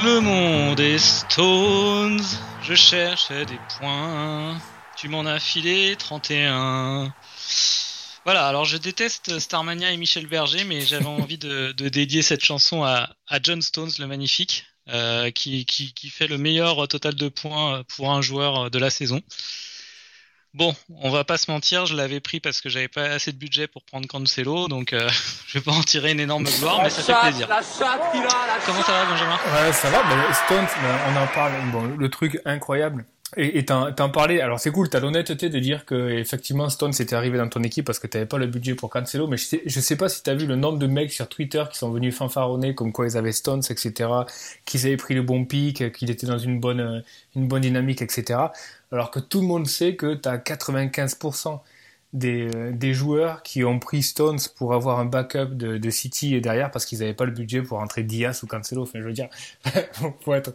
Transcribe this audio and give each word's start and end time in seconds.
Le 0.00 0.20
monde 0.20 0.80
est 0.80 0.98
Stones. 0.98 2.22
Je 2.62 2.74
cherche 2.74 3.30
des 3.30 3.58
points. 3.78 4.60
Tu 4.96 5.08
m'en 5.08 5.26
as 5.26 5.38
filé 5.38 5.96
31. 5.96 7.12
Voilà, 8.24 8.46
alors 8.46 8.64
je 8.64 8.76
déteste 8.76 9.38
Starmania 9.38 9.90
et 9.90 9.96
Michel 9.96 10.26
Berger, 10.26 10.64
mais 10.64 10.80
j'avais 10.82 11.06
envie 11.22 11.38
de, 11.38 11.72
dédier 11.72 12.22
cette 12.22 12.44
chanson 12.44 12.84
à, 12.84 13.10
John 13.42 13.60
Stones, 13.60 13.90
le 13.98 14.06
magnifique, 14.06 14.64
euh, 14.88 15.30
qui, 15.30 15.64
qui, 15.66 16.08
fait 16.08 16.28
le 16.28 16.38
meilleur 16.38 16.88
total 16.88 17.14
de 17.14 17.28
points 17.28 17.82
pour 17.96 18.12
un 18.12 18.22
joueur 18.22 18.70
de 18.70 18.78
la 18.78 18.90
saison. 18.90 19.20
Bon, 20.54 20.74
on 21.00 21.08
va 21.08 21.24
pas 21.24 21.38
se 21.38 21.50
mentir, 21.50 21.86
je 21.86 21.96
l'avais 21.96 22.20
pris 22.20 22.38
parce 22.38 22.60
que 22.60 22.68
j'avais 22.68 22.88
pas 22.88 23.04
assez 23.04 23.32
de 23.32 23.38
budget 23.38 23.66
pour 23.66 23.82
prendre 23.84 24.06
Cancelo, 24.06 24.68
donc 24.68 24.92
euh, 24.92 25.08
je 25.46 25.58
vais 25.58 25.64
pas 25.64 25.72
en 25.72 25.82
tirer 25.82 26.12
une 26.12 26.20
énorme 26.20 26.44
gloire, 26.44 26.80
mais 26.82 26.90
ça 26.90 27.02
fait 27.02 27.28
plaisir. 27.28 27.48
Comment 27.48 28.82
ça 28.82 28.92
va, 28.92 29.04
Benjamin? 29.06 29.38
Ouais, 29.54 29.72
ça 29.72 29.88
va. 29.88 30.02
Ben, 30.02 30.34
Stones, 30.34 30.68
ben, 30.82 30.98
on 31.08 31.22
en 31.22 31.26
parle. 31.28 31.52
Bon, 31.72 31.96
le 31.96 32.08
truc 32.10 32.38
incroyable. 32.44 33.06
Et 33.38 33.64
t'en 33.64 34.10
parlais. 34.10 34.42
Alors 34.42 34.60
c'est 34.60 34.70
cool, 34.70 34.90
t'as 34.90 35.00
l'honnêteté 35.00 35.48
de 35.48 35.58
dire 35.58 35.86
que 35.86 36.10
effectivement 36.10 36.68
Stones 36.68 36.92
était 37.00 37.14
arrivé 37.14 37.38
dans 37.38 37.48
ton 37.48 37.62
équipe 37.62 37.86
parce 37.86 37.98
que 37.98 38.06
t'avais 38.06 38.26
pas 38.26 38.36
le 38.36 38.46
budget 38.46 38.74
pour 38.74 38.90
Cancelo. 38.90 39.26
Mais 39.26 39.38
je 39.38 39.44
sais, 39.44 39.62
je 39.64 39.80
sais 39.80 39.96
pas 39.96 40.10
si 40.10 40.22
t'as 40.22 40.34
vu 40.34 40.44
le 40.44 40.54
nombre 40.54 40.76
de 40.76 40.86
mecs 40.86 41.12
sur 41.12 41.26
Twitter 41.30 41.64
qui 41.72 41.78
sont 41.78 41.90
venus 41.90 42.14
fanfaronner 42.14 42.74
comme 42.74 42.92
quoi 42.92 43.06
ils 43.06 43.16
avaient 43.16 43.32
Stones, 43.32 43.62
etc. 43.70 44.10
Qu'ils 44.66 44.84
avaient 44.84 44.98
pris 44.98 45.14
le 45.14 45.22
bon 45.22 45.46
pic, 45.46 45.92
qu'il 45.92 46.10
était 46.10 46.26
dans 46.26 46.36
une 46.36 46.60
bonne, 46.60 47.02
une 47.34 47.48
bonne 47.48 47.62
dynamique, 47.62 48.02
etc 48.02 48.48
alors 48.92 49.10
que 49.10 49.20
tout 49.20 49.40
le 49.40 49.46
monde 49.46 49.66
sait 49.66 49.96
que 49.96 50.14
tu 50.14 50.28
as 50.28 50.38
95% 50.38 51.60
des, 52.12 52.54
euh, 52.54 52.72
des, 52.72 52.92
joueurs 52.92 53.42
qui 53.42 53.64
ont 53.64 53.78
pris 53.78 54.02
Stones 54.02 54.38
pour 54.56 54.74
avoir 54.74 55.00
un 55.00 55.06
backup 55.06 55.54
de, 55.54 55.78
de 55.78 55.90
City 55.90 56.34
et 56.34 56.42
derrière 56.42 56.70
parce 56.70 56.84
qu'ils 56.84 56.98
n'avaient 56.98 57.14
pas 57.14 57.24
le 57.24 57.30
budget 57.30 57.62
pour 57.62 57.78
entrer 57.78 58.02
Diaz 58.02 58.42
ou 58.42 58.46
Cancelo. 58.46 58.82
Enfin, 58.82 58.98
je 58.98 59.04
veux 59.04 59.14
dire, 59.14 59.28
faut 60.20 60.34
être, 60.34 60.52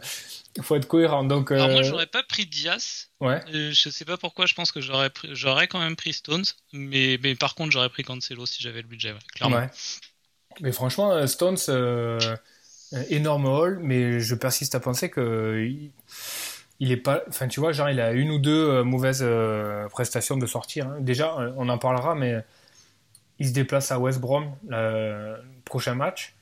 faut 0.61 0.75
être 0.75 0.87
cohérent. 0.87 1.23
Donc, 1.23 1.51
Alors 1.51 1.69
moi, 1.69 1.79
euh, 1.79 1.83
j'aurais 1.83 2.05
pas 2.05 2.21
pris 2.21 2.45
Diaz. 2.45 3.09
Ouais. 3.19 3.41
Euh, 3.53 3.71
je 3.71 3.89
sais 3.89 4.05
pas 4.05 4.17
pourquoi. 4.17 4.45
Je 4.45 4.53
pense 4.53 4.71
que 4.71 4.81
j'aurais, 4.81 5.09
j'aurais 5.31 5.67
quand 5.67 5.79
même 5.79 5.95
pris 5.95 6.13
Stones, 6.13 6.45
mais, 6.73 7.19
mais 7.23 7.33
par 7.33 7.55
contre, 7.55 7.71
j'aurais 7.71 7.89
pris 7.89 8.03
Cancelo 8.03 8.45
si 8.45 8.61
j'avais 8.61 8.83
le 8.83 8.87
budget. 8.87 9.15
clairement. 9.33 9.57
Ouais. 9.57 9.69
Mais 10.61 10.71
franchement, 10.71 11.25
Stones, 11.25 11.57
énorme 13.09 13.45
haul, 13.45 13.79
mais 13.81 14.19
je 14.19 14.35
persiste 14.35 14.75
à 14.75 14.79
penser 14.79 15.09
que 15.09 15.67
il 16.79 16.91
est 16.91 16.97
pas, 16.97 17.23
enfin 17.27 17.47
tu 17.47 17.59
vois, 17.59 17.71
genre 17.71 17.89
il 17.89 17.99
a 17.99 18.11
une 18.11 18.29
ou 18.31 18.39
deux 18.39 18.69
euh, 18.69 18.83
mauvaises 18.83 19.23
euh, 19.23 19.87
prestations 19.89 20.37
de 20.37 20.45
sortir. 20.45 20.87
Hein. 20.87 20.97
Déjà, 20.99 21.35
euh, 21.39 21.51
on 21.57 21.69
en 21.69 21.77
parlera, 21.77 22.15
mais 22.15 22.43
il 23.39 23.47
se 23.47 23.53
déplace 23.53 23.91
à 23.91 23.99
West 23.99 24.19
Brom 24.19 24.51
le 24.67 25.35
prochain 25.65 25.95
match. 25.95 26.35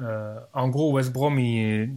en 0.00 0.68
gros, 0.68 0.92
West 0.92 1.12
Brom, 1.12 1.36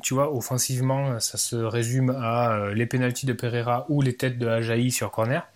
tu 0.03 0.13
vois, 0.13 0.33
offensivement, 0.33 1.19
ça 1.19 1.37
se 1.37 1.55
résume 1.55 2.11
à 2.11 2.69
les 2.73 2.85
pénalties 2.85 3.25
de 3.25 3.33
Pereira 3.33 3.85
ou 3.89 4.01
les 4.01 4.15
têtes 4.15 4.37
de 4.37 4.47
Ajaï 4.47 4.91
sur 4.91 5.11
corner. 5.11 5.47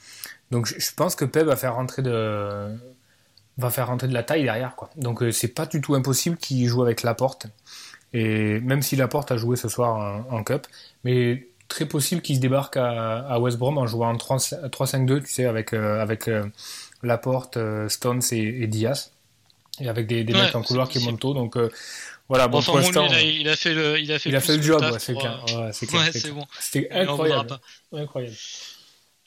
Donc 0.49 0.67
je 0.67 0.93
pense 0.95 1.15
que 1.15 1.25
Pep 1.25 1.45
va 1.45 1.55
faire 1.55 1.75
rentrer 1.75 2.01
de 2.01 2.75
va 3.57 3.69
faire 3.69 3.87
rentrer 3.87 4.07
de 4.07 4.13
la 4.13 4.23
taille 4.23 4.43
derrière 4.43 4.75
quoi. 4.75 4.89
Donc 4.97 5.23
c'est 5.31 5.49
pas 5.49 5.65
du 5.67 5.81
tout 5.81 5.93
impossible 5.95 6.37
qu'il 6.37 6.67
joue 6.67 6.81
avec 6.81 7.03
Laporte. 7.03 7.47
Et 8.13 8.59
même 8.61 8.81
si 8.81 8.95
Laporte 8.95 9.31
a 9.31 9.37
joué 9.37 9.55
ce 9.55 9.69
soir 9.69 9.95
en, 9.95 10.37
en 10.37 10.43
cup, 10.43 10.67
mais 11.03 11.47
très 11.71 11.85
possible 11.85 12.21
qu'il 12.21 12.35
se 12.35 12.41
débarque 12.41 12.75
à, 12.77 13.39
West 13.39 13.57
Brom 13.57 13.77
en 13.77 13.87
jouant 13.87 14.09
en 14.09 14.17
3-5-2, 14.17 15.23
tu 15.23 15.31
sais, 15.31 15.45
avec, 15.45 15.73
euh, 15.73 16.01
avec 16.01 16.27
euh, 16.27 16.45
Laporte, 17.01 17.55
euh, 17.55 17.87
Stones 17.87 18.21
et, 18.31 18.67
Diaz. 18.67 19.13
Et 19.79 19.87
avec 19.87 20.05
des, 20.05 20.23
des 20.25 20.33
mecs 20.33 20.53
en 20.53 20.61
couloir 20.61 20.89
qui 20.89 20.99
montent 20.99 21.21
tôt. 21.21 21.33
Donc 21.33 21.57
voilà, 22.27 22.47
bon, 22.49 22.61
pour 22.61 22.77
l'instant. 22.77 23.07
Il, 23.07 23.47
a 23.47 23.55
fait 23.55 23.73
le, 23.73 23.99
il 23.99 24.11
a 24.11 24.19
fait, 24.19 24.29
il 24.29 24.35
a 24.35 24.41
fait 24.41 24.57
le 24.57 24.61
job, 24.61 24.83
c'est 24.99 25.15
clair. 25.15 25.43
c'est 25.71 26.31
bon. 26.31 26.45
C'était 26.59 26.91
incroyable. 26.91 27.57
incroyable. 27.93 28.35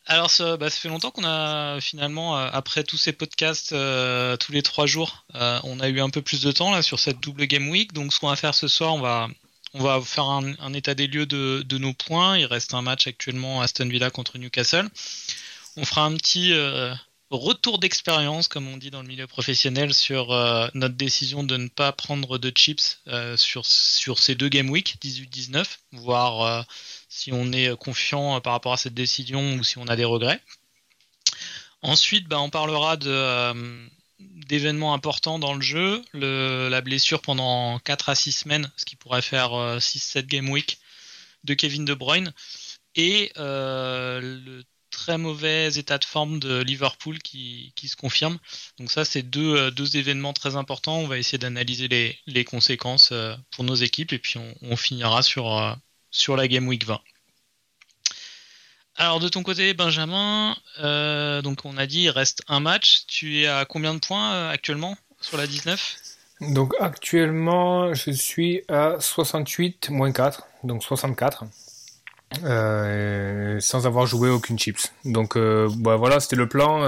Alors, 0.06 0.31
ça, 0.31 0.59
bah, 0.59 0.69
ça 0.69 0.78
fait 0.78 0.91
longtemps 0.91 1.11
qu'on 1.11 1.25
a 1.25 1.81
finalement, 1.81 2.37
après 2.37 2.84
tous 2.84 2.99
ces 2.99 3.12
podcasts, 3.12 3.71
tous 3.71 4.53
les 4.53 4.62
trois 4.62 4.84
jours, 4.84 5.25
on 5.32 5.81
a 5.81 5.88
eu 5.88 6.00
un 6.00 6.11
peu 6.11 6.21
plus 6.21 6.43
de 6.43 6.53
temps 6.53 6.71
là 6.71 6.82
sur 6.82 7.00
cette 7.00 7.21
double 7.21 7.47
game 7.47 7.69
week. 7.71 7.94
Donc, 7.94 8.12
ce 8.12 8.21
qu'on 8.21 8.28
va 8.28 8.37
faire 8.37 8.55
ce 8.55 8.69
soir, 8.69 8.94
on 8.94 9.00
va, 9.00 9.28
on 9.75 9.83
va 9.83 10.01
faire 10.01 10.25
un, 10.25 10.73
état 10.73 10.95
des 10.95 11.09
lieux 11.09 11.27
de, 11.27 11.79
nos 11.79 11.93
points. 11.93 12.39
Il 12.39 12.47
reste 12.47 12.75
un 12.75 12.83
match 12.83 13.09
actuellement 13.09 13.61
Aston 13.61 13.89
Villa 13.89 14.11
contre 14.11 14.39
Newcastle. 14.39 14.89
On 15.77 15.85
fera 15.85 16.05
un 16.05 16.17
petit 16.17 16.53
euh, 16.53 16.95
retour 17.31 17.81
d'expérience, 17.81 18.47
comme 18.47 18.69
on 18.69 18.77
dit 18.77 18.93
dans 18.93 19.03
le 19.03 19.09
milieu 19.09 19.27
professionnel, 19.27 19.93
sur 19.93 20.31
euh, 20.31 20.69
notre 20.75 20.95
décision 20.95 21.43
de 21.43 21.57
ne 21.57 21.67
pas 21.67 21.91
prendre 21.91 22.39
de 22.39 22.51
chips 22.51 23.01
euh, 23.09 23.37
sur, 23.37 23.67
ces 23.67 24.37
deux 24.37 24.49
game 24.49 24.71
week 24.71 24.97
18-19, 25.03 25.67
voir 25.93 26.65
si 27.09 27.33
on 27.33 27.51
est 27.51 27.77
confiant 27.77 28.41
par 28.41 28.53
rapport 28.53 28.75
à 28.75 28.77
cette 28.77 28.95
décision 28.95 29.55
ou 29.55 29.65
si 29.65 29.79
on 29.79 29.89
a 29.89 29.97
des 29.97 30.05
regrets. 30.05 30.41
Ensuite, 31.83 32.29
bah, 32.29 32.41
on 32.41 32.49
parlera 32.49 32.97
de 32.97 33.91
d'événements 34.47 34.95
importants 34.95 35.39
dans 35.39 35.55
le 35.55 35.61
jeu, 35.62 36.03
la 36.12 36.81
blessure 36.81 37.23
pendant 37.23 37.79
4 37.81 38.09
à 38.09 38.15
6 38.15 38.33
semaines, 38.33 38.71
ce 38.77 38.85
qui 38.85 38.97
pourrait 38.97 39.23
faire 39.23 39.51
6-7 39.51 40.19
euh, 40.19 40.23
game 40.23 40.49
week 40.51 40.79
de 41.45 41.55
Kevin 41.55 41.85
De 41.85 41.95
Bruyne, 41.95 42.33
et 42.97 43.33
euh, 43.39 44.21
le 44.21 44.65
très 44.91 45.19
mauvais 45.19 45.75
état 45.75 45.99
de 45.99 46.05
forme 46.05 46.39
de 46.39 46.62
Liverpool 46.62 47.19
qui, 47.19 47.73
se 47.77 47.97
confirme. 47.97 48.39
Donc 48.79 48.91
ça, 48.91 49.05
c'est 49.05 49.23
deux, 49.23 49.57
euh, 49.57 49.71
deux, 49.71 49.97
événements 49.97 50.33
très 50.33 50.56
importants. 50.56 50.99
On 50.99 51.09
va 51.09 51.19
essayer 51.19 51.39
d'analyser 51.39 51.89
les, 52.27 52.45
conséquences 52.45 53.12
pour 53.51 53.65
nos 53.65 53.75
équipes, 53.75 54.12
et 54.12 54.19
puis 54.19 54.39
on, 54.39 54.55
on 54.62 54.77
finira 54.77 55.23
sur, 55.23 55.77
sur 56.11 56.37
la 56.37 56.49
game 56.49 56.69
week 56.69 56.85
20. 56.85 57.01
Alors 58.97 59.19
de 59.19 59.28
ton 59.28 59.43
côté, 59.43 59.75
Benjamin, 59.75 60.56
euh, 60.81 61.43
donc 61.43 61.65
on 61.65 61.77
a 61.77 61.87
dit 61.87 62.03
il 62.03 62.10
reste 62.10 62.43
un 62.47 62.60
match. 62.60 63.06
Tu 63.09 63.41
es 63.41 63.47
à 63.49 63.65
combien 63.65 63.93
de 63.93 63.99
points 63.99 64.32
euh, 64.34 64.50
actuellement 64.50 64.97
sur 65.21 65.37
la 65.37 65.49
19 65.49 65.97
Donc 66.53 66.75
actuellement, 66.78 67.93
je 67.93 68.12
suis 68.12 68.62
à 68.69 68.97
68 69.00 69.91
moins 69.91 70.12
4, 70.12 70.47
donc 70.62 70.84
64. 70.84 71.44
Euh, 72.44 73.60
sans 73.60 73.87
avoir 73.87 74.06
joué 74.06 74.28
aucune 74.31 74.59
chips. 74.59 74.93
Donc 75.05 75.37
bah, 75.37 75.97
voilà, 75.97 76.21
c'était 76.21 76.37
le 76.37 76.49
plan 76.49 76.82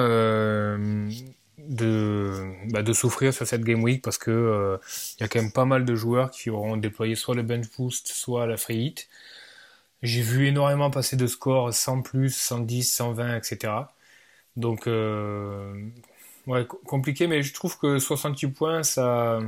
de, 1.58 2.70
bah, 2.70 2.82
de 2.82 2.92
souffrir 2.92 3.34
sur 3.34 3.48
cette 3.48 3.64
game 3.64 3.82
week 3.82 4.00
parce 4.02 4.18
que 4.18 4.78
il 5.18 5.22
y 5.22 5.24
a 5.24 5.28
quand 5.28 5.40
même 5.40 5.50
pas 5.50 5.64
mal 5.64 5.84
de 5.84 5.94
joueurs 5.96 6.30
qui 6.30 6.50
auront 6.50 6.76
déployé 6.76 7.16
soit 7.16 7.34
le 7.34 7.42
bench 7.42 7.66
boost, 7.76 8.06
soit 8.08 8.46
la 8.46 8.56
free 8.56 8.76
hit. 8.76 9.08
J'ai 10.06 10.22
vu 10.22 10.46
énormément 10.46 10.88
passer 10.88 11.16
de 11.16 11.26
scores 11.26 11.74
100 11.74 12.02
plus, 12.02 12.30
110, 12.30 12.84
120, 12.84 13.36
etc. 13.36 13.72
Donc, 14.56 14.86
euh, 14.86 15.90
ouais, 16.46 16.64
compliqué, 16.86 17.26
mais 17.26 17.42
je 17.42 17.52
trouve 17.52 17.76
que 17.76 17.98
68 17.98 18.52
points, 18.52 18.82
ça, 18.84 19.40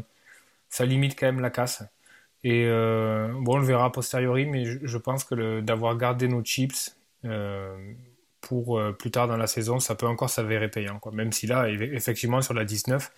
ça 0.69 0.85
limite 0.85 1.17
quand 1.17 1.27
même 1.27 1.41
la 1.41 1.51
casse. 1.51 1.85
Et 2.43 2.65
euh, 2.67 3.29
bon, 3.41 3.55
on 3.55 3.59
le 3.59 3.67
verra 3.67 3.85
a 3.87 3.91
posteriori, 3.91 4.47
mais 4.47 4.65
je, 4.65 4.99
pense 4.99 5.23
que 5.23 5.61
d'avoir 5.61 5.97
gardé 5.97 6.27
nos 6.27 6.43
chips 6.43 6.97
euh, 7.25 7.95
pour 8.41 8.81
plus 8.99 9.13
tard 9.13 9.29
dans 9.29 9.37
la 9.37 9.47
saison, 9.47 9.79
ça 9.79 9.95
peut 9.95 10.09
encore 10.09 10.31
s'avérer 10.31 10.69
payant. 10.69 10.99
Quoi. 10.99 11.13
Même 11.13 11.33
si 11.33 11.47
là, 11.47 11.69
effectivement, 11.69 12.43
sur 12.43 12.55
la 12.55 12.65
19, 12.65 13.13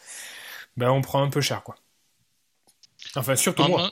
ben, 0.77 0.91
on 0.91 1.01
prend 1.01 1.23
un 1.23 1.31
peu 1.31 1.41
cher. 1.41 1.63
Quoi. 1.63 1.77
Enfin, 3.17 3.35
surtout 3.35 3.65
moi. 3.65 3.91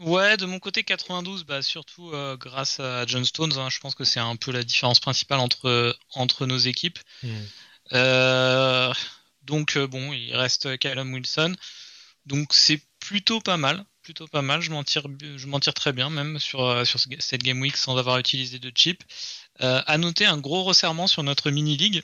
Ouais, 0.00 0.38
de 0.38 0.46
mon 0.46 0.58
côté 0.58 0.82
92, 0.82 1.44
bah 1.44 1.60
surtout 1.60 2.10
euh, 2.12 2.34
grâce 2.38 2.80
à 2.80 3.04
John 3.06 3.24
Stones. 3.24 3.58
Hein, 3.58 3.68
je 3.68 3.78
pense 3.80 3.94
que 3.94 4.04
c'est 4.04 4.18
un 4.18 4.34
peu 4.34 4.50
la 4.50 4.62
différence 4.62 4.98
principale 4.98 5.40
entre 5.40 5.94
entre 6.14 6.46
nos 6.46 6.56
équipes. 6.56 6.98
Hmm. 7.22 7.28
Euh, 7.92 8.94
donc 9.42 9.76
euh, 9.76 9.86
bon, 9.86 10.14
il 10.14 10.34
reste 10.34 10.78
Callum 10.78 11.12
Wilson. 11.12 11.54
Donc 12.24 12.54
c'est 12.54 12.80
plutôt 12.98 13.40
pas 13.40 13.58
mal, 13.58 13.84
plutôt 14.02 14.26
pas 14.26 14.40
mal. 14.40 14.62
Je 14.62 14.70
m'en 14.70 14.84
tire, 14.84 15.06
je 15.36 15.46
m'en 15.46 15.60
tire 15.60 15.74
très 15.74 15.92
bien 15.92 16.08
même 16.08 16.38
sur 16.38 16.86
sur 16.86 16.98
cette 17.18 17.42
game 17.42 17.60
week 17.60 17.76
sans 17.76 17.98
avoir 17.98 18.16
utilisé 18.18 18.58
de 18.58 18.72
chip. 18.74 19.04
à 19.58 19.98
noter 19.98 20.24
un 20.24 20.38
gros 20.38 20.64
resserrement 20.64 21.08
sur 21.08 21.22
notre 21.22 21.50
mini 21.50 21.76
league. 21.76 22.02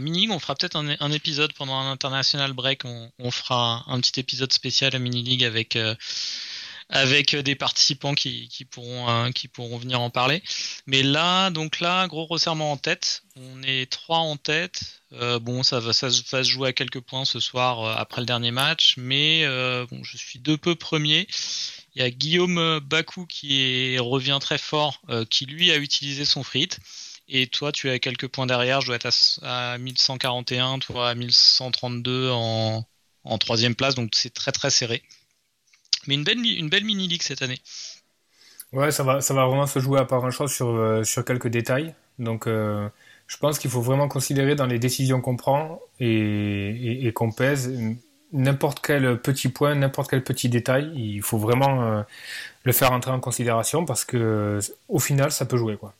Mini 0.00 0.20
league, 0.20 0.30
on 0.30 0.38
fera 0.38 0.54
peut-être 0.54 0.76
un, 0.76 1.12
épisode 1.12 1.52
pendant 1.52 1.74
un 1.74 1.90
international 1.90 2.52
break. 2.52 2.82
On, 2.84 3.30
fera 3.30 3.84
un, 3.86 4.00
petit 4.00 4.20
épisode 4.20 4.52
spécial 4.52 4.94
à 4.94 4.98
mini 4.98 5.22
league 5.22 5.44
avec 5.44 5.78
avec 6.88 7.34
des 7.34 7.54
participants 7.54 8.14
qui, 8.14 8.66
pourront 8.70 9.30
qui 9.32 9.48
pourront 9.48 9.78
venir 9.78 10.00
en 10.00 10.10
parler. 10.10 10.42
Mais 10.86 11.02
là, 11.02 11.50
donc 11.50 11.80
là, 11.80 12.06
gros 12.06 12.26
resserrement 12.26 12.72
en 12.72 12.76
tête. 12.76 13.22
On 13.36 13.62
est 13.62 13.90
trois 13.90 14.18
en 14.18 14.36
tête. 14.36 15.02
bon, 15.40 15.62
ça 15.62 15.80
va, 15.80 15.92
ça 15.92 16.08
va 16.08 16.44
se 16.44 16.48
jouer 16.48 16.68
à 16.68 16.72
quelques 16.72 17.00
points 17.00 17.24
ce 17.24 17.40
soir 17.40 17.98
après 17.98 18.20
le 18.20 18.26
dernier 18.26 18.50
match, 18.50 18.94
mais 18.96 19.46
bon, 19.90 20.02
je 20.02 20.16
suis 20.16 20.38
de 20.38 20.56
peu 20.56 20.74
premier. 20.74 21.26
Il 21.94 22.00
y 22.00 22.04
a 22.04 22.10
Guillaume 22.10 22.80
Bakou 22.80 23.26
qui 23.26 23.98
revient 23.98 24.38
très 24.40 24.58
fort, 24.58 25.02
euh, 25.10 25.24
qui 25.26 25.44
lui 25.44 25.70
a 25.72 25.76
utilisé 25.76 26.24
son 26.24 26.42
frit. 26.42 26.70
Et 27.28 27.46
toi, 27.46 27.72
tu 27.72 27.88
as 27.90 27.98
quelques 27.98 28.28
points 28.28 28.46
derrière. 28.46 28.80
Je 28.80 28.86
dois 28.86 28.96
être 28.96 29.08
à, 29.42 29.78
1141, 29.78 30.78
toi 30.78 31.10
à 31.10 31.14
1132 31.14 32.30
en, 32.30 32.84
troisième 33.38 33.74
place. 33.74 33.94
Donc 33.94 34.10
c'est 34.14 34.32
très 34.32 34.52
très 34.52 34.70
serré. 34.70 35.02
Mais 36.06 36.14
une 36.14 36.24
belle, 36.24 36.38
une 36.44 36.68
belle 36.68 36.84
mini-league 36.84 37.22
cette 37.22 37.42
année. 37.42 37.60
Ouais, 38.72 38.90
ça 38.90 39.02
va, 39.02 39.20
ça 39.20 39.34
va 39.34 39.46
vraiment 39.46 39.66
se 39.66 39.78
jouer 39.78 40.00
à 40.00 40.04
part 40.04 40.24
un 40.24 40.30
chose 40.30 40.52
sur, 40.52 40.68
euh, 40.68 41.04
sur 41.04 41.24
quelques 41.24 41.48
détails. 41.48 41.94
Donc 42.18 42.46
euh, 42.46 42.88
je 43.26 43.36
pense 43.36 43.58
qu'il 43.58 43.70
faut 43.70 43.82
vraiment 43.82 44.08
considérer 44.08 44.54
dans 44.54 44.66
les 44.66 44.78
décisions 44.78 45.20
qu'on 45.20 45.36
prend 45.36 45.80
et, 46.00 47.06
et 47.06 47.12
qu'on 47.12 47.30
pèse 47.30 47.70
n'importe 48.32 48.80
quel 48.80 49.20
petit 49.20 49.48
point, 49.48 49.74
n'importe 49.74 50.10
quel 50.10 50.24
petit 50.24 50.48
détail, 50.48 50.90
il 50.94 51.22
faut 51.22 51.38
vraiment 51.38 51.82
euh, 51.82 52.02
le 52.64 52.72
faire 52.72 52.92
entrer 52.92 53.10
en 53.10 53.20
considération 53.20 53.84
parce 53.84 54.04
que 54.04 54.58
au 54.88 54.98
final, 54.98 55.30
ça 55.30 55.44
peut 55.44 55.56
jouer 55.56 55.76
quoi. 55.76 55.94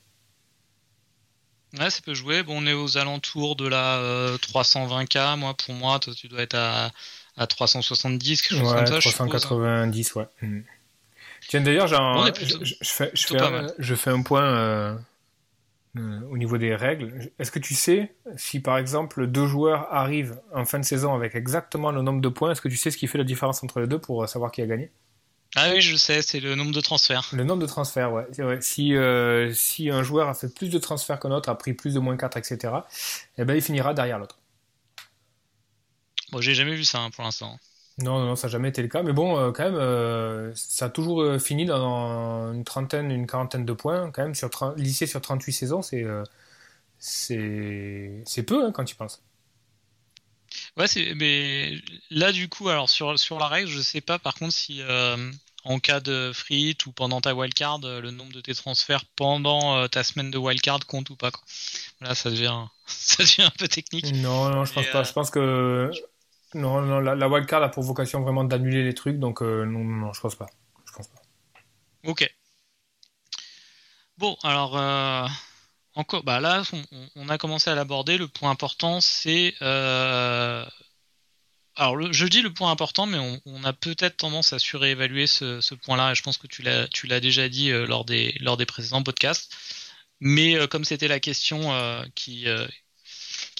Ouais, 1.78 1.90
ça 1.90 2.00
peut 2.04 2.14
jouer. 2.14 2.42
Bon, 2.42 2.62
on 2.62 2.66
est 2.66 2.74
aux 2.74 2.98
alentours 2.98 3.56
de 3.56 3.66
la 3.66 4.36
320K. 4.36 5.16
Euh, 5.16 5.36
moi, 5.36 5.54
pour 5.54 5.74
moi, 5.74 5.98
toi, 5.98 6.12
tu 6.14 6.28
dois 6.28 6.42
être 6.42 6.54
à, 6.54 6.90
à 7.36 7.46
370, 7.46 8.42
quelque 8.42 8.58
chose 8.58 8.68
ouais, 8.68 8.76
comme 8.76 8.86
ça. 8.86 8.98
390, 8.98 10.14
ouais. 10.16 10.28
Hmm. 10.42 10.60
Tiens, 11.48 11.60
d'ailleurs, 11.60 11.86
je, 11.88 11.96
fais, 12.84 13.10
je, 13.14 13.26
fais 13.26 13.40
un, 13.40 13.66
je 13.78 13.94
fais 13.94 14.10
un 14.10 14.22
point 14.22 14.44
euh, 14.44 14.94
euh, 15.98 16.20
au 16.30 16.36
niveau 16.36 16.58
des 16.58 16.74
règles. 16.76 17.32
Est-ce 17.38 17.50
que 17.50 17.58
tu 17.58 17.74
sais 17.74 18.14
si 18.36 18.60
par 18.60 18.78
exemple 18.78 19.26
deux 19.26 19.46
joueurs 19.46 19.92
arrivent 19.92 20.40
en 20.54 20.64
fin 20.64 20.78
de 20.78 20.84
saison 20.84 21.14
avec 21.14 21.34
exactement 21.34 21.90
le 21.90 22.02
nombre 22.02 22.20
de 22.20 22.28
points, 22.28 22.52
est-ce 22.52 22.60
que 22.60 22.68
tu 22.68 22.76
sais 22.76 22.90
ce 22.90 22.96
qui 22.96 23.08
fait 23.08 23.18
la 23.18 23.24
différence 23.24 23.62
entre 23.64 23.80
les 23.80 23.86
deux 23.88 23.98
pour 23.98 24.28
savoir 24.28 24.52
qui 24.52 24.62
a 24.62 24.66
gagné? 24.66 24.90
Ah 25.54 25.70
oui, 25.72 25.82
je 25.82 25.96
sais, 25.96 26.22
c'est 26.22 26.40
le 26.40 26.54
nombre 26.54 26.72
de 26.72 26.80
transferts. 26.80 27.28
Le 27.32 27.44
nombre 27.44 27.60
de 27.60 27.66
transferts, 27.66 28.12
ouais. 28.12 28.26
Si, 28.62 28.96
euh, 28.96 29.52
si 29.52 29.90
un 29.90 30.02
joueur 30.02 30.28
a 30.28 30.34
fait 30.34 30.48
plus 30.48 30.70
de 30.70 30.78
transferts 30.78 31.20
qu'un 31.20 31.30
autre, 31.30 31.50
a 31.50 31.58
pris 31.58 31.74
plus 31.74 31.92
de 31.94 31.98
moins 31.98 32.16
4, 32.16 32.38
etc., 32.38 32.74
eh 33.36 33.44
ben, 33.44 33.54
il 33.54 33.60
finira 33.60 33.92
derrière 33.92 34.18
l'autre. 34.18 34.38
Bon, 36.30 36.40
j'ai 36.40 36.54
jamais 36.54 36.74
vu 36.74 36.84
ça 36.84 37.00
hein, 37.00 37.10
pour 37.10 37.24
l'instant. 37.24 37.58
Non, 37.98 38.24
non, 38.24 38.36
ça 38.36 38.46
n'a 38.46 38.52
jamais 38.52 38.70
été 38.70 38.80
le 38.80 38.88
cas. 38.88 39.02
Mais 39.02 39.12
bon, 39.12 39.38
euh, 39.38 39.52
quand 39.52 39.64
même, 39.64 39.74
euh, 39.74 40.52
ça 40.54 40.86
a 40.86 40.88
toujours 40.88 41.38
fini 41.38 41.66
dans 41.66 42.52
une 42.54 42.64
trentaine, 42.64 43.10
une 43.10 43.26
quarantaine 43.26 43.66
de 43.66 43.72
points. 43.74 44.10
Quand 44.10 44.22
même, 44.22 44.34
sur 44.34 44.48
lycée 44.76 45.06
sur 45.06 45.20
38 45.20 45.52
saisons, 45.52 45.82
c'est 45.82 46.06
c'est 46.98 48.42
peu 48.46 48.64
hein, 48.64 48.72
quand 48.72 48.84
tu 48.84 48.94
penses. 48.96 49.22
Ouais, 50.76 50.86
mais 51.16 51.74
là, 52.10 52.32
du 52.32 52.48
coup, 52.48 52.68
alors 52.68 52.88
sur, 52.88 53.18
sur 53.18 53.38
la 53.38 53.48
règle, 53.48 53.68
je 53.68 53.80
sais 53.80 54.00
pas 54.00 54.18
par 54.18 54.34
contre 54.34 54.54
si 54.54 54.82
en 55.64 55.78
cas 55.78 56.00
de 56.00 56.32
free 56.34 56.76
ou 56.86 56.92
pendant 56.92 57.20
ta 57.20 57.34
wildcard, 57.34 57.80
le 57.82 58.10
nombre 58.10 58.32
de 58.32 58.40
tes 58.40 58.54
transferts 58.54 59.04
pendant 59.16 59.86
ta 59.88 60.02
semaine 60.02 60.30
de 60.30 60.38
wildcard 60.38 60.86
compte 60.86 61.10
ou 61.10 61.16
pas. 61.16 61.30
Quoi. 61.30 61.42
Là, 62.00 62.14
ça 62.14 62.30
devient, 62.30 62.64
ça 62.86 63.22
devient 63.22 63.42
un 63.42 63.52
peu 63.58 63.68
technique. 63.68 64.12
Non, 64.14 64.48
non, 64.50 64.64
je 64.64 64.72
pense 64.72 64.86
pas. 64.88 65.04
Je 65.04 65.12
pense 65.12 65.30
que 65.30 65.90
non, 66.54 66.82
non 66.82 67.00
la, 67.00 67.14
la, 67.14 67.28
wildcard 67.28 67.62
a 67.62 67.70
pour 67.70 67.82
vocation 67.82 68.20
vraiment 68.20 68.44
d'annuler 68.44 68.84
les 68.84 68.94
trucs, 68.94 69.18
donc 69.18 69.42
euh, 69.42 69.64
non, 69.64 69.84
non, 69.84 70.12
je 70.12 70.20
pense 70.20 70.34
pas. 70.34 70.46
Je 70.84 70.92
pense 70.92 71.08
pas. 71.08 71.22
Ok. 72.04 72.28
Bon, 74.18 74.36
alors 74.42 74.76
euh, 74.76 75.26
encore, 75.94 76.22
bah 76.24 76.40
là, 76.40 76.62
on, 77.16 77.28
a 77.28 77.38
commencé 77.38 77.70
à 77.70 77.74
l'aborder. 77.74 78.18
Le 78.18 78.28
point 78.28 78.50
important, 78.50 79.00
c'est 79.00 79.54
euh, 79.62 80.64
alors 81.76 82.12
je 82.12 82.26
dis 82.26 82.42
le 82.42 82.52
point 82.52 82.70
important, 82.70 83.06
mais 83.06 83.40
on, 83.46 83.64
a 83.64 83.72
peut-être 83.72 84.16
tendance 84.18 84.52
à 84.52 84.58
surévaluer 84.58 85.26
ce, 85.26 85.74
point-là, 85.74 86.12
et 86.12 86.14
je 86.14 86.22
pense 86.22 86.38
que 86.38 86.46
tu 86.46 86.62
l'as, 86.62 87.20
déjà 87.20 87.48
dit 87.48 87.70
lors 87.70 88.04
des 88.04 88.36
lors 88.40 88.56
des 88.56 88.66
précédents 88.66 89.02
podcasts. 89.02 89.54
Mais 90.20 90.66
comme 90.68 90.84
c'était 90.84 91.08
la 91.08 91.20
question 91.20 91.72
qui 92.14 92.46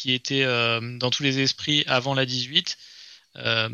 qui 0.03 0.13
était 0.13 0.43
euh, 0.43 0.99
dans 0.99 1.11
tous 1.11 1.23
les 1.23 1.39
esprits 1.39 1.85
avant 1.87 2.15
la 2.15 2.27
18. 2.27 2.77
Euh, 3.37 3.69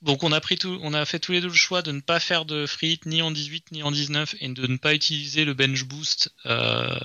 donc 0.00 0.22
on 0.22 0.32
a 0.32 0.40
pris 0.40 0.56
tout, 0.56 0.78
on 0.82 0.94
a 0.94 1.04
fait 1.04 1.18
tous 1.18 1.32
les 1.32 1.42
deux 1.42 1.48
le 1.48 1.52
choix 1.52 1.82
de 1.82 1.92
ne 1.92 2.00
pas 2.00 2.20
faire 2.20 2.46
de 2.46 2.64
free 2.66 2.98
ni 3.04 3.20
en 3.20 3.30
18 3.30 3.72
ni 3.72 3.82
en 3.82 3.90
19 3.90 4.36
et 4.40 4.48
de 4.48 4.66
ne 4.66 4.78
pas 4.78 4.94
utiliser 4.94 5.44
le 5.44 5.52
bench 5.52 5.84
boost 5.84 6.32
euh, 6.46 6.98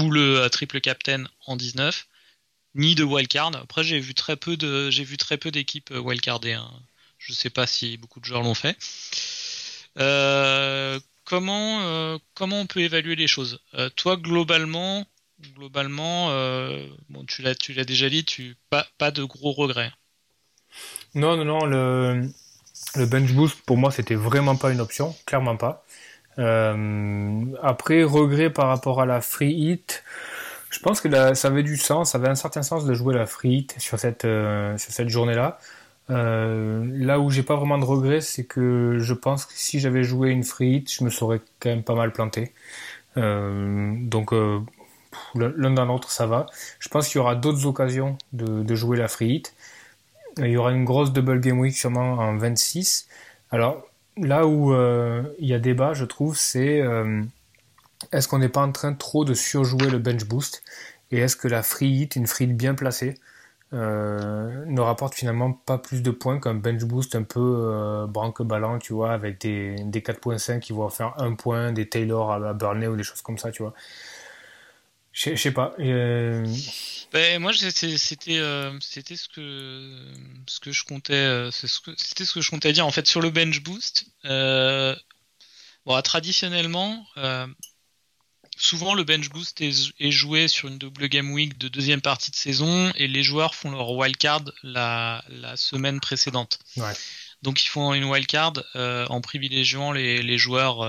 ou 0.00 0.10
le 0.10 0.48
triple 0.48 0.80
captain 0.80 1.24
en 1.46 1.56
19 1.56 2.06
ni 2.74 2.94
de 2.94 3.04
wildcard. 3.04 3.56
Après 3.56 3.84
j'ai 3.84 4.00
vu 4.00 4.14
très 4.14 4.36
peu 4.36 4.56
j'ai 4.90 5.04
vu 5.04 5.16
très 5.16 5.38
peu 5.38 5.50
d'équipes 5.50 5.90
wildcardées. 5.90 6.52
Hein. 6.52 6.70
Je 7.18 7.32
sais 7.32 7.50
pas 7.50 7.66
si 7.66 7.96
beaucoup 7.96 8.20
de 8.20 8.24
joueurs 8.24 8.42
l'ont 8.42 8.54
fait. 8.54 8.76
comment 11.24 12.18
comment 12.34 12.60
on 12.60 12.66
peut 12.66 12.80
évaluer 12.80 13.16
les 13.16 13.26
choses? 13.26 13.60
Toi 13.96 14.16
globalement 14.16 15.06
globalement, 15.54 16.30
euh, 16.30 16.86
bon, 17.08 17.24
tu 17.24 17.42
l'as, 17.42 17.54
tu 17.54 17.72
l'as 17.72 17.84
déjà 17.84 18.08
dit, 18.08 18.24
tu 18.24 18.56
pas, 18.70 18.86
pas 18.98 19.10
de 19.10 19.24
gros 19.24 19.52
regrets. 19.52 19.92
Non, 21.14 21.36
non, 21.36 21.44
non. 21.44 21.64
Le, 21.64 22.28
le 22.94 23.06
bench 23.06 23.32
boost 23.32 23.56
pour 23.62 23.76
moi 23.76 23.90
c'était 23.90 24.14
vraiment 24.14 24.56
pas 24.56 24.70
une 24.70 24.80
option, 24.80 25.14
clairement 25.26 25.56
pas. 25.56 25.84
Euh, 26.38 27.44
après 27.62 28.02
regret 28.04 28.50
par 28.50 28.68
rapport 28.68 29.00
à 29.00 29.06
la 29.06 29.20
free 29.20 29.52
hit, 29.52 30.04
je 30.70 30.80
pense 30.80 31.00
que 31.00 31.34
ça 31.34 31.48
avait 31.48 31.62
du 31.62 31.76
sens, 31.76 32.12
ça 32.12 32.18
avait 32.18 32.28
un 32.28 32.34
certain 32.34 32.62
sens 32.62 32.84
de 32.84 32.94
jouer 32.94 33.14
la 33.14 33.26
free 33.26 33.58
hit 33.58 33.74
sur 33.78 33.98
cette 33.98 34.24
euh, 34.24 34.76
sur 34.78 34.92
cette 34.92 35.08
journée-là. 35.08 35.58
là 36.08 37.20
où 37.20 37.30
j'ai 37.30 37.42
pas 37.42 37.56
vraiment 37.56 37.78
de 37.78 37.84
regret, 37.84 38.20
c'est 38.20 38.44
que 38.44 38.98
je 39.00 39.14
pense 39.14 39.46
que 39.46 39.52
si 39.54 39.80
j'avais 39.80 40.04
joué 40.04 40.30
une 40.30 40.44
free 40.44 40.76
hit, 40.76 40.92
je 40.92 41.04
me 41.04 41.10
serais 41.10 41.40
quand 41.60 41.70
même 41.70 41.82
pas 41.82 41.94
mal 41.94 42.12
planté. 42.12 42.52
donc 43.16 44.32
l'un 45.34 45.70
dans 45.70 45.84
l'autre, 45.84 46.10
ça 46.10 46.26
va. 46.26 46.46
Je 46.78 46.88
pense 46.88 47.08
qu'il 47.08 47.16
y 47.16 47.20
aura 47.20 47.34
d'autres 47.34 47.66
occasions 47.66 48.16
de, 48.32 48.74
jouer 48.74 48.96
la 48.96 49.08
free 49.08 49.36
hit. 49.36 49.54
Il 50.38 50.48
y 50.48 50.56
aura 50.56 50.72
une 50.72 50.84
grosse 50.84 51.12
double 51.12 51.40
game 51.40 51.58
week 51.58 51.74
sûrement 51.74 52.14
en 52.14 52.36
26. 52.36 53.08
Alors 53.50 53.86
là 54.16 54.46
où 54.46 54.72
euh, 54.72 55.22
il 55.38 55.48
y 55.48 55.54
a 55.54 55.58
débat, 55.58 55.94
je 55.94 56.04
trouve, 56.04 56.36
c'est 56.36 56.80
euh, 56.80 57.22
est-ce 58.12 58.28
qu'on 58.28 58.38
n'est 58.38 58.48
pas 58.48 58.62
en 58.62 58.72
train 58.72 58.94
trop 58.94 59.24
de 59.24 59.34
surjouer 59.34 59.90
le 59.90 59.98
bench 59.98 60.24
boost 60.24 60.62
et 61.10 61.18
est-ce 61.18 61.36
que 61.36 61.48
la 61.48 61.62
free 61.62 61.88
hit, 61.88 62.16
une 62.16 62.26
free 62.26 62.44
hit 62.46 62.56
bien 62.56 62.74
placée, 62.74 63.14
euh, 63.72 64.64
ne 64.66 64.80
rapporte 64.80 65.14
finalement 65.14 65.52
pas 65.52 65.78
plus 65.78 66.02
de 66.02 66.10
points 66.10 66.40
qu'un 66.40 66.54
bench 66.54 66.84
boost 66.84 67.14
un 67.14 67.22
peu 67.22 68.06
branque-ballant, 68.08 68.78
tu 68.78 68.92
vois, 68.92 69.12
avec 69.12 69.40
des, 69.40 69.76
des 69.84 70.00
4.5 70.00 70.60
qui 70.60 70.72
vont 70.72 70.88
faire 70.88 71.14
un 71.20 71.34
point, 71.34 71.72
des 71.72 71.88
Taylor 71.88 72.32
à, 72.32 72.36
à 72.36 72.54
Burnley 72.54 72.88
ou 72.88 72.96
des 72.96 73.02
choses 73.04 73.22
comme 73.22 73.38
ça, 73.38 73.50
tu 73.52 73.62
vois. 73.62 73.74
Je 75.16 75.34
sais 75.34 75.50
pas. 75.50 75.74
Euh, 75.78 76.46
ben, 77.10 77.40
moi, 77.40 77.52
c'était 77.54 78.38
euh, 78.38 78.78
c'était 78.82 79.16
ce 79.16 79.28
que 79.28 80.12
ce 80.46 80.60
que 80.60 80.72
je 80.72 80.84
comptais 80.84 81.14
euh, 81.14 81.50
c'était 81.50 82.26
ce 82.26 82.34
que 82.34 82.42
je 82.42 82.50
comptais 82.50 82.74
dire 82.74 82.86
en 82.86 82.90
fait 82.90 83.06
sur 83.06 83.22
le 83.22 83.30
bench 83.30 83.62
boost. 83.62 84.04
bon, 84.24 86.02
traditionnellement, 86.02 87.06
souvent 88.58 88.92
le 88.92 89.04
bench 89.04 89.30
boost 89.30 89.62
est, 89.62 90.10
joué 90.10 90.48
sur 90.48 90.68
une 90.68 90.76
double 90.76 91.08
game 91.08 91.32
week 91.32 91.56
de 91.56 91.68
deuxième 91.68 92.02
partie 92.02 92.30
de 92.30 92.36
saison 92.36 92.92
et 92.96 93.08
les 93.08 93.22
joueurs 93.22 93.54
font 93.54 93.70
leur 93.70 93.90
wildcard 93.92 94.44
la, 94.62 95.24
la 95.30 95.56
semaine 95.56 95.98
précédente. 95.98 96.58
Donc 97.40 97.62
ils 97.62 97.68
font 97.68 97.94
une 97.94 98.04
wildcard 98.04 98.52
en 98.74 99.22
privilégiant 99.22 99.92
les, 99.92 100.22
les 100.22 100.36
joueurs 100.36 100.82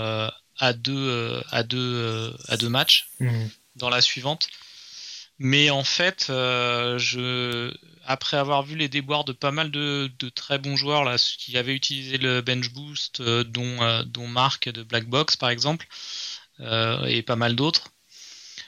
à 0.58 0.74
deux 0.74 1.42
à 1.50 1.64
deux 1.64 2.36
à 2.50 2.58
deux 2.58 2.70
matchs. 2.70 3.08
Mmh 3.22 3.46
dans 3.78 3.90
la 3.90 4.02
suivante. 4.02 4.50
Mais 5.40 5.70
en 5.70 5.84
fait, 5.84 6.28
euh, 6.30 7.72
après 8.06 8.38
avoir 8.38 8.64
vu 8.64 8.76
les 8.76 8.90
déboires 8.90 9.24
de 9.24 9.34
pas 9.34 9.52
mal 9.52 9.70
de, 9.70 10.10
très 10.36 10.58
bons 10.58 10.76
joueurs 10.76 11.04
là, 11.04 11.18
qui 11.18 11.58
avaient 11.58 11.76
utilisé 11.76 12.18
le 12.18 12.42
bench 12.42 12.72
boost, 12.72 13.20
euh, 13.20 13.44
dont, 13.44 13.82
euh, 13.84 14.04
dont 14.04 14.28
Marc 14.28 14.70
de 14.70 14.82
Black 14.84 15.08
Box 15.08 15.36
par 15.36 15.50
exemple, 15.50 15.88
et 16.60 17.22
pas 17.22 17.36
mal 17.36 17.56
d'autres, 17.56 17.90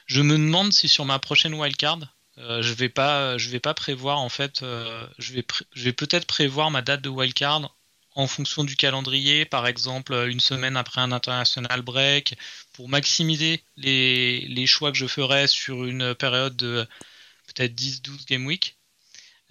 je 0.06 0.22
me 0.22 0.38
demande 0.38 0.72
si 0.74 0.88
sur 0.88 1.06
ma 1.06 1.18
prochaine 1.18 1.56
wildcard, 1.56 2.00
je 2.38 2.74
vais 2.74 2.90
pas, 2.90 3.36
vais 3.38 3.60
pas 3.60 3.74
prévoir 3.74 4.20
en 4.20 4.30
fait, 4.30 4.60
je 4.62 5.44
vais 5.76 5.94
peut-être 5.94 6.28
prévoir 6.28 6.70
ma 6.70 6.84
date 6.84 7.02
de 7.02 7.10
wildcard 7.10 7.76
en 8.20 8.28
fonction 8.28 8.66
du 8.66 8.76
calendrier, 8.76 9.46
par 9.46 9.66
exemple 9.66 10.14
une 10.30 10.42
semaine 10.42 10.76
après 10.76 11.00
un 11.00 11.14
international 11.14 11.82
break, 11.82 12.36
pour 12.74 12.90
maximiser 12.90 13.64
les, 13.78 14.68
choix 14.68 14.92
que 14.92 14.98
je 14.98 15.08
ferai 15.08 15.48
sur 15.48 15.86
une 15.86 16.14
période 16.16 16.58
de 16.58 16.86
peut-être 17.48 17.74
10-12 17.74 18.26
game 18.28 18.46
week. 18.46 18.76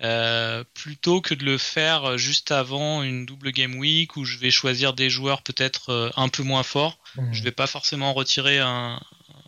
Euh, 0.01 0.63
plutôt 0.75 1.21
que 1.21 1.35
de 1.35 1.45
le 1.45 1.59
faire 1.59 2.19
juste 2.19 2.53
avant 2.53 3.03
une 3.03 3.27
double 3.27 3.51
game 3.51 3.75
week 3.75 4.17
où 4.17 4.25
je 4.25 4.39
vais 4.39 4.53
choisir 4.53 4.93
des 4.93 5.11
joueurs 5.11 5.43
peut-être 5.43 5.91
euh, 5.91 6.11
un 6.17 6.29
peu 6.29 6.45
moins 6.45 6.63
forts. 6.63 7.01
Mmh. 7.17 7.33
Je 7.33 7.43
vais 7.43 7.51
pas 7.51 7.67
forcément 7.67 8.13
retirer 8.13 8.61
un, 8.61 9.01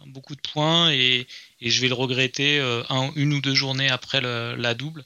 beaucoup 0.06 0.34
de 0.34 0.40
points 0.40 0.90
et, 0.90 1.26
et, 1.60 1.70
je 1.70 1.80
vais 1.80 1.88
le 1.88 1.94
regretter 1.94 2.58
euh, 2.58 2.82
un, 2.88 3.10
une 3.16 3.32
ou 3.32 3.40
deux 3.40 3.54
journées 3.54 3.88
après 3.88 4.20
le, 4.20 4.54
la 4.56 4.74
double. 4.74 5.04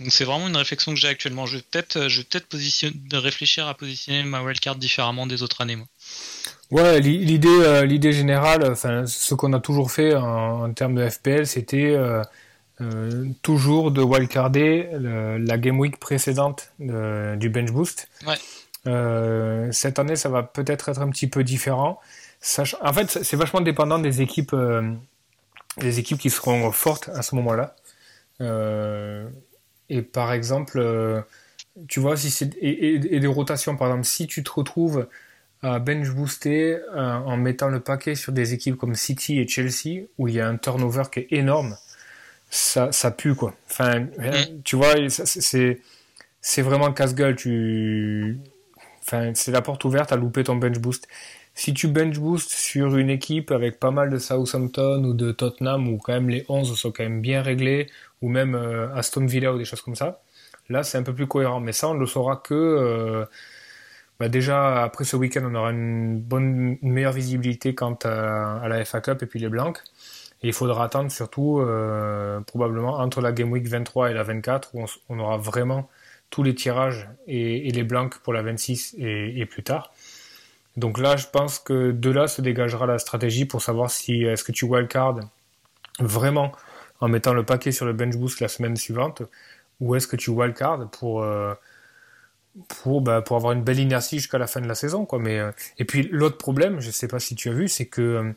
Donc 0.00 0.08
c'est 0.10 0.24
vraiment 0.24 0.48
une 0.48 0.56
réflexion 0.56 0.92
que 0.92 0.98
j'ai 1.00 1.08
actuellement. 1.08 1.46
Je 1.46 1.56
vais 1.56 1.62
peut-être, 1.62 2.08
je 2.08 2.20
vais 2.20 2.24
peut-être 2.24 3.18
réfléchir 3.18 3.66
à 3.66 3.74
positionner 3.74 4.22
ma 4.22 4.42
wildcard 4.42 4.76
différemment 4.76 5.26
des 5.26 5.42
autres 5.42 5.60
années. 5.60 5.76
Moi. 5.76 5.86
Ouais, 6.70 7.00
l'idée, 7.00 7.82
l'idée 7.86 8.12
générale, 8.12 8.70
enfin, 8.70 9.06
ce 9.06 9.34
qu'on 9.34 9.52
a 9.52 9.60
toujours 9.60 9.90
fait 9.90 10.14
en, 10.14 10.64
en 10.64 10.72
termes 10.72 10.94
de 10.94 11.08
FPL, 11.08 11.46
c'était 11.46 11.96
euh, 12.80 13.24
toujours 13.42 13.92
de 13.92 14.02
wildcarder 14.02 14.88
la 14.98 15.58
game 15.58 15.78
week 15.78 15.98
précédente 15.98 16.72
du 16.78 17.48
bench 17.48 17.70
boost. 17.70 18.08
Ouais. 18.26 18.34
Euh, 18.86 19.68
cette 19.70 19.98
année, 19.98 20.16
ça 20.16 20.28
va 20.28 20.42
peut-être 20.42 20.88
être 20.88 21.00
un 21.00 21.08
petit 21.10 21.28
peu 21.28 21.44
différent. 21.44 22.00
en 22.80 22.92
fait, 22.92 23.22
c'est 23.22 23.36
vachement 23.36 23.60
dépendant 23.60 23.98
des 23.98 24.22
équipes, 24.22 24.54
euh, 25.78 25.82
des 25.82 25.98
équipes 25.98 26.18
qui 26.18 26.30
seront 26.30 26.70
fortes 26.72 27.10
à 27.14 27.22
ce 27.22 27.34
moment-là. 27.36 27.76
et 29.88 30.02
par 30.02 30.32
exemple, 30.32 31.24
tu 31.88 32.00
vois, 32.00 32.16
si 32.16 32.30
c'est 32.30 32.54
et, 32.56 32.94
et, 32.94 33.20
des 33.20 33.26
rotations, 33.26 33.76
par 33.76 33.88
exemple, 33.88 34.06
si 34.06 34.26
tu 34.26 34.42
te 34.42 34.50
retrouves 34.50 35.08
à 35.62 35.78
bench 35.78 36.10
booster 36.10 36.78
en 36.94 37.36
mettant 37.36 37.68
le 37.68 37.80
paquet 37.80 38.14
sur 38.14 38.32
des 38.32 38.52
équipes 38.52 38.76
comme 38.76 38.94
City 38.94 39.40
et 39.40 39.48
Chelsea, 39.48 40.06
où 40.18 40.28
il 40.28 40.34
y 40.34 40.40
a 40.40 40.48
un 40.48 40.56
turnover 40.56 41.04
qui 41.10 41.20
est 41.20 41.28
énorme 41.30 41.76
ça, 42.54 42.92
ça 42.92 43.10
pue 43.10 43.34
quoi. 43.34 43.54
Enfin, 43.70 44.00
mm. 44.00 44.62
tu 44.64 44.76
vois, 44.76 44.94
c'est 45.08 45.80
c'est 46.40 46.62
vraiment 46.62 46.92
casse-gueule. 46.92 47.36
Tu, 47.36 48.38
enfin, 49.02 49.32
c'est 49.34 49.50
la 49.50 49.62
porte 49.62 49.84
ouverte 49.84 50.12
à 50.12 50.16
louper 50.16 50.44
ton 50.44 50.56
bench 50.56 50.78
boost. 50.78 51.08
Si 51.54 51.72
tu 51.72 51.88
bench 51.88 52.18
boost 52.18 52.50
sur 52.50 52.96
une 52.96 53.10
équipe 53.10 53.50
avec 53.50 53.78
pas 53.78 53.90
mal 53.90 54.10
de 54.10 54.18
Southampton 54.18 55.04
ou 55.04 55.14
de 55.14 55.32
Tottenham 55.32 55.88
où 55.88 55.98
quand 55.98 56.12
même 56.12 56.28
les 56.28 56.44
11 56.48 56.76
sont 56.76 56.90
quand 56.90 57.04
même 57.04 57.20
bien 57.20 57.42
réglés 57.42 57.88
ou 58.22 58.28
même 58.28 58.54
euh, 58.54 58.92
Aston 58.94 59.26
Villa 59.26 59.52
ou 59.54 59.58
des 59.58 59.64
choses 59.64 59.80
comme 59.80 59.94
ça, 59.94 60.20
là 60.68 60.82
c'est 60.82 60.98
un 60.98 61.02
peu 61.02 61.14
plus 61.14 61.26
cohérent. 61.26 61.60
Mais 61.60 61.72
ça 61.72 61.88
on 61.88 61.94
le 61.94 62.06
saura 62.06 62.36
que 62.36 62.54
euh, 62.54 63.24
bah 64.18 64.28
déjà 64.28 64.82
après 64.82 65.04
ce 65.04 65.16
week-end 65.16 65.42
on 65.44 65.54
aura 65.54 65.70
une 65.70 66.20
bonne, 66.20 66.78
une 66.82 66.92
meilleure 66.92 67.12
visibilité 67.12 67.74
quant 67.74 67.98
à, 68.04 68.60
à 68.62 68.68
la 68.68 68.84
FA 68.84 69.00
Cup 69.00 69.22
et 69.22 69.26
puis 69.26 69.38
les 69.38 69.48
blancs. 69.48 69.82
Et 70.44 70.48
il 70.48 70.52
faudra 70.52 70.84
attendre 70.84 71.10
surtout 71.10 71.60
euh, 71.60 72.38
probablement 72.42 72.98
entre 72.98 73.22
la 73.22 73.32
Game 73.32 73.50
Week 73.50 73.66
23 73.66 74.10
et 74.10 74.14
la 74.14 74.22
24 74.24 74.74
où 74.74 74.84
on, 75.08 75.18
aura 75.18 75.38
vraiment 75.38 75.88
tous 76.28 76.42
les 76.42 76.54
tirages 76.54 77.08
et, 77.26 77.70
les 77.70 77.82
blancs 77.82 78.18
pour 78.18 78.34
la 78.34 78.42
26 78.42 78.94
et, 78.98 79.46
plus 79.46 79.62
tard. 79.62 79.94
Donc 80.76 80.98
là, 80.98 81.16
je 81.16 81.26
pense 81.26 81.58
que 81.58 81.92
de 81.92 82.10
là 82.10 82.26
se 82.26 82.42
dégagera 82.42 82.86
la 82.86 82.98
stratégie 82.98 83.44
pour 83.44 83.62
savoir 83.62 83.90
si 83.90 84.24
est-ce 84.24 84.44
que 84.44 84.52
tu 84.52 84.64
wildcard 84.64 85.20
vraiment 86.00 86.52
en 87.00 87.08
mettant 87.08 87.32
le 87.32 87.44
paquet 87.44 87.72
sur 87.72 87.86
le 87.86 87.92
bench 87.92 88.16
boost 88.16 88.40
la 88.40 88.48
semaine 88.48 88.76
suivante 88.76 89.22
ou 89.80 89.94
est-ce 89.94 90.06
que 90.06 90.16
tu 90.16 90.30
wildcard 90.30 90.90
pour 90.90 91.22
euh, 91.22 91.54
pour 92.68 93.00
bah, 93.00 93.22
pour 93.22 93.36
avoir 93.36 93.52
une 93.52 93.62
belle 93.62 93.80
inertie 93.80 94.18
jusqu'à 94.18 94.38
la 94.38 94.46
fin 94.46 94.60
de 94.60 94.66
la 94.66 94.74
saison 94.74 95.06
quoi. 95.06 95.18
Mais 95.18 95.38
euh, 95.38 95.52
et 95.78 95.84
puis 95.84 96.08
l'autre 96.10 96.38
problème, 96.38 96.80
je 96.80 96.90
sais 96.90 97.08
pas 97.08 97.20
si 97.20 97.34
tu 97.34 97.48
as 97.48 97.52
vu, 97.52 97.68
c'est 97.68 97.86
que 97.86 98.34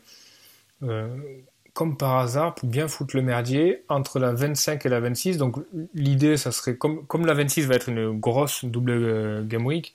comme 1.78 1.96
par 1.96 2.16
hasard, 2.16 2.56
pour 2.56 2.68
bien 2.68 2.88
foutre 2.88 3.14
le 3.14 3.22
merdier, 3.22 3.84
entre 3.88 4.18
la 4.18 4.32
25 4.32 4.84
et 4.84 4.88
la 4.88 4.98
26. 4.98 5.36
Donc 5.36 5.58
l'idée, 5.94 6.36
ça 6.36 6.50
serait, 6.50 6.74
comme, 6.74 7.06
comme 7.06 7.24
la 7.24 7.34
26 7.34 7.66
va 7.66 7.76
être 7.76 7.88
une 7.88 8.18
grosse 8.18 8.64
double 8.64 8.90
euh, 8.90 9.44
game 9.44 9.64
week, 9.64 9.94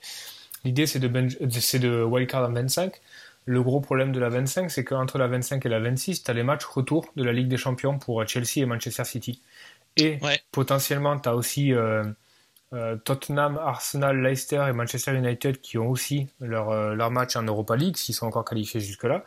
l'idée 0.64 0.86
c'est 0.86 0.98
de, 0.98 1.28
c'est 1.60 1.78
de 1.78 2.02
wildcard 2.02 2.48
en 2.48 2.52
25. 2.52 3.00
Le 3.46 3.62
gros 3.62 3.80
problème 3.80 4.10
de 4.10 4.18
la 4.20 4.30
25, 4.30 4.70
c'est 4.70 4.84
qu'entre 4.84 5.18
la 5.18 5.26
25 5.26 5.64
et 5.66 5.68
la 5.68 5.78
26, 5.78 6.24
tu 6.24 6.30
as 6.30 6.34
les 6.34 6.42
matchs 6.42 6.64
retour 6.64 7.06
de 7.16 7.22
la 7.24 7.32
Ligue 7.32 7.48
des 7.48 7.58
Champions 7.58 7.98
pour 7.98 8.26
Chelsea 8.26 8.56
et 8.56 8.64
Manchester 8.64 9.04
City. 9.04 9.42
Et 9.96 10.18
potentiellement, 10.50 11.18
tu 11.18 11.28
as 11.28 11.36
aussi 11.36 11.74
euh, 11.74 12.04
euh, 12.72 12.96
Tottenham, 12.96 13.58
Arsenal, 13.58 14.22
Leicester 14.22 14.64
et 14.68 14.72
Manchester 14.72 15.14
United 15.14 15.60
qui 15.60 15.76
ont 15.76 15.90
aussi 15.90 16.28
leur, 16.40 16.94
leur 16.94 17.10
match 17.10 17.36
en 17.36 17.42
Europa 17.42 17.76
League, 17.76 17.98
s'ils 17.98 18.14
sont 18.14 18.26
encore 18.26 18.46
qualifiés 18.46 18.80
jusque-là. 18.80 19.24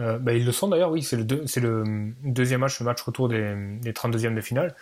Euh, 0.00 0.18
bah, 0.18 0.32
ils 0.32 0.44
le 0.44 0.52
sont 0.52 0.68
d'ailleurs, 0.68 0.90
oui, 0.90 1.02
c'est 1.02 1.16
le, 1.16 1.24
le, 1.24 2.14
deuxième 2.22 2.60
match, 2.60 2.78
le 2.80 2.86
match 2.86 3.02
retour 3.02 3.28
des, 3.28 3.54
des 3.80 3.92
32e 3.92 4.34
de 4.34 4.40
finale. 4.40 4.74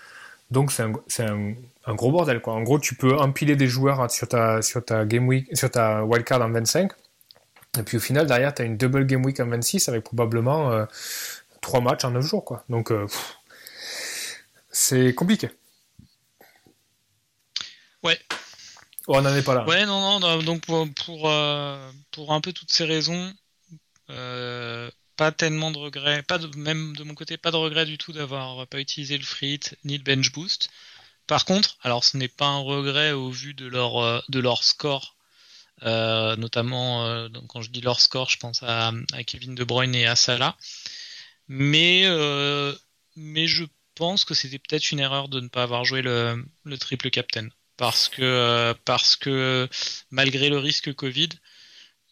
Donc 0.51 0.73
c'est 0.73 0.83
un, 1.25 1.55
un, 1.85 1.95
gros 1.95 2.11
bordel 2.11 2.41
quoi. 2.41 2.55
En 2.55 2.63
gros, 2.63 2.79
tu 2.79 2.95
peux 2.95 3.17
empiler 3.19 3.55
des 3.55 3.67
joueurs 3.67 4.11
sur 4.11 4.29
ta, 4.29 4.63
sur 4.63 4.85
ta 4.85 5.05
game 5.05 5.29
week, 5.29 5.55
sur 5.57 5.71
ta 5.71 6.05
wildcard 6.05 6.41
en 6.41 6.51
25. 6.51 6.91
Et 7.79 7.83
puis 7.83 7.99
au 7.99 8.01
final, 8.01 8.27
derrière, 8.27 8.55
tu 8.55 8.63
as 8.63 8.65
une 8.65 8.77
double 8.77 9.07
game 9.07 9.25
week 9.25 9.41
en 9.41 9.47
26 9.47 9.89
avec 9.89 10.05
probablement 10.05 10.73
euh, 10.73 10.87
trois 11.61 11.81
matchs 11.81 12.05
en 12.05 12.13
9 12.13 12.25
jours 12.25 12.45
quoi. 12.45 12.65
Donc 12.71 12.91
euh, 12.91 13.07
c'est 14.71 15.15
compliqué. 15.15 15.51
Ouais. 18.03 18.19
Oh, 19.07 19.17
on 19.17 19.23
n'en 19.23 19.35
est 19.35 19.43
pas 19.43 19.55
là. 19.55 19.67
Ouais, 19.67 19.85
non, 19.85 20.19
non, 20.21 20.43
donc 20.43 20.63
pour, 20.63 20.87
pour, 20.95 21.31
pour 22.11 22.33
un 22.33 22.41
peu 22.41 22.53
toutes 22.53 22.71
ces 22.71 22.85
raisons, 22.85 23.33
pas 25.19 25.33
tellement 25.33 25.73
de 25.73 25.79
regrets, 25.79 26.23
pas 26.23 26.39
même 26.57 26.97
de 26.97 27.03
mon 27.03 27.15
côté, 27.15 27.37
pas 27.37 27.51
de 27.51 27.57
regrets 27.57 27.85
du 27.87 27.99
tout 27.99 28.13
d'avoir 28.13 28.67
pas 28.69 28.79
utilisé 28.79 29.19
le 29.19 29.25
frit 29.25 29.61
ni 29.85 29.99
le 29.99 30.05
bench 30.05 30.33
boost. 30.33 30.71
Par 31.27 31.45
contre, 31.45 31.77
alors 31.83 32.05
ce 32.05 32.17
n'est 32.17 32.29
pas 32.29 32.47
un 32.47 32.61
regret 32.61 33.11
au 33.13 33.29
vu 33.29 33.53
de 33.53 33.67
leur, 33.67 33.99
euh, 33.99 34.21
score, 34.63 35.17
euh, 35.83 36.37
notamment 36.37 37.05
euh, 37.05 37.29
quand 37.49 37.63
je 37.63 37.71
dis 37.71 37.81
leur 37.81 38.01
score, 38.01 38.31
je 38.31 38.39
pense 38.39 38.63
à, 38.63 38.93
Kevin 39.27 39.57
De 39.57 39.65
Bruyne 39.65 39.95
et 39.97 40.07
à 40.07 40.15
Salah, 40.15 40.57
mais, 41.49 42.05
je 42.05 43.65
pense 43.97 44.25
que 44.25 44.35
c'était 44.35 44.61
peut-être 44.61 44.93
une 44.93 45.01
erreur 45.01 45.29
de 45.29 45.41
ne 45.41 45.49
pas 45.49 45.65
avoir 45.65 45.85
joué 45.85 46.01
le, 46.01 46.45
le 46.65 46.79
triple 46.79 47.11
captain. 47.11 47.49
Parce 47.77 48.09
que 48.09 49.69
malgré 50.11 50.49
le 50.49 50.59
risque 50.59 50.95
Covid, 50.95 51.31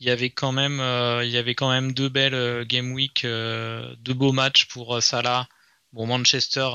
il 0.00 0.06
y 0.06 0.10
avait 0.10 0.30
quand 0.30 0.52
même 0.52 0.80
euh, 0.80 1.24
il 1.24 1.30
y 1.30 1.38
avait 1.38 1.54
quand 1.54 1.70
même 1.70 1.92
deux 1.92 2.08
belles 2.08 2.34
euh, 2.34 2.64
game 2.64 2.92
week 2.92 3.24
euh, 3.24 3.94
deux 4.00 4.14
beaux 4.14 4.32
matchs 4.32 4.66
pour 4.66 5.02
Salah. 5.02 5.48
Bon 5.92 6.06
Manchester 6.06 6.68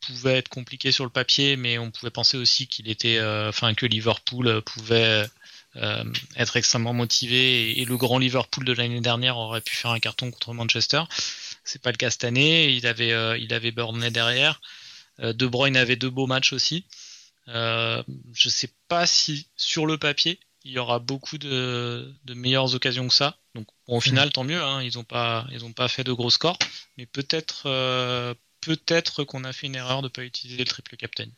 pouvait 0.00 0.36
être 0.36 0.48
compliqué 0.48 0.92
sur 0.92 1.02
le 1.02 1.10
papier 1.10 1.56
mais 1.56 1.78
on 1.78 1.90
pouvait 1.90 2.10
penser 2.10 2.36
aussi 2.36 2.68
qu'il 2.68 2.88
était 2.88 3.20
enfin 3.48 3.74
que 3.74 3.84
Liverpool 3.84 4.62
pouvait 4.62 5.26
être 6.36 6.56
extrêmement 6.56 6.92
motivé 6.92 7.80
et, 7.80 7.84
le 7.84 7.96
grand 7.96 8.18
Liverpool 8.18 8.64
de 8.64 8.72
l'année 8.72 9.00
dernière 9.00 9.38
aurait 9.38 9.62
pu 9.62 9.74
faire 9.74 9.90
un 9.90 9.98
carton 9.98 10.30
contre 10.30 10.52
Manchester. 10.52 11.02
C'est 11.64 11.82
pas 11.82 11.90
le 11.90 11.96
cas 11.96 12.10
cette 12.10 12.22
année. 12.24 12.68
Il 12.68 12.86
avait 12.86 13.40
il 13.40 13.52
avait 13.52 13.72
Burnley 13.72 14.10
derrière. 14.12 14.60
De 15.18 15.46
Bruyne 15.46 15.76
avait 15.76 15.96
deux 15.96 16.10
beaux 16.10 16.28
matchs 16.28 16.52
aussi. 16.52 16.84
Je 17.48 18.04
sais 18.48 18.70
pas 18.86 19.06
si 19.06 19.48
sur 19.56 19.84
le 19.84 19.98
papier 19.98 20.38
il 20.64 20.72
y 20.72 20.78
aura 20.78 20.98
beaucoup 20.98 21.38
de, 21.38 22.12
meilleures 22.34 22.74
occasions 22.74 23.08
que 23.08 23.14
ça. 23.14 23.36
Donc 23.54 23.66
au 23.86 24.00
final, 24.00 24.32
tant 24.32 24.44
mieux. 24.44 24.62
Hein, 24.62 24.82
ils 24.82 24.96
n'ont 24.96 25.04
pas, 25.04 25.46
ils 25.50 25.64
ont 25.64 25.72
pas 25.72 25.88
fait 25.88 26.04
de 26.04 26.12
gros 26.12 26.30
scores, 26.30 26.58
mais 26.96 27.06
peut-être, 27.06 27.64
euh, 27.66 28.34
peut-être 28.60 29.24
qu'on 29.24 29.44
a 29.44 29.52
fait 29.52 29.66
une 29.66 29.76
erreur 29.76 30.02
de 30.02 30.08
ne 30.08 30.12
pas 30.12 30.22
utiliser 30.22 30.58
le 30.58 30.64
triple 30.66 30.96
captain. 30.96 31.28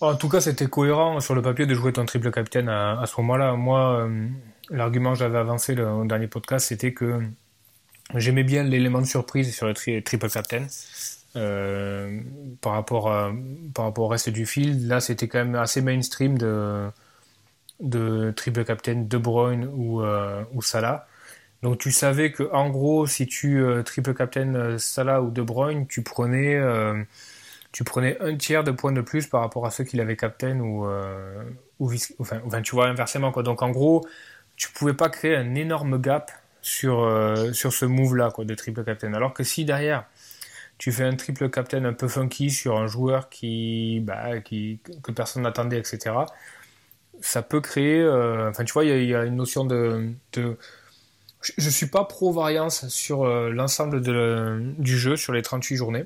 En 0.00 0.16
tout 0.16 0.28
cas, 0.28 0.40
c'était 0.40 0.66
cohérent 0.66 1.20
sur 1.20 1.34
le 1.34 1.42
papier 1.42 1.66
de 1.66 1.74
jouer 1.74 1.92
ton 1.92 2.04
triple 2.04 2.30
captain 2.30 2.68
à, 2.68 3.04
ce 3.06 3.18
moment-là. 3.20 3.54
Moi, 3.54 4.00
euh, 4.00 4.28
l'argument 4.70 5.12
que 5.12 5.18
j'avais 5.18 5.38
avancé 5.38 5.74
le, 5.74 5.88
au 5.88 6.04
dernier 6.04 6.26
podcast, 6.26 6.66
c'était 6.66 6.92
que 6.92 7.22
j'aimais 8.14 8.44
bien 8.44 8.62
l'élément 8.62 9.00
de 9.00 9.06
surprise 9.06 9.54
sur 9.54 9.66
le 9.66 9.74
triple 9.74 10.28
captain. 10.28 10.66
Euh, 11.34 12.20
par, 12.62 12.72
rapport 12.72 13.04
par 13.74 13.84
rapport 13.84 14.04
au 14.04 14.08
reste 14.08 14.30
du 14.30 14.46
field, 14.46 14.86
là 14.86 15.00
c'était 15.00 15.28
quand 15.28 15.36
même 15.36 15.54
assez 15.54 15.82
mainstream 15.82 16.38
de, 16.38 16.88
de 17.80 18.32
triple 18.34 18.64
captain 18.64 19.02
De 19.06 19.18
Bruyne 19.18 19.68
ou, 19.74 20.02
euh, 20.02 20.42
ou 20.52 20.62
Salah. 20.62 21.06
Donc 21.62 21.78
tu 21.78 21.90
savais 21.90 22.32
que 22.32 22.44
en 22.52 22.70
gros, 22.70 23.06
si 23.06 23.26
tu 23.26 23.62
euh, 23.62 23.82
triple 23.82 24.14
captain 24.14 24.54
euh, 24.54 24.78
Salah 24.78 25.22
ou 25.22 25.30
De 25.30 25.42
Bruyne, 25.42 25.86
tu 25.86 26.02
prenais, 26.02 26.60
tu 27.72 27.84
prenais 27.84 28.20
un 28.20 28.36
tiers 28.36 28.64
de 28.64 28.70
points 28.70 28.92
de 28.92 29.00
plus 29.00 29.26
par 29.26 29.40
rapport 29.40 29.66
à 29.66 29.70
ceux 29.70 29.84
qui 29.84 29.96
l'avaient 29.96 30.16
captain 30.16 30.60
ou, 30.60 30.86
ou 31.78 31.92
enfin, 32.18 32.40
enfin, 32.46 32.62
tu 32.62 32.74
vois 32.74 32.88
inversement 32.88 33.32
quoi. 33.32 33.42
Donc 33.42 33.62
en 33.62 33.70
gros, 33.70 34.06
tu 34.56 34.70
pouvais 34.70 34.94
pas 34.94 35.08
créer 35.08 35.36
un 35.36 35.54
énorme 35.54 36.00
gap 36.00 36.30
sur, 36.62 37.08
sur 37.52 37.72
ce 37.72 37.84
move 37.84 38.16
là 38.16 38.30
quoi, 38.30 38.44
de 38.44 38.54
triple 38.54 38.84
captain. 38.84 39.12
Alors 39.14 39.34
que 39.34 39.44
si 39.44 39.64
derrière 39.64 40.04
tu 40.78 40.92
fais 40.92 41.04
un 41.04 41.16
triple 41.16 41.48
captain 41.48 41.84
un 41.86 41.94
peu 41.94 42.06
funky 42.06 42.50
sur 42.50 42.76
un 42.76 42.86
joueur 42.86 43.30
qui, 43.30 44.00
bah, 44.00 44.40
qui 44.40 44.78
que 45.02 45.10
personne 45.10 45.42
n'attendait, 45.42 45.78
etc 45.78 46.12
ça 47.20 47.42
peut 47.42 47.60
créer. 47.60 48.00
Euh, 48.00 48.50
enfin, 48.50 48.64
tu 48.64 48.72
vois, 48.72 48.84
il 48.84 49.04
y, 49.04 49.14
a 49.14 49.24
une 49.24 49.36
notion 49.36 49.64
de. 49.64 50.12
de 50.32 50.56
je 51.40 51.70
suis 51.70 51.86
pas 51.86 52.04
pro 52.04 52.32
variance 52.32 52.88
sur 52.88 53.24
euh, 53.24 53.50
l'ensemble 53.50 54.00
du 54.78 54.98
jeu, 54.98 55.16
sur 55.16 55.32
les 55.32 55.42
38 55.42 55.76
journées, 55.76 56.04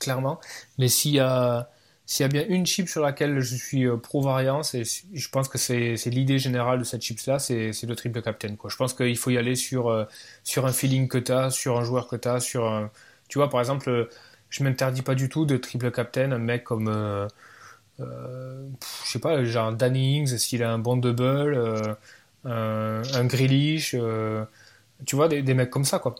clairement. 0.00 0.38
Mais 0.78 0.88
s'il 0.88 1.12
y 1.12 1.20
a, 1.20 1.70
y 2.18 2.22
a 2.22 2.28
bien 2.28 2.44
une 2.46 2.66
chip 2.66 2.88
sur 2.88 3.02
laquelle 3.02 3.40
je 3.40 3.56
suis 3.56 3.86
euh, 3.86 3.96
pro-variance, 3.96 4.74
et 4.74 4.82
je 4.84 5.28
pense 5.30 5.48
que 5.48 5.56
c'est 5.56 5.96
l'idée 6.06 6.38
générale 6.38 6.80
de 6.80 6.84
cette 6.84 7.02
chips-là, 7.02 7.38
c'est 7.38 7.72
le 7.82 7.96
triple 7.96 8.20
captain. 8.22 8.54
Je 8.68 8.76
pense 8.76 8.92
qu'il 8.92 9.16
faut 9.16 9.30
y 9.30 9.38
aller 9.38 9.56
sur, 9.56 10.06
sur 10.44 10.66
un 10.66 10.72
feeling 10.72 11.08
que 11.08 11.18
tu 11.18 11.32
as, 11.32 11.50
sur 11.50 11.78
un 11.78 11.84
joueur 11.84 12.08
que 12.08 12.16
tu 12.16 12.28
as, 12.28 12.40
sur 12.40 12.66
un... 12.66 12.90
Tu 13.28 13.38
vois, 13.38 13.48
par 13.48 13.60
exemple, 13.60 14.08
je 14.50 14.64
m'interdis 14.64 15.02
pas 15.02 15.14
du 15.14 15.28
tout 15.28 15.46
de 15.46 15.56
triple 15.56 15.90
captain 15.90 16.32
un 16.32 16.38
mec 16.38 16.64
comme... 16.64 17.28
je 18.00 19.10
sais 19.10 19.18
pas, 19.18 19.44
genre 19.44 19.72
Danny 19.72 20.18
Ings, 20.18 20.38
s'il 20.38 20.62
a 20.62 20.72
un 20.72 20.78
bon 20.78 20.96
double, 20.96 21.96
un, 22.44 23.02
un 23.14 23.24
Grealish, 23.26 23.96
tu 25.06 25.16
vois, 25.16 25.28
des, 25.28 25.42
des, 25.42 25.54
mecs 25.54 25.70
comme 25.70 25.84
ça, 25.84 25.98
quoi. 25.98 26.14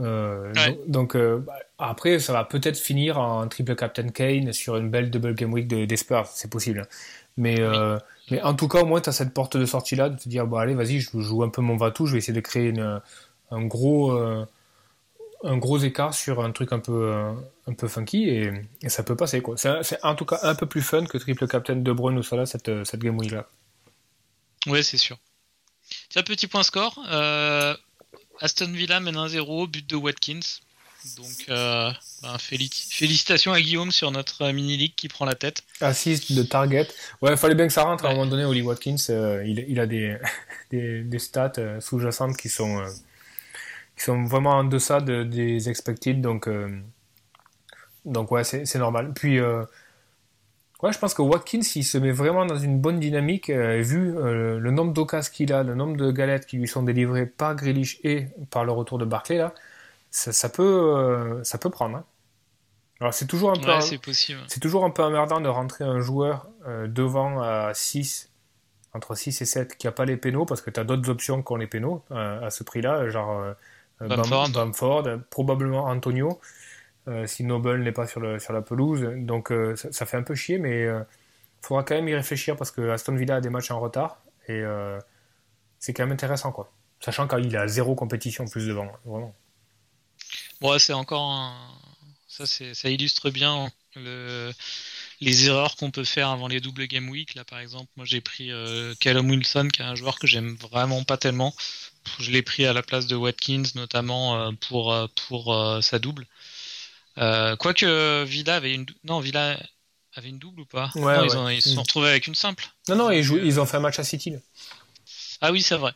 Euh, 0.00 0.52
donc, 0.86 1.16
euh, 1.16 1.38
bah, 1.38 1.54
après, 1.78 2.18
ça 2.18 2.32
va 2.32 2.44
peut-être 2.44 2.78
finir 2.78 3.18
en 3.18 3.46
triple 3.48 3.74
Captain 3.74 4.08
Kane 4.08 4.52
sur 4.52 4.76
une 4.76 4.90
belle 4.90 5.10
double 5.10 5.34
game 5.34 5.52
week 5.52 5.68
de, 5.68 5.86
c'est 6.26 6.50
possible. 6.50 6.86
Mais, 7.36 7.60
euh, 7.60 7.98
mais 8.30 8.42
en 8.42 8.54
tout 8.54 8.68
cas, 8.68 8.82
au 8.82 8.86
moins, 8.86 9.00
tu 9.00 9.08
as 9.08 9.12
cette 9.12 9.32
porte 9.34 9.56
de 9.56 9.66
sortie 9.66 9.96
là 9.96 10.08
de 10.08 10.18
te 10.18 10.28
dire, 10.28 10.46
bon, 10.46 10.56
allez, 10.56 10.74
vas-y, 10.74 11.00
je 11.00 11.18
joue 11.18 11.42
un 11.42 11.48
peu 11.48 11.62
mon 11.62 11.76
va-tout, 11.76 12.06
je 12.06 12.12
vais 12.12 12.18
essayer 12.18 12.34
de 12.34 12.40
créer 12.40 12.68
une, 12.68 13.00
un, 13.50 13.64
gros, 13.64 14.18
un 15.46 15.56
gros 15.56 15.78
écart 15.78 16.14
sur 16.14 16.42
un 16.42 16.52
truc 16.52 16.72
un 16.72 16.78
peu, 16.78 17.14
un 17.66 17.72
peu 17.74 17.88
funky 17.88 18.28
et, 18.28 18.52
et 18.82 18.88
ça 18.88 19.02
peut 19.02 19.16
passer. 19.16 19.40
quoi. 19.40 19.56
C'est 19.56 20.04
en 20.04 20.14
tout 20.14 20.24
cas 20.24 20.40
un 20.42 20.54
peu 20.54 20.66
plus 20.66 20.82
fun 20.82 21.04
que 21.06 21.18
triple 21.18 21.46
Captain 21.46 21.76
De 21.76 21.92
Bruyne 21.92 22.18
ou 22.18 22.22
ça 22.22 22.36
là, 22.36 22.46
cette, 22.46 22.84
cette 22.84 23.00
game 23.00 23.16
week 23.18 23.30
là. 23.30 23.46
Ouais, 24.66 24.82
c'est 24.82 24.98
sûr. 24.98 25.16
Tiens, 26.08 26.22
petit 26.22 26.46
point 26.46 26.62
score. 26.62 26.98
Euh, 27.08 27.76
Aston 28.40 28.72
Villa 28.72 29.00
mène 29.00 29.16
1-0, 29.16 29.68
but 29.68 29.88
de 29.88 29.96
Watkins. 29.96 30.40
Donc, 31.16 31.48
euh, 31.48 31.92
ben, 32.22 32.36
félicitations 32.38 33.52
à 33.52 33.60
Guillaume 33.60 33.92
sur 33.92 34.10
notre 34.10 34.50
mini-league 34.50 34.94
qui 34.96 35.08
prend 35.08 35.24
la 35.24 35.36
tête. 35.36 35.62
Assist 35.80 36.32
de 36.32 36.42
target. 36.42 36.88
Ouais, 37.22 37.32
il 37.32 37.36
fallait 37.36 37.54
bien 37.54 37.68
que 37.68 37.72
ça 37.72 37.84
rentre 37.84 38.04
à 38.06 38.08
un 38.08 38.12
moment 38.14 38.26
donné. 38.26 38.44
Oli 38.44 38.62
Watkins, 38.62 38.96
euh, 39.10 39.44
il, 39.46 39.78
a 39.78 39.86
des, 39.86 40.18
des, 40.70 41.18
stats 41.18 41.52
euh, 41.58 41.80
sous-jacentes 41.80 42.36
qui 42.36 42.48
sont, 42.48 42.82
qui 43.96 44.04
sont 44.04 44.24
vraiment 44.24 44.50
en 44.50 44.64
deçà 44.64 45.00
des 45.00 45.68
expected. 45.68 46.20
Donc, 46.20 46.48
donc 48.04 48.30
ouais, 48.30 48.44
c'est 48.44 48.78
normal. 48.78 49.12
Puis, 49.14 49.40
Ouais, 50.82 50.92
je 50.92 50.98
pense 50.98 51.14
que 51.14 51.22
Watkins, 51.22 51.62
il 51.74 51.84
se 51.84 51.96
met 51.96 52.12
vraiment 52.12 52.44
dans 52.44 52.58
une 52.58 52.78
bonne 52.78 53.00
dynamique, 53.00 53.48
euh, 53.48 53.80
vu 53.80 54.14
euh, 54.16 54.58
le 54.58 54.70
nombre 54.70 54.92
d'occasions 54.92 55.32
qu'il 55.32 55.52
a, 55.52 55.62
le 55.62 55.74
nombre 55.74 55.96
de 55.96 56.10
galettes 56.10 56.44
qui 56.44 56.58
lui 56.58 56.68
sont 56.68 56.82
délivrées 56.82 57.24
par 57.24 57.56
Grealish 57.56 57.98
et 58.04 58.26
par 58.50 58.66
le 58.66 58.72
retour 58.72 58.98
de 58.98 59.06
Barclay, 59.06 59.38
là, 59.38 59.54
ça, 60.10 60.48
peut, 60.50 60.62
euh, 60.62 61.42
ça 61.44 61.56
peut 61.56 61.70
prendre. 61.70 61.96
Hein. 61.96 62.04
Alors 63.00 63.14
c'est 63.14 63.26
toujours 63.26 63.50
un 63.50 63.56
peu, 63.56 63.80
c'est 63.80 63.98
possible. 63.98 64.40
C'est 64.48 64.60
toujours 64.60 64.84
un 64.84 64.90
peu 64.90 65.02
emmerdant 65.02 65.40
de 65.40 65.48
rentrer 65.48 65.84
un 65.84 66.00
joueur 66.00 66.48
devant 66.86 67.42
à 67.42 67.72
6, 67.74 68.30
entre 68.94 69.14
6 69.14 69.42
et 69.42 69.44
7, 69.44 69.76
qui 69.76 69.86
a 69.86 69.92
pas 69.92 70.06
les 70.06 70.16
pénaux, 70.16 70.46
parce 70.46 70.62
que 70.62 70.70
tu 70.70 70.80
as 70.80 70.84
d'autres 70.84 71.10
options 71.10 71.42
qu'ont 71.42 71.56
les 71.56 71.66
pénaux 71.66 72.02
à 72.10 72.48
ce 72.48 72.64
prix-là, 72.64 73.10
genre 73.10 73.54
Bamford. 74.00 74.50
Bamford, 74.50 75.20
probablement 75.30 75.84
Antonio. 75.84 76.40
Euh, 77.08 77.24
si 77.26 77.44
Noble 77.44 77.82
n'est 77.82 77.92
pas 77.92 78.06
sur, 78.06 78.20
le, 78.20 78.40
sur 78.40 78.52
la 78.52 78.62
pelouse. 78.62 79.02
Donc 79.16 79.52
euh, 79.52 79.76
ça, 79.76 80.06
fait 80.06 80.16
un 80.16 80.22
peu 80.22 80.34
chier, 80.34 80.58
mais 80.58 80.80
il 80.80 80.86
euh, 80.86 81.02
faudra 81.62 81.84
quand 81.84 81.94
même 81.94 82.08
y 82.08 82.14
réfléchir 82.14 82.56
parce 82.56 82.72
que 82.72 82.90
Aston 82.90 83.14
Villa 83.14 83.36
a 83.36 83.40
des 83.40 83.50
matchs 83.50 83.70
en 83.70 83.78
retard 83.78 84.22
et 84.48 84.62
c'est 85.80 85.92
quand 85.92 86.04
même 86.04 86.12
intéressant, 86.12 86.52
quoi. 86.52 86.72
Sachant 87.00 87.26
qu'il 87.26 87.56
a 87.56 87.66
zéro 87.66 87.94
compétition 87.94 88.46
plus 88.46 88.68
devant, 88.68 88.90
vraiment. 89.04 89.34
Bon, 90.60 90.78
c'est 90.78 90.92
encore 90.92 91.52
ça, 92.28 92.46
ça 92.46 92.88
illustre 92.88 93.30
bien 93.30 93.70
le 93.96 94.52
les 95.20 95.46
erreurs 95.46 95.76
qu'on 95.76 95.90
peut 95.90 96.04
faire 96.04 96.28
avant 96.28 96.46
les 96.46 96.60
doubles 96.60 96.86
game 96.86 97.08
week. 97.08 97.34
Là, 97.34 97.44
par 97.44 97.58
exemple, 97.58 97.90
moi 97.96 98.06
j'ai 98.06 98.20
pris 98.20 98.52
Callum 99.00 99.28
Wilson, 99.30 99.68
qui 99.72 99.82
est 99.82 99.84
un 99.84 99.96
joueur 99.96 100.18
que 100.18 100.28
j'aime 100.28 100.54
vraiment 100.56 101.02
pas 101.02 101.16
tellement. 101.16 101.52
Je 102.18 102.30
l'ai 102.30 102.42
pris 102.42 102.66
à 102.66 102.72
la 102.72 102.82
place 102.82 103.06
de 103.06 103.16
Watkins, 103.16 103.62
notamment 103.74 104.52
pour, 104.54 104.94
pour 105.14 105.78
sa 105.82 105.98
double. 105.98 106.26
Euh, 107.18 107.56
quoique 107.56 108.24
Villa 108.24 108.56
avait 108.56 108.74
une 108.74 108.86
non 109.04 109.20
Villa 109.20 109.58
avait 110.14 110.28
une 110.28 110.38
double 110.38 110.60
ou 110.60 110.66
pas? 110.66 110.90
Ouais, 110.94 111.16
ils, 111.54 111.62
se 111.62 111.70
sont 111.70 111.82
retrouvés 111.82 112.10
avec 112.10 112.26
une 112.26 112.34
simple. 112.34 112.66
Non 112.88 112.96
non 112.96 113.10
ils, 113.10 113.24
ils 113.44 113.60
ont 113.60 113.66
fait 113.66 113.78
un 113.78 113.80
match 113.80 113.98
à 113.98 114.04
City. 114.04 114.34
Ah 115.40 115.52
oui 115.52 115.62
c'est 115.62 115.76
vrai. 115.76 115.92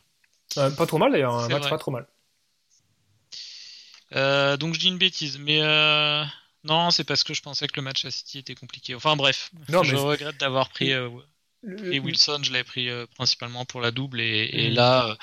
Euh, 0.56 0.70
pas 0.70 0.86
trop 0.86 0.98
mal 0.98 1.12
d'ailleurs 1.12 1.34
un 1.34 1.48
match 1.48 1.68
pas 1.68 1.78
trop 1.78 1.90
mal. 1.90 2.06
Euh, 4.16 4.56
donc 4.56 4.74
je 4.74 4.80
dis 4.80 4.88
une 4.88 4.98
bêtise 4.98 5.38
mais 5.38 5.60
non 6.64 6.90
c'est 6.90 7.04
parce 7.04 7.22
que 7.22 7.34
je 7.34 7.42
pensais 7.42 7.66
que 7.66 7.76
le 7.76 7.82
match 7.82 8.04
à 8.04 8.10
City 8.10 8.38
était 8.38 8.54
compliqué. 8.54 8.94
Enfin 8.94 9.16
bref 9.16 9.50
non, 9.68 9.82
je 9.82 9.96
regrette 9.96 10.38
d'avoir 10.38 10.70
pris 10.70 10.90
et 10.90 12.00
Wilson 12.00 12.40
je 12.42 12.52
l'avais 12.52 12.64
pris 12.64 12.88
principalement 13.14 13.66
pour 13.66 13.82
la 13.82 13.90
double 13.90 14.22
et, 14.22 14.48
et 14.52 14.70
mm. 14.70 14.74
là 14.74 15.18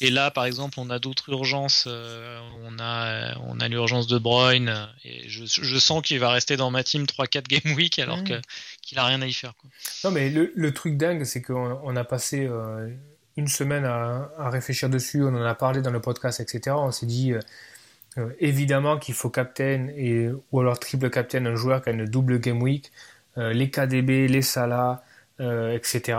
et 0.00 0.10
là, 0.10 0.30
par 0.30 0.46
exemple, 0.46 0.80
on 0.80 0.88
a 0.88 0.98
d'autres 0.98 1.28
urgences. 1.28 1.84
Euh, 1.86 2.40
on 2.64 2.78
a, 2.78 3.36
on 3.40 3.60
a 3.60 3.68
l'urgence 3.68 4.06
de 4.06 4.18
Bruyne. 4.18 4.88
Et 5.04 5.28
je, 5.28 5.44
je 5.44 5.78
sens 5.78 6.02
qu'il 6.02 6.18
va 6.18 6.30
rester 6.30 6.56
dans 6.56 6.70
ma 6.70 6.82
team 6.82 7.04
3-4 7.04 7.42
game 7.46 7.76
week 7.76 7.98
alors 7.98 8.18
mmh. 8.18 8.24
que, 8.24 8.40
qu'il 8.80 8.98
a 8.98 9.04
rien 9.04 9.20
à 9.20 9.26
y 9.26 9.32
faire. 9.34 9.54
Quoi. 9.58 9.68
Non, 10.04 10.10
mais 10.10 10.30
le, 10.30 10.52
le 10.54 10.72
truc 10.72 10.96
dingue, 10.96 11.24
c'est 11.24 11.42
qu'on 11.42 11.78
on 11.82 11.96
a 11.96 12.04
passé 12.04 12.46
euh, 12.46 12.88
une 13.36 13.48
semaine 13.48 13.84
à, 13.84 14.30
à, 14.38 14.48
réfléchir 14.48 14.88
dessus. 14.88 15.22
On 15.22 15.34
en 15.34 15.44
a 15.44 15.54
parlé 15.54 15.82
dans 15.82 15.90
le 15.90 16.00
podcast, 16.00 16.40
etc. 16.40 16.76
On 16.78 16.92
s'est 16.92 17.06
dit 17.06 17.34
euh, 17.34 18.30
évidemment 18.38 18.98
qu'il 18.98 19.14
faut 19.14 19.28
captain 19.28 19.88
et, 19.94 20.30
ou 20.50 20.60
alors 20.60 20.80
triple 20.80 21.10
captain 21.10 21.44
un 21.44 21.56
joueur 21.56 21.82
qui 21.82 21.90
a 21.90 21.92
une 21.92 22.06
double 22.06 22.40
game 22.40 22.62
week. 22.62 22.90
les 23.36 23.70
KDB, 23.70 24.28
les 24.28 24.42
Salah, 24.42 25.04
etc. 25.38 26.18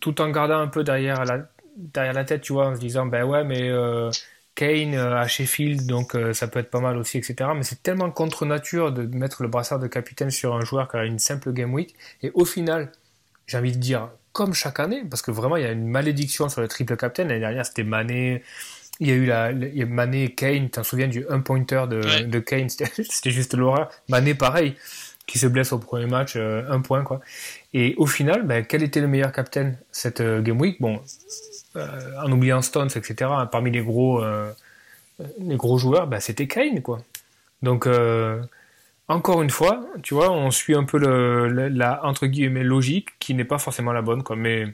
tout 0.00 0.20
en 0.20 0.28
gardant 0.30 0.58
un 0.58 0.66
peu 0.66 0.84
derrière 0.84 1.24
la, 1.24 1.46
derrière 1.80 2.12
la 2.12 2.24
tête, 2.24 2.42
tu 2.42 2.52
vois, 2.52 2.68
en 2.68 2.74
se 2.74 2.80
disant, 2.80 3.06
ben 3.06 3.24
ouais, 3.24 3.44
mais 3.44 3.68
euh, 3.68 4.10
Kane 4.54 4.94
euh, 4.94 5.16
à 5.16 5.26
Sheffield, 5.26 5.86
donc 5.86 6.14
euh, 6.14 6.32
ça 6.32 6.48
peut 6.48 6.58
être 6.58 6.70
pas 6.70 6.80
mal 6.80 6.96
aussi, 6.96 7.18
etc. 7.18 7.50
Mais 7.54 7.62
c'est 7.62 7.82
tellement 7.82 8.10
contre 8.10 8.46
nature 8.46 8.92
de 8.92 9.02
mettre 9.16 9.42
le 9.42 9.48
brassard 9.48 9.78
de 9.78 9.86
capitaine 9.86 10.30
sur 10.30 10.54
un 10.54 10.64
joueur 10.64 10.90
qui 10.90 10.96
a 10.96 11.04
une 11.04 11.18
simple 11.18 11.52
game 11.52 11.72
week. 11.72 11.94
Et 12.22 12.30
au 12.34 12.44
final, 12.44 12.92
j'ai 13.46 13.58
envie 13.58 13.72
de 13.72 13.78
dire, 13.78 14.10
comme 14.32 14.54
chaque 14.54 14.80
année, 14.80 15.02
parce 15.08 15.22
que 15.22 15.30
vraiment, 15.30 15.56
il 15.56 15.62
y 15.62 15.66
a 15.66 15.72
une 15.72 15.88
malédiction 15.88 16.48
sur 16.48 16.60
le 16.60 16.68
triple 16.68 16.96
captain. 16.96 17.24
L'année 17.24 17.40
dernière, 17.40 17.66
c'était 17.66 17.84
Mané. 17.84 18.42
Il 19.00 19.08
y 19.08 19.12
a 19.12 19.14
eu 19.14 19.24
la, 19.24 19.52
Mané 19.86 20.24
et 20.24 20.34
Kane. 20.34 20.68
T'en 20.68 20.84
souviens 20.84 21.08
du 21.08 21.24
un 21.30 21.40
pointer 21.40 21.86
de, 21.88 22.24
de 22.24 22.38
Kane? 22.38 22.68
C'était 22.68 23.30
juste 23.30 23.54
l'horreur. 23.54 23.88
Mané, 24.08 24.34
pareil, 24.34 24.76
qui 25.26 25.38
se 25.38 25.46
blesse 25.46 25.72
au 25.72 25.78
premier 25.78 26.04
match, 26.04 26.36
un 26.36 26.80
point, 26.82 27.02
quoi. 27.02 27.20
Et 27.72 27.94
au 27.96 28.06
final, 28.06 28.46
ben, 28.46 28.66
quel 28.66 28.82
était 28.82 29.00
le 29.00 29.08
meilleur 29.08 29.32
captain 29.32 29.72
cette 29.90 30.20
game 30.20 30.60
week? 30.60 30.82
Bon, 30.82 31.00
en 31.76 32.32
oubliant 32.32 32.62
Stones, 32.62 32.90
etc., 32.94 33.30
parmi 33.50 33.70
les 33.70 33.82
gros, 33.82 34.22
euh, 34.22 34.52
les 35.38 35.56
gros 35.56 35.78
joueurs, 35.78 36.06
bah, 36.06 36.20
c'était 36.20 36.48
Kane, 36.48 36.82
quoi. 36.82 37.02
Donc, 37.62 37.86
euh, 37.86 38.42
encore 39.08 39.42
une 39.42 39.50
fois, 39.50 39.84
tu 40.02 40.14
vois, 40.14 40.30
on 40.30 40.50
suit 40.50 40.74
un 40.74 40.84
peu 40.84 40.98
le, 40.98 41.68
la, 41.68 42.04
entre 42.04 42.26
guillemets, 42.26 42.64
logique, 42.64 43.18
qui 43.18 43.34
n'est 43.34 43.44
pas 43.44 43.58
forcément 43.58 43.92
la 43.92 44.02
bonne, 44.02 44.22
quoi. 44.22 44.36
Mais, 44.36 44.66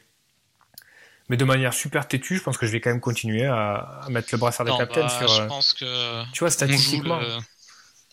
mais 1.29 1.37
de 1.37 1.45
manière 1.45 1.75
super 1.75 2.09
têtue, 2.09 2.37
je 2.37 2.43
pense 2.43 2.57
que 2.57 2.67
je 2.67 2.73
vais 2.73 2.81
quand 2.81 2.91
même 2.91 3.01
continuer 3.01 3.45
à, 3.45 4.01
mettre 4.09 4.29
le 4.33 4.39
brassard 4.39 4.67
de 4.67 4.77
captain 4.77 5.03
bah, 5.03 5.09
sur. 5.09 5.29
Je 5.29 5.43
pense 5.43 5.75
que. 5.75 6.31
Tu 6.33 6.41
vois, 6.41 6.51
statistiquement. 6.51 7.21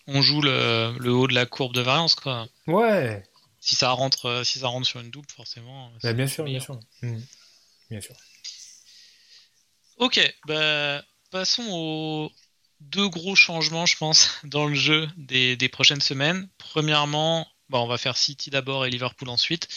On 0.06 0.22
joue, 0.22 0.42
le, 0.42 0.98
le, 1.00 1.14
haut 1.14 1.28
de 1.28 1.34
la 1.34 1.46
courbe 1.46 1.74
de 1.74 1.80
variance, 1.80 2.16
quoi. 2.16 2.48
Ouais. 2.68 3.24
Si 3.62 3.76
ça 3.76 3.92
rentre, 3.92 4.42
si 4.44 4.60
ça 4.60 4.68
rentre 4.68 4.86
sur 4.86 5.00
une 5.00 5.10
double, 5.10 5.30
forcément. 5.34 5.92
Bah, 6.04 6.12
bien 6.12 6.28
sûr, 6.28 6.44
bien 6.44 6.60
sûr. 6.60 6.78
Mmh. 7.02 7.20
Bien 7.90 8.02
sûr. 8.02 8.16
Ok, 9.98 10.20
bah, 10.48 11.04
passons 11.32 11.68
aux 11.72 12.32
deux 12.80 13.08
gros 13.08 13.36
changements, 13.36 13.86
je 13.86 13.98
pense, 13.98 14.30
dans 14.44 14.66
le 14.66 14.76
jeu 14.76 15.08
des, 15.18 15.70
prochaines 15.70 16.02
semaines. 16.02 16.50
Premièrement, 16.58 17.48
bah, 17.70 17.80
on 17.80 17.88
va 17.88 17.98
faire 17.98 18.18
City 18.18 18.50
d'abord 18.50 18.86
et 18.86 18.90
Liverpool 18.90 19.30
ensuite. 19.30 19.68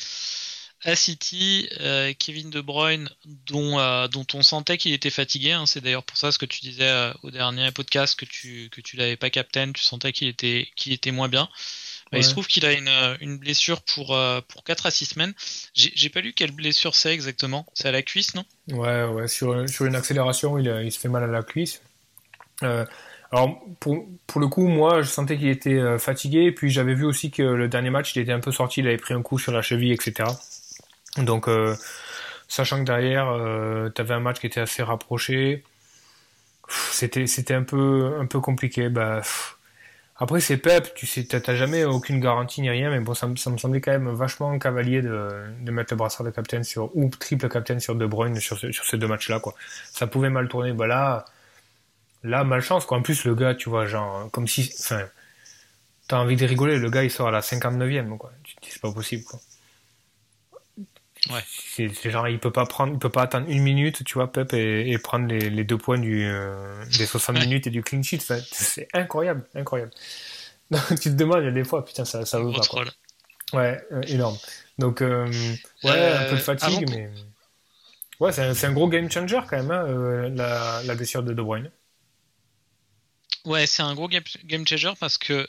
À 0.82 0.94
City, 0.94 1.68
euh, 1.80 2.12
Kevin 2.18 2.50
De 2.50 2.60
Bruyne, 2.60 3.08
dont, 3.24 3.78
euh, 3.78 4.08
dont 4.08 4.26
on 4.34 4.42
sentait 4.42 4.76
qu'il 4.76 4.92
était 4.92 5.10
fatigué, 5.10 5.52
hein. 5.52 5.64
c'est 5.66 5.80
d'ailleurs 5.80 6.04
pour 6.04 6.18
ça 6.18 6.30
ce 6.30 6.38
que 6.38 6.44
tu 6.44 6.60
disais 6.60 6.88
euh, 6.88 7.12
au 7.22 7.30
dernier 7.30 7.72
podcast 7.72 8.18
que 8.18 8.26
tu 8.26 8.68
que 8.70 8.96
l'avais 8.96 9.16
pas 9.16 9.30
captain, 9.30 9.72
tu 9.72 9.82
sentais 9.82 10.12
qu'il 10.12 10.28
était 10.28 11.10
moins 11.10 11.28
bien. 11.28 11.48
Bah, 12.12 12.18
il 12.18 12.24
se 12.24 12.30
trouve 12.30 12.46
qu'il 12.46 12.64
a 12.64 12.72
une, 12.72 12.88
euh, 12.88 13.16
une, 13.20 13.36
blessure 13.36 13.82
pour, 13.82 14.14
euh, 14.14 14.40
pour 14.46 14.62
4 14.62 14.86
à 14.86 14.90
6 14.92 15.06
semaines. 15.06 15.34
J'ai 15.74 16.08
pas 16.08 16.20
lu 16.20 16.32
quelle 16.32 16.52
blessure 16.52 16.94
c'est 16.94 17.12
exactement. 17.12 17.66
C'est 17.74 17.88
à 17.88 17.92
la 17.92 18.02
cuisse, 18.02 18.34
non? 18.34 18.44
Ouais, 18.70 19.04
ouais. 19.04 19.26
Sur, 19.26 19.68
sur 19.68 19.86
une 19.86 19.96
accélération, 19.96 20.56
il, 20.56 20.66
il, 20.84 20.92
se 20.92 21.00
fait 21.00 21.08
mal 21.08 21.24
à 21.24 21.26
la 21.26 21.42
cuisse. 21.42 21.82
Euh, 22.62 22.84
alors, 23.32 23.60
pour, 23.80 24.06
pour, 24.28 24.40
le 24.40 24.46
coup, 24.46 24.68
moi, 24.68 25.02
je 25.02 25.08
sentais 25.08 25.36
qu'il 25.36 25.48
était 25.48 25.70
euh, 25.70 25.98
fatigué. 25.98 26.52
Puis 26.52 26.70
j'avais 26.70 26.94
vu 26.94 27.04
aussi 27.04 27.32
que 27.32 27.42
le 27.42 27.66
dernier 27.66 27.90
match, 27.90 28.14
il 28.14 28.22
était 28.22 28.32
un 28.32 28.40
peu 28.40 28.52
sorti. 28.52 28.80
Il 28.80 28.86
avait 28.86 28.98
pris 28.98 29.14
un 29.14 29.22
coup 29.22 29.40
sur 29.40 29.50
la 29.50 29.62
cheville, 29.62 29.92
etc. 29.92 30.30
Donc, 31.18 31.48
sachant 32.46 32.78
que 32.78 32.84
derrière, 32.84 33.26
tu 33.94 34.00
avais 34.00 34.14
un 34.14 34.20
match 34.20 34.38
qui 34.38 34.46
était 34.46 34.60
assez 34.60 34.82
rapproché, 34.82 35.64
c'était 36.68 37.54
un 37.54 37.62
peu, 37.62 38.16
un 38.20 38.26
peu 38.26 38.38
compliqué. 38.38 38.90
Bah, 38.90 39.22
Après, 40.18 40.40
c'est 40.40 40.56
Pep, 40.56 40.94
tu 40.94 41.06
sais, 41.06 41.24
t'as 41.24 41.54
jamais 41.54 41.84
aucune 41.84 42.20
garantie 42.20 42.62
ni 42.62 42.70
rien, 42.70 42.90
mais 42.90 43.00
bon, 43.00 43.12
ça, 43.12 43.26
me 43.26 43.36
semblait 43.36 43.82
quand 43.82 43.90
même 43.92 44.08
vachement 44.08 44.58
cavalier 44.58 45.02
de, 45.02 45.70
mettre 45.70 45.92
le 45.92 45.98
brassard 45.98 46.24
de 46.24 46.30
capitaine 46.30 46.64
sur, 46.64 46.90
ou 46.96 47.10
triple 47.10 47.48
capitaine 47.50 47.80
sur 47.80 47.94
De 47.94 48.06
Bruyne 48.06 48.40
sur, 48.40 48.58
ces 48.58 48.96
deux 48.96 49.08
matchs-là, 49.08 49.40
quoi. 49.40 49.54
Ça 49.92 50.06
pouvait 50.06 50.30
mal 50.30 50.48
tourner. 50.48 50.72
Bah 50.72 50.86
là, 50.86 51.26
là, 52.24 52.44
malchance, 52.44 52.86
quoi. 52.86 52.96
En 52.98 53.02
plus, 53.02 53.24
le 53.24 53.34
gars, 53.34 53.54
tu 53.54 53.68
vois, 53.68 53.84
genre, 53.86 54.30
comme 54.30 54.48
si, 54.48 54.72
enfin, 54.80 55.02
t'as 56.08 56.18
envie 56.18 56.36
de 56.36 56.46
rigoler, 56.46 56.78
le 56.78 56.88
gars, 56.88 57.04
il 57.04 57.10
sort 57.10 57.28
à 57.28 57.30
la 57.30 57.40
59e, 57.40 58.16
quoi. 58.16 58.32
C'est 58.62 58.80
pas 58.80 58.92
possible, 58.92 59.24
quoi. 59.24 59.38
Ouais. 61.30 61.42
C'est 61.46 62.10
genre, 62.10 62.28
il 62.28 62.38
peut 62.38 62.52
pas 62.52 62.66
prendre, 62.66 62.92
il 62.92 62.98
peut 62.98 63.10
pas 63.10 63.22
attendre 63.22 63.48
une 63.48 63.62
minute, 63.62 64.04
tu 64.04 64.14
vois, 64.14 64.30
Pep, 64.30 64.52
et, 64.52 64.96
prendre 64.98 65.26
les, 65.26 65.50
les, 65.50 65.64
deux 65.64 65.78
points 65.78 65.98
du, 65.98 66.24
euh, 66.24 66.84
des 66.98 67.06
60 67.06 67.38
minutes 67.40 67.66
et 67.66 67.70
du 67.70 67.82
clean 67.82 68.02
sheet. 68.02 68.20
c'est 68.20 68.88
incroyable, 68.92 69.44
incroyable. 69.54 69.92
Donc, 70.70 71.00
tu 71.00 71.10
te 71.10 71.14
demandes, 71.14 71.42
il 71.42 71.46
y 71.46 71.48
a 71.48 71.52
des 71.52 71.64
fois, 71.64 71.84
putain, 71.84 72.04
ça, 72.04 72.24
ça 72.24 72.40
veut 72.40 72.52
pas. 72.52 72.66
Quoi. 72.68 72.84
Ouais, 73.52 73.80
euh, 73.92 74.02
énorme. 74.02 74.36
Donc, 74.78 75.00
euh, 75.00 75.26
ouais, 75.84 76.12
un 76.12 76.24
peu 76.28 76.36
de 76.36 76.40
fatigue, 76.40 76.88
mais. 76.90 77.10
Ouais, 78.18 78.32
c'est 78.32 78.42
un, 78.42 78.68
un, 78.70 78.72
gros 78.72 78.88
game 78.88 79.10
changer 79.10 79.40
quand 79.48 79.56
même, 79.56 79.70
hein, 79.70 80.28
la, 80.30 80.82
la, 80.84 80.94
blessure 80.94 81.22
de 81.22 81.34
De 81.34 81.42
Bruyne. 81.42 81.70
Ouais, 83.44 83.66
c'est 83.66 83.82
un 83.82 83.94
gros 83.94 84.08
game, 84.08 84.24
game 84.44 84.66
changer 84.66 84.92
parce 84.98 85.18
que, 85.18 85.46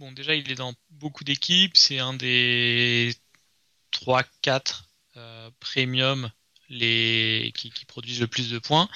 bon, 0.00 0.12
déjà, 0.12 0.34
il 0.34 0.50
est 0.50 0.56
dans 0.56 0.72
beaucoup 0.90 1.24
d'équipes, 1.24 1.76
c'est 1.76 1.98
un 1.98 2.14
des 2.14 3.14
3-4 3.92 4.85
euh, 5.16 5.50
premium 5.60 6.30
les, 6.68 7.52
qui, 7.54 7.70
produisent 7.86 8.20
le 8.20 8.26
plus 8.26 8.50
de 8.50 8.58
points. 8.58 8.88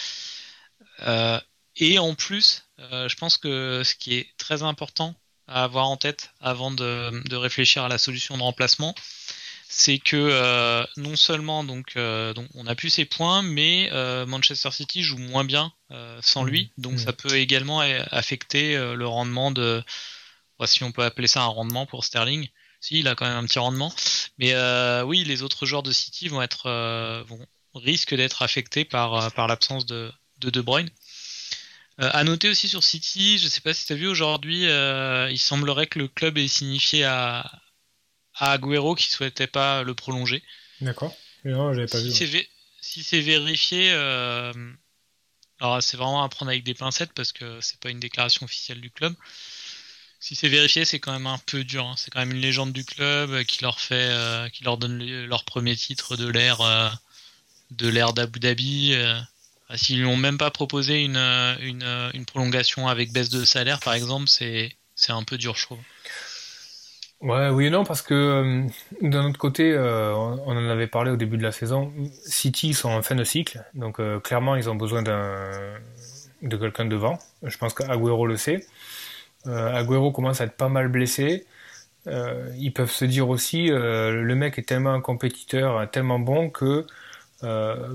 Euh, 1.01 1.41
et 1.77 1.99
en 1.99 2.15
plus, 2.15 2.65
euh, 2.79 3.09
je 3.09 3.17
pense 3.17 3.37
que 3.37 3.83
ce 3.85 3.95
qui 3.95 4.15
est 4.15 4.29
très 4.37 4.63
important 4.63 5.15
à 5.47 5.65
avoir 5.65 5.89
en 5.89 5.97
tête 5.97 6.31
avant 6.41 6.71
de, 6.71 7.35
réfléchir 7.35 7.85
à 7.85 7.89
la 7.89 7.99
solution 7.99 8.37
de 8.37 8.43
remplacement, 8.43 8.95
c'est 9.69 9.99
que 9.99 10.85
non 10.97 11.17
seulement 11.17 11.65
donc, 11.65 11.93
on 11.97 12.67
a 12.67 12.75
plus 12.75 12.91
ses 12.91 13.05
points, 13.05 13.43
mais 13.43 13.89
Manchester 14.27 14.71
City 14.73 15.03
joue 15.03 15.19
moins 15.19 15.45
bien 15.45 15.73
sans 16.21 16.45
lui, 16.45 16.73
mmh. 16.77 16.83
donc 16.83 16.93
mmh. 16.95 16.99
ça 16.99 17.13
peut 17.13 17.35
également 17.37 17.81
affecter 17.81 18.77
le 18.77 19.07
rendement 19.07 19.51
de, 19.51 19.83
si 20.67 20.85
on 20.85 20.93
peut 20.93 21.03
appeler 21.03 21.29
ça 21.29 21.43
un 21.43 21.47
rendement 21.47 21.87
pour 21.87 22.05
Sterling, 22.05 22.49
si, 22.81 23.01
il 23.01 23.09
a 23.09 23.15
quand 23.15 23.27
même 23.27 23.37
un 23.37 23.45
petit 23.45 23.59
rendement. 23.59 23.95
Mais 24.39 24.55
euh, 24.55 25.03
oui, 25.05 25.25
les 25.25 25.43
autres 25.43 25.67
joueurs 25.67 25.83
de 25.83 25.93
City 25.93 26.29
vont 26.29 26.43
être 26.43 26.67
euh, 26.67 27.23
vont, 27.25 27.47
risquent 27.75 28.15
d'être 28.15 28.43
affectés 28.43 28.85
par, 28.85 29.15
euh, 29.15 29.31
par 29.31 29.47
l'absence 29.47 29.87
de, 29.87 30.11
de 30.39 30.51
De 30.51 30.61
Bruyne. 30.61 30.91
Euh, 32.01 32.09
à 32.13 32.25
noter 32.25 32.49
aussi 32.49 32.69
sur 32.69 32.83
City, 32.83 33.39
je 33.39 33.45
ne 33.45 33.51
sais 33.51 33.61
pas 33.61 33.75
si 33.75 33.87
tu 33.87 33.93
as 33.93 33.97
vu 33.97 34.09
aujourd'hui, 34.09 34.65
il 34.65 35.39
semblerait 35.39 35.87
que 35.87 35.99
le 35.99 36.09
club 36.09 36.39
ait 36.39 36.49
signifié 36.49 37.05
à, 37.05 37.41
à 38.35 38.53
Agüero 38.53 38.95
qui 38.95 39.11
souhaitait 39.11 39.47
pas 39.47 39.83
le 39.83 39.95
prolonger. 39.95 40.43
D'accord. 40.81 41.15
Non, 41.45 41.75
j'avais 41.75 41.87
pas 41.87 42.01
si 42.01 42.25
vu. 42.25 42.47
Si 42.81 43.03
c'est 43.03 43.21
vérifié, 43.21 43.93
alors 43.93 45.83
c'est 45.83 45.99
vraiment 45.99 46.23
à 46.23 46.29
prendre 46.31 46.51
avec 46.51 46.65
des 46.65 46.73
pincettes 46.73 47.13
parce 47.13 47.33
que 47.33 47.61
c'est 47.61 47.79
pas 47.79 47.91
une 47.91 48.01
déclaration 48.01 48.47
officielle 48.47 48.81
du 48.81 48.91
club 48.91 49.15
si 50.21 50.35
c'est 50.35 50.49
vérifié, 50.49 50.85
c'est 50.85 50.99
quand 50.99 51.13
même 51.13 51.27
un 51.27 51.39
peu 51.47 51.65
dur. 51.65 51.87
Hein. 51.87 51.95
C'est 51.97 52.11
quand 52.11 52.21
même 52.21 52.33
une 52.33 52.43
légende 52.43 52.73
du 52.73 52.85
club 52.85 53.31
euh, 53.31 53.43
qui 53.43 53.63
leur 53.63 53.81
fait, 53.81 54.11
euh, 54.11 54.49
qui 54.51 54.63
leur 54.65 54.77
donne 54.77 55.03
leur 55.27 55.45
premier 55.45 55.75
titre 55.75 56.17
de 56.17 56.29
l'ère, 56.29 56.61
euh, 56.61 56.89
d'Abu 57.71 58.39
Dhabi. 58.39 58.95
Ah, 59.73 59.77
s'ils 59.77 60.01
lui 60.01 60.07
ont 60.07 60.17
même 60.17 60.37
pas 60.37 60.51
proposé 60.51 61.05
une, 61.05 61.17
une, 61.17 62.25
prolongation 62.27 62.89
avec 62.89 63.13
baisse 63.13 63.31
de 63.31 63.45
salaire, 63.45 63.79
par 63.79 63.95
exemple, 63.95 64.27
c'est, 64.27 64.77
un 65.09 65.23
peu 65.23 65.39
dur, 65.39 65.55
je 65.57 65.63
trouve. 65.63 65.79
Ouais, 67.21 67.49
oui 67.51 67.67
et 67.67 67.71
non, 67.71 67.85
parce 67.85 68.03
que 68.03 68.67
d'un 69.01 69.27
autre 69.27 69.39
côté, 69.39 69.79
on 69.79 70.49
en 70.49 70.69
avait 70.69 70.89
parlé 70.89 71.13
au 71.13 71.17
début 71.17 71.37
de 71.37 71.45
la 71.45 71.53
saison. 71.53 71.93
City 72.27 72.75
sont 72.75 72.91
en 72.91 73.03
fin 73.03 73.15
de 73.15 73.23
cycle, 73.23 73.63
donc 73.75 74.01
clairement 74.25 74.57
ils 74.57 74.69
ont 74.69 74.75
besoin 74.75 75.05
de 75.05 76.57
quelqu'un 76.57 76.87
devant. 76.87 77.21
Je 77.45 77.57
pense 77.57 77.73
qu'Aguero 77.73 78.27
le 78.27 78.37
sait. 78.37 78.67
Euh, 79.47 79.73
Agüero 79.75 80.13
commence 80.13 80.41
à 80.41 80.45
être 80.45 80.57
pas 80.57 80.69
mal 80.69 80.89
blessé. 80.89 81.47
Euh, 82.07 82.51
ils 82.59 82.73
peuvent 82.73 82.91
se 82.91 83.05
dire 83.05 83.29
aussi, 83.29 83.71
euh, 83.71 84.23
le 84.23 84.35
mec 84.35 84.59
est 84.59 84.69
tellement 84.69 84.93
un 84.93 85.01
compétiteur, 85.01 85.91
tellement 85.91 86.19
bon 86.19 86.51
que 86.51 86.87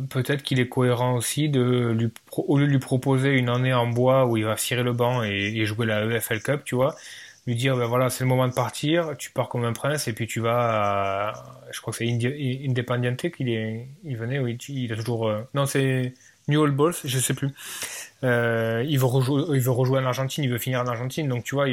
peut-être 0.09 0.41
qu'il 0.43 0.59
est 0.59 0.69
cohérent 0.69 1.15
aussi 1.15 1.49
de 1.49 1.91
lui, 1.91 2.09
au 2.31 2.57
lieu 2.57 2.65
de 2.65 2.71
lui 2.71 2.79
proposer 2.79 3.29
une 3.33 3.49
année 3.49 3.73
en 3.73 3.87
bois 3.87 4.25
où 4.25 4.37
il 4.37 4.45
va 4.45 4.57
cirer 4.57 4.81
le 4.83 4.93
banc 4.93 5.21
et, 5.23 5.65
jouer 5.65 5.85
la 5.85 6.03
EFL 6.05 6.41
Cup, 6.41 6.61
tu 6.65 6.73
vois, 6.75 6.95
lui 7.45 7.55
dire 7.55 7.77
ben 7.77 7.85
voilà 7.85 8.09
c'est 8.09 8.23
le 8.23 8.29
moment 8.29 8.47
de 8.47 8.53
partir, 8.53 9.15
tu 9.19 9.31
pars 9.31 9.47
comme 9.49 9.63
un 9.63 9.73
prince 9.73 10.07
et 10.07 10.13
puis 10.13 10.25
tu 10.27 10.39
vas, 10.39 11.29
à, 11.29 11.69
je 11.71 11.79
crois 11.79 11.91
que 11.93 11.99
c'est 11.99 12.07
Independiente 12.67 13.29
qu'il 13.31 13.49
est, 13.49 13.87
il 14.03 14.17
venait, 14.17 14.39
oui, 14.39 14.57
il 14.69 14.91
a 14.93 14.95
toujours, 14.95 15.31
non 15.53 15.67
c'est 15.67 16.13
New 16.47 16.59
Old 16.61 16.75
Balls, 16.75 16.95
je 17.03 17.19
sais 17.19 17.33
plus. 17.33 17.49
Euh, 18.23 18.83
il, 18.87 18.99
veut 18.99 19.05
rejouer, 19.05 19.55
il 19.55 19.61
veut 19.61 19.71
rejouer 19.71 19.99
en 19.99 20.05
Argentine, 20.05 20.43
il 20.43 20.49
veut 20.49 20.57
finir 20.57 20.81
en 20.81 20.87
Argentine. 20.87 21.27
Donc, 21.27 21.43
tu 21.43 21.55
vois, 21.55 21.65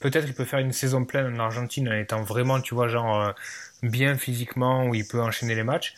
peut-être 0.00 0.26
il 0.26 0.34
peut 0.34 0.44
faire 0.44 0.58
une 0.58 0.72
saison 0.72 1.04
pleine 1.04 1.34
en 1.34 1.44
Argentine 1.44 1.88
en 1.88 1.92
étant 1.92 2.22
vraiment, 2.22 2.60
tu 2.60 2.74
vois, 2.74 2.88
genre 2.88 3.20
euh, 3.20 3.32
bien 3.82 4.16
physiquement, 4.16 4.86
où 4.86 4.94
il 4.94 5.06
peut 5.06 5.20
enchaîner 5.20 5.54
les 5.54 5.62
matchs. 5.62 5.94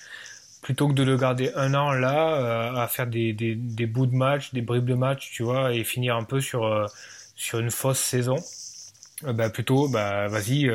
Plutôt 0.63 0.89
que 0.89 0.95
de 0.95 1.03
le 1.05 1.17
garder 1.17 1.53
un 1.55 1.75
an 1.75 1.93
là, 1.93 2.37
euh, 2.37 2.75
à 2.77 2.89
faire 2.89 3.07
des, 3.07 3.33
des, 3.33 3.55
des, 3.55 3.87
bouts 3.87 4.07
de 4.07 4.15
match, 4.17 4.53
des 4.53 4.63
bribes 4.63 4.87
de 4.87 4.95
match, 4.95 5.31
tu 5.33 5.43
vois, 5.45 5.73
et 5.73 5.85
finir 5.85 6.17
un 6.17 6.25
peu 6.25 6.41
sur, 6.41 6.65
euh, 6.65 6.87
sur 7.37 7.61
une 7.61 7.71
fausse 7.71 8.01
saison. 8.01 8.37
bah, 9.23 9.51
plutôt, 9.51 9.89
bah, 9.89 10.29
vas-y, 10.29 10.71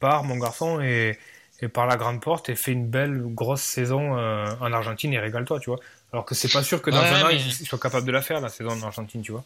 pars, 0.00 0.24
mon 0.24 0.36
garçon, 0.36 0.80
et, 0.80 1.18
et 1.60 1.68
par 1.68 1.86
la 1.86 1.96
grande 1.96 2.20
porte, 2.20 2.48
et 2.50 2.56
fais 2.56 2.72
une 2.72 2.86
belle, 2.86 3.22
grosse 3.34 3.62
saison 3.62 4.12
en 4.12 4.72
Argentine 4.72 5.12
et 5.12 5.18
régale-toi, 5.18 5.60
tu 5.60 5.70
vois. 5.70 5.80
Alors 6.16 6.24
que 6.24 6.34
c'est 6.34 6.50
pas 6.50 6.62
sûr 6.62 6.80
que 6.80 6.88
dans 6.88 6.96
un 6.96 7.24
an, 7.24 7.28
il 7.28 7.52
soit 7.52 7.78
capable 7.78 8.06
de 8.06 8.10
la 8.10 8.22
faire, 8.22 8.40
la 8.40 8.48
saison 8.48 8.70
en 8.70 8.82
Argentine, 8.82 9.20
tu 9.20 9.32
vois. 9.32 9.44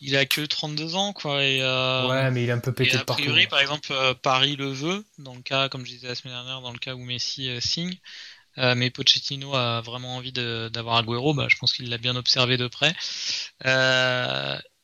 Il 0.00 0.16
a 0.16 0.24
que 0.24 0.40
32 0.40 0.94
ans, 0.94 1.12
quoi. 1.12 1.44
Et, 1.44 1.60
euh, 1.60 2.08
ouais, 2.08 2.30
mais 2.30 2.44
il 2.44 2.48
est 2.48 2.52
un 2.52 2.58
peu 2.58 2.72
pété 2.72 2.96
de 2.96 3.02
partout. 3.02 3.20
A 3.20 3.24
priori, 3.26 3.46
par 3.48 3.60
exemple, 3.60 3.92
euh, 3.92 4.14
Paris 4.14 4.56
le 4.56 4.72
veut, 4.72 5.04
dans 5.18 5.34
le 5.34 5.42
cas, 5.42 5.68
comme 5.68 5.84
je 5.84 5.90
disais 5.90 6.08
la 6.08 6.14
semaine 6.14 6.32
dernière, 6.32 6.62
dans 6.62 6.72
le 6.72 6.78
cas 6.78 6.94
où 6.94 7.04
Messi 7.04 7.50
euh, 7.50 7.60
signe. 7.60 7.98
mais 8.56 8.88
Pochettino 8.88 9.54
a 9.54 9.82
vraiment 9.82 10.16
envie 10.16 10.32
d'avoir 10.32 10.96
Agüero, 10.96 11.34
bah, 11.34 11.48
je 11.50 11.56
pense 11.56 11.74
qu'il 11.74 11.90
l'a 11.90 11.98
bien 11.98 12.16
observé 12.16 12.56
de 12.56 12.66
près. 12.66 12.94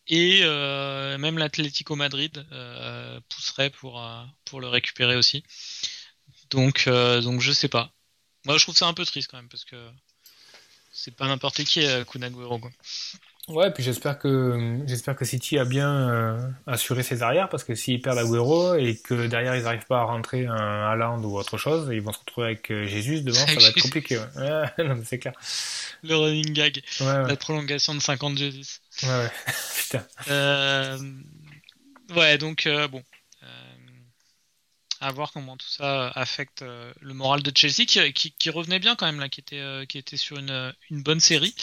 et 0.07 0.43
même 1.17 1.39
l'Atlético 1.39 1.97
Madrid 1.97 2.45
pousserait 3.31 3.71
pour, 3.71 4.07
pour 4.45 4.61
le 4.61 4.69
récupérer 4.69 5.17
aussi. 5.17 5.45
Donc, 6.51 6.87
donc 6.91 7.41
je 7.41 7.53
sais 7.53 7.69
pas. 7.69 7.91
Moi, 8.45 8.59
je 8.59 8.65
trouve 8.65 8.77
ça 8.77 8.87
un 8.87 8.93
peu 8.93 9.07
triste 9.07 9.31
quand 9.31 9.39
même, 9.39 9.49
parce 9.49 9.65
que 9.65 9.77
c'est 10.95 11.15
pas 11.15 11.27
n'importe 11.27 11.65
qui 11.65 11.85
à 11.85 12.05
Kunagüero 12.05 12.59
quoi. 12.59 12.71
Ouais, 13.49 13.71
puis 13.71 13.83
j'espère 13.83 14.19
que 14.19 14.79
j'espère 14.87 15.17
que 15.17 15.27
City 15.27 15.59
a 15.59 15.67
bien 15.67 16.09
euh, 16.09 16.49
assuré 16.67 17.03
ses 17.03 17.23
arrières 17.23 17.51
parce 17.51 17.63
que 17.63 17.75
s'ils 17.75 18.01
perdent 18.01 18.17
Agüero 18.17 18.75
et 18.77 18.97
que 18.97 19.27
derrière 19.27 19.55
ils 19.55 19.65
n'arrivent 19.65 19.85
pas 19.87 19.99
à 19.99 20.05
rentrer 20.05 20.47
un 20.47 20.55
Haaland 20.91 21.23
ou 21.23 21.37
autre 21.37 21.59
chose, 21.59 21.91
ils 21.93 22.01
vont 22.01 22.13
se 22.13 22.21
retrouver 22.21 22.47
avec 22.47 22.71
euh, 22.71 22.87
Jésus 22.87 23.21
devant, 23.21 23.47
ça 23.47 23.55
va 23.55 23.69
être 23.69 23.81
compliqué. 23.83 24.17
Ouais. 24.19 24.65
non, 24.85 24.99
c'est 25.05 25.19
clair. 25.19 25.35
Le 26.03 26.17
running 26.17 26.55
gag, 26.55 26.81
la 27.01 27.37
prolongation 27.37 27.95
de 27.95 28.01
50 28.01 28.39
Jésus. 28.39 28.79
Ouais, 29.03 29.09
ouais. 29.09 29.31
Putain. 29.77 30.07
Euh, 30.29 30.99
ouais, 32.17 32.39
donc 32.39 32.67
bon, 32.91 33.03
à 35.05 35.13
voir 35.13 35.33
comment 35.33 35.57
tout 35.57 35.69
ça 35.69 36.09
affecte 36.15 36.63
euh, 36.63 36.93
le 37.01 37.13
moral 37.13 37.43
de 37.43 37.53
Chelsea 37.55 37.85
qui, 37.85 38.51
revenait 38.51 38.79
bien 38.79 38.97
quand 38.97 39.05
même 39.05 39.21
là, 39.21 39.29
qui 39.29 39.41
était, 39.41 39.61
euh, 39.61 39.85
qui 39.85 39.99
était 39.99 40.17
sur 40.17 40.39
une, 40.39 40.73
bonne 40.91 41.21
série. 41.21 41.55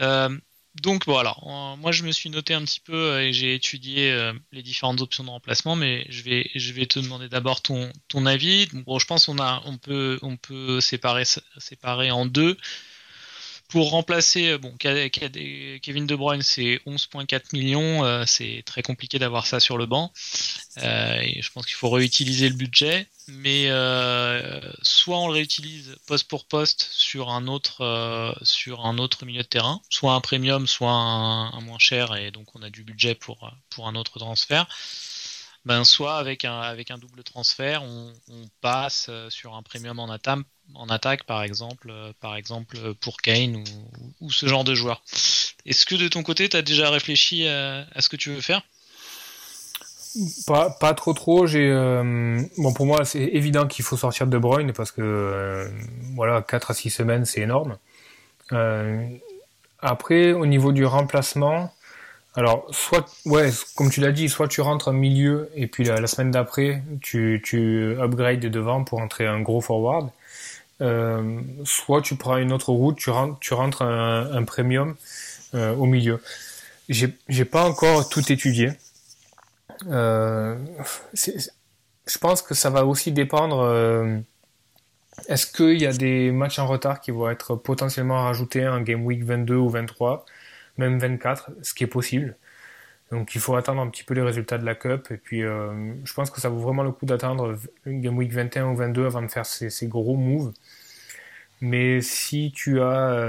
Euh, 0.00 0.36
donc 0.82 1.06
bon 1.06 1.16
alors, 1.16 1.76
moi 1.78 1.90
je 1.90 2.02
me 2.02 2.12
suis 2.12 2.28
noté 2.28 2.52
un 2.52 2.62
petit 2.62 2.80
peu 2.80 3.18
et 3.22 3.32
j'ai 3.32 3.54
étudié 3.54 4.14
les 4.52 4.62
différentes 4.62 5.00
options 5.00 5.24
de 5.24 5.30
remplacement, 5.30 5.74
mais 5.74 6.04
je 6.10 6.22
vais, 6.22 6.86
te 6.86 6.98
demander 6.98 7.30
d'abord 7.30 7.62
ton, 7.62 7.90
avis. 8.26 8.68
Bon, 8.84 8.98
je 8.98 9.06
pense 9.06 9.24
qu'on 9.24 9.38
a, 9.38 9.62
on 9.64 9.78
peut, 9.78 10.18
on 10.20 10.36
peut 10.36 10.82
séparer 10.82 12.10
en 12.10 12.26
deux. 12.26 12.58
Pour 13.68 13.90
remplacer, 13.90 14.50
euh, 14.50 14.58
bon, 14.58 14.74
Kevin 14.78 16.06
De 16.06 16.14
Bruyne, 16.14 16.42
c'est 16.42 16.80
11,4 16.86 17.52
millions. 17.52 18.04
Euh, 18.04 18.24
c'est 18.26 18.62
très 18.64 18.82
compliqué 18.82 19.18
d'avoir 19.18 19.46
ça 19.46 19.58
sur 19.58 19.76
le 19.76 19.86
banc. 19.86 20.12
Euh, 20.78 21.22
je 21.40 21.50
pense 21.50 21.66
qu'il 21.66 21.74
faut 21.74 21.90
réutiliser 21.90 22.48
le 22.48 22.54
budget. 22.54 23.08
Mais 23.28 23.66
soit 24.82 25.18
on 25.18 25.26
le 25.26 25.32
réutilise 25.32 25.96
poste 26.06 26.28
pour 26.28 26.46
poste 26.46 26.88
sur 26.92 27.30
un 27.30 27.48
autre, 27.48 28.38
sur 28.42 28.86
un 28.86 28.98
autre 28.98 29.26
milieu 29.26 29.42
de 29.42 29.48
terrain, 29.48 29.82
soit 29.90 30.12
un 30.12 30.20
premium, 30.20 30.68
soit 30.68 30.92
un, 30.92 31.60
moins 31.60 31.80
cher, 31.80 32.14
et 32.14 32.30
donc 32.30 32.54
on 32.54 32.62
a 32.62 32.70
du 32.70 32.84
budget 32.84 33.16
pour, 33.16 33.50
pour 33.68 33.88
un 33.88 33.96
autre 33.96 34.20
transfert. 34.20 34.68
Ben, 35.64 35.82
soit 35.82 36.18
avec 36.18 36.44
un, 36.44 36.60
avec 36.60 36.92
un 36.92 36.98
double 36.98 37.24
transfert, 37.24 37.82
on, 37.82 38.12
on 38.28 38.48
passe 38.60 39.10
sur 39.30 39.56
un 39.56 39.62
premium 39.64 39.98
en, 39.98 40.08
attaque 40.08 40.46
en 40.74 40.88
attaque, 40.88 41.24
par 41.24 41.42
exemple, 41.42 41.88
euh, 41.90 42.12
par 42.20 42.36
exemple 42.36 42.76
euh, 42.76 42.94
pour 43.00 43.18
Kane 43.18 43.62
ou, 44.20 44.30
ce 44.30 44.46
genre 44.46 44.64
de 44.64 44.74
joueur. 44.74 45.02
Est-ce 45.64 45.86
que 45.86 45.94
de 45.94 46.08
ton 46.08 46.22
côté, 46.22 46.48
tu 46.48 46.56
as 46.56 46.62
déjà 46.62 46.90
réfléchi 46.90 47.46
à, 47.46 47.86
ce 47.98 48.08
que 48.08 48.16
tu 48.16 48.30
veux 48.30 48.40
faire? 48.40 48.62
Pas, 50.46 50.94
trop 50.94 51.12
trop. 51.12 51.46
J'ai 51.46 51.68
euh, 51.68 52.40
bon 52.56 52.72
pour 52.72 52.86
moi 52.86 53.04
c'est 53.04 53.22
évident 53.22 53.66
qu'il 53.66 53.84
faut 53.84 53.98
sortir 53.98 54.26
de 54.26 54.38
Bruyne 54.38 54.72
parce 54.72 54.90
que 54.90 55.70
voilà 56.14 56.40
4 56.40 56.70
à 56.70 56.74
6 56.74 56.88
semaines 56.88 57.24
c'est 57.26 57.42
énorme. 57.42 57.76
Après 59.80 60.32
au 60.32 60.46
niveau 60.46 60.72
du 60.72 60.86
remplacement, 60.86 61.70
alors 62.34 62.66
soit 62.70 63.06
ouais 63.26 63.50
comme 63.74 63.90
tu 63.90 64.00
l'as 64.00 64.12
dit, 64.12 64.30
soit 64.30 64.48
tu 64.48 64.62
rentres 64.62 64.88
en 64.88 64.94
milieu 64.94 65.50
et 65.54 65.66
puis 65.66 65.84
la, 65.84 66.06
semaine 66.06 66.30
d'après 66.30 66.82
tu 67.02 67.42
tu 67.44 67.94
upgrades 68.00 68.40
devant 68.40 68.84
pour 68.84 69.00
entrer 69.00 69.26
un 69.26 69.42
gros 69.42 69.60
forward. 69.60 70.08
Soit 71.64 72.02
tu 72.02 72.16
prends 72.16 72.36
une 72.36 72.52
autre 72.52 72.70
route, 72.70 72.96
tu 72.96 73.10
rentres 73.10 73.38
tu 73.40 73.54
rentres 73.54 73.82
un, 73.82 74.30
un 74.32 74.44
premium 74.44 74.94
au 75.54 75.86
milieu. 75.86 76.20
J'ai 76.88 77.16
j'ai 77.28 77.44
pas 77.44 77.64
encore 77.64 78.08
tout 78.08 78.30
étudié. 78.32 78.72
Euh, 79.86 80.56
je 82.06 82.18
pense 82.18 82.42
que 82.42 82.54
ça 82.54 82.70
va 82.70 82.84
aussi 82.86 83.12
dépendre. 83.12 83.60
Euh, 83.60 84.18
est-ce 85.28 85.46
qu'il 85.46 85.80
y 85.80 85.86
a 85.86 85.92
des 85.92 86.30
matchs 86.30 86.58
en 86.58 86.66
retard 86.66 87.00
qui 87.00 87.10
vont 87.10 87.30
être 87.30 87.56
potentiellement 87.56 88.24
rajoutés 88.24 88.68
en 88.68 88.80
Game 88.80 89.04
Week 89.04 89.24
22 89.24 89.56
ou 89.56 89.68
23, 89.70 90.26
même 90.78 90.98
24, 90.98 91.50
ce 91.62 91.74
qui 91.74 91.84
est 91.84 91.88
possible. 91.88 92.36
Donc 93.12 93.34
il 93.34 93.40
faut 93.40 93.54
attendre 93.56 93.80
un 93.80 93.88
petit 93.88 94.04
peu 94.04 94.14
les 94.14 94.22
résultats 94.22 94.58
de 94.58 94.64
la 94.64 94.74
Cup. 94.74 95.08
Et 95.10 95.16
puis 95.16 95.42
euh, 95.42 95.94
je 96.04 96.14
pense 96.14 96.30
que 96.30 96.40
ça 96.40 96.48
vaut 96.48 96.60
vraiment 96.60 96.82
le 96.82 96.92
coup 96.92 97.06
d'attendre 97.06 97.58
Game 97.86 98.16
Week 98.18 98.32
21 98.32 98.66
ou 98.70 98.76
22 98.76 99.06
avant 99.06 99.22
de 99.22 99.28
faire 99.28 99.46
ces, 99.46 99.70
ces 99.70 99.86
gros 99.86 100.16
moves. 100.16 100.52
Mais 101.60 102.00
si 102.02 102.52
tu 102.54 102.80
as 102.82 103.28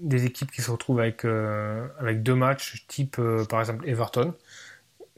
des 0.00 0.24
équipes 0.24 0.50
qui 0.50 0.62
se 0.62 0.70
retrouvent 0.70 1.00
avec, 1.00 1.24
avec 1.24 2.22
deux 2.22 2.34
matchs, 2.34 2.86
type 2.88 3.20
par 3.48 3.60
exemple 3.60 3.88
Everton, 3.88 4.34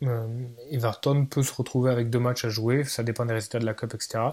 euh, 0.03 0.27
Everton 0.71 1.27
peut 1.27 1.43
se 1.43 1.53
retrouver 1.53 1.91
avec 1.91 2.11
deux 2.11 2.19
matchs 2.19 2.45
à 2.45 2.49
jouer, 2.49 2.85
ça 2.85 3.03
dépend 3.03 3.25
des 3.27 3.35
résultats 3.35 3.59
de 3.59 3.67
la 3.67 3.75
Cup, 3.75 3.95
etc. 3.95 4.25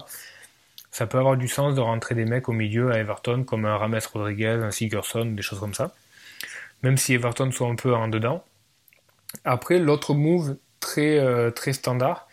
Ça 0.90 1.06
peut 1.06 1.18
avoir 1.18 1.36
du 1.36 1.48
sens 1.48 1.74
de 1.74 1.80
rentrer 1.80 2.14
des 2.14 2.24
mecs 2.24 2.48
au 2.48 2.52
milieu 2.52 2.90
à 2.92 2.98
Everton, 2.98 3.44
comme 3.44 3.64
un 3.64 3.76
Rames 3.76 3.98
Rodriguez, 4.12 4.60
un 4.62 4.70
Sigurdsson, 4.70 5.24
des 5.26 5.42
choses 5.42 5.60
comme 5.60 5.74
ça. 5.74 5.94
Même 6.82 6.96
si 6.96 7.14
Everton 7.14 7.50
soit 7.50 7.68
un 7.68 7.76
peu 7.76 7.94
en 7.94 8.08
dedans. 8.08 8.44
Après, 9.44 9.78
l'autre 9.78 10.14
move 10.14 10.56
très, 10.80 11.18
euh, 11.18 11.50
très 11.50 11.72
standard, 11.72 12.28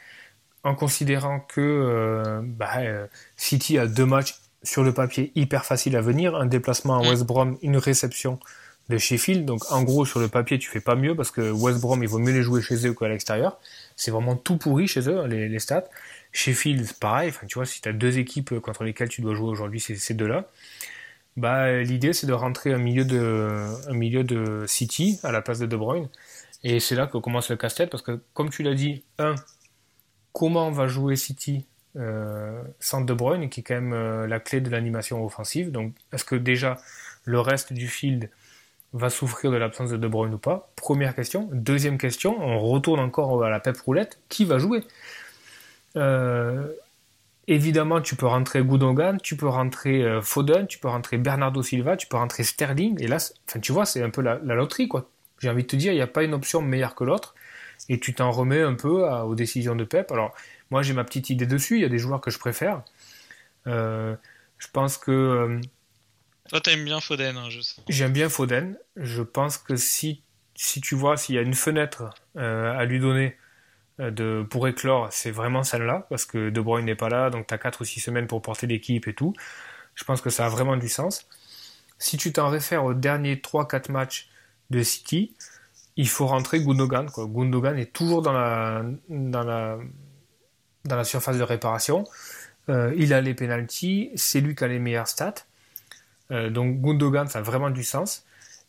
en 0.63 0.75
considérant 0.75 1.39
que 1.39 1.61
euh, 1.61 2.41
bah, 2.43 2.71
City 3.37 3.77
a 3.77 3.87
deux 3.87 4.05
matchs 4.05 4.35
sur 4.63 4.83
le 4.83 4.93
papier 4.93 5.31
hyper 5.35 5.65
faciles 5.65 5.95
à 5.95 6.01
venir, 6.01 6.35
un 6.35 6.45
déplacement 6.45 6.99
à 6.99 7.03
mm. 7.03 7.09
West 7.09 7.23
Brom, 7.25 7.57
une 7.61 7.77
réception 7.77 8.39
de 8.89 8.97
Sheffield. 8.97 9.45
Donc 9.45 9.71
en 9.71 9.83
gros 9.83 10.05
sur 10.05 10.19
le 10.19 10.27
papier 10.27 10.59
tu 10.59 10.69
fais 10.69 10.81
pas 10.81 10.95
mieux 10.95 11.15
parce 11.15 11.31
que 11.31 11.51
West 11.51 11.79
Brom 11.79 12.03
il 12.03 12.09
vaut 12.09 12.19
mieux 12.19 12.33
les 12.33 12.41
jouer 12.41 12.61
chez 12.61 12.87
eux 12.87 12.93
qu'à 12.93 13.07
l'extérieur. 13.07 13.59
C'est 13.95 14.11
vraiment 14.11 14.35
tout 14.35 14.57
pourri 14.57 14.87
chez 14.87 15.07
eux 15.07 15.25
les, 15.27 15.47
les 15.47 15.59
stats. 15.59 15.85
Sheffield 16.31 16.91
pareil. 16.99 17.29
Enfin 17.29 17.47
tu 17.47 17.55
vois 17.55 17.65
si 17.65 17.81
tu 17.81 17.89
as 17.89 17.93
deux 17.93 18.17
équipes 18.17 18.59
contre 18.59 18.83
lesquelles 18.83 19.09
tu 19.09 19.21
dois 19.21 19.35
jouer 19.35 19.49
aujourd'hui 19.49 19.79
c'est 19.79 19.95
ces 19.95 20.13
deux 20.13 20.27
là. 20.27 20.49
Bah 21.37 21.81
l'idée 21.81 22.13
c'est 22.13 22.27
de 22.27 22.33
rentrer 22.33 22.73
un 22.73 22.79
milieu 22.79 23.05
de 23.05 23.67
un 23.87 23.93
milieu 23.93 24.23
de 24.23 24.65
City 24.67 25.19
à 25.23 25.31
la 25.31 25.41
place 25.41 25.59
de 25.59 25.65
De 25.65 25.77
Bruyne. 25.77 26.09
Et 26.63 26.79
c'est 26.81 26.95
là 26.95 27.07
que 27.07 27.17
commence 27.17 27.49
le 27.49 27.55
casse-tête 27.55 27.89
parce 27.89 28.03
que 28.03 28.19
comme 28.33 28.49
tu 28.49 28.63
l'as 28.63 28.73
dit, 28.75 29.03
un 29.17 29.35
comment 30.33 30.71
va 30.71 30.87
jouer 30.87 31.15
City 31.15 31.65
euh, 31.99 32.61
sans 32.79 33.01
De 33.01 33.13
Bruyne 33.13 33.49
qui 33.49 33.59
est 33.59 33.63
quand 33.63 33.75
même 33.75 33.93
euh, 33.93 34.25
la 34.25 34.39
clé 34.39 34.61
de 34.61 34.69
l'animation 34.69 35.23
offensive. 35.25 35.71
Donc 35.71 35.93
est-ce 36.13 36.23
que 36.23 36.35
déjà 36.35 36.77
le 37.25 37.39
reste 37.41 37.73
du 37.73 37.87
field 37.87 38.29
va 38.93 39.09
souffrir 39.09 39.51
de 39.51 39.57
l'absence 39.57 39.89
de 39.89 39.97
De 39.97 40.07
Bruyne 40.07 40.33
ou 40.33 40.37
pas? 40.37 40.71
Première 40.75 41.13
question. 41.13 41.49
Deuxième 41.51 41.97
question, 41.97 42.39
on 42.39 42.59
retourne 42.59 42.99
encore 42.99 43.43
à 43.43 43.49
la 43.49 43.59
pep 43.59 43.77
roulette. 43.81 44.19
Qui 44.29 44.45
va 44.45 44.59
jouer? 44.59 44.83
Euh, 45.97 46.67
Évidemment, 47.51 47.99
tu 47.99 48.15
peux 48.15 48.27
rentrer 48.27 48.63
Gundogan, 48.63 49.19
tu 49.19 49.35
peux 49.35 49.47
rentrer 49.47 50.19
Foden, 50.21 50.67
tu 50.67 50.77
peux 50.77 50.87
rentrer 50.87 51.17
Bernardo 51.17 51.63
Silva, 51.63 51.97
tu 51.97 52.05
peux 52.05 52.17
rentrer 52.17 52.43
Sterling. 52.43 53.01
Et 53.01 53.07
là, 53.07 53.17
enfin, 53.47 53.59
tu 53.59 53.71
vois, 53.71 53.87
c'est 53.87 54.03
un 54.03 54.11
peu 54.11 54.21
la, 54.21 54.35
loterie, 54.37 54.87
quoi. 54.87 55.09
J'ai 55.39 55.49
envie 55.49 55.63
de 55.63 55.67
te 55.67 55.75
dire, 55.75 55.91
il 55.91 55.95
n'y 55.95 56.01
a 56.03 56.05
pas 56.05 56.21
une 56.21 56.35
option 56.35 56.61
meilleure 56.61 56.93
que 56.93 57.03
l'autre. 57.03 57.33
Et 57.87 57.99
tu 57.99 58.13
t'en 58.13 58.29
remets 58.29 58.61
un 58.61 58.75
peu 58.75 59.03
aux 59.09 59.33
décisions 59.33 59.75
de 59.75 59.83
Pep. 59.83 60.11
Alors, 60.11 60.35
moi, 60.71 60.81
j'ai 60.81 60.93
ma 60.93 61.03
petite 61.03 61.29
idée 61.29 61.45
dessus. 61.45 61.75
Il 61.75 61.81
y 61.81 61.85
a 61.85 61.89
des 61.89 61.99
joueurs 61.99 62.21
que 62.21 62.31
je 62.31 62.39
préfère. 62.39 62.83
Euh, 63.67 64.15
je 64.57 64.67
pense 64.71 64.97
que 64.97 65.61
toi, 66.49 66.61
t'aimes 66.61 66.83
bien 66.83 66.99
Foden, 66.99 67.37
hein, 67.37 67.49
je 67.49 67.61
sais. 67.61 67.81
J'aime 67.87 68.11
bien 68.11 68.27
Foden. 68.27 68.75
Je 68.95 69.21
pense 69.21 69.59
que 69.59 69.75
si, 69.75 70.23
si 70.55 70.81
tu 70.81 70.95
vois, 70.95 71.15
s'il 71.15 71.35
y 71.35 71.37
a 71.37 71.41
une 71.41 71.53
fenêtre 71.53 72.09
euh, 72.37 72.75
à 72.75 72.85
lui 72.85 72.99
donner 72.99 73.37
euh, 73.99 74.09
de, 74.09 74.43
pour 74.49 74.67
éclore, 74.67 75.09
c'est 75.11 75.29
vraiment 75.29 75.63
celle-là, 75.63 76.07
parce 76.09 76.25
que 76.25 76.49
De 76.49 76.59
Bruyne 76.59 76.85
n'est 76.85 76.95
pas 76.95 77.09
là, 77.09 77.29
donc 77.29 77.45
tu 77.45 77.53
as 77.53 77.59
4 77.59 77.81
ou 77.81 77.85
6 77.85 77.99
semaines 77.99 78.25
pour 78.25 78.41
porter 78.41 78.65
l'équipe 78.65 79.07
et 79.07 79.13
tout. 79.13 79.33
Je 79.93 80.03
pense 80.03 80.21
que 80.21 80.31
ça 80.31 80.47
a 80.47 80.49
vraiment 80.49 80.75
du 80.75 80.89
sens. 80.89 81.27
Si 81.99 82.17
tu 82.17 82.33
t'en 82.33 82.49
réfères 82.49 82.83
aux 82.83 82.95
derniers 82.95 83.35
3-4 83.35 83.91
matchs 83.91 84.29
de 84.71 84.81
City, 84.81 85.35
il 85.97 86.09
faut 86.09 86.25
rentrer 86.25 86.63
Gundogan. 86.63 87.11
Quoi. 87.11 87.27
Gundogan 87.27 87.77
est 87.77 87.93
toujours 87.93 88.23
dans 88.23 88.33
la, 88.33 88.83
dans 89.09 89.43
la, 89.43 89.77
dans 90.85 90.95
la 90.95 91.03
surface 91.03 91.37
de 91.37 91.43
réparation. 91.43 92.05
Euh, 92.69 92.93
il 92.97 93.13
a 93.13 93.21
les 93.21 93.33
pénalties, 93.33 94.11
c'est 94.15 94.41
lui 94.41 94.55
qui 94.55 94.63
a 94.63 94.67
les 94.67 94.79
meilleures 94.79 95.07
stats. 95.07 95.45
Euh, 96.31 96.49
donc 96.49 96.81
Gundogan, 96.81 97.27
ça 97.27 97.39
a 97.39 97.41
vraiment 97.41 97.69
du 97.69 97.83
sens. 97.83 98.25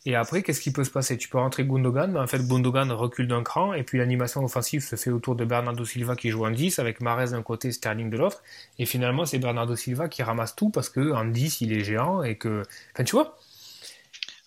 Et 0.07 0.15
après, 0.15 0.41
qu'est-ce 0.41 0.61
qui 0.61 0.71
peut 0.71 0.83
se 0.83 0.89
passer? 0.89 1.15
Tu 1.17 1.29
peux 1.29 1.37
rentrer 1.37 1.63
Gundogan, 1.63 2.11
mais 2.11 2.19
en 2.19 2.25
fait, 2.25 2.41
Gundogan 2.47 2.91
recule 2.91 3.27
d'un 3.27 3.43
cran, 3.43 3.73
et 3.73 3.83
puis 3.83 3.99
l'animation 3.99 4.43
offensive 4.43 4.83
se 4.83 4.95
fait 4.95 5.11
autour 5.11 5.35
de 5.35 5.45
Bernardo 5.45 5.85
Silva 5.85 6.15
qui 6.15 6.31
joue 6.31 6.43
en 6.43 6.49
10, 6.49 6.79
avec 6.79 7.01
Mares 7.01 7.29
d'un 7.31 7.43
côté, 7.43 7.71
Sterling 7.71 8.09
de 8.09 8.17
l'autre. 8.17 8.41
Et 8.79 8.87
finalement, 8.87 9.25
c'est 9.25 9.37
Bernardo 9.37 9.75
Silva 9.75 10.09
qui 10.09 10.23
ramasse 10.23 10.55
tout 10.55 10.71
parce 10.71 10.89
que 10.89 11.11
en 11.11 11.25
10, 11.25 11.61
il 11.61 11.73
est 11.73 11.83
géant 11.83 12.23
et 12.23 12.35
que. 12.35 12.63
Enfin, 12.95 13.03
tu 13.03 13.15
vois? 13.15 13.37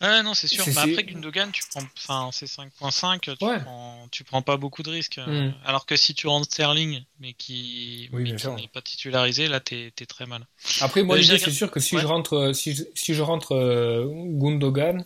Ouais, 0.00 0.22
non, 0.22 0.34
c'est 0.34 0.48
sûr. 0.48 0.64
Mais 0.66 0.78
après, 0.78 1.04
Gundogan, 1.04 1.50
tu 1.52 1.62
prends. 1.70 1.82
Enfin, 1.96 2.30
c'est 2.32 2.46
5.5, 2.46 3.20
tu, 3.20 3.30
prends... 3.36 4.08
tu 4.10 4.24
prends 4.24 4.42
pas 4.42 4.56
beaucoup 4.56 4.82
de 4.82 4.90
risques. 4.90 5.20
Hmm. 5.24 5.52
Alors 5.64 5.86
que 5.86 5.96
si 5.96 6.14
tu 6.14 6.26
rentres 6.26 6.46
Sterling, 6.46 7.02
mais 7.20 7.32
qui 7.32 8.10
n'est 8.12 8.68
pas 8.68 8.82
titularisé, 8.82 9.48
là, 9.48 9.60
t'es 9.60 9.92
es 9.98 10.06
très 10.06 10.26
mal. 10.26 10.46
Après, 10.80 11.02
moi, 11.02 11.16
l'idée, 11.16 11.38
c'est 11.38 11.50
sûr 11.50 11.70
que 11.70 11.80
si 11.80 11.98
je 11.98 12.06
rentre, 12.06 12.34
euh, 12.34 12.52
si 12.52 12.74
je, 12.74 12.84
si 12.94 13.14
je 13.14 13.22
rentre 13.22 13.52
euh, 13.52 14.06
Gundogan 14.08 15.04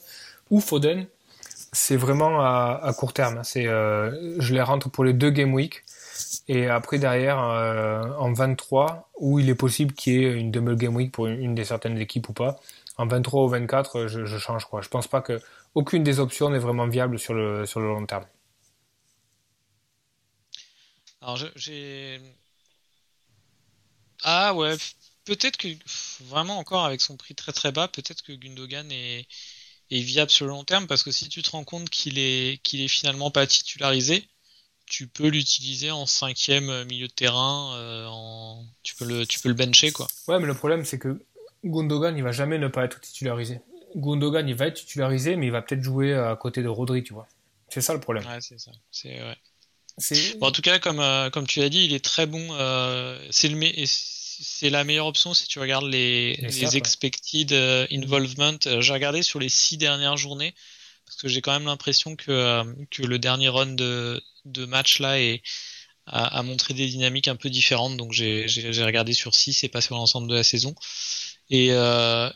ou 0.50 0.60
Foden, 0.60 1.06
c'est 1.72 1.96
vraiment 1.96 2.40
à, 2.40 2.80
à, 2.82 2.92
court 2.94 3.12
terme. 3.12 3.42
C'est, 3.44 3.66
euh, 3.66 4.40
je 4.40 4.54
les 4.54 4.62
rentre 4.62 4.88
pour 4.88 5.04
les 5.04 5.12
deux 5.12 5.30
game 5.30 5.52
week. 5.52 5.84
Et 6.48 6.66
après, 6.66 6.98
derrière, 6.98 7.38
en 7.38 8.32
23, 8.32 9.10
où 9.20 9.38
il 9.38 9.48
est 9.50 9.54
possible 9.54 9.92
qu'il 9.92 10.14
y 10.14 10.24
ait 10.24 10.32
une 10.32 10.50
double 10.50 10.76
game 10.76 10.96
week 10.96 11.12
pour 11.12 11.26
une, 11.26 11.40
une 11.40 11.54
des 11.54 11.64
certaines 11.64 11.98
équipes 11.98 12.30
ou 12.30 12.32
pas 12.32 12.58
en 12.98 13.06
23 13.06 13.44
ou 13.44 13.48
24, 13.48 14.08
je, 14.08 14.26
je, 14.26 14.38
change. 14.38 14.64
Quoi. 14.66 14.82
Je 14.82 14.88
pense 14.88 15.06
pas 15.06 15.22
que 15.22 15.40
aucune 15.74 16.02
des 16.02 16.20
options 16.20 16.50
n'est 16.50 16.58
vraiment 16.58 16.88
viable 16.88 17.18
sur 17.18 17.32
le, 17.32 17.64
sur 17.64 17.80
le 17.80 17.88
long 17.88 18.04
terme. 18.04 18.26
Alors 21.20 21.38
j'ai. 21.56 22.20
Ah 24.24 24.54
ouais, 24.54 24.76
peut-être 25.24 25.56
que 25.56 25.68
vraiment 26.24 26.58
encore 26.58 26.84
avec 26.84 27.00
son 27.00 27.16
prix 27.16 27.34
très 27.34 27.52
très 27.52 27.72
bas, 27.72 27.88
peut-être 27.88 28.22
que 28.22 28.32
Gundogan 28.32 28.90
est, 28.90 29.26
est, 29.90 30.00
viable 30.00 30.30
sur 30.30 30.46
le 30.46 30.50
long 30.50 30.64
terme 30.64 30.86
parce 30.86 31.02
que 31.02 31.12
si 31.12 31.28
tu 31.28 31.42
te 31.42 31.50
rends 31.50 31.64
compte 31.64 31.88
qu'il 31.90 32.18
est 32.18 32.60
qu'il 32.62 32.80
est 32.80 32.88
finalement 32.88 33.30
pas 33.30 33.46
titularisé, 33.46 34.28
tu 34.86 35.06
peux 35.06 35.28
l'utiliser 35.28 35.90
en 35.90 36.06
cinquième 36.06 36.84
milieu 36.84 37.08
de 37.08 37.12
terrain, 37.12 37.76
euh, 37.76 38.06
en... 38.08 38.64
tu 38.82 38.94
peux 38.96 39.04
le 39.04 39.26
tu 39.26 39.38
peux 39.40 39.48
le 39.48 39.54
bencher 39.54 39.92
quoi. 39.92 40.08
Ouais, 40.26 40.40
mais 40.40 40.46
le 40.46 40.54
problème 40.54 40.84
c'est 40.84 40.98
que 40.98 41.24
Gundogan, 41.64 42.16
il 42.16 42.22
va 42.22 42.32
jamais 42.32 42.58
ne 42.58 42.68
pas 42.68 42.84
être 42.84 43.00
titularisé. 43.00 43.60
Gundogan, 43.96 44.48
il 44.48 44.54
va 44.54 44.66
être 44.66 44.74
titularisé, 44.74 45.36
mais 45.36 45.46
il 45.46 45.52
va 45.52 45.62
peut-être 45.62 45.82
jouer 45.82 46.14
à 46.14 46.36
côté 46.36 46.62
de 46.62 46.68
Rodri, 46.68 47.02
tu 47.02 47.14
vois. 47.14 47.26
C'est 47.68 47.80
ça 47.80 47.94
le 47.94 48.00
problème. 48.00 48.24
Ouais, 48.26 48.40
c'est 48.40 48.58
ça. 48.58 48.70
C'est 48.90 49.20
en 50.40 50.52
tout 50.52 50.62
cas, 50.62 50.78
comme, 50.78 51.00
euh, 51.00 51.30
comme 51.30 51.46
tu 51.46 51.60
as 51.60 51.68
dit, 51.68 51.84
il 51.84 51.92
est 51.92 52.04
très 52.04 52.26
bon. 52.26 52.46
Euh, 52.52 53.18
c'est 53.30 54.70
la 54.70 54.84
meilleure 54.84 55.06
option 55.06 55.34
si 55.34 55.48
tu 55.48 55.58
regardes 55.58 55.86
les, 55.86 56.36
les, 56.36 56.76
expected 56.76 57.52
euh, 57.52 57.86
involvement. 57.90 58.56
J'ai 58.80 58.92
regardé 58.92 59.22
sur 59.22 59.40
les 59.40 59.48
six 59.48 59.76
dernières 59.76 60.16
journées 60.16 60.54
parce 61.06 61.20
que 61.20 61.28
j'ai 61.28 61.40
quand 61.40 61.52
même 61.52 61.64
l'impression 61.66 62.16
que, 62.16 62.62
que 62.90 63.02
le 63.02 63.18
dernier 63.18 63.48
run 63.48 63.66
de, 63.66 64.22
de 64.44 64.66
match 64.66 65.00
là 65.00 65.20
est, 65.20 65.42
a, 66.06 66.38
a, 66.38 66.42
montré 66.42 66.74
des 66.74 66.86
dynamiques 66.86 67.28
un 67.28 67.36
peu 67.36 67.50
différentes. 67.50 67.96
Donc 67.96 68.12
j'ai 68.12 68.46
regardé 68.84 69.14
sur 69.14 69.34
6 69.34 69.64
et 69.64 69.68
pas 69.68 69.80
sur 69.80 69.96
l'ensemble 69.96 70.28
de 70.28 70.34
la 70.34 70.44
saison. 70.44 70.74
Et, 71.50 71.68
euh, 71.72 72.30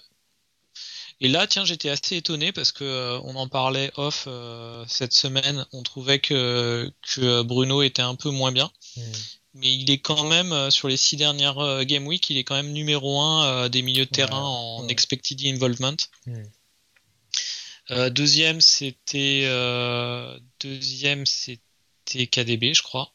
et 1.20 1.28
là, 1.28 1.46
tiens, 1.46 1.64
j'étais 1.64 1.88
assez 1.88 2.16
étonné 2.16 2.52
parce 2.52 2.72
que 2.72 2.84
euh, 2.84 3.20
on 3.24 3.36
en 3.36 3.48
parlait 3.48 3.92
off 3.96 4.24
euh, 4.26 4.84
cette 4.88 5.12
semaine. 5.12 5.66
On 5.72 5.82
trouvait 5.82 6.18
que, 6.18 6.90
que 7.14 7.42
Bruno 7.42 7.82
était 7.82 8.02
un 8.02 8.14
peu 8.14 8.30
moins 8.30 8.52
bien. 8.52 8.70
Hmm. 8.96 9.12
Mais 9.54 9.72
il 9.74 9.90
est 9.90 9.98
quand 9.98 10.24
même, 10.24 10.70
sur 10.70 10.88
les 10.88 10.96
six 10.96 11.16
dernières 11.16 11.84
Game 11.84 12.06
Week, 12.06 12.30
il 12.30 12.38
est 12.38 12.44
quand 12.44 12.54
même 12.54 12.72
numéro 12.72 13.20
un 13.20 13.68
des 13.68 13.82
milieux 13.82 14.06
de 14.06 14.10
terrain 14.10 14.40
en 14.40 14.88
expected 14.88 15.44
involvement. 15.44 15.94
Hmm. 16.24 18.08
deuxième, 18.08 18.62
c'était 18.62 19.42
deuxième, 20.58 21.26
c'était 21.26 22.26
KDB, 22.28 22.72
je 22.72 22.82
crois. 22.82 23.12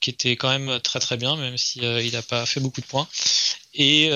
qui 0.00 0.08
était 0.08 0.36
quand 0.36 0.48
même 0.48 0.80
très 0.80 0.98
très 0.98 1.18
bien, 1.18 1.36
même 1.36 1.58
si 1.58 1.80
il 1.80 2.12
n'a 2.12 2.22
pas 2.22 2.46
fait 2.46 2.60
beaucoup 2.60 2.80
de 2.80 2.86
points. 2.86 3.06
Et, 3.74 4.10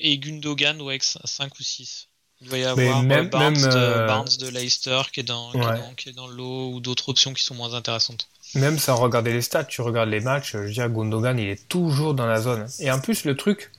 et 0.00 0.18
Gundogan, 0.18 0.80
ouais, 0.80 0.98
5 1.00 1.52
ou 1.58 1.62
6. 1.62 2.08
Il 2.40 2.48
doit 2.48 2.58
y 2.58 2.64
avoir 2.64 3.02
même, 3.02 3.28
Barnes, 3.28 3.54
de, 3.54 4.48
Leicester 4.48 5.00
qui 5.12 5.20
est 5.20 5.22
dans, 5.22 5.52
qui 5.96 6.08
est 6.08 6.12
dans, 6.12 6.26
le 6.26 6.34
lot 6.34 6.72
ou 6.72 6.80
d'autres 6.80 7.08
options 7.08 7.32
qui 7.32 7.44
sont 7.44 7.54
moins 7.54 7.74
intéressantes. 7.74 8.28
Même 8.56 8.78
sans 8.78 8.96
regarder 8.96 9.32
les 9.32 9.42
stats, 9.42 9.64
tu 9.64 9.80
regardes 9.80 10.08
les 10.08 10.20
matchs, 10.20 10.52
je 10.52 10.58
veux 10.58 10.72
dire, 10.72 10.88
Gundogan, 10.88 11.38
il 11.38 11.48
est 11.48 11.68
toujours 11.68 12.14
dans 12.14 12.26
la 12.26 12.40
zone. 12.40 12.66
Et 12.80 12.90
en 12.90 13.00
plus, 13.00 13.24
le 13.24 13.36
truc 13.36 13.70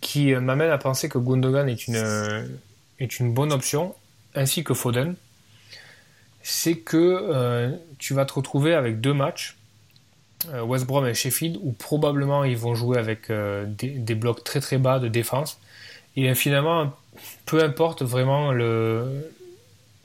qui 0.00 0.32
m'amène 0.34 0.70
à 0.70 0.78
penser 0.78 1.08
que 1.08 1.18
Gundogan 1.18 1.68
est 1.68 1.86
une, 1.86 2.48
est 3.00 3.18
une 3.18 3.34
bonne 3.34 3.52
option, 3.52 3.94
ainsi 4.34 4.64
que 4.64 4.74
Foden, 4.74 5.14
c'est 6.42 6.76
que 6.76 6.96
euh, 6.96 7.74
tu 7.98 8.14
vas 8.14 8.24
te 8.24 8.34
retrouver 8.34 8.74
avec 8.74 9.00
deux 9.00 9.14
matchs, 9.14 9.56
euh, 9.56 9.63
West 10.64 10.86
Brom 10.86 11.06
et 11.06 11.14
Sheffield, 11.14 11.58
où 11.62 11.72
probablement 11.72 12.44
ils 12.44 12.56
vont 12.56 12.74
jouer 12.74 12.98
avec 12.98 13.30
euh, 13.30 13.64
des, 13.66 14.14
blocs 14.14 14.44
très 14.44 14.60
très 14.60 14.78
bas 14.78 14.98
de 14.98 15.08
défense. 15.08 15.58
Et 16.16 16.34
finalement, 16.34 16.92
peu 17.46 17.62
importe 17.62 18.02
vraiment 18.02 18.52
le, 18.52 19.30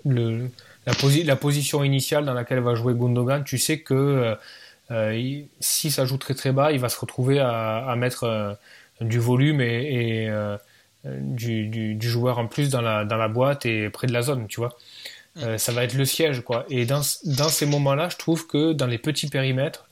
le, 0.06 0.50
la, 0.86 0.94
la, 1.24 1.36
position 1.36 1.84
initiale 1.84 2.26
dans 2.26 2.34
laquelle 2.34 2.60
va 2.60 2.76
jouer 2.76 2.94
Gundogan, 2.94 3.44
tu 3.44 3.58
sais 3.58 3.80
que 3.80 4.36
si 5.60 5.92
ça 5.92 6.06
joue 6.06 6.18
très 6.18 6.34
très 6.34 6.52
bas, 6.52 6.72
il 6.72 6.80
va 6.80 6.90
se 6.90 7.00
retrouver 7.00 7.40
à, 7.40 7.94
mettre 7.96 8.58
du 9.02 9.20
volume 9.20 9.62
et, 9.62 10.32
du, 11.06 11.98
joueur 12.02 12.40
en 12.40 12.48
plus 12.48 12.70
dans 12.70 12.82
la, 12.82 13.06
dans 13.06 13.18
la 13.18 13.28
boîte 13.28 13.68
et 13.68 13.90
près 13.92 14.08
de 14.08 14.14
la 14.14 14.24
zone, 14.24 14.48
tu 14.48 14.60
vois. 14.60 14.76
Euh, 15.38 15.58
ça 15.58 15.72
va 15.72 15.84
être 15.84 15.94
le 15.94 16.06
siège, 16.06 16.42
quoi. 16.42 16.66
Et 16.70 16.86
dans, 16.86 17.02
dans 17.26 17.50
ces 17.50 17.66
moments-là, 17.66 18.10
je 18.10 18.18
trouve 18.18 18.48
que 18.48 18.74
dans 18.74 18.88
les 18.88 18.98
petits 18.98 19.28
périmètres, 19.28 19.88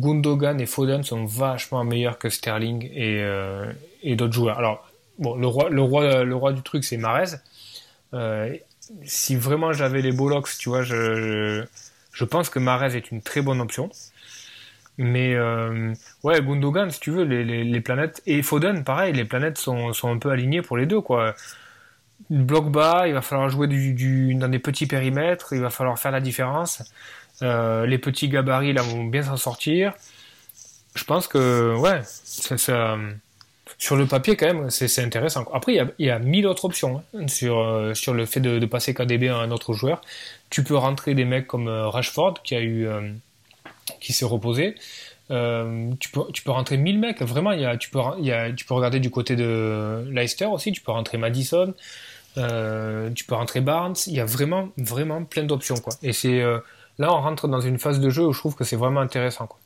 Gundogan 0.00 0.60
et 0.60 0.66
Foden 0.66 1.02
sont 1.02 1.24
vachement 1.24 1.84
meilleurs 1.84 2.18
que 2.18 2.28
Sterling 2.28 2.90
et, 2.92 3.22
euh, 3.22 3.72
et 4.02 4.16
d'autres 4.16 4.32
joueurs. 4.32 4.58
Alors, 4.58 4.90
bon, 5.18 5.36
le 5.36 5.46
roi, 5.46 5.70
le 5.70 5.82
roi, 5.82 6.24
le 6.24 6.36
roi 6.36 6.52
du 6.52 6.62
truc, 6.62 6.84
c'est 6.84 6.96
Marez. 6.96 7.36
Euh, 8.12 8.54
si 9.04 9.36
vraiment 9.36 9.72
j'avais 9.72 10.02
les 10.02 10.12
Bollocks, 10.12 10.56
tu 10.58 10.68
vois, 10.68 10.82
je, 10.82 11.64
je, 12.12 12.24
pense 12.24 12.50
que 12.50 12.58
Marez 12.58 12.96
est 12.96 13.10
une 13.10 13.22
très 13.22 13.42
bonne 13.42 13.60
option. 13.60 13.90
Mais 14.96 15.36
ouais, 16.22 16.40
Gundogan, 16.40 16.90
si 16.90 17.00
tu 17.00 17.10
veux, 17.10 17.24
les, 17.24 17.44
les, 17.44 17.64
les, 17.64 17.80
planètes 17.80 18.22
et 18.26 18.42
Foden, 18.42 18.84
pareil, 18.84 19.12
les 19.12 19.24
planètes 19.24 19.58
sont, 19.58 19.92
sont 19.92 20.08
un 20.08 20.18
peu 20.18 20.30
alignées 20.30 20.62
pour 20.62 20.76
les 20.76 20.86
deux, 20.86 21.00
quoi 21.00 21.34
bloc 22.30 22.70
bas, 22.70 23.06
il 23.06 23.14
va 23.14 23.22
falloir 23.22 23.48
jouer 23.48 23.66
du, 23.66 24.34
dans 24.34 24.48
des 24.48 24.58
petits 24.58 24.86
périmètres, 24.86 25.52
il 25.52 25.60
va 25.60 25.70
falloir 25.70 25.98
faire 25.98 26.12
la 26.12 26.20
différence. 26.20 26.82
Euh, 27.42 27.86
les 27.86 27.98
petits 27.98 28.28
gabarits 28.28 28.72
là 28.72 28.82
vont 28.82 29.04
bien 29.04 29.22
s'en 29.22 29.36
sortir. 29.36 29.94
Je 30.94 31.04
pense 31.04 31.26
que 31.26 31.74
ouais, 31.76 32.00
ça, 32.04 32.96
sur 33.78 33.96
le 33.96 34.06
papier 34.06 34.36
quand 34.36 34.46
même, 34.46 34.70
c'est 34.70 35.02
intéressant. 35.02 35.44
Après, 35.52 35.72
il 35.72 35.76
y, 35.76 35.80
a, 35.80 35.86
il 35.98 36.06
y 36.06 36.10
a, 36.10 36.18
mille 36.20 36.46
autres 36.46 36.64
options 36.64 37.02
hein, 37.14 37.26
sur, 37.26 37.58
euh, 37.58 37.94
sur 37.94 38.14
le 38.14 38.26
fait 38.26 38.40
de, 38.40 38.64
passer 38.66 38.94
KDB 38.94 39.28
à 39.28 39.38
un 39.38 39.50
autre 39.50 39.72
joueur. 39.72 40.00
Tu 40.50 40.62
peux 40.62 40.76
rentrer 40.76 41.14
des 41.14 41.24
mecs 41.24 41.48
comme 41.48 41.66
euh, 41.66 41.88
Rashford 41.88 42.34
qui 42.44 42.54
a 42.54 42.62
eu 42.62 42.88
qui 44.00 44.12
s'est 44.12 44.24
reposé. 44.24 44.76
tu, 45.28 46.08
peux, 46.12 46.20
tu 46.32 46.42
peux 46.42 46.50
rentrer 46.52 46.76
1000 46.76 46.98
mecs, 46.98 47.22
vraiment, 47.22 47.52
y 47.52 47.64
a, 47.64 47.76
tu, 47.76 47.90
peux, 47.90 48.00
tu 48.56 48.64
peux 48.64 48.74
regarder 48.74 49.00
du 49.00 49.10
côté 49.10 49.34
de 49.36 50.06
Leicester 50.10 50.46
aussi, 50.46 50.72
tu 50.72 50.80
peux 50.80 50.92
rentrer 50.92 51.18
Madison, 51.18 51.74
tu 52.36 53.24
peux 53.24 53.34
rentrer 53.34 53.60
Barnes, 53.60 53.96
il 54.06 54.14
y 54.14 54.20
a 54.20 54.24
vraiment, 54.24 54.68
vraiment 54.78 55.24
plein 55.24 55.42
d'options. 55.44 55.76
quoi. 55.76 55.94
Et 56.02 56.12
c'est 56.12 56.42
là, 56.98 57.12
on 57.12 57.20
rentre 57.20 57.48
dans 57.48 57.60
une 57.60 57.78
phase 57.78 58.00
de 58.00 58.10
jeu 58.10 58.26
où 58.26 58.32
je 58.32 58.38
trouve 58.38 58.54
que 58.54 58.64
c'est 58.64 58.76
vraiment 58.76 59.00
intéressant. 59.00 59.46
Quoi. 59.46 59.58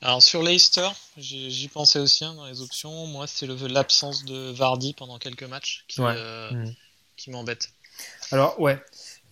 Alors 0.00 0.22
sur 0.22 0.42
Leicester, 0.42 0.88
j'y 1.16 1.68
pensais 1.68 1.98
aussi 1.98 2.24
hein, 2.24 2.34
dans 2.34 2.46
les 2.46 2.60
options. 2.60 3.06
Moi, 3.06 3.26
c'est 3.26 3.46
l'absence 3.46 4.24
de 4.24 4.50
Vardy 4.52 4.94
pendant 4.94 5.18
quelques 5.18 5.44
matchs 5.44 5.84
qui, 5.88 6.00
euh, 6.00 6.50
mm. 6.50 6.74
qui 7.16 7.30
m'embête. 7.30 7.70
Alors, 8.30 8.58
ouais. 8.60 8.78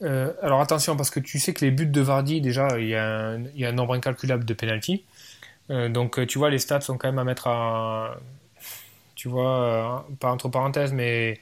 alors 0.00 0.60
attention, 0.60 0.96
parce 0.96 1.10
que 1.10 1.20
tu 1.20 1.38
sais 1.38 1.54
que 1.54 1.64
les 1.64 1.70
buts 1.70 1.86
de 1.86 2.00
Vardy, 2.00 2.40
déjà, 2.40 2.68
il 2.78 2.88
y, 2.88 2.94
a 2.94 3.04
un, 3.04 3.44
il 3.44 3.58
y 3.58 3.64
a 3.64 3.68
un 3.68 3.72
nombre 3.72 3.94
incalculable 3.94 4.44
de 4.44 4.54
penalty. 4.54 5.04
donc, 5.68 6.24
tu 6.26 6.38
vois, 6.38 6.50
les 6.50 6.58
stats 6.58 6.80
sont 6.80 6.98
quand 6.98 7.08
même 7.08 7.18
à 7.18 7.24
mettre 7.24 7.46
à. 7.46 8.16
Tu 9.14 9.28
vois, 9.28 10.06
pas 10.20 10.30
entre 10.30 10.48
parenthèses, 10.48 10.92
mais 10.92 11.40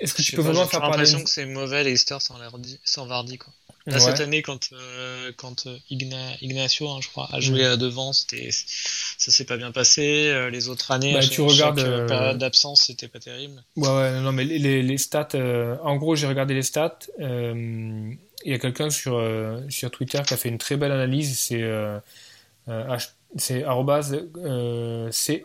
est-ce 0.00 0.14
que 0.14 0.22
tu 0.22 0.36
peux 0.36 0.42
vraiment 0.42 0.66
faire 0.66 0.80
parler 0.80 0.96
l'impression 0.96 1.22
que 1.22 1.30
c'est 1.30 1.46
mauvais 1.46 1.84
Leicester 1.84 2.16
sans, 2.20 2.36
sans 2.84 3.06
Vardy 3.06 3.38
quoi. 3.38 3.52
Cette 3.98 4.20
année, 4.20 4.42
quand, 4.42 4.70
euh, 4.72 5.32
quand 5.36 5.66
euh, 5.66 5.76
Ignacio, 5.90 6.88
hein, 6.88 6.98
je 7.02 7.08
crois, 7.08 7.28
a 7.32 7.40
joué 7.40 7.64
mm. 7.64 7.76
devant, 7.76 8.12
c'était, 8.12 8.50
ça 8.50 9.32
s'est 9.32 9.44
pas 9.44 9.56
bien 9.56 9.72
passé. 9.72 10.28
Euh, 10.28 10.50
les 10.50 10.68
autres 10.68 10.92
années, 10.92 11.14
bah, 11.14 11.20
tu 11.20 11.40
regardes, 11.40 12.06
période 12.06 12.38
d'absence, 12.38 12.84
c'était 12.86 13.08
pas 13.08 13.18
terrible. 13.18 13.62
Ouais, 13.76 13.88
ouais, 13.88 14.20
non, 14.20 14.32
mais 14.32 14.44
les, 14.44 14.82
les 14.82 14.98
stats, 14.98 15.30
en 15.82 15.96
gros, 15.96 16.14
j'ai 16.14 16.26
regardé 16.26 16.54
les 16.54 16.62
stats. 16.62 16.98
Il 17.18 18.50
y 18.50 18.54
a 18.54 18.58
quelqu'un 18.58 18.90
sur, 18.90 19.22
sur 19.68 19.90
Twitter 19.90 20.20
qui 20.26 20.34
a 20.34 20.36
fait 20.36 20.48
une 20.48 20.58
très 20.58 20.76
belle 20.76 20.92
analyse. 20.92 21.38
C'est 21.38 21.62
c'est 23.36 23.64
euh, 23.64 25.10
C-O-Y-S-F-P-L, 25.10 25.36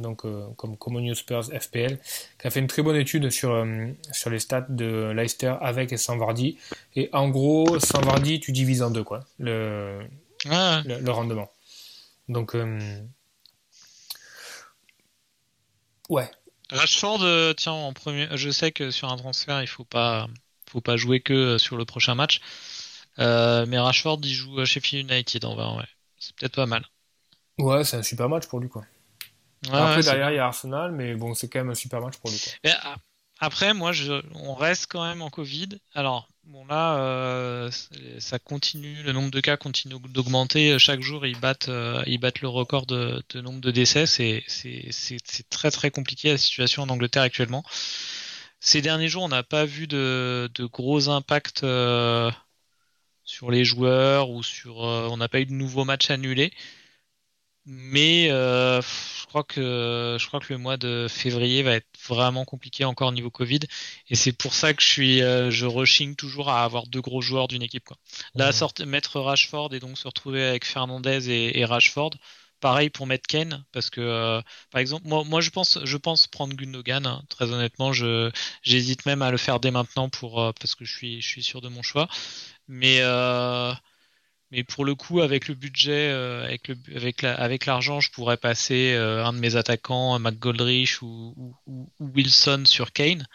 donc 0.00 0.26
euh, 0.26 0.46
comme 0.56 0.76
Common 0.76 1.00
News 1.00 1.14
Spurs 1.14 1.44
FPL, 1.44 1.98
qui 2.38 2.46
a 2.46 2.50
fait 2.50 2.60
une 2.60 2.66
très 2.66 2.82
bonne 2.82 2.96
étude 2.96 3.30
sur, 3.30 3.52
euh, 3.52 3.86
sur 4.12 4.28
les 4.28 4.38
stats 4.38 4.66
de 4.68 5.12
Leicester 5.16 5.54
avec 5.60 5.92
et 5.92 5.96
sans 5.96 6.18
Vardy. 6.18 6.58
Et 6.96 7.08
en 7.12 7.30
gros, 7.30 7.80
sans 7.80 8.00
Vardy, 8.02 8.40
tu 8.40 8.52
divises 8.52 8.82
en 8.82 8.90
deux, 8.90 9.04
quoi, 9.04 9.24
le, 9.38 10.00
le, 10.44 11.10
rendement. 11.10 11.50
Donc, 12.28 12.54
ouais. 16.10 16.30
Rashford, 16.70 17.54
tiens, 17.56 17.72
en 17.72 17.92
premier, 17.94 18.28
je 18.32 18.50
sais 18.50 18.70
que 18.72 18.90
sur 18.90 19.08
un 19.10 19.16
transfert, 19.16 19.62
il 19.62 19.68
faut 19.68 19.84
pas, 19.84 20.26
faut 20.68 20.82
pas 20.82 20.96
jouer 20.98 21.20
que 21.20 21.56
sur 21.58 21.76
le 21.76 21.84
prochain 21.86 22.14
match. 22.14 22.40
Euh, 23.18 23.66
mais 23.66 23.78
Rashford, 23.78 24.20
il 24.22 24.34
joue 24.34 24.58
chez 24.64 24.80
Sheffield 24.80 25.10
United 25.10 25.44
en 25.44 25.54
vrai, 25.54 25.78
ouais. 25.78 25.88
C'est 26.18 26.34
peut-être 26.36 26.54
pas 26.56 26.66
mal. 26.66 26.84
Ouais, 27.58 27.84
c'est 27.84 27.96
un 27.96 28.02
super 28.02 28.28
match 28.28 28.46
pour 28.46 28.60
lui, 28.60 28.68
quoi. 28.68 28.84
après, 29.72 30.02
derrière, 30.02 30.30
il 30.30 30.36
y 30.36 30.38
a 30.38 30.46
Arsenal, 30.46 30.92
mais 30.92 31.14
bon, 31.14 31.34
c'est 31.34 31.48
quand 31.48 31.60
même 31.60 31.70
un 31.70 31.74
super 31.74 32.00
match 32.00 32.16
pour 32.18 32.30
lui. 32.30 32.38
Quoi. 32.38 32.72
Après, 33.38 33.74
moi, 33.74 33.92
je, 33.92 34.22
on 34.34 34.54
reste 34.54 34.86
quand 34.88 35.06
même 35.06 35.20
en 35.20 35.28
Covid. 35.28 35.68
Alors, 35.94 36.26
bon, 36.44 36.64
là, 36.66 36.98
euh, 36.98 37.70
ça 38.18 38.38
continue, 38.38 39.02
le 39.02 39.12
nombre 39.12 39.30
de 39.30 39.40
cas 39.40 39.58
continue 39.58 39.96
d'augmenter. 40.08 40.78
Chaque 40.78 41.02
jour, 41.02 41.26
ils 41.26 41.38
battent, 41.38 41.68
euh, 41.68 42.02
ils 42.06 42.18
battent 42.18 42.40
le 42.40 42.48
record 42.48 42.86
de, 42.86 43.22
de 43.28 43.40
nombre 43.42 43.60
de 43.60 43.70
décès. 43.70 44.06
C'est 44.06 44.42
très, 45.50 45.70
très 45.70 45.90
compliqué 45.90 46.30
la 46.30 46.38
situation 46.38 46.82
en 46.82 46.88
Angleterre 46.88 47.22
actuellement. 47.22 47.62
Ces 48.60 48.80
derniers 48.80 49.08
jours, 49.08 49.22
on 49.24 49.28
n'a 49.28 49.42
pas 49.42 49.64
vu 49.66 49.86
de, 49.86 50.50
de 50.54 50.64
gros 50.64 51.08
impacts 51.10 51.62
sur 53.26 53.50
les 53.50 53.64
joueurs 53.64 54.30
ou 54.30 54.42
sur. 54.42 54.84
Euh, 54.84 55.08
on 55.10 55.18
n'a 55.18 55.28
pas 55.28 55.40
eu 55.40 55.46
de 55.46 55.52
nouveaux 55.52 55.84
matchs 55.84 56.10
annulés. 56.10 56.52
Mais 57.68 58.30
euh, 58.30 58.80
je 58.80 59.26
crois 59.26 59.42
que 59.42 60.16
je 60.20 60.26
crois 60.28 60.38
que 60.38 60.52
le 60.52 60.58
mois 60.58 60.76
de 60.76 61.08
février 61.10 61.64
va 61.64 61.72
être 61.72 61.88
vraiment 62.06 62.44
compliqué 62.44 62.84
encore 62.84 63.08
au 63.08 63.12
niveau 63.12 63.28
Covid 63.28 63.58
et 64.08 64.14
c'est 64.14 64.30
pour 64.30 64.54
ça 64.54 64.72
que 64.72 64.80
je 64.80 64.86
suis 64.86 65.20
euh, 65.20 65.50
je 65.50 65.66
rushing 65.66 66.14
toujours 66.14 66.48
à 66.48 66.62
avoir 66.62 66.86
deux 66.86 67.00
gros 67.00 67.20
joueurs 67.20 67.48
d'une 67.48 67.64
équipe 67.64 67.84
quoi. 67.84 67.96
Là 68.36 68.52
mettre 68.86 69.18
Rashford 69.18 69.74
et 69.74 69.80
donc 69.80 69.98
se 69.98 70.06
retrouver 70.06 70.44
avec 70.44 70.64
Fernandez 70.64 71.28
et, 71.28 71.64
Rashford. 71.64 72.10
Pareil 72.60 72.88
pour 72.88 73.08
mettre 73.08 73.26
Ken 73.26 73.64
parce 73.72 73.90
que 73.90 74.40
par 74.70 74.80
exemple 74.80 75.08
moi 75.08 75.24
moi 75.24 75.40
je 75.40 75.50
pense 75.50 75.80
je 75.82 75.96
pense 75.96 76.28
prendre 76.28 76.54
Gundogan 76.54 77.04
hein. 77.04 77.22
très 77.28 77.50
honnêtement 77.50 77.92
je 77.92 78.30
j'hésite 78.62 79.06
même 79.06 79.22
à 79.22 79.32
le 79.32 79.38
faire 79.38 79.58
dès 79.58 79.72
maintenant 79.72 80.08
pour 80.08 80.54
parce 80.60 80.76
que 80.76 80.84
je 80.84 80.94
suis 80.96 81.20
je 81.20 81.26
suis 81.26 81.42
sûr 81.42 81.60
de 81.60 81.68
mon 81.68 81.82
choix 81.82 82.08
mais, 82.68 82.98
euh, 83.00 83.72
mais 84.50 84.64
pour 84.64 84.84
le 84.84 84.94
coup, 84.94 85.20
avec 85.20 85.48
le 85.48 85.54
budget, 85.54 86.10
euh, 86.10 86.44
avec, 86.44 86.68
le, 86.68 86.76
avec, 86.94 87.22
la, 87.22 87.34
avec 87.34 87.66
l'argent, 87.66 88.00
je 88.00 88.10
pourrais 88.10 88.36
passer 88.36 88.92
euh, 88.94 89.24
un 89.24 89.32
de 89.32 89.38
mes 89.38 89.56
attaquants, 89.56 90.18
McGoldrich 90.18 91.02
ou, 91.02 91.54
Wilson 92.00 92.64
sur 92.66 92.92
Kane. 92.92 93.26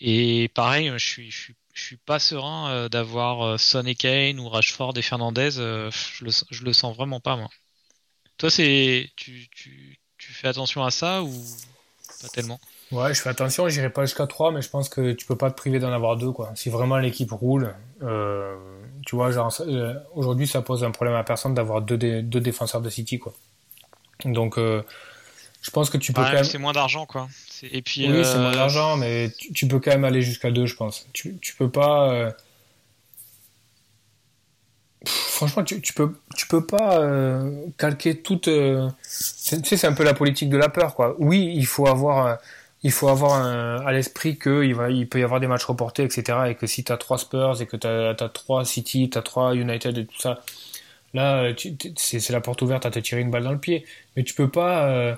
Et 0.00 0.48
pareil, 0.54 0.92
je 0.96 1.06
suis, 1.06 1.30
je 1.30 1.38
suis, 1.38 1.56
je 1.74 1.82
suis 1.82 1.96
pas 1.96 2.18
serein 2.18 2.88
d'avoir 2.88 3.58
Son 3.58 3.84
et 3.86 3.94
Kane 3.94 4.38
ou 4.38 4.48
Rashford 4.48 4.94
et 4.96 5.02
Fernandez. 5.02 5.50
je, 5.52 6.24
le, 6.24 6.30
je 6.50 6.64
le 6.64 6.72
sens 6.72 6.96
vraiment 6.96 7.20
pas, 7.20 7.36
moi. 7.36 7.48
Toi, 8.36 8.50
c'est, 8.50 9.10
tu, 9.16 9.48
tu, 9.50 9.98
tu 10.16 10.32
fais 10.32 10.48
attention 10.48 10.84
à 10.84 10.90
ça 10.90 11.22
ou 11.22 11.44
pas 12.20 12.28
tellement? 12.28 12.60
Ouais, 12.90 13.12
je 13.12 13.20
fais 13.20 13.28
attention, 13.28 13.68
j'irai 13.68 13.90
pas 13.90 14.06
jusqu'à 14.06 14.26
3, 14.26 14.52
mais 14.52 14.62
je 14.62 14.70
pense 14.70 14.88
que 14.88 15.12
tu 15.12 15.26
peux 15.26 15.36
pas 15.36 15.50
te 15.50 15.56
priver 15.56 15.78
d'en 15.78 15.92
avoir 15.92 16.16
deux, 16.16 16.32
quoi. 16.32 16.52
Si 16.54 16.70
vraiment 16.70 16.96
l'équipe 16.96 17.30
roule, 17.30 17.74
euh, 18.02 18.56
tu 19.06 19.14
vois, 19.14 19.30
genre, 19.30 19.54
euh, 19.60 19.94
aujourd'hui, 20.14 20.46
ça 20.46 20.62
pose 20.62 20.84
un 20.84 20.90
problème 20.90 21.16
à 21.16 21.24
personne 21.24 21.54
d'avoir 21.54 21.82
deux, 21.82 21.98
deux 21.98 22.40
défenseurs 22.40 22.80
de 22.80 22.88
City, 22.88 23.18
quoi. 23.18 23.34
Donc, 24.24 24.56
euh, 24.56 24.82
je 25.60 25.70
pense 25.70 25.90
que 25.90 25.98
tu 25.98 26.12
peux 26.12 26.22
quand 26.22 26.32
même. 26.32 26.44
C'est 26.44 26.58
moins 26.58 26.72
d'argent, 26.72 27.04
quoi. 27.04 27.28
Et 27.62 27.82
puis, 27.82 28.10
oui, 28.10 28.24
c'est 28.24 28.38
moins 28.38 28.52
d'argent, 28.52 28.96
mais 28.96 29.32
tu, 29.54 29.68
peux 29.68 29.80
quand 29.80 29.90
même 29.90 30.04
aller 30.04 30.22
jusqu'à 30.22 30.50
deux, 30.50 30.66
je 30.66 30.76
pense. 30.76 31.06
Tu, 31.12 31.36
tu 31.42 31.54
peux 31.56 31.70
pas. 31.70 32.34
franchement, 35.38 35.62
tu, 35.62 35.80
tu, 35.80 35.92
peux, 35.92 36.14
tu 36.36 36.46
peux 36.46 36.64
pas 36.64 37.00
euh, 37.00 37.66
calquer 37.76 38.20
toute. 38.20 38.48
Euh, 38.48 38.88
tu 39.02 39.64
sais, 39.64 39.76
c'est 39.76 39.86
un 39.86 39.92
peu 39.92 40.04
la 40.04 40.14
politique 40.14 40.50
de 40.50 40.56
la 40.56 40.68
peur, 40.68 40.94
quoi. 40.94 41.14
Oui, 41.18 41.52
il 41.54 41.66
faut 41.66 41.86
avoir, 41.86 42.38
il 42.82 42.92
faut 42.92 43.08
avoir 43.08 43.86
à 43.86 43.92
l'esprit 43.92 44.38
que 44.38 44.64
il, 44.64 45.08
peut 45.08 45.20
y 45.20 45.22
avoir 45.24 45.40
des 45.40 45.46
matchs 45.48 45.64
reportés, 45.64 46.04
etc. 46.04 46.38
Et 46.48 46.54
que 46.54 46.66
si 46.66 46.84
tu 46.84 46.92
as 46.92 46.96
trois 46.96 47.18
Spurs 47.18 47.60
et 47.60 47.66
que 47.66 47.76
tu 47.76 47.86
as, 47.86 48.14
trois 48.28 48.64
City, 48.64 49.10
tu 49.10 49.18
as 49.18 49.22
trois 49.22 49.54
United 49.54 49.98
et 49.98 50.06
tout 50.06 50.20
ça, 50.20 50.40
là, 51.14 51.52
c'est 51.96 52.30
la 52.30 52.40
porte 52.40 52.62
ouverte 52.62 52.86
à 52.86 52.90
te 52.90 52.98
tirer 53.00 53.20
une 53.20 53.30
balle 53.30 53.44
dans 53.44 53.52
le 53.52 53.58
pied. 53.58 53.84
Mais 54.16 54.24
tu 54.24 54.34
peux 54.34 54.50
pas. 54.50 54.88
Euh, 54.88 55.16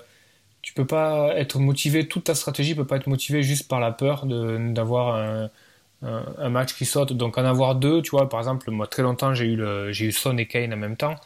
tu 0.62 0.74
peux 0.74 0.86
pas 0.86 1.34
être 1.36 1.58
motivé, 1.58 2.06
toute 2.06 2.24
ta 2.24 2.34
stratégie 2.34 2.74
peut 2.74 2.86
pas 2.86 2.96
être 2.96 3.06
motivée 3.06 3.42
juste 3.42 3.68
par 3.68 3.80
la 3.80 3.92
peur 3.92 4.26
d'avoir 4.26 5.16
un, 6.02 6.48
match 6.50 6.74
qui 6.74 6.84
saute. 6.84 7.12
Donc 7.14 7.38
en 7.38 7.44
avoir 7.44 7.76
deux, 7.76 8.02
tu 8.02 8.10
vois, 8.10 8.28
par 8.28 8.40
exemple, 8.40 8.70
moi 8.70 8.86
très 8.86 9.02
longtemps 9.02 9.34
j'ai 9.34 9.46
eu, 9.46 9.60
eu 9.88 10.12
Son 10.12 10.36
et 10.38 10.46
Kane 10.46 10.72
en 10.74 10.76
même 10.76 10.96
temps. 10.96 11.16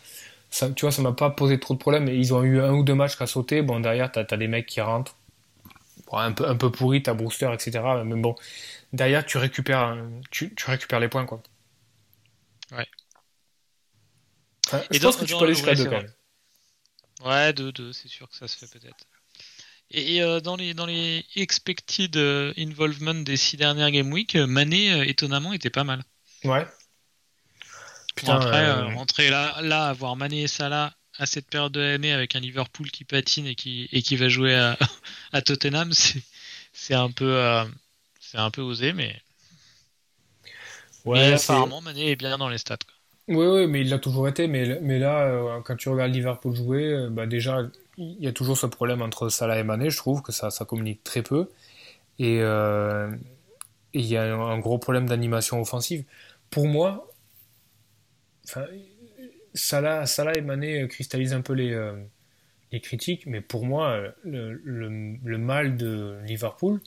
Tu 0.51 0.83
vois, 0.83 0.93
ça 0.93 1.03
m'a 1.03 1.13
pas 1.13 1.31
posé 1.31 1.59
trop 1.59 1.75
de 1.75 1.79
problèmes. 1.81 2.07
Ils 2.09 2.33
ont 2.33 2.43
eu 2.45 2.61
un 2.61 2.73
ou 2.73 2.85
deux 2.85 2.95
matchs 2.95 3.17
qui 3.17 3.23
a 3.25 3.27
sauté. 3.27 3.63
Bon, 3.63 3.81
derrière, 3.81 4.13
tu 4.13 4.21
as, 4.21 4.37
des 4.37 4.49
mecs 4.49 4.67
qui 4.67 4.81
rentrent. 4.81 5.17
Bon, 6.15 6.21
un, 6.21 6.31
peu, 6.31 6.49
un 6.49 6.57
peu 6.57 6.71
pourri, 6.71 7.03
t'as 7.03 7.13
Brewster, 7.13 7.53
etc. 7.53 7.81
Mais 8.05 8.15
bon, 8.15 8.37
derrière, 8.93 9.27
tu 9.27 9.37
récupères, 9.37 9.97
tu, 10.31 10.55
tu 10.55 10.71
récupères 10.71 11.01
les 11.01 11.09
points, 11.09 11.27
quoi. 11.27 11.43
Ouais. 12.71 12.87
je 14.93 14.99
pense 15.01 15.17
que 15.17 15.25
tu 15.25 15.35
peux 15.37 15.43
aller 15.43 15.55
jusqu'à 15.55 15.75
deux, 15.75 15.87
quand 15.87 15.91
même. 15.91 16.13
Ouais, 17.25 17.53
deux, 17.53 17.73
deux, 17.73 17.93
c'est 17.93 18.07
sûr 18.07 18.29
que 18.29 18.37
ça 18.37 18.47
se 18.47 18.57
fait 18.57 18.79
peut-être. 18.79 19.09
Et, 19.91 20.23
euh, 20.23 20.39
dans, 20.39 20.55
les, 20.55 20.73
dans 20.73 20.87
les 20.87 21.25
expected 21.35 22.17
euh, 22.17 22.53
involvement 22.57 23.15
des 23.15 23.37
six 23.37 23.57
dernières 23.57 23.91
Game 23.91 24.13
Week, 24.13 24.37
euh, 24.37 24.47
Mané, 24.47 25.09
étonnamment, 25.09 25.53
était 25.53 25.69
pas 25.69 25.83
mal. 25.83 26.05
Ouais. 26.45 26.65
Putain, 28.15 28.37
après, 28.37 28.73
rentrer 28.95 29.31
là, 29.31 29.61
là, 29.63 29.89
avoir 29.89 30.15
Mané 30.15 30.43
et 30.43 30.49
Salah 30.49 30.95
à 31.19 31.27
cette 31.27 31.49
période 31.49 31.73
de 31.73 31.81
l'année 31.81 32.13
avec 32.13 32.37
un 32.37 32.41
Liverpool 32.41 32.91
qui 32.91 33.05
patine 33.05 33.47
et 33.47 33.55
qui, 33.55 33.89
et 33.93 34.03
qui 34.03 34.17
va 34.17 34.29
jouer 34.29 34.55
à, 34.57 34.79
à 35.33 35.43
Tottenham, 35.43 35.93
c'est 36.73 36.95
un 36.95 37.11
peu 37.11 37.65
c'est 38.21 38.39
un 38.39 38.51
peu 38.51 38.63
osé, 38.63 38.93
mais, 38.93 39.23
ouais, 41.05 41.33
apparemment 41.33 41.81
Mané 41.81 42.11
est 42.11 42.17
bien 42.17 42.37
dans 42.39 42.49
les 42.49 42.59
stats. 42.59 42.79
Oui, 43.29 43.47
oui, 43.47 43.67
mais 43.67 43.81
il 43.81 43.89
l'a 43.89 43.99
toujours 43.99 44.29
été. 44.29 44.49
Mais, 44.49 44.79
mais 44.83 44.99
là, 44.99 45.61
quand 45.65 45.77
tu 45.77 45.89
regardes 45.89 46.13
Liverpool 46.13 46.55
jouer, 46.55 47.09
bah 47.11 47.27
déjà, 47.27 47.63
il 47.97 48.23
y 48.23 48.27
a 48.27 48.33
toujours 48.33 48.59
ce 48.59 48.67
problème 48.67 49.01
entre 49.03 49.29
Salah 49.31 49.59
et 49.59 49.65
Mané, 49.65 49.89
je 49.91 49.97
trouve 49.97 50.21
que 50.23 50.33
ça, 50.33 50.51
ça 50.51 50.65
communique 50.67 51.03
très 51.05 51.23
peu. 51.23 51.49
Et 52.19 52.41
euh, 52.43 53.11
il 53.95 54.07
y 54.07 54.17
a 54.17 54.35
un 54.35 54.59
gros 54.61 54.79
problème 54.79 55.09
d'animation 55.09 55.61
offensive. 55.61 56.05
Pour 56.51 56.69
moi, 56.69 57.09
Salah, 59.55 60.07
Salah 60.07 60.37
et 60.37 60.41
Mané 60.41 60.87
cristallisent 60.89 61.33
un 61.33 61.41
peu 61.41 61.53
les, 61.53 61.73
euh, 61.73 61.95
les 62.73 62.81
critiques, 62.81 63.27
mais 63.27 63.41
pour 63.41 63.65
moi, 63.65 64.01
le, 64.25 64.53
le, 64.65 65.39
mal 65.39 65.77
de 65.77 66.19
Liverpool, 66.25 66.81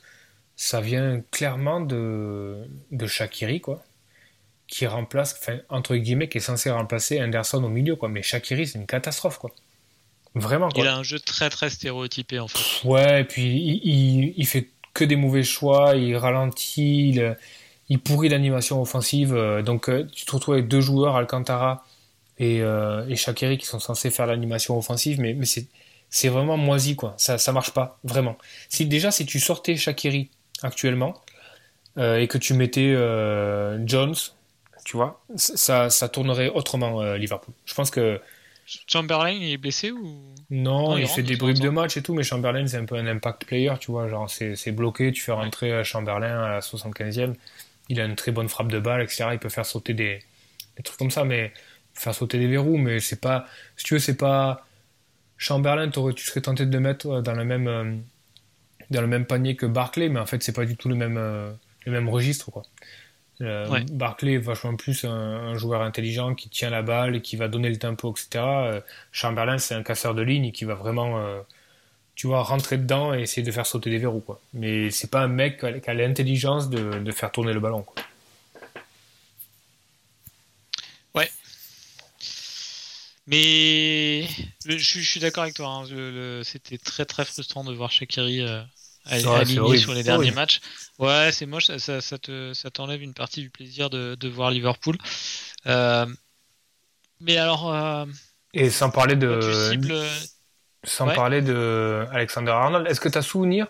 ça 0.56 0.82
vient 0.82 1.22
clairement 1.32 1.82
de, 1.82 2.66
de 2.92 3.08
Shakiri, 3.08 3.62
quoi 3.62 3.84
qui 4.68 4.86
remplace, 4.86 5.40
entre 5.70 5.96
guillemets, 5.96 6.28
qui 6.28 6.40
est 6.40 6.42
censé 6.42 6.70
remplacer 6.70 7.22
Anderson 7.22 7.64
au 7.64 7.70
milieu, 7.70 7.96
quoi. 7.96 8.10
Mais 8.10 8.22
Shakiri, 8.22 8.68
c'est 8.68 8.78
une 8.78 8.86
catastrophe, 8.86 9.38
quoi. 9.38 9.52
Vraiment, 10.36 10.70
Il 10.76 10.86
a 10.86 10.96
un 10.96 11.04
jeu 11.04 11.20
très 11.20 11.50
très 11.50 11.70
stéréotypé 11.70 12.40
en 12.40 12.48
fait. 12.48 12.88
Ouais, 12.88 13.22
et 13.22 13.24
puis 13.24 13.58
il, 13.84 14.34
il, 14.38 14.46
fait 14.46 14.70
que 14.94 15.04
des 15.04 15.16
mauvais 15.16 15.42
choix, 15.42 15.96
il 15.96 16.16
ralentit, 16.16 17.10
il, 17.10 17.38
il 17.90 18.00
pourrit 18.00 18.30
l'animation 18.30 18.80
offensive. 18.80 19.34
Euh, 19.34 19.64
donc 19.64 19.90
euh, 19.90 20.08
tu 20.14 20.26
te 20.26 20.32
retrouves 20.32 20.56
avec 20.56 20.68
deux 20.68 20.82
joueurs, 20.82 21.16
Alcantara 21.16 21.87
et, 22.40 22.62
euh, 22.62 23.08
et 23.08 23.16
Shakiri, 23.16 23.58
qui 23.58 23.66
sont 23.66 23.80
censés 23.80 24.12
faire 24.12 24.28
l'animation 24.28 24.78
offensive, 24.78 25.20
mais, 25.20 25.34
mais 25.34 25.46
c'est, 25.46 26.30
vraiment 26.30 26.58
moisi 26.58 26.96
quoi. 26.96 27.14
Ça, 27.18 27.38
ça 27.38 27.52
marche 27.52 27.72
pas, 27.72 28.00
vraiment. 28.04 28.38
Si, 28.70 28.86
déjà, 28.86 29.12
si 29.12 29.26
tu 29.26 29.40
sortais 29.40 29.76
Shakiri 29.76 30.30
actuellement 30.64 31.22
et 31.98 32.28
que 32.28 32.38
tu 32.38 32.54
mettais 32.54 32.94
Jones, 33.88 34.16
tu 34.86 34.98
vois, 34.98 35.24
ça, 35.36 35.90
ça 35.90 36.10
tournerait 36.10 36.50
autrement 36.50 37.14
Liverpool. 37.16 37.56
Je 37.66 37.74
pense 37.74 37.90
que 37.90 38.22
Chamberlain 38.86 39.32
il 39.32 39.52
est 39.52 39.58
blessé 39.58 39.92
ou? 39.92 40.22
Non, 40.52 40.96
il, 40.98 41.08
fait 41.08 41.24
des 41.24 41.38
bribes 41.38 41.60
de 41.60 41.70
match 41.70 41.98
et 41.98 42.04
tout, 42.04 42.14
mais 42.14 42.24
Chamberlain 42.24 42.68
c'est 42.68 42.78
un 42.78 42.86
peu 42.86 42.96
un 42.96 43.08
impact 43.08 43.46
player, 43.46 43.74
tu 43.80 43.92
vois, 43.92 44.08
genre 44.10 44.30
c'est 44.30 44.72
bloqué, 44.72 45.12
tu 45.12 45.24
fais 45.24 45.32
rentrer 45.32 45.84
Chamberlain 45.84 46.44
à 46.44 46.50
la 46.50 46.60
75e, 46.60 47.34
il 47.90 48.00
a 48.00 48.06
une 48.06 48.16
très 48.16 48.32
bonne 48.32 48.50
frappe 48.50 48.68
de 48.68 48.80
balle, 48.80 49.02
etc. 49.02 49.30
Il 49.34 49.40
peut 49.40 49.50
faire 49.50 49.66
sauter 49.66 49.94
des, 49.94 50.20
des 50.76 50.84
trucs 50.84 51.00
comme 51.00 51.12
ça, 51.12 51.24
mais 51.24 51.54
faire 51.98 52.16
sauter 52.16 52.40
des 52.40 52.48
verrous, 52.48 52.78
mais 52.78 53.00
c'est 53.00 53.22
pas, 53.22 53.46
si 53.76 53.86
tu 53.86 53.94
veux, 53.96 54.00
c'est 54.00 54.18
pas 54.18 54.66
Chamberlain, 55.38 55.90
tu 55.90 56.26
serais 56.26 56.42
tenté 56.42 56.66
de 56.66 56.72
le 56.72 56.80
mettre 56.80 57.22
dans 57.22 57.34
le 57.34 57.46
même 57.46 57.68
euh, 57.68 57.96
dans 58.90 59.02
le 59.02 59.08
même 59.08 59.26
panier 59.26 59.56
que 59.56 59.66
Barclay, 59.66 60.10
mais 60.10 60.20
en 60.20 60.26
fait 60.26 60.42
c'est 60.44 60.54
pas 60.54 60.66
du 60.66 60.78
tout 60.78 60.90
le 60.90 60.96
même 60.96 61.18
euh, 61.18 61.52
le 61.86 61.92
même 61.92 62.10
registre 62.10 62.52
quoi. 62.52 62.64
Euh, 63.42 63.84
Barclay 63.92 64.34
est 64.34 64.40
vachement 64.40 64.76
plus 64.76 65.06
un, 65.06 65.56
joueur 65.58 65.82
intelligent 65.82 66.34
qui 66.34 66.50
tient 66.50 66.70
la 66.70 66.82
balle 66.82 67.16
et 67.18 67.22
qui 67.22 67.36
va 67.36 67.48
donner 67.48 67.70
le 67.70 67.78
tempo, 67.78 68.12
etc. 68.12 68.44
Euh, 68.44 68.82
Chamberlain, 69.12 69.58
c'est 69.58 69.76
un 69.76 69.84
casseur 69.84 70.16
de 70.16 70.22
ligne 70.22 70.52
qui 70.52 70.66
va 70.66 70.74
vraiment, 70.74 71.20
euh, 71.20 71.42
tu 72.16 72.28
vois, 72.28 72.42
rentrer 72.44 72.78
dedans 72.78 73.14
et 73.14 73.22
essayer 73.22 73.44
de 73.44 73.52
faire 73.52 73.66
sauter 73.66 73.90
des 73.92 74.00
verrous, 74.00 74.22
quoi. 74.22 74.40
Mais 74.54 74.90
c'est 74.90 75.12
pas 75.12 75.22
un 75.22 75.28
mec 75.28 75.60
qui 75.60 75.90
a, 75.90 75.94
l'intelligence 75.94 76.70
de, 76.70 77.12
faire 77.12 77.32
tourner 77.32 77.54
le 77.54 77.60
ballon, 77.60 77.84
quoi. 77.84 77.96
Ouais. 81.14 81.30
Mais 83.28 84.28
je, 84.66 85.00
suis 85.02 85.20
d'accord 85.20 85.44
avec 85.44 85.56
toi. 85.56 85.68
Hein. 85.68 86.42
C'était 86.44 86.78
très 86.78 87.06
très 87.06 87.26
frustrant 87.26 87.64
de 87.64 87.74
voir 87.74 87.92
Shakiri 87.92 88.42
aligné 89.10 89.78
sur 89.78 89.94
les 89.94 90.04
derniers 90.04 90.32
matchs. 90.32 90.62
Ouais, 91.00 91.32
c'est 91.32 91.46
moche, 91.46 91.68
ça, 91.78 92.02
ça, 92.02 92.18
te, 92.18 92.54
ça 92.54 92.72
t'enlève 92.72 93.02
une 93.02 93.14
partie 93.14 93.42
du 93.42 93.50
plaisir 93.50 93.90
de, 93.90 94.16
de 94.16 94.28
voir 94.28 94.52
Liverpool. 94.52 94.98
Euh, 95.66 96.06
mais 97.20 97.38
alors. 97.38 97.74
Euh, 97.74 98.06
Et 98.54 98.70
sans 98.70 98.90
parler 98.90 99.16
de. 99.16 99.40
Sans 100.84 101.08
parler 101.08 101.42
de 101.42 102.06
Alexander 102.12 102.52
Arnold, 102.52 102.88
est-ce 102.88 103.02
que 103.02 103.10
tu 103.10 103.18
as 103.18 103.22
souvenir 103.22 103.68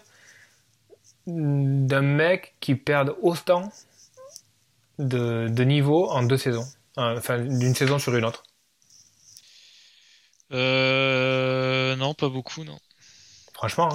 d'un 1.25 2.01
mec 2.01 2.55
qui 2.59 2.75
perd 2.75 3.15
autant 3.21 3.71
de, 4.99 5.47
de 5.49 5.63
niveau 5.63 6.09
en 6.09 6.23
deux 6.23 6.37
saisons? 6.37 6.67
Enfin, 6.95 7.39
d'une 7.39 7.73
saison 7.75 7.97
sur 7.97 8.15
une 8.15 8.25
autre 8.25 8.43
euh, 10.51 11.95
Non, 11.95 12.13
pas 12.13 12.29
beaucoup, 12.29 12.63
non. 12.63 12.77
Franchement, 13.53 13.89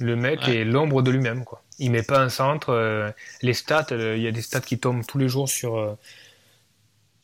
le 0.00 0.14
mec 0.14 0.46
est 0.46 0.64
l'ombre 0.64 1.00
de 1.00 1.10
lui-même. 1.10 1.44
quoi. 1.44 1.62
Il 1.78 1.90
met 1.90 2.02
pas 2.02 2.20
un 2.20 2.28
centre. 2.28 2.68
Euh, 2.68 3.10
les 3.40 3.54
stats, 3.54 3.86
euh, 3.92 4.14
il 4.14 4.22
y 4.22 4.26
a 4.26 4.30
des 4.30 4.42
stats 4.42 4.60
qui 4.60 4.78
tombent 4.78 5.06
tous 5.06 5.16
les 5.16 5.28
jours 5.28 5.48
sur. 5.48 5.78
Euh... 5.78 5.94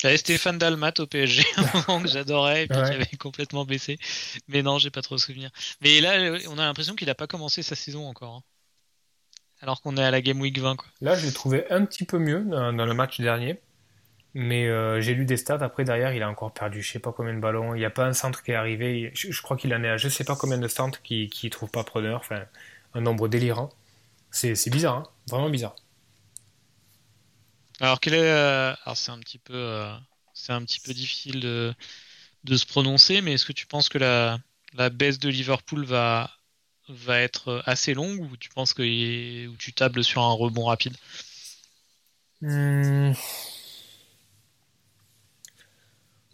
J'avais 0.01 0.17
Stéphane 0.17 0.57
Dalmat 0.57 0.95
au 1.01 1.07
PSG, 1.07 1.43
que 2.03 2.09
j'adorais 2.09 2.65
et 2.65 2.67
puis 2.67 2.79
qui 2.79 2.91
avait 2.93 3.17
complètement 3.19 3.67
baissé. 3.67 3.99
Mais 4.49 4.63
non, 4.63 4.79
j'ai 4.79 4.91
pas 4.91 5.03
trop 5.03 5.19
souvenir. 5.19 5.51
Mais 5.83 6.01
là, 6.01 6.39
on 6.49 6.59
a 6.59 6.65
l'impression 6.65 6.95
qu'il 6.95 7.11
a 7.11 7.15
pas 7.15 7.27
commencé 7.27 7.63
sa 7.63 7.75
saison 7.77 8.07
encore. 8.07 8.37
Hein. 8.37 8.43
Alors 9.61 9.83
qu'on 9.83 9.99
est 9.99 10.03
à 10.03 10.11
la 10.11 10.23
Game 10.23 10.41
Week 10.41 10.59
20. 10.59 10.77
Quoi. 10.77 10.89
Là, 11.03 11.15
je 11.15 11.27
l'ai 11.27 11.33
trouvé 11.33 11.71
un 11.71 11.85
petit 11.85 12.05
peu 12.05 12.19
mieux 12.19 12.41
dans 12.41 12.73
le 12.73 12.95
match 12.95 13.21
dernier. 13.21 13.61
Mais 14.39 14.67
euh, 14.69 15.01
j'ai 15.01 15.15
lu 15.15 15.25
des 15.25 15.39
stats. 15.39 15.63
Après, 15.63 15.85
derrière, 15.85 16.13
il 16.13 16.23
a 16.23 16.29
encore 16.29 16.53
perdu 16.53 16.83
je 16.83 16.93
sais 16.93 16.99
pas 16.99 17.11
combien 17.11 17.33
de 17.33 17.41
ballons. 17.41 17.75
Il 17.75 17.79
n'y 17.79 17.87
a 17.87 17.91
pas 17.91 18.05
un 18.05 18.13
centre 18.13 18.43
qui 18.43 18.51
est 18.51 18.55
arrivé. 18.55 19.11
Je, 19.15 19.41
crois 19.41 19.57
qu'il 19.57 19.75
en 19.75 19.83
est 19.83 19.89
à 19.89 19.97
je 19.97 20.11
sais 20.11 20.25
pas 20.25 20.37
combien 20.37 20.59
de 20.59 20.69
centres 20.69 21.01
qui 21.01 21.31
ne 21.43 21.49
trouvent 21.49 21.71
pas 21.71 21.85
preneur. 21.85 22.21
Enfin, 22.21 22.45
un 22.93 23.01
nombre 23.01 23.29
délirant. 23.29 23.71
C'est 24.31 24.71
bizarre, 24.71 24.97
hein 24.97 25.09
vraiment 25.31 25.49
bizarre. 25.49 25.75
Alors, 27.81 27.99
quel 27.99 28.13
est. 28.13 28.31
Euh, 28.31 28.75
alors, 28.85 28.97
c'est 28.97 29.11
un 29.11 29.19
petit 29.21 29.39
peu. 29.39 29.55
Euh, 29.55 29.95
c'est 30.35 30.53
un 30.53 30.63
petit 30.63 30.81
peu 30.81 30.93
difficile 30.93 31.41
de, 31.41 31.75
de 32.45 32.57
se 32.59 32.67
prononcer, 32.67 33.23
mais 33.23 33.33
est-ce 33.35 33.47
que 33.47 33.53
tu 33.55 33.67
penses 33.67 33.89
que 33.89 33.97
la, 33.97 34.39
la 34.75 34.91
baisse 34.91 35.19
de 35.19 35.31
Liverpool 35.31 35.87
va, 35.87 36.31
va 36.89 37.21
être 37.21 37.63
assez 37.65 37.95
longue 37.95 38.21
ou 38.21 38.37
tu 38.37 38.51
penses 38.51 38.75
que 38.75 39.47
ou 39.47 39.57
tu 39.57 39.73
tables 39.73 40.05
sur 40.05 40.23
un 40.23 40.33
rebond 40.33 40.67
rapide? 40.67 40.97
Hmm. 42.43 43.13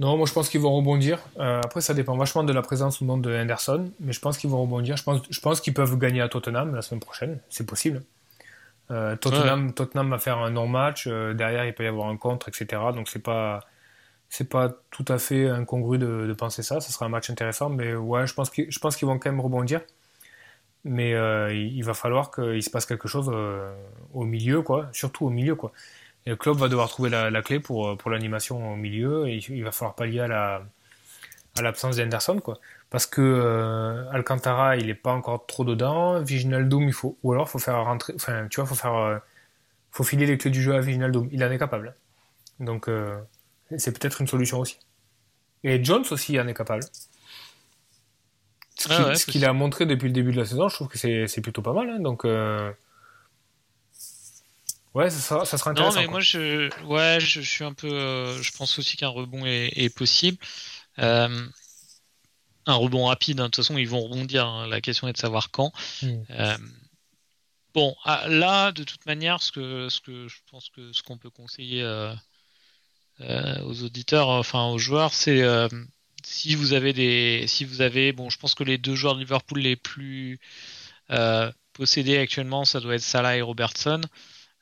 Non, 0.01 0.17
moi 0.17 0.27
je 0.27 0.33
pense 0.33 0.49
qu'ils 0.49 0.61
vont 0.61 0.75
rebondir. 0.75 1.21
Euh, 1.39 1.61
après, 1.63 1.81
ça 1.81 1.95
dépend 1.95 2.17
vachement 2.17 2.45
de 2.45 2.53
la 2.53 2.63
présence 2.63 3.01
ou 3.01 3.05
non 3.05 3.19
de 3.19 3.35
Henderson, 3.35 3.91
mais 4.01 4.13
je 4.13 4.21
pense 4.21 4.39
qu'ils 4.39 4.51
vont 4.51 4.63
rebondir. 4.63 4.97
Je 4.97 5.03
pense, 5.03 5.21
je 5.29 5.41
pense 5.41 5.61
qu'ils 5.61 5.75
peuvent 5.75 5.99
gagner 5.99 6.21
à 6.21 6.29
Tottenham 6.29 6.75
la 6.75 6.83
semaine 6.83 7.01
prochaine, 7.01 7.39
c'est 7.51 7.67
possible. 7.67 8.03
Euh, 8.91 9.17
Tottenham, 9.17 9.73
Tottenham 9.73 10.11
va 10.11 10.19
faire 10.19 10.39
un 10.39 10.51
non-match, 10.51 11.07
euh, 11.07 11.35
derrière 11.35 11.65
il 11.65 11.75
peut 11.75 11.85
y 11.85 11.87
avoir 11.87 12.09
un 12.09 12.17
contre, 12.17 12.49
etc. 12.49 12.83
Donc 12.95 13.09
c'est 13.09 13.23
pas, 13.23 13.61
c'est 14.29 14.49
pas 14.49 14.71
tout 14.91 15.05
à 15.09 15.19
fait 15.19 15.49
incongru 15.49 15.99
de, 15.99 16.33
penser 16.33 16.63
ça. 16.63 16.81
Ce 16.81 16.91
sera 16.93 17.07
un 17.07 17.11
match 17.11 17.31
intéressant, 17.31 17.69
mais 17.69 17.95
ouais, 17.95 18.27
je 18.27 18.35
pense 18.35 18.51
qu'ils, 18.51 18.71
je 18.71 18.79
pense 18.79 18.97
qu'ils 18.97 19.07
vont 19.07 19.19
quand 19.19 19.31
même 19.31 19.41
rebondir. 19.41 19.83
Mais 20.85 21.13
il, 21.55 21.83
va 21.85 21.95
falloir 21.95 22.33
qu'il 22.33 22.61
se 22.63 22.69
passe 22.69 22.87
quelque 22.87 23.07
chose 23.07 23.33
au 24.13 24.25
milieu, 24.25 24.63
quoi. 24.63 24.89
Surtout 24.93 25.27
au 25.27 25.31
milieu, 25.31 25.55
quoi. 25.55 25.71
Et 26.27 26.31
le 26.31 26.37
club 26.37 26.57
va 26.57 26.69
devoir 26.69 26.89
trouver 26.89 27.11
la, 27.11 27.43
clé 27.43 27.59
pour, 27.59 27.97
pour 27.99 28.11
l'animation 28.11 28.73
au 28.73 28.77
milieu 28.77 29.29
et 29.29 29.39
il 29.49 29.65
va 29.65 29.73
falloir 29.73 29.95
pallier 29.95 30.21
à 30.21 30.29
la 30.29 30.63
à 31.59 31.63
l'absence 31.63 31.97
d'Henderson 31.97 32.39
quoi. 32.39 32.59
Parce 32.91 33.07
que 33.07 33.21
euh, 33.21 34.11
Alcantara 34.11 34.77
il 34.77 34.89
est 34.89 34.95
pas 34.95 35.13
encore 35.13 35.47
trop 35.47 35.65
dedans, 35.65 36.21
Viginaldoum 36.23 36.85
il 36.85 36.93
faut 36.93 37.19
ou 37.23 37.33
alors 37.33 37.49
faut 37.49 37.59
faire 37.59 37.85
rentrer, 37.85 38.15
enfin 38.17 38.47
tu 38.49 38.61
vois 38.61 38.67
faut 38.67 38.75
faire 38.75 38.95
euh, 38.95 39.19
faut 39.91 40.05
filer 40.05 40.27
les 40.27 40.39
clés 40.39 40.51
du 40.51 40.63
jeu 40.63 40.75
à 40.75 40.81
Viginaldoum, 40.81 41.29
il 41.33 41.45
en 41.45 41.51
est 41.51 41.59
capable. 41.59 41.95
Donc 42.61 42.89
euh, 42.89 43.19
c'est 43.77 43.99
peut-être 43.99 44.21
une 44.21 44.29
solution 44.29 44.61
aussi. 44.61 44.79
Et 45.65 45.83
Jones 45.83 46.05
aussi 46.11 46.41
en 46.41 46.49
est 46.49 46.55
capable. 46.55 46.85
Ce 48.77 48.89
ah 48.91 49.15
qu'il 49.15 49.45
a 49.45 49.53
montré 49.53 49.87
depuis 49.87 50.07
le 50.07 50.13
début 50.13 50.33
de 50.33 50.39
la 50.39 50.45
saison, 50.45 50.69
je 50.69 50.75
trouve 50.75 50.89
que 50.89 50.99
c'est 50.99 51.41
plutôt 51.41 51.63
pas 51.63 51.73
mal. 51.73 51.89
Hein, 51.89 52.01
donc, 52.01 52.25
euh... 52.25 52.73
ouais, 54.95 55.11
ça, 55.11 55.45
ça, 55.45 55.59
sera 55.59 55.71
intéressant. 55.71 55.97
Non, 55.97 56.01
mais 56.03 56.09
moi, 56.09 56.21
je, 56.21 56.71
ouais, 56.85 57.19
je, 57.21 57.41
suis 57.41 57.65
un 57.65 57.73
peu. 57.73 57.93
Euh, 57.93 58.43
je 58.43 58.53
pense 58.53 58.79
aussi 58.79 58.97
qu'un 58.97 59.09
rebond 59.09 59.45
est, 59.47 59.73
est 59.77 59.95
possible. 59.95 60.39
Euh, 60.99 61.47
un 62.67 62.75
rebond 62.75 63.07
rapide, 63.07 63.41
hein, 63.41 63.45
de 63.45 63.49
toute 63.49 63.65
façon, 63.65 63.79
ils 63.79 63.89
vont 63.89 64.01
rebondir. 64.01 64.47
Hein, 64.47 64.67
la 64.69 64.81
question 64.81 65.09
est 65.09 65.13
de 65.13 65.19
savoir 65.19 65.51
quand. 65.51 65.73
Hmm. 66.03 66.23
Euh, 66.31 66.57
bon, 67.75 67.97
ah, 68.05 68.27
là, 68.29 68.73
de 68.73 68.85
toute 68.85 69.07
manière, 69.07 69.43
ce 69.43 69.53
que, 69.53 69.89
ce 69.89 70.01
que 70.01 70.29
je 70.29 70.37
pense 70.51 70.69
que 70.71 70.93
ce 70.93 71.03
qu'on 71.03 71.19
peut 71.19 71.31
conseiller 71.31 71.85
aux 73.21 73.83
auditeurs, 73.83 74.29
enfin 74.29 74.67
aux 74.67 74.79
joueurs, 74.79 75.13
c'est 75.13 75.43
si 76.25 76.55
vous 76.55 76.73
avez 76.73 76.93
des, 76.93 77.45
si 77.47 77.65
vous 77.65 77.81
avez, 77.81 78.13
bon, 78.13 78.31
je 78.31 78.39
pense 78.39 78.55
que 78.55 78.65
les 78.65 78.79
deux 78.79 78.95
joueurs 78.95 79.15
de 79.15 79.21
Liverpool 79.21 79.61
les 79.61 79.77
plus 79.77 80.41
possédés 81.73 82.19
actuellement, 82.19 82.65
ça 82.65 82.81
doit 82.81 82.95
être 82.95 83.03
Salah 83.03 83.37
et 83.37 83.43
Robertson. 83.43 84.03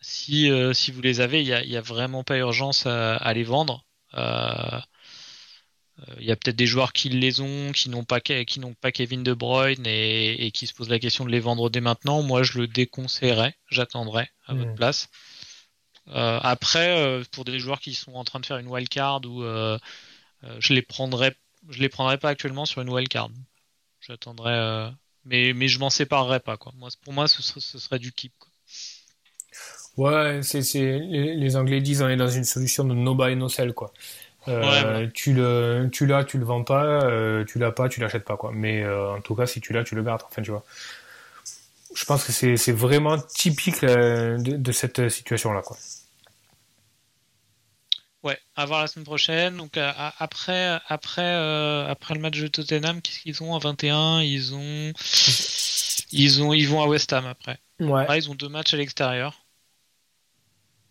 Si, 0.00 0.50
euh, 0.50 0.72
si 0.72 0.92
vous 0.92 1.02
les 1.02 1.20
avez, 1.20 1.42
il 1.42 1.68
n'y 1.68 1.76
a, 1.76 1.80
vraiment 1.80 2.24
pas 2.24 2.38
urgence 2.38 2.86
à, 2.86 3.32
les 3.34 3.44
vendre. 3.44 3.84
Euh, 4.14 4.80
il 6.18 6.24
y 6.24 6.32
a 6.32 6.36
peut-être 6.36 6.56
des 6.56 6.66
joueurs 6.66 6.94
qui 6.94 7.10
les 7.10 7.40
ont, 7.40 7.72
qui 7.72 7.90
n'ont 7.90 8.04
pas, 8.04 8.20
qui 8.20 8.60
n'ont 8.60 8.74
pas 8.74 8.90
Kevin 8.90 9.22
De 9.22 9.34
Bruyne 9.34 9.86
et, 9.86 10.50
qui 10.52 10.66
se 10.66 10.72
posent 10.72 10.88
la 10.88 10.98
question 10.98 11.26
de 11.26 11.30
les 11.30 11.40
vendre 11.40 11.68
dès 11.68 11.82
maintenant. 11.82 12.22
Moi, 12.22 12.42
je 12.42 12.58
le 12.58 12.66
déconseillerais, 12.66 13.54
j'attendrai 13.70 14.30
à 14.46 14.54
votre 14.54 14.70
mmh. 14.70 14.76
place. 14.76 15.08
après, 16.06 17.20
pour 17.32 17.44
des 17.44 17.58
joueurs 17.58 17.80
qui 17.80 17.94
sont 17.94 18.14
en 18.14 18.24
train 18.24 18.40
de 18.40 18.46
faire 18.46 18.56
une 18.56 18.68
wildcard 18.68 19.20
ou 19.26 19.42
je 19.42 20.72
les 20.72 20.82
prendrais 20.82 21.36
je 21.68 21.80
les 21.80 21.88
prendrais 21.88 22.18
pas 22.18 22.30
actuellement 22.30 22.64
sur 22.64 22.80
une 22.80 23.08
carte. 23.08 23.32
J'attendrai, 24.00 24.54
euh, 24.54 24.90
mais 25.24 25.52
mais 25.52 25.68
je 25.68 25.78
m'en 25.78 25.90
séparerai 25.90 26.40
pas 26.40 26.56
quoi. 26.56 26.72
Moi, 26.76 26.88
pour 27.02 27.12
moi, 27.12 27.28
ce 27.28 27.42
serait, 27.42 27.60
ce 27.60 27.78
serait 27.78 27.98
du 27.98 28.12
keep. 28.12 28.32
Quoi. 28.38 28.49
Ouais, 30.00 30.40
c'est 30.42 30.60
les, 30.74 31.34
les, 31.34 31.56
Anglais 31.56 31.80
disent 31.80 32.02
on 32.02 32.08
est 32.08 32.16
dans 32.16 32.28
une 32.28 32.44
solution 32.44 32.84
de 32.84 32.94
no 32.94 33.14
buy 33.14 33.36
no 33.36 33.48
sell 33.48 33.74
quoi. 33.74 33.92
Euh, 34.48 35.06
tu 35.12 35.34
le 35.34 35.88
tu 35.92 36.06
l'as, 36.06 36.24
tu 36.24 36.38
le 36.38 36.44
vends 36.44 36.64
pas, 36.64 36.84
euh, 36.84 37.44
tu 37.44 37.58
l'as 37.58 37.72
pas, 37.72 37.88
tu 37.88 38.00
l'achètes 38.00 38.24
pas 38.24 38.36
quoi. 38.36 38.50
Mais 38.54 38.86
en 38.86 39.20
tout 39.20 39.34
cas, 39.34 39.46
si 39.46 39.60
tu 39.60 39.72
l'as, 39.72 39.84
tu 39.84 39.94
le 39.94 40.02
gardes. 40.02 40.22
Enfin, 40.26 40.42
tu 40.42 40.50
vois. 40.50 40.64
Je 41.94 42.04
pense 42.04 42.24
que 42.24 42.32
c'est 42.32 42.72
vraiment 42.72 43.18
typique 43.18 43.82
de, 43.82 44.56
de 44.56 44.72
cette 44.72 45.08
situation 45.10 45.52
là 45.52 45.62
quoi. 45.62 45.76
Ouais, 48.22 48.38
à 48.54 48.66
voir 48.66 48.82
la 48.82 48.86
semaine 48.86 49.06
prochaine. 49.06 49.56
Donc 49.56 49.76
euh, 49.76 49.92
après, 50.18 50.78
après, 50.88 51.22
euh, 51.22 51.86
après 51.88 52.14
le 52.14 52.20
match 52.20 52.38
de 52.38 52.48
Tottenham, 52.48 53.00
qu'est-ce 53.00 53.20
qu'ils 53.20 53.42
ont 53.42 53.54
à 53.54 53.58
21 53.58 54.20
Ils 54.22 54.54
ont, 54.54 54.92
ils 56.12 56.42
ont, 56.42 56.52
ils 56.52 56.68
vont 56.68 56.82
à 56.82 56.86
West 56.86 57.12
Ham 57.12 57.26
après. 57.26 57.58
Ouais. 57.80 58.18
ils 58.18 58.30
ont 58.30 58.34
deux 58.34 58.48
matchs 58.48 58.74
à 58.74 58.76
l'extérieur. 58.76 59.46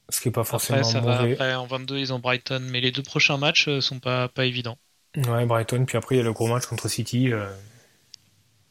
Ce 0.09 0.21
qui 0.21 0.29
est 0.29 0.31
pas 0.31 0.43
forcément 0.43 0.79
après, 0.79 0.91
ça 0.91 0.99
Va, 1.01 1.19
après, 1.19 1.55
en 1.55 1.67
22, 1.67 1.97
ils 1.97 2.13
ont 2.13 2.19
Brighton, 2.19 2.65
mais 2.69 2.81
les 2.81 2.91
deux 2.91 3.03
prochains 3.03 3.37
matchs 3.37 3.67
euh, 3.67 3.81
sont 3.81 3.99
pas 3.99 4.27
pas 4.27 4.45
évidents. 4.45 4.77
Ouais, 5.15 5.45
Brighton, 5.45 5.85
puis 5.85 5.97
après 5.97 6.15
il 6.15 6.17
y 6.19 6.21
a 6.21 6.23
le 6.23 6.33
gros 6.33 6.47
match 6.47 6.65
contre 6.65 6.87
City 6.87 7.31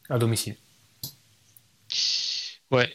à 0.09 0.17
domicile. 0.17 0.55
Ouais, 2.71 2.89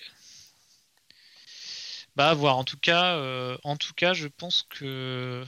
bah 2.17 2.31
à 2.31 2.35
voir. 2.35 2.57
En 2.57 2.65
tout 2.65 2.79
cas, 2.79 3.17
euh, 3.17 3.57
en 3.65 3.77
tout 3.77 3.93
cas, 3.95 4.15
je 4.15 4.29
pense 4.29 4.65
que 4.71 5.45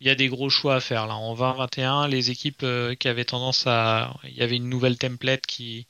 il 0.00 0.06
y 0.06 0.10
a 0.10 0.14
des 0.14 0.28
gros 0.28 0.50
choix 0.50 0.76
à 0.76 0.80
faire 0.80 1.06
là. 1.06 1.14
En 1.14 1.34
2021, 1.34 2.08
les 2.08 2.30
équipes 2.30 2.62
euh, 2.62 2.94
qui 2.94 3.08
avaient 3.08 3.24
tendance 3.24 3.66
à, 3.66 4.14
il 4.24 4.34
y 4.34 4.42
avait 4.42 4.56
une 4.56 4.68
nouvelle 4.68 4.98
template 4.98 5.46
qui 5.46 5.86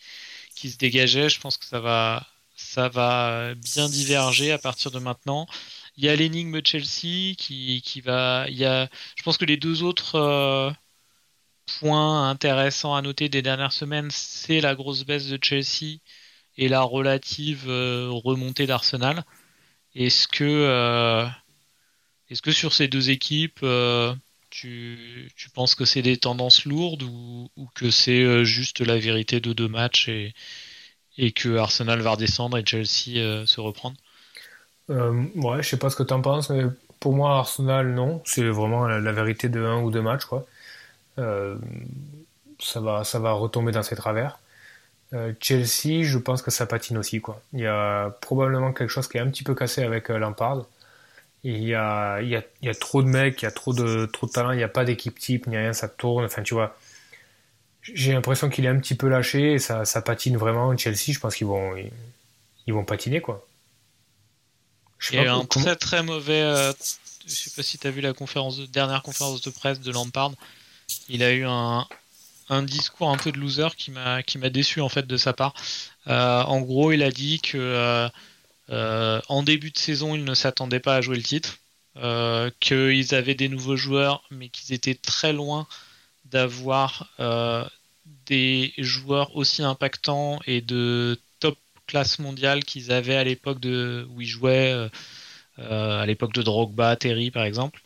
qui 0.55 0.71
se 0.71 0.79
dégageait. 0.79 1.29
Je 1.29 1.41
pense 1.41 1.57
que 1.59 1.67
ça 1.67 1.81
va 1.81 2.27
ça 2.63 2.89
va 2.89 3.55
bien 3.55 3.89
diverger 3.89 4.53
à 4.53 4.59
partir 4.59 4.91
de 4.91 4.99
maintenant. 4.99 5.47
Il 5.97 6.05
y 6.05 6.09
a 6.09 6.17
l'énigme 6.17 6.61
Chelsea 6.65 7.35
qui, 7.37 7.83
qui 7.85 8.01
va. 8.01 8.47
Il 8.49 8.57
y 8.57 8.65
a, 8.65 8.89
je 9.17 9.23
pense 9.23 9.37
que 9.37 9.45
les 9.45 9.57
deux 9.59 9.83
autres 9.83 10.17
euh, 10.17 10.71
points 11.81 12.31
intéressants 12.31 12.95
à 12.95 13.03
noter 13.03 13.29
des 13.29 13.43
dernières 13.43 13.73
semaines, 13.73 14.11
c'est 14.11 14.61
la 14.61 14.75
grosse 14.75 15.05
baisse 15.05 15.29
de 15.29 15.39
Chelsea 15.43 15.99
et 16.57 16.69
la 16.69 16.83
relative 16.83 17.65
euh, 17.69 18.09
remontée 18.11 18.67
d'Arsenal. 18.67 19.25
Est-ce 19.95 20.29
que, 20.29 20.45
euh, 20.45 21.27
est-ce 22.31 22.43
que 22.43 22.53
sur 22.53 22.73
ces 22.73 22.89
deux 22.89 23.11
équipes, 23.11 23.65
tu, 24.51 25.31
tu, 25.37 25.51
penses 25.51 25.75
que 25.75 25.85
c'est 25.85 26.03
des 26.03 26.17
tendances 26.19 26.65
lourdes 26.65 27.03
ou, 27.03 27.51
ou 27.57 27.69
que 27.75 27.91
c'est 27.91 28.45
juste 28.45 28.81
la 28.81 28.99
vérité 28.99 29.41
de 29.41 29.53
deux 29.53 29.69
matchs 29.69 30.09
et, 30.09 30.35
et 31.19 31.33
que 31.33 31.57
Arsenal 31.57 32.01
va 32.01 32.13
redescendre 32.13 32.59
et 32.59 32.65
Chelsea 32.65 33.47
se 33.47 33.61
reprendre 33.61 33.97
Ouais, 34.89 35.63
je 35.63 35.69
sais 35.69 35.79
pas 35.79 35.89
ce 35.89 35.97
que 35.97 36.03
tu 36.03 36.13
en 36.13 36.21
penses, 36.21 36.51
mais 36.51 36.65
pour 37.01 37.15
moi, 37.15 37.39
Arsenal, 37.39 37.95
non. 37.95 38.21
C'est 38.25 38.45
vraiment 38.45 38.87
la, 38.87 39.13
vérité 39.13 39.49
de 39.49 39.65
un 39.65 39.81
ou 39.81 39.91
deux 39.91 40.03
matchs, 40.03 40.25
quoi. 40.27 40.45
ça, 41.17 42.81
va, 42.81 43.05
ça 43.05 43.19
va 43.19 43.33
retomber 43.33 43.73
dans 43.73 43.83
ses 43.83 43.97
travers. 43.97 44.39
Euh, 45.15 45.33
Chelsea, 45.41 46.05
je 46.05 46.19
pense 46.19 46.43
que 46.43 46.51
ça 46.51 46.67
patine 46.67 46.97
aussi. 46.99 47.21
Quoi. 47.21 47.41
Il 47.53 47.61
y 47.61 47.67
a 47.67 48.11
probablement 48.21 48.73
quelque 48.73 48.89
chose 48.91 49.09
qui 49.09 49.19
est 49.19 49.21
un 49.21 49.29
petit 49.29 49.45
peu 49.45 49.55
cassé 49.55 49.83
avec 49.83 50.11
euh, 50.11 50.19
Lampard. 50.19 50.67
il 51.45 51.65
y 51.65 51.75
a, 51.75 52.21
il, 52.23 52.29
y 52.29 52.37
a, 52.37 52.43
il 52.63 52.69
y 52.69 52.71
a 52.71 52.75
trop 52.75 53.03
de 53.03 53.09
mecs, 53.09 53.43
il 53.43 53.45
y 53.47 53.49
a 53.49 53.51
trop 53.53 53.75
de, 53.75 54.07
trop 54.07 54.27
de 54.27 54.33
talent, 54.33 54.53
il 54.53 54.59
n'y 54.59 54.63
a 54.63 54.69
pas 54.69 54.85
d'équipe 54.85 55.19
type, 55.19 55.47
ni 55.49 55.57
rien, 55.57 55.73
ça 55.73 55.89
tourne. 55.89 56.25
Enfin, 56.25 56.43
tu 56.43 56.55
vois, 56.55 56.77
j'ai 57.83 58.13
l'impression 58.13 58.49
qu'il 58.49 58.65
est 58.65 58.69
un 58.69 58.79
petit 58.79 58.95
peu 58.95 59.09
lâché 59.09 59.55
et 59.55 59.59
ça, 59.59 59.85
ça 59.85 60.03
patine 60.03 60.37
vraiment. 60.37 60.77
Chelsea, 60.77 61.13
je 61.13 61.19
pense 61.19 61.35
qu'ils 61.35 61.47
vont, 61.47 61.75
ils, 62.67 62.73
vont 62.73 62.85
patiner. 62.85 63.21
quoi. 63.21 63.47
il 65.11 65.17
y 65.17 65.19
a 65.19 65.25
eu 65.25 65.29
un 65.29 65.45
très 65.45 65.77
très 65.77 66.03
mauvais. 66.03 66.43
Euh, 66.43 66.73
je 67.27 67.35
sais 67.35 67.51
pas 67.51 67.63
si 67.63 67.79
tu 67.79 67.87
as 67.87 67.91
vu 67.91 68.01
la 68.01 68.13
conférence 68.13 68.59
de, 68.59 68.67
dernière 68.67 69.03
conférence 69.03 69.43
de 69.43 69.51
presse 69.51 69.81
de 69.81 69.91
Lampard. 69.91 70.33
Il 71.09 71.23
a 71.23 71.33
eu 71.33 71.45
un, 71.45 71.87
un 72.49 72.63
discours 72.63 73.11
un 73.11 73.17
peu 73.17 73.33
de 73.33 73.39
loser 73.39 73.69
qui 73.77 73.91
m'a 73.91 74.23
qui 74.23 74.39
m'a 74.39 74.51
déçu 74.51 74.81
en 74.81 74.89
fait 74.89 75.07
de 75.07 75.17
sa 75.17 75.33
part. 75.33 75.55
Euh, 76.09 76.43
en 76.43 76.61
gros, 76.61 76.93
il 76.93 77.03
a 77.03 77.11
dit 77.11 77.41
que 77.41 77.59
euh, 77.59 78.09
euh, 78.71 79.21
en 79.29 79.43
début 79.43 79.71
de 79.71 79.79
saison, 79.79 80.15
il 80.15 80.25
ne 80.25 80.35
s'attendait 80.35 80.81
pas 80.81 80.97
à 80.97 81.01
jouer 81.01 81.17
le 81.17 81.23
titre, 81.23 81.59
qu'ils 82.61 83.15
avaient 83.15 83.35
des 83.35 83.49
nouveaux 83.49 83.77
joueurs, 83.77 84.25
mais 84.31 84.49
qu'ils 84.49 84.75
étaient 84.75 84.95
très 84.95 85.33
loin 85.33 85.67
d'avoir 86.33 87.13
des 88.27 88.73
joueurs 88.79 89.37
aussi 89.37 89.63
impactants 89.63 90.41
et 90.47 90.61
de 90.61 91.19
top 91.41 91.59
classe 91.87 92.19
mondiale 92.19 92.65
qu'ils 92.65 92.91
avaient 92.93 93.17
à 93.17 93.25
l'époque 93.25 93.61
de 93.61 94.07
où 94.11 94.21
ils 94.21 94.27
jouaient, 94.27 94.89
à 95.59 96.07
l'époque 96.07 96.33
de 96.33 96.43
Drogba, 96.43 96.97
Terry 96.97 97.31
par 97.31 97.45
exemple. 97.45 97.81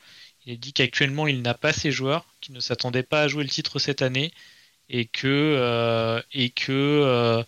Il 0.46 0.60
dit 0.60 0.72
qu'actuellement 0.72 1.26
il 1.26 1.42
n'a 1.42 1.54
pas 1.54 1.72
ces 1.72 1.90
joueurs, 1.90 2.24
qu'il 2.40 2.54
ne 2.54 2.60
s'attendait 2.60 3.02
pas 3.02 3.22
à 3.22 3.28
jouer 3.28 3.42
le 3.42 3.50
titre 3.50 3.78
cette 3.78 4.00
année 4.02 4.32
et 4.88 5.06
que 5.06 5.26
euh, 5.26 6.22
et 6.32 6.50
que 6.50 6.72
euh, 6.72 7.42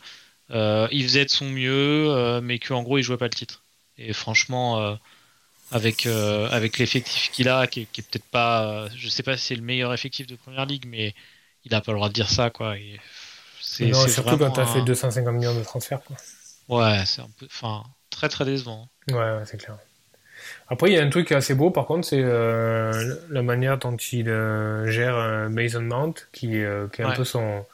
euh, 0.51 0.89
il 0.91 1.05
faisait 1.05 1.25
de 1.25 1.31
son 1.31 1.49
mieux, 1.49 2.41
mais 2.43 2.59
qu'en 2.59 2.83
gros 2.83 2.99
il 2.99 3.03
jouait 3.03 3.17
pas 3.17 3.27
le 3.27 3.31
titre. 3.31 3.65
Et 3.99 4.13
franchement, 4.13 4.99
avec 5.71 6.07
avec 6.07 6.79
l'effectif 6.79 7.31
qu'il 7.31 7.49
a, 7.49 7.67
qui, 7.67 7.87
qui 7.87 8.01
est 8.01 8.05
peut-être 8.05 8.25
pas, 8.31 8.89
je 8.97 9.09
sais 9.09 9.23
pas 9.23 9.37
si 9.37 9.47
c'est 9.47 9.55
le 9.55 9.63
meilleur 9.63 9.93
effectif 9.93 10.27
de 10.27 10.37
première 10.37 10.67
ligue, 10.67 10.85
mais 10.87 11.15
il 11.65 11.75
a 11.75 11.81
pas 11.81 11.93
le 11.93 11.99
droit 11.99 12.09
de 12.09 12.15
dire 12.15 12.31
ça 12.31 12.51
quoi. 12.51 12.75
c'est, 13.61 13.93
surtout 13.93 14.39
quand 14.39 14.51
tu 14.51 14.61
as 14.61 14.67
fait 14.67 14.83
250 14.83 15.35
millions 15.35 15.55
de 15.55 15.63
transferts. 15.63 16.01
Quoi. 16.05 16.17
Ouais, 16.69 17.03
c'est 17.07 17.23
un 17.23 17.31
peu, 17.39 17.47
enfin, 17.47 17.83
très 18.11 18.29
très 18.29 18.45
décevant. 18.45 18.89
Ouais, 19.09 19.17
ouais 19.17 19.43
c'est 19.45 19.57
clair. 19.57 19.79
Après, 20.69 20.91
il 20.91 20.95
y 20.95 20.99
a 20.99 21.03
un 21.03 21.11
truc 21.11 21.33
assez 21.33 21.55
beau, 21.55 21.71
par 21.71 21.87
contre, 21.87 22.07
c'est 22.07 22.23
euh, 22.23 23.17
la 23.31 23.43
manière 23.43 23.79
dont 23.79 23.97
il 23.97 24.29
euh, 24.29 24.87
gère 24.91 25.17
euh, 25.17 25.49
Mason 25.49 25.81
Mount, 25.81 26.15
qui, 26.33 26.49
qui 26.49 26.57
est 26.57 27.05
un 27.05 27.13
peu 27.13 27.25
son 27.25 27.65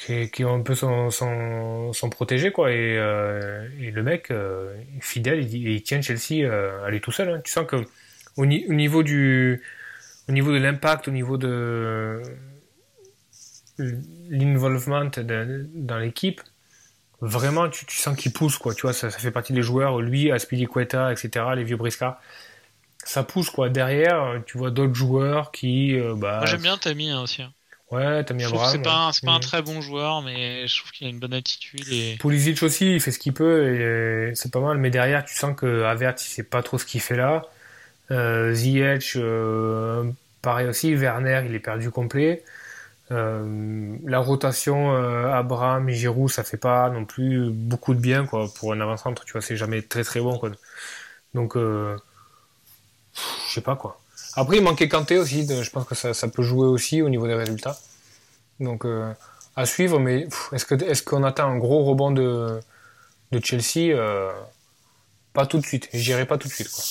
qui 0.00 0.12
est, 0.14 0.44
un 0.44 0.60
peu 0.60 0.74
son 0.74 2.10
protégé 2.10 2.50
quoi 2.50 2.72
et, 2.72 2.94
et 2.94 3.90
le 3.90 4.02
mec 4.02 4.32
fidèle 5.00 5.44
il, 5.44 5.68
il, 5.68 5.82
tient 5.82 6.00
Chelsea 6.00 6.50
à 6.50 6.86
aller 6.86 7.00
tout 7.00 7.12
seul 7.12 7.28
hein. 7.28 7.40
tu 7.44 7.52
sens 7.52 7.66
que 7.66 7.76
au, 8.36 8.46
niveau 8.46 9.02
du 9.02 9.62
au 10.28 10.32
niveau 10.32 10.52
de 10.52 10.58
l'impact 10.58 11.08
au 11.08 11.10
niveau 11.10 11.36
de 11.36 12.22
l'involvement 13.78 15.04
dans 15.08 15.98
l'équipe 15.98 16.40
vraiment, 17.20 17.68
tu, 17.68 17.84
sens 17.88 18.16
qu'il 18.16 18.32
pousse, 18.32 18.58
quoi. 18.58 18.74
Tu 18.74 18.82
vois, 18.82 18.92
ça, 18.92 19.10
fait 19.10 19.30
partie 19.30 19.52
des 19.52 19.62
joueurs, 19.62 20.00
lui, 20.00 20.30
Aspilicueta, 20.30 21.12
etc., 21.12 21.46
les 21.56 21.64
vieux 21.64 21.76
briscards. 21.76 22.20
Ça 23.04 23.22
pousse, 23.22 23.50
quoi. 23.50 23.68
Derrière, 23.68 24.42
tu 24.46 24.58
vois 24.58 24.70
d'autres 24.70 24.94
joueurs 24.94 25.50
qui. 25.50 25.98
euh, 25.98 26.14
bah, 26.14 26.44
j'aime 26.44 26.62
bien 26.62 26.76
Tammy 26.76 27.10
hein, 27.10 27.22
aussi. 27.22 27.42
hein. 27.42 27.52
Ouais, 27.90 28.24
que 28.24 28.42
Abraham. 28.44 28.70
c'est 28.72 28.82
pas, 28.82 28.94
un, 29.08 29.12
c'est 29.12 29.24
pas 29.24 29.32
un 29.32 29.36
Mhm. 29.36 29.40
très 29.40 29.62
bon 29.62 29.80
joueur, 29.80 30.22
mais 30.22 30.66
je 30.68 30.78
trouve 30.78 30.92
qu'il 30.92 31.06
a 31.06 31.10
une 31.10 31.18
bonne 31.18 31.34
attitude 31.34 31.86
et. 31.90 32.16
Pulisic 32.20 32.62
aussi, 32.62 32.94
il 32.94 33.00
fait 33.00 33.10
ce 33.10 33.18
qu'il 33.18 33.34
peut 33.34 33.64
et 33.74 33.80
euh, 33.80 34.32
c'est 34.34 34.52
pas 34.52 34.60
mal. 34.60 34.78
Mais 34.78 34.90
derrière, 34.90 35.24
tu 35.24 35.34
sens 35.34 35.56
que 35.56 35.82
Avert, 35.82 36.14
il 36.18 36.22
sait 36.24 36.42
pas 36.44 36.62
trop 36.62 36.78
ce 36.78 36.84
qu'il 36.84 37.00
fait 37.00 37.16
là. 37.16 37.42
Euh, 38.12 38.52
Ziyech, 38.54 39.14
euh, 39.16 40.04
pareil 40.42 40.68
aussi. 40.68 40.94
Werner, 40.94 41.42
il 41.46 41.54
est 41.54 41.60
perdu 41.60 41.90
complet. 41.90 42.44
Euh, 43.12 43.96
la 44.06 44.20
rotation 44.20 44.94
euh, 44.94 45.32
Abraham, 45.32 45.88
Giroud, 45.90 46.30
ça 46.30 46.44
fait 46.44 46.56
pas 46.58 46.90
non 46.90 47.04
plus 47.04 47.50
beaucoup 47.50 47.94
de 47.94 48.00
bien 48.00 48.26
quoi 48.26 48.48
pour 48.54 48.72
un 48.72 48.80
avant-centre. 48.80 49.24
Tu 49.24 49.32
vois, 49.32 49.42
c'est 49.42 49.56
jamais 49.56 49.82
très 49.82 50.04
très 50.04 50.20
bon 50.20 50.38
quoi. 50.38 50.50
Donc, 51.34 51.56
euh, 51.56 51.96
je 53.48 53.54
sais 53.54 53.60
pas 53.60 53.76
quoi. 53.76 53.99
Après, 54.34 54.56
il 54.58 54.62
manquait 54.62 54.88
Kanté 54.88 55.18
aussi. 55.18 55.46
je 55.46 55.70
pense 55.70 55.86
que 55.86 55.94
ça, 55.94 56.28
peut 56.28 56.42
jouer 56.42 56.66
aussi 56.66 57.02
au 57.02 57.08
niveau 57.08 57.26
des 57.26 57.34
résultats. 57.34 57.78
Donc, 58.60 58.84
euh, 58.84 59.12
à 59.56 59.66
suivre. 59.66 59.98
Mais 59.98 60.28
est-ce 60.52 60.64
que 60.64 60.74
est-ce 60.84 61.02
qu'on 61.02 61.24
attend 61.24 61.50
un 61.50 61.58
gros 61.58 61.84
rebond 61.84 62.10
de 62.12 62.60
Chelsea 63.42 63.92
Euh, 63.94 64.32
Pas 65.32 65.46
tout 65.46 65.58
de 65.58 65.66
suite. 65.66 65.88
Je 65.92 66.02
dirais 66.02 66.26
pas 66.26 66.38
tout 66.38 66.48
de 66.48 66.52
suite 66.52 66.70
quoi. 66.70 66.84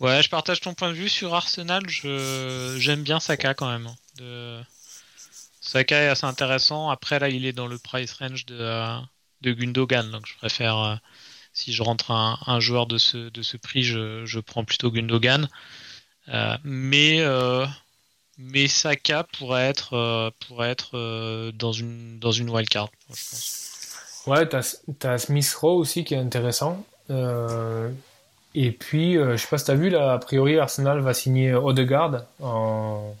Ouais, 0.00 0.22
je 0.22 0.28
partage 0.28 0.60
ton 0.60 0.74
point 0.74 0.88
de 0.88 0.94
vue 0.94 1.08
sur 1.08 1.34
Arsenal. 1.34 1.82
J'aime 1.88 3.02
bien 3.02 3.20
Saka 3.20 3.54
quand 3.54 3.70
même. 3.70 3.86
hein. 3.86 4.62
Saka 5.60 6.02
est 6.02 6.08
assez 6.08 6.26
intéressant. 6.26 6.90
Après 6.90 7.18
là, 7.18 7.28
il 7.28 7.46
est 7.46 7.52
dans 7.52 7.66
le 7.66 7.78
price 7.78 8.12
range 8.14 8.44
de 8.46 9.00
de 9.44 9.52
Gundogan, 9.52 10.10
donc 10.10 10.26
je 10.26 10.34
préfère 10.36 10.78
euh, 10.78 10.96
si 11.54 11.72
je 11.72 11.82
rentre 11.82 12.10
un, 12.10 12.38
un 12.46 12.60
joueur 12.60 12.86
de 12.86 12.98
ce 12.98 13.30
de 13.30 13.42
ce 13.42 13.56
prix, 13.56 13.82
je, 13.82 14.26
je 14.26 14.40
prends 14.40 14.64
plutôt 14.64 14.90
Gundogan. 14.90 15.48
Euh, 16.28 16.56
mais 16.64 17.20
euh, 17.20 17.64
mais 18.38 18.66
Saka 18.66 19.24
pourrait 19.38 19.68
être 19.68 19.94
euh, 19.94 20.30
pourrait 20.46 20.70
être 20.70 21.50
dans 21.52 21.72
une 21.72 22.18
dans 22.18 22.32
une 22.32 22.50
wildcard, 22.50 22.90
je 23.00 23.06
pense. 23.06 23.60
Ouais, 24.26 24.48
t'as 24.48 24.76
t'as 24.98 25.18
Smith 25.18 25.54
Rowe 25.54 25.78
aussi 25.78 26.04
qui 26.04 26.14
est 26.14 26.18
intéressant. 26.18 26.84
Et 28.56 28.70
puis, 28.70 29.14
je 29.14 29.36
sais 29.36 29.48
pas 29.48 29.58
si 29.58 29.64
t'as 29.64 29.74
vu 29.74 29.90
là, 29.90 30.12
a 30.12 30.18
priori 30.18 30.58
Arsenal 30.58 31.00
va 31.00 31.12
signer 31.12 31.54
Odegaard 31.54 32.24
en 32.40 33.14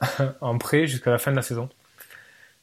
en 0.40 0.58
prêt 0.58 0.86
jusqu'à 0.86 1.10
la 1.10 1.18
fin 1.18 1.30
de 1.30 1.36
la 1.36 1.42
saison. 1.42 1.68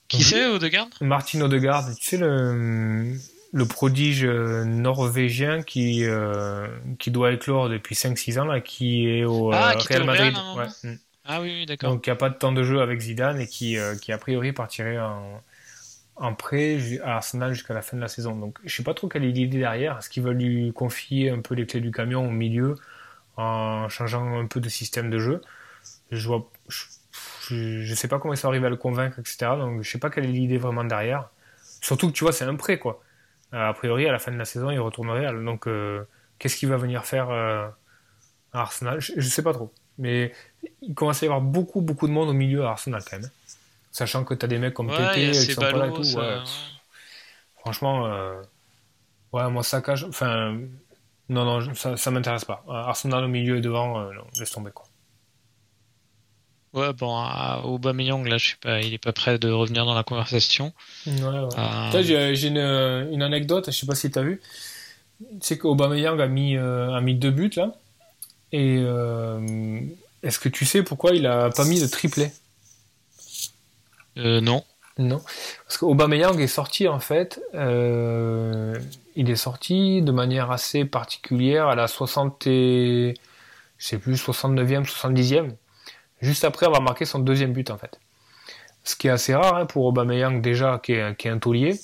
Qui 0.08 0.24
c'est 0.24 0.46
Odegaard? 0.46 0.90
Martin 1.02 1.42
Odegaard, 1.42 1.86
tu 1.96 2.10
sais 2.10 2.18
le, 2.18 3.16
le 3.52 3.66
prodige 3.66 4.26
euh, 4.26 4.64
norvégien 4.64 5.64
qui, 5.64 6.06
euh, 6.06 6.68
qui 7.00 7.12
doit 7.12 7.32
éclore 7.32 7.70
depuis 7.70 7.96
5-6 7.96 8.40
ans, 8.40 8.46
là, 8.46 8.62
qui 8.62 9.08
est 9.08 9.24
au 9.24 9.52
euh, 9.52 9.56
Ah, 9.56 9.76
qui 9.76 9.86
était 9.86 9.96
Real 9.96 10.06
Madrid. 10.06 10.36
Real 10.36 10.58
Ouais. 10.58 10.90
Mm. 10.90 10.96
Ah 11.26 11.42
oui, 11.42 11.54
oui 11.60 11.66
d'accord. 11.66 11.92
Donc 11.92 12.06
il 12.06 12.10
n'y 12.10 12.14
a 12.14 12.16
pas 12.16 12.30
de 12.30 12.36
temps 12.36 12.52
de 12.52 12.64
jeu 12.64 12.82
avec 12.82 13.00
Zidane 13.00 13.40
et 13.40 13.48
qui, 13.48 13.78
euh, 13.78 13.96
qui 13.96 14.12
a 14.12 14.18
priori 14.18 14.52
partirait 14.52 15.00
en, 15.00 15.42
en 16.16 16.34
prêt 16.34 16.80
à 17.04 17.18
Arsenal 17.18 17.54
jusqu'à 17.54 17.74
la 17.74 17.82
fin 17.82 17.98
de 17.98 18.02
la 18.02 18.08
saison. 18.08 18.36
Donc 18.36 18.60
je 18.66 18.76
sais 18.76 18.84
pas 18.84 18.94
trop 18.94 19.08
quelle 19.08 19.24
est 19.24 19.32
l'idée 19.32 19.60
derrière. 19.60 19.98
Est-ce 19.98 20.10
qu'ils 20.10 20.24
veulent 20.24 20.38
lui 20.38 20.74
confier 20.74 21.30
un 21.30 21.42
peu 21.42 21.56
les 21.56 21.66
clés 21.66 21.82
du 21.82 21.92
camion 21.92 22.26
au 22.28 22.32
milieu 22.32 22.76
en 23.38 23.90
changeant 23.90 24.40
un 24.40 24.48
peu 24.48 24.60
de 24.60 24.70
système 24.70 25.10
de 25.10 25.20
jeu? 25.20 25.42
Je 26.12 26.28
vois, 26.28 26.50
je, 26.70 26.86
je, 27.48 27.82
je 27.84 27.96
sais 27.96 28.08
pas 28.08 28.20
comment 28.20 28.34
ils 28.34 28.38
sont 28.38 28.48
arrivés 28.50 28.68
à 28.68 28.70
le 28.70 28.78
convaincre, 28.78 29.20
etc. 29.20 29.52
Donc 29.60 29.84
je 29.84 29.90
sais 29.92 30.00
pas 30.00 30.10
quelle 30.10 30.26
est 30.26 30.30
l'idée 30.32 30.58
vraiment 30.58 30.84
derrière. 30.84 31.30
Surtout 31.82 32.08
que 32.10 32.14
tu 32.14 32.24
vois, 32.24 32.34
c'est 32.34 32.46
un 32.46 32.56
prêt 32.56 32.80
quoi. 32.80 33.02
Euh, 33.54 33.70
a 33.70 33.74
priori, 33.74 34.08
à 34.08 34.12
la 34.12 34.20
fin 34.20 34.32
de 34.32 34.38
la 34.38 34.46
saison, 34.46 34.70
il 34.72 34.80
retourne 34.80 35.10
au 35.10 35.14
Real. 35.14 35.44
Donc 35.44 35.68
euh, 35.68 36.04
qu'est-ce 36.40 36.58
qu'il 36.58 36.70
va 36.70 36.78
venir 36.78 37.06
faire 37.06 37.30
euh, 37.32 37.68
à 38.54 38.62
Arsenal? 38.62 39.00
Je, 39.02 39.14
je 39.18 39.30
sais 39.30 39.44
pas 39.44 39.54
trop. 39.54 39.74
Mais 39.98 40.34
il 40.82 40.94
commence 40.96 41.22
à 41.24 41.26
y 41.26 41.30
avoir 41.30 41.42
beaucoup, 41.42 41.82
beaucoup 41.82 42.08
de 42.08 42.14
monde 42.14 42.30
au 42.30 42.34
milieu 42.34 42.66
à 42.66 42.72
Arsenal 42.72 43.04
quand 43.10 43.18
même. 43.18 43.26
hein. 43.26 43.32
Sachant 43.92 44.24
que 44.24 44.34
tu 44.36 44.46
as 44.46 44.48
des 44.48 44.60
mecs 44.60 44.74
comme 44.76 44.90
Ouais, 44.90 45.32
qui 45.46 45.54
sont 45.54 45.62
pas 45.62 45.72
là 45.74 45.88
et 45.88 45.94
tout. 45.94 46.04
ça- 46.04 46.20
ouais. 46.20 46.38
Franchement, 47.62 48.06
euh, 48.08 48.42
ouais, 49.34 49.50
moi, 49.50 49.64
ça 49.64 49.82
cache. 49.82 50.04
Enfin, 50.04 50.58
non, 51.30 51.46
non, 51.46 51.62
je- 51.62 51.74
ça, 51.74 51.98
ça 51.98 52.12
m'intéresse 52.12 52.46
pas. 52.46 52.64
Euh, 52.68 52.74
Arsenal 52.74 53.24
au 53.26 53.28
milieu 53.30 53.58
et 53.58 53.62
devant, 53.62 54.00
euh, 54.02 54.14
non, 54.14 54.26
laisse 54.40 54.52
tomber 54.52 54.72
quoi. 54.72 54.86
Ouais, 56.74 56.94
bon, 56.94 57.16
à 57.18 57.62
Aubameyang, 57.66 58.26
là, 58.28 58.38
je 58.38 58.46
suis 58.48 58.58
pas, 58.58 58.82
il 58.82 58.94
est 58.94 59.04
pas 59.04 59.12
prêt 59.12 59.40
de 59.40 59.50
revenir 59.50 59.86
dans 59.86 59.96
la 59.96 60.04
conversation. 60.04 60.72
Ouais, 61.08 61.14
ouais. 61.22 61.48
Euh, 61.58 62.04
J'ai 62.04 62.36
j'ai 62.36 62.48
une, 62.50 62.58
une 63.12 63.24
anecdote, 63.24 63.72
je 63.72 63.78
sais 63.78 63.88
pas 63.88 63.96
si 63.96 64.12
tu 64.12 64.20
as 64.20 64.22
vu. 64.22 64.40
C'est 65.42 65.58
qu'Aubameyang 65.58 66.20
a 66.22 66.28
mis, 66.28 66.56
euh, 66.56 66.94
a 66.94 67.02
mis 67.02 67.16
deux 67.16 67.32
buts 67.32 67.52
là. 67.56 67.74
Et 68.52 68.78
euh, 68.80 69.80
est-ce 70.24 70.40
que 70.40 70.48
tu 70.50 70.66
sais 70.66 70.84
pourquoi 70.84 71.12
il 71.14 71.26
a 71.28 71.50
pas 71.50 71.66
mis 71.66 71.82
de 71.82 71.88
triplé? 71.88 72.32
Euh, 74.18 74.42
non. 74.42 74.64
Non, 74.98 75.22
parce 75.66 75.78
qu'Aubameyang 75.78 76.38
est 76.42 76.48
sorti 76.48 76.90
en 76.90 77.00
fait, 77.00 77.40
il 77.54 79.30
est 79.30 79.36
sorti 79.38 80.02
de 80.02 80.12
manière 80.12 80.52
assez 80.52 80.84
particulière 80.84 81.68
à 81.68 81.76
la 81.76 81.88
60 81.88 82.46
et, 82.48 83.14
je 83.78 83.88
sais 83.88 83.98
plus, 83.98 84.16
69e, 84.22 84.84
70e, 84.86 85.52
juste 86.22 86.44
après 86.44 86.66
avoir 86.66 86.82
marqué 86.82 87.06
son 87.06 87.20
deuxième 87.20 87.54
but 87.54 87.70
en 87.72 87.78
fait. 87.78 88.00
Ce 88.84 88.96
qui 88.96 89.08
est 89.08 89.12
assez 89.12 89.36
rare 89.36 89.56
hein, 89.56 89.66
pour 89.66 89.86
Aubameyang 89.86 90.42
déjà, 90.42 90.80
qui 90.84 90.94
est, 90.94 91.16
qui 91.18 91.28
est 91.28 91.32
un 91.32 91.40
taulier, 91.40 91.80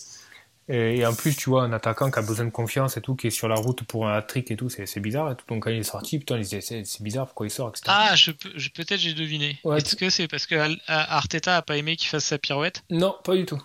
et, 0.70 0.98
et 0.98 1.06
en 1.06 1.14
plus 1.14 1.36
tu 1.36 1.50
vois 1.50 1.64
un 1.64 1.74
attaquant 1.74 2.10
qui 2.12 2.20
a 2.20 2.22
besoin 2.22 2.46
de 2.46 2.52
confiance 2.52 2.98
et 2.98 3.02
tout, 3.02 3.16
qui 3.16 3.28
est 3.28 3.32
sur 3.32 3.48
la 3.48 3.56
route 3.56 3.84
pour 3.84 4.08
un 4.08 4.14
hat-trick 4.18 4.50
et 4.52 4.56
tout, 4.56 4.70
c'est 4.70 5.00
bizarre 5.00 5.32
et 5.32 5.36
tout. 5.36 5.46
Donc 5.48 5.64
quand 5.64 5.70
il 5.72 5.80
est 5.80 5.84
sorti, 5.84 6.20
putain, 6.20 6.38
il 6.38 6.44
disait, 6.44 6.62
c'est 6.62 7.04
bizarre 7.04 7.28
pourquoi 7.28 7.48
il 7.48 7.52
sort, 7.52 7.70
etc. 7.70 7.92
Ah, 7.92 8.16
je 8.16 8.32
peut-être 8.70 9.00
j'ai 9.00 9.14
deviné. 9.14 9.60
Ouais, 9.64 9.78
Est-ce 9.78 9.96
que 9.96 10.10
c'est 10.10 10.28
parce 10.28 10.46
que 10.46 10.56
Arteta 10.88 11.58
a 11.58 11.62
pas 11.62 11.78
aimé 11.78 11.96
qu'il 11.96 12.08
fasse 12.10 12.26
sa 12.26 12.38
pirouette? 12.40 12.84
Non, 12.90 13.16
pas 13.24 13.36
du 13.36 13.46
tout. 13.46 13.62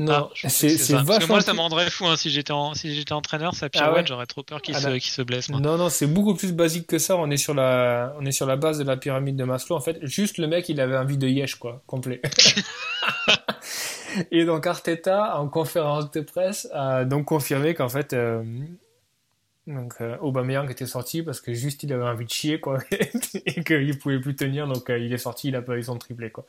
Ah, 0.00 0.02
Non, 0.02 0.30
pensais 0.42 0.70
c'est 0.70 0.78
ça. 0.78 0.94
Parce 0.94 1.04
que 1.04 1.12
vachement 1.12 1.34
moi, 1.34 1.40
ça 1.42 1.52
me 1.52 1.60
rendrait 1.60 1.90
fou 1.90 2.06
hein, 2.06 2.16
si 2.16 2.30
j'étais 2.30 2.52
en, 2.52 2.74
si 2.74 2.94
j'étais 2.94 3.12
entraîneur, 3.12 3.54
sa 3.54 3.66
Ah 3.66 3.68
pirouette, 3.68 3.96
ouais 3.96 4.06
j'aurais 4.06 4.26
trop 4.26 4.42
peur 4.42 4.62
qu'il 4.62 4.74
Ah 4.74 4.80
se, 4.80 4.86
bah. 4.86 4.98
qu'il 4.98 5.10
se 5.10 5.22
blesse. 5.22 5.48
Moi. 5.50 5.60
Non, 5.60 5.76
non, 5.76 5.88
c'est 5.90 6.06
beaucoup 6.06 6.34
plus 6.34 6.52
basique 6.52 6.86
que 6.86 6.98
ça. 6.98 7.16
On 7.16 7.30
est 7.30 7.36
sur 7.36 7.54
la, 7.54 8.14
on 8.18 8.24
est 8.24 8.32
sur 8.32 8.46
la 8.46 8.56
base 8.56 8.78
de 8.78 8.84
la 8.84 8.96
pyramide 8.96 9.36
de 9.36 9.44
Maslow. 9.44 9.76
En 9.76 9.80
fait, 9.80 9.98
juste 10.02 10.38
le 10.38 10.46
mec, 10.46 10.68
il 10.68 10.80
avait 10.80 10.96
envie 10.96 11.18
de 11.18 11.28
yesh, 11.28 11.56
quoi, 11.56 11.82
complet. 11.86 12.20
Et 14.30 14.44
donc 14.44 14.66
Arteta, 14.66 15.38
en 15.38 15.48
conférence 15.48 16.10
de 16.10 16.20
presse, 16.20 16.68
a 16.72 17.04
donc 17.04 17.26
confirmé 17.26 17.74
qu'en 17.74 17.88
fait, 17.88 18.12
euh, 18.12 18.42
donc 19.66 19.94
euh, 20.00 20.16
Aubameyang 20.20 20.70
était 20.70 20.86
sorti 20.86 21.22
parce 21.22 21.40
que 21.40 21.54
juste 21.54 21.82
il 21.82 21.92
avait 21.92 22.04
envie 22.04 22.24
de 22.24 22.30
chier, 22.30 22.60
quoi, 22.60 22.78
et 22.90 23.64
qu'il 23.64 23.98
pouvait 23.98 24.20
plus 24.20 24.36
tenir. 24.36 24.66
Donc 24.66 24.90
euh, 24.90 24.98
il 24.98 25.12
est 25.12 25.18
sorti, 25.18 25.48
il 25.48 25.56
a 25.56 25.62
pas 25.62 25.76
eu 25.76 25.82
son 25.82 25.96
triplé, 25.98 26.30
quoi. 26.30 26.46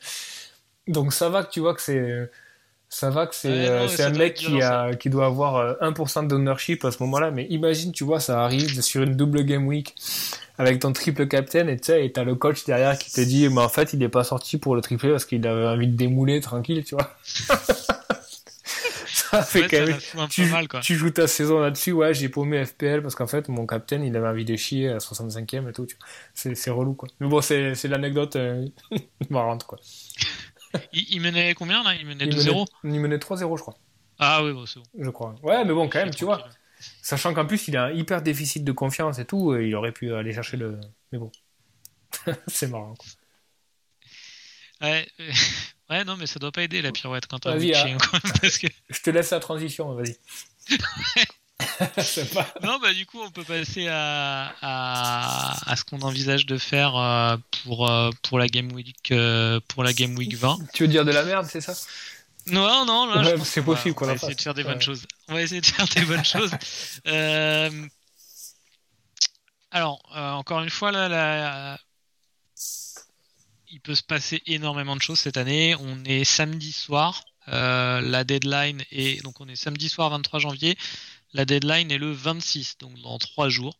Donc 0.88 1.12
ça 1.12 1.28
va 1.28 1.44
que 1.44 1.50
tu 1.50 1.60
vois 1.60 1.74
que 1.74 1.80
c'est, 1.80 2.30
ça 2.92 3.08
va 3.08 3.26
que 3.26 3.34
c'est, 3.34 3.48
Ouais, 3.48 3.68
euh, 3.68 3.88
c'est 3.88 4.02
un 4.02 4.10
mec 4.10 4.34
qui 4.34 4.48
violent, 4.48 4.90
a, 4.90 4.94
qui 4.94 5.08
doit 5.08 5.24
avoir 5.24 5.56
euh, 5.56 5.72
1% 5.80 6.26
d'ownership 6.26 6.84
à 6.84 6.90
ce 6.90 7.02
moment-là. 7.02 7.30
Mais 7.30 7.46
imagine, 7.48 7.90
tu 7.90 8.04
vois, 8.04 8.20
ça 8.20 8.44
arrive 8.44 8.82
sur 8.82 9.02
une 9.02 9.16
double 9.16 9.44
game 9.44 9.66
week 9.66 9.94
avec 10.58 10.80
ton 10.80 10.92
triple 10.92 11.26
captain 11.26 11.68
et 11.68 11.78
tu 11.78 11.86
sais, 11.86 12.04
et 12.04 12.12
t'as 12.12 12.22
le 12.22 12.34
coach 12.34 12.66
derrière 12.66 12.98
qui 12.98 13.10
te 13.10 13.22
dit, 13.22 13.48
mais 13.48 13.62
en 13.62 13.70
fait, 13.70 13.94
il 13.94 14.02
est 14.02 14.10
pas 14.10 14.24
sorti 14.24 14.58
pour 14.58 14.76
le 14.76 14.82
triplé 14.82 15.08
parce 15.08 15.24
qu'il 15.24 15.46
avait 15.46 15.66
envie 15.68 15.88
de 15.88 15.96
démouler 15.96 16.42
tranquille, 16.42 16.84
tu 16.84 16.94
vois. 16.94 17.16
ça 19.06 19.42
fait 19.42 19.62
Ouais, 19.62 19.68
quand 19.70 19.86
même. 19.86 20.28
Tu, 20.28 20.42
peu 20.42 20.50
mal, 20.50 20.68
quoi. 20.68 20.80
tu 20.80 20.94
joues 20.94 21.10
ta 21.10 21.26
saison 21.26 21.60
là-dessus, 21.60 21.92
ouais, 21.92 22.12
j'ai 22.12 22.28
paumé 22.28 22.62
FPL 22.62 23.00
parce 23.00 23.14
qu'en 23.14 23.26
fait, 23.26 23.48
mon 23.48 23.66
captain, 23.66 24.02
il 24.02 24.14
avait 24.14 24.28
envie 24.28 24.44
de 24.44 24.54
chier 24.56 24.90
à 24.90 24.98
65ème 24.98 25.70
et 25.70 25.72
tout, 25.72 25.86
tu 25.86 25.96
vois. 25.96 26.54
C'est, 26.54 26.70
relou, 26.70 26.92
quoi. 26.92 27.08
Mais 27.20 27.26
bon, 27.26 27.40
c'est, 27.40 27.74
c'est 27.74 27.88
l'anecdote 27.88 28.36
euh, 28.36 28.66
marrante, 29.30 29.64
quoi. 29.64 29.78
Il, 30.92 31.14
il 31.14 31.20
menait 31.20 31.54
combien 31.54 31.82
là? 31.82 31.94
Il 31.94 32.06
menait 32.06 32.24
Il 32.24 32.36
2-0 32.36 32.66
menait, 32.82 32.96
il 32.96 33.00
menait 33.00 33.16
3-0, 33.16 33.56
je 33.56 33.62
crois. 33.62 33.76
Ah 34.18 34.44
oui, 34.44 34.52
bon, 34.52 34.66
c'est 34.66 34.78
bon. 34.78 34.86
Je 34.98 35.10
crois. 35.10 35.34
Ouais, 35.42 35.64
mais 35.64 35.72
bon, 35.72 35.88
quand 35.88 35.98
même, 35.98 36.14
tu 36.14 36.24
vois. 36.24 36.48
Sachant 37.00 37.34
qu'en 37.34 37.46
plus, 37.46 37.68
il 37.68 37.76
a 37.76 37.84
un 37.84 37.92
hyper 37.92 38.22
déficit 38.22 38.64
de 38.64 38.72
confiance 38.72 39.18
et 39.18 39.24
tout, 39.24 39.52
euh, 39.52 39.64
il 39.64 39.74
aurait 39.74 39.92
pu 39.92 40.12
aller 40.12 40.32
chercher 40.32 40.56
le. 40.56 40.80
Mais 41.12 41.18
bon. 41.18 41.30
c'est 42.46 42.68
marrant. 42.68 42.94
Quoi. 42.94 43.08
Ouais, 44.82 45.08
euh, 45.20 45.30
ouais, 45.90 46.04
non, 46.04 46.16
mais 46.16 46.26
ça 46.26 46.38
doit 46.38 46.52
pas 46.52 46.62
aider 46.62 46.82
la 46.82 46.92
pirouette 46.92 47.26
quand 47.26 47.46
de 47.46 47.50
hein. 47.50 47.58
chier, 47.58 47.96
quoi, 47.96 48.18
parce 48.40 48.58
que... 48.58 48.66
Je 48.88 49.00
te 49.00 49.10
laisse 49.10 49.30
la 49.30 49.40
transition, 49.40 49.94
vas-y. 49.94 50.16
pas. 52.34 52.46
Non, 52.62 52.78
bah 52.80 52.92
du 52.92 53.06
coup, 53.06 53.20
on 53.20 53.30
peut 53.30 53.44
passer 53.44 53.86
à, 53.88 54.54
à, 54.62 55.70
à 55.70 55.76
ce 55.76 55.84
qu'on 55.84 56.00
envisage 56.02 56.46
de 56.46 56.58
faire 56.58 56.96
euh, 56.96 57.36
pour, 57.64 57.88
euh, 57.88 58.10
pour, 58.22 58.38
la 58.38 58.46
Game 58.48 58.72
Week, 58.72 59.10
euh, 59.10 59.60
pour 59.68 59.82
la 59.84 59.92
Game 59.92 60.16
Week 60.16 60.34
20. 60.34 60.58
Tu 60.74 60.84
veux 60.84 60.88
dire 60.88 61.04
de 61.04 61.10
la 61.12 61.24
merde, 61.24 61.46
c'est 61.50 61.60
ça? 61.60 61.74
Non, 62.46 62.84
non, 62.84 63.06
là, 63.06 63.22
Ouais, 63.36 63.44
c'est 63.44 63.62
qu'on 63.62 63.70
va- 63.72 63.76
possible 63.76 63.94
qu'on 63.94 64.04
on 64.06 64.08
va 64.08 64.14
essayer 64.14 64.34
de 64.34 64.40
faire 64.40 64.54
des 64.54 64.64
bonnes 64.64 64.80
choses. 64.82 65.06
On 65.28 65.34
va 65.34 65.42
essayer 65.42 65.60
de 65.60 65.66
faire 65.66 65.86
des 65.86 66.04
bonnes 66.04 66.24
choses. 66.24 66.50
Alors, 69.70 70.00
encore 70.14 70.60
une 70.60 70.70
fois, 70.70 70.92
là, 70.92 71.08
la- 71.08 71.78
il 73.74 73.80
peut 73.80 73.94
se 73.94 74.02
passer 74.02 74.42
énormément 74.46 74.96
de 74.96 75.00
choses 75.02 75.20
cette 75.20 75.36
année. 75.38 75.74
On 75.80 76.04
est 76.04 76.24
samedi 76.24 76.72
soir. 76.72 77.22
la 77.46 78.22
deadline 78.24 78.82
est 78.90 79.22
donc 79.24 79.40
on 79.40 79.48
est 79.48 79.56
samedi 79.56 79.88
soir 79.88 80.10
23 80.10 80.40
janvier. 80.40 80.76
La 81.34 81.44
deadline 81.44 81.90
est 81.90 81.98
le 81.98 82.12
26, 82.12 82.78
donc 82.78 83.00
dans 83.00 83.18
trois 83.18 83.48
jours. 83.48 83.78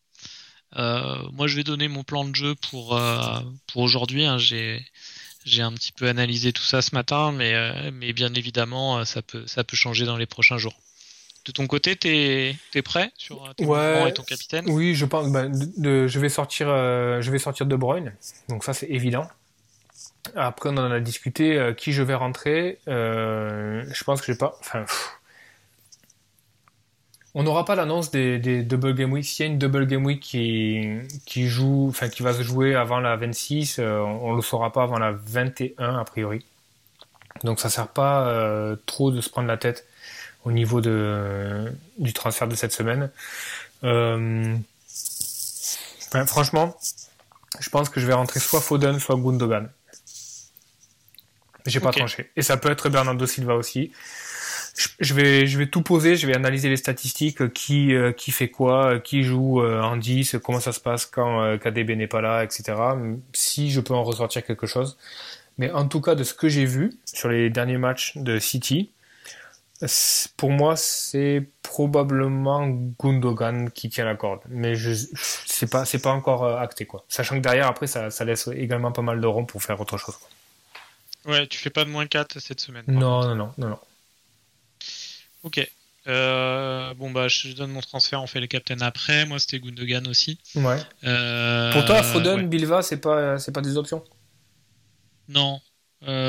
moi, 0.76 1.46
je 1.46 1.56
vais 1.56 1.64
donner 1.64 1.88
mon 1.88 2.04
plan 2.04 2.24
de 2.24 2.34
jeu 2.34 2.54
pour 2.54 3.00
pour 3.66 3.82
aujourd'hui. 3.82 4.24
Hein. 4.24 4.38
J'ai 4.38 4.84
j'ai 5.44 5.62
un 5.62 5.72
petit 5.72 5.92
peu 5.92 6.08
analysé 6.08 6.52
tout 6.52 6.62
ça 6.62 6.82
ce 6.82 6.94
matin, 6.94 7.32
mais, 7.32 7.52
mais 7.92 8.12
bien 8.12 8.32
évidemment, 8.34 9.04
ça 9.04 9.22
peut, 9.22 9.46
ça 9.46 9.64
peut 9.64 9.76
changer 9.76 10.06
dans 10.06 10.16
les 10.16 10.26
prochains 10.26 10.56
jours. 10.56 10.76
De 11.44 11.50
ton 11.50 11.66
côté, 11.66 11.96
tu 11.96 12.08
es, 12.08 12.82
prêt 12.82 13.10
sur 13.16 13.44
euh, 13.44 13.52
tes 13.54 13.64
ouais, 13.64 14.10
et 14.10 14.12
ton 14.12 14.22
capitaine? 14.22 14.64
Oui, 14.68 14.94
je 14.94 15.04
pense. 15.04 15.28
Bah, 15.28 15.46
je 15.50 16.18
vais 16.18 16.28
sortir, 16.28 16.68
euh, 16.68 17.20
je 17.20 17.30
vais 17.32 17.38
sortir 17.38 17.66
De 17.66 17.74
Bruyne, 17.74 18.14
donc 18.48 18.62
ça 18.62 18.72
c'est 18.72 18.86
évident. 18.86 19.26
Après, 20.36 20.68
on 20.70 20.76
en 20.76 20.90
a 20.92 21.00
discuté. 21.00 21.58
Euh, 21.58 21.72
qui 21.72 21.92
je 21.92 22.02
vais 22.02 22.14
rentrer 22.14 22.78
Je 22.86 24.04
pense 24.04 24.20
que 24.20 24.32
j'ai 24.32 24.38
pas. 24.38 24.56
Enfin, 24.60 24.84
on 27.34 27.42
n'aura 27.42 27.64
pas 27.64 27.74
l'annonce 27.74 28.10
des, 28.10 28.62
double 28.62 28.94
game 28.94 29.12
week. 29.12 29.24
S'il 29.24 29.46
y 29.46 29.48
a 29.48 29.52
une 29.52 29.58
double 29.58 29.86
game 29.86 30.04
week 30.04 30.20
qui, 30.20 30.98
qui 31.24 31.46
joue, 31.46 31.86
enfin 31.88 32.08
qui 32.08 32.22
va 32.22 32.34
se 32.34 32.42
jouer 32.42 32.74
avant 32.74 33.00
la 33.00 33.16
26, 33.16 33.78
on, 33.78 34.32
ne 34.32 34.36
le 34.36 34.42
saura 34.42 34.72
pas 34.72 34.82
avant 34.82 34.98
la 34.98 35.12
21 35.12 35.98
a 35.98 36.04
priori. 36.04 36.44
Donc 37.44 37.60
ça 37.60 37.70
sert 37.70 37.88
pas 37.88 38.76
trop 38.86 39.10
de 39.10 39.20
se 39.20 39.30
prendre 39.30 39.48
la 39.48 39.56
tête 39.56 39.86
au 40.44 40.52
niveau 40.52 40.80
de, 40.80 41.72
du 41.98 42.12
transfert 42.12 42.48
de 42.48 42.54
cette 42.54 42.72
semaine. 42.72 43.10
Euh, 43.84 44.56
franchement, 46.26 46.76
je 47.60 47.68
pense 47.70 47.88
que 47.88 48.00
je 48.00 48.06
vais 48.06 48.12
rentrer 48.12 48.40
soit 48.40 48.60
Foden, 48.60 48.98
soit 48.98 49.16
Gundogan. 49.16 49.68
J'ai 51.66 51.80
pas 51.80 51.92
tranché. 51.92 52.30
Et 52.36 52.42
ça 52.42 52.56
peut 52.56 52.70
être 52.70 52.88
Bernardo 52.88 53.24
Silva 53.24 53.54
aussi. 53.54 53.92
Je, 55.00 55.12
vais, 55.14 55.46
je 55.46 55.58
vais 55.58 55.66
tout 55.66 55.82
poser, 55.82 56.16
je 56.16 56.26
vais 56.26 56.34
analyser 56.34 56.68
les 56.68 56.78
statistiques, 56.78 57.52
qui, 57.52 57.94
euh, 57.94 58.12
qui 58.12 58.30
fait 58.30 58.48
quoi, 58.48 58.98
qui 59.00 59.22
joue 59.22 59.60
euh, 59.60 59.82
en 59.82 59.96
10, 59.96 60.36
comment 60.42 60.60
ça 60.60 60.72
se 60.72 60.80
passe 60.80 61.04
quand 61.04 61.58
KDB 61.58 61.96
n'est 61.96 62.06
pas 62.06 62.22
là, 62.22 62.42
etc. 62.42 62.74
Si 63.32 63.70
je 63.70 63.80
peux 63.80 63.94
en 63.94 64.02
ressortir 64.02 64.44
quelque 64.44 64.66
chose. 64.66 64.96
Mais 65.58 65.70
en 65.70 65.86
tout 65.86 66.00
cas, 66.00 66.14
de 66.14 66.24
ce 66.24 66.32
que 66.32 66.48
j'ai 66.48 66.64
vu 66.64 66.94
sur 67.04 67.28
les 67.28 67.50
derniers 67.50 67.76
matchs 67.76 68.16
de 68.16 68.38
City, 68.38 68.90
pour 70.36 70.50
moi, 70.50 70.76
c'est 70.76 71.44
probablement 71.62 72.68
Gundogan 73.00 73.70
qui 73.70 73.88
tient 73.88 74.04
la 74.04 74.14
corde, 74.14 74.40
mais 74.48 74.74
je 74.74 74.92
c'est 75.46 75.70
pas 75.70 75.84
c'est 75.84 76.00
pas 76.00 76.12
encore 76.12 76.44
euh, 76.44 76.58
acté 76.58 76.86
quoi. 76.86 77.04
Sachant 77.08 77.36
que 77.36 77.40
derrière 77.40 77.66
après 77.66 77.86
ça, 77.86 78.10
ça 78.10 78.24
laisse 78.24 78.48
également 78.48 78.92
pas 78.92 79.02
mal 79.02 79.20
de 79.20 79.26
ronds 79.26 79.44
pour 79.44 79.62
faire 79.62 79.80
autre 79.80 79.98
chose. 79.98 80.16
Ouais, 81.24 81.46
tu 81.46 81.58
fais 81.58 81.70
pas 81.70 81.84
de 81.84 81.90
moins 81.90 82.06
4 82.06 82.38
cette 82.38 82.60
semaine. 82.60 82.84
Non, 82.86 83.22
non, 83.22 83.34
non, 83.34 83.52
non, 83.58 83.68
non. 83.70 83.78
Ok. 85.42 85.68
Euh, 86.08 86.94
bon 86.94 87.12
bah 87.12 87.28
je 87.28 87.52
donne 87.52 87.70
mon 87.70 87.80
transfert, 87.80 88.20
on 88.20 88.26
fait 88.26 88.40
les 88.40 88.48
captains 88.48 88.80
après. 88.80 89.24
Moi 89.24 89.38
c'était 89.38 89.60
Gundogan 89.60 90.06
aussi. 90.08 90.38
Ouais. 90.56 90.78
Euh, 91.04 91.72
pour 91.72 91.84
toi, 91.84 92.02
Foden, 92.02 92.48
Bilva, 92.48 92.82
c'est 92.82 93.00
pas 93.00 93.38
c'est 93.38 93.52
pas 93.52 93.60
des 93.60 93.76
options? 93.76 94.02
Non, 95.28 95.60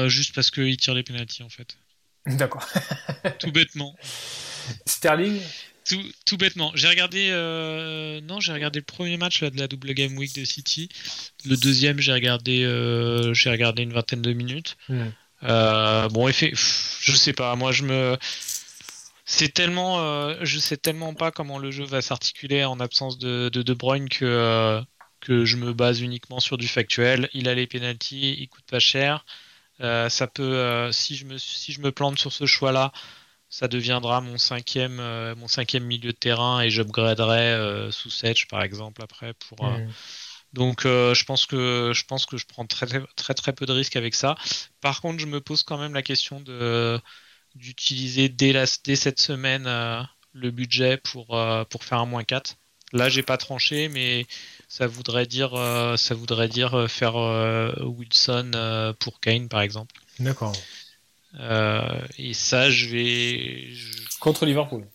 juste 0.07 0.35
parce 0.35 0.51
qu'il 0.51 0.77
tire 0.77 0.93
les 0.93 1.03
pénalties 1.03 1.43
en 1.43 1.49
fait. 1.49 1.75
D'accord. 2.25 2.67
tout 3.39 3.51
bêtement. 3.51 3.95
Sterling? 4.85 5.41
Tout, 5.85 6.01
tout, 6.25 6.37
bêtement. 6.37 6.71
J'ai 6.75 6.87
regardé, 6.87 7.29
euh, 7.31 8.21
non, 8.21 8.39
j'ai 8.39 8.53
regardé 8.53 8.79
le 8.79 8.85
premier 8.85 9.17
match 9.17 9.41
là, 9.41 9.49
de 9.49 9.59
la 9.59 9.67
double 9.67 9.93
game 9.93 10.17
week 10.17 10.33
de 10.33 10.45
City. 10.45 10.87
Le 11.45 11.57
deuxième, 11.57 11.99
j'ai 11.99 12.13
regardé, 12.13 12.63
euh, 12.63 13.33
j'ai 13.33 13.49
regardé 13.49 13.83
une 13.83 13.91
vingtaine 13.91 14.21
de 14.21 14.31
minutes. 14.31 14.77
Euh, 15.43 16.07
bon, 16.07 16.29
effet, 16.29 16.53
je 16.53 17.11
sais 17.11 17.33
pas. 17.33 17.53
Moi, 17.57 17.73
je 17.73 17.83
me, 17.83 18.17
c'est 19.25 19.53
tellement, 19.53 20.35
je 20.43 20.59
sais 20.59 20.77
tellement 20.77 21.13
pas 21.13 21.31
comment 21.31 21.57
le 21.57 21.71
jeu 21.71 21.85
va 21.85 22.01
s'articuler 22.01 22.65
en 22.65 22.79
absence 22.79 23.17
de 23.17 23.49
De, 23.49 23.61
de 23.61 23.73
Bruyne 23.73 24.09
que 24.09 24.83
que 25.23 25.45
je 25.45 25.55
me 25.57 25.73
base 25.73 26.01
uniquement 26.01 26.39
sur 26.41 26.57
du 26.57 26.67
factuel. 26.67 27.29
Il 27.33 27.47
a 27.47 27.55
les 27.55 27.65
penalties, 27.65 28.35
il 28.37 28.49
coûte 28.49 28.65
pas 28.69 28.79
cher. 28.79 29.25
Euh, 29.81 30.09
ça 30.09 30.27
peut, 30.27 30.43
euh, 30.43 30.91
si 30.91 31.15
je 31.15 31.25
me 31.25 31.37
si 31.37 31.71
je 31.71 31.81
me 31.81 31.91
plante 31.91 32.19
sur 32.19 32.31
ce 32.31 32.45
choix-là, 32.45 32.91
ça 33.49 33.67
deviendra 33.67 34.21
mon 34.21 34.37
cinquième 34.37 34.99
euh, 34.99 35.35
mon 35.35 35.47
cinquième 35.47 35.85
milieu 35.85 36.11
de 36.11 36.17
terrain 36.17 36.61
et 36.61 36.69
j'upgraderai 36.69 37.89
sous 37.91 38.09
Sedge 38.09 38.47
par 38.47 38.63
exemple 38.63 39.01
après 39.01 39.33
pour. 39.33 39.65
Donc 40.51 40.83
je 40.83 41.23
pense 41.23 41.45
que 41.45 41.91
je 41.95 42.05
pense 42.05 42.25
que 42.25 42.37
je 42.37 42.45
prends 42.45 42.65
très, 42.65 42.85
très 43.15 43.33
très 43.33 43.53
peu 43.53 43.65
de 43.65 43.71
risques 43.71 43.95
avec 43.95 44.13
ça. 44.13 44.35
Par 44.81 45.01
contre, 45.01 45.19
je 45.19 45.25
me 45.25 45.41
pose 45.41 45.63
quand 45.63 45.77
même 45.77 45.93
la 45.93 46.03
question 46.03 46.41
de 46.41 46.99
d'utiliser 47.55 48.29
dès, 48.29 48.53
dès 48.83 48.95
cette 48.95 49.19
semaine 49.19 49.63
le 50.33 50.51
budget 50.51 50.97
pour 50.97 51.37
pour 51.69 51.83
faire 51.83 51.99
un 51.99 52.05
moins 52.05 52.23
4. 52.23 52.57
Là, 52.93 53.09
j'ai 53.09 53.23
pas 53.23 53.37
tranché, 53.37 53.89
mais 53.89 54.27
ça 54.67 54.85
voudrait 54.85 55.25
dire, 55.25 55.55
euh, 55.55 55.97
ça 55.97 56.13
voudrait 56.13 56.47
dire 56.47 56.75
euh, 56.75 56.87
faire 56.87 57.17
euh, 57.17 57.73
Wilson 57.81 58.93
pour 58.99 59.19
Kane, 59.19 59.49
par 59.49 59.61
exemple. 59.61 59.95
D'accord. 60.19 60.55
et 62.17 62.33
ça, 62.33 62.69
je 62.69 62.87
vais. 62.89 63.73
Contre 64.19 64.45
Liverpool. 64.45 64.87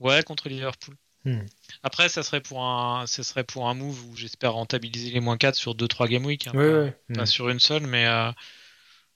Ouais, 0.00 0.24
contre 0.24 0.48
Liverpool. 0.48 0.96
Hmm. 1.24 1.42
Après, 1.84 2.08
ça 2.08 2.24
serait 2.24 2.40
pour 2.40 2.64
un, 2.64 3.06
ça 3.06 3.22
serait 3.22 3.44
pour 3.44 3.68
un 3.68 3.74
move 3.74 4.04
où 4.06 4.16
j'espère 4.16 4.54
rentabiliser 4.54 5.10
les 5.10 5.20
moins 5.20 5.36
4 5.36 5.54
sur 5.54 5.76
2-3 5.76 6.08
game 6.08 6.24
week. 6.24 6.48
Hein, 6.48 6.92
pas, 7.14 7.22
hmm. 7.22 7.26
sur 7.26 7.50
une 7.50 7.60
seule, 7.60 7.86
mais 7.86 8.08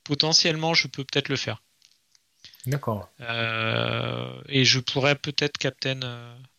potentiellement, 0.04 0.74
je 0.74 0.86
peux 0.86 1.02
peut-être 1.02 1.28
le 1.28 1.36
faire. 1.36 1.60
D'accord. 2.66 3.08
et 4.48 4.64
je 4.64 4.80
pourrais 4.80 5.14
peut-être 5.14 5.58
captain 5.58 6.00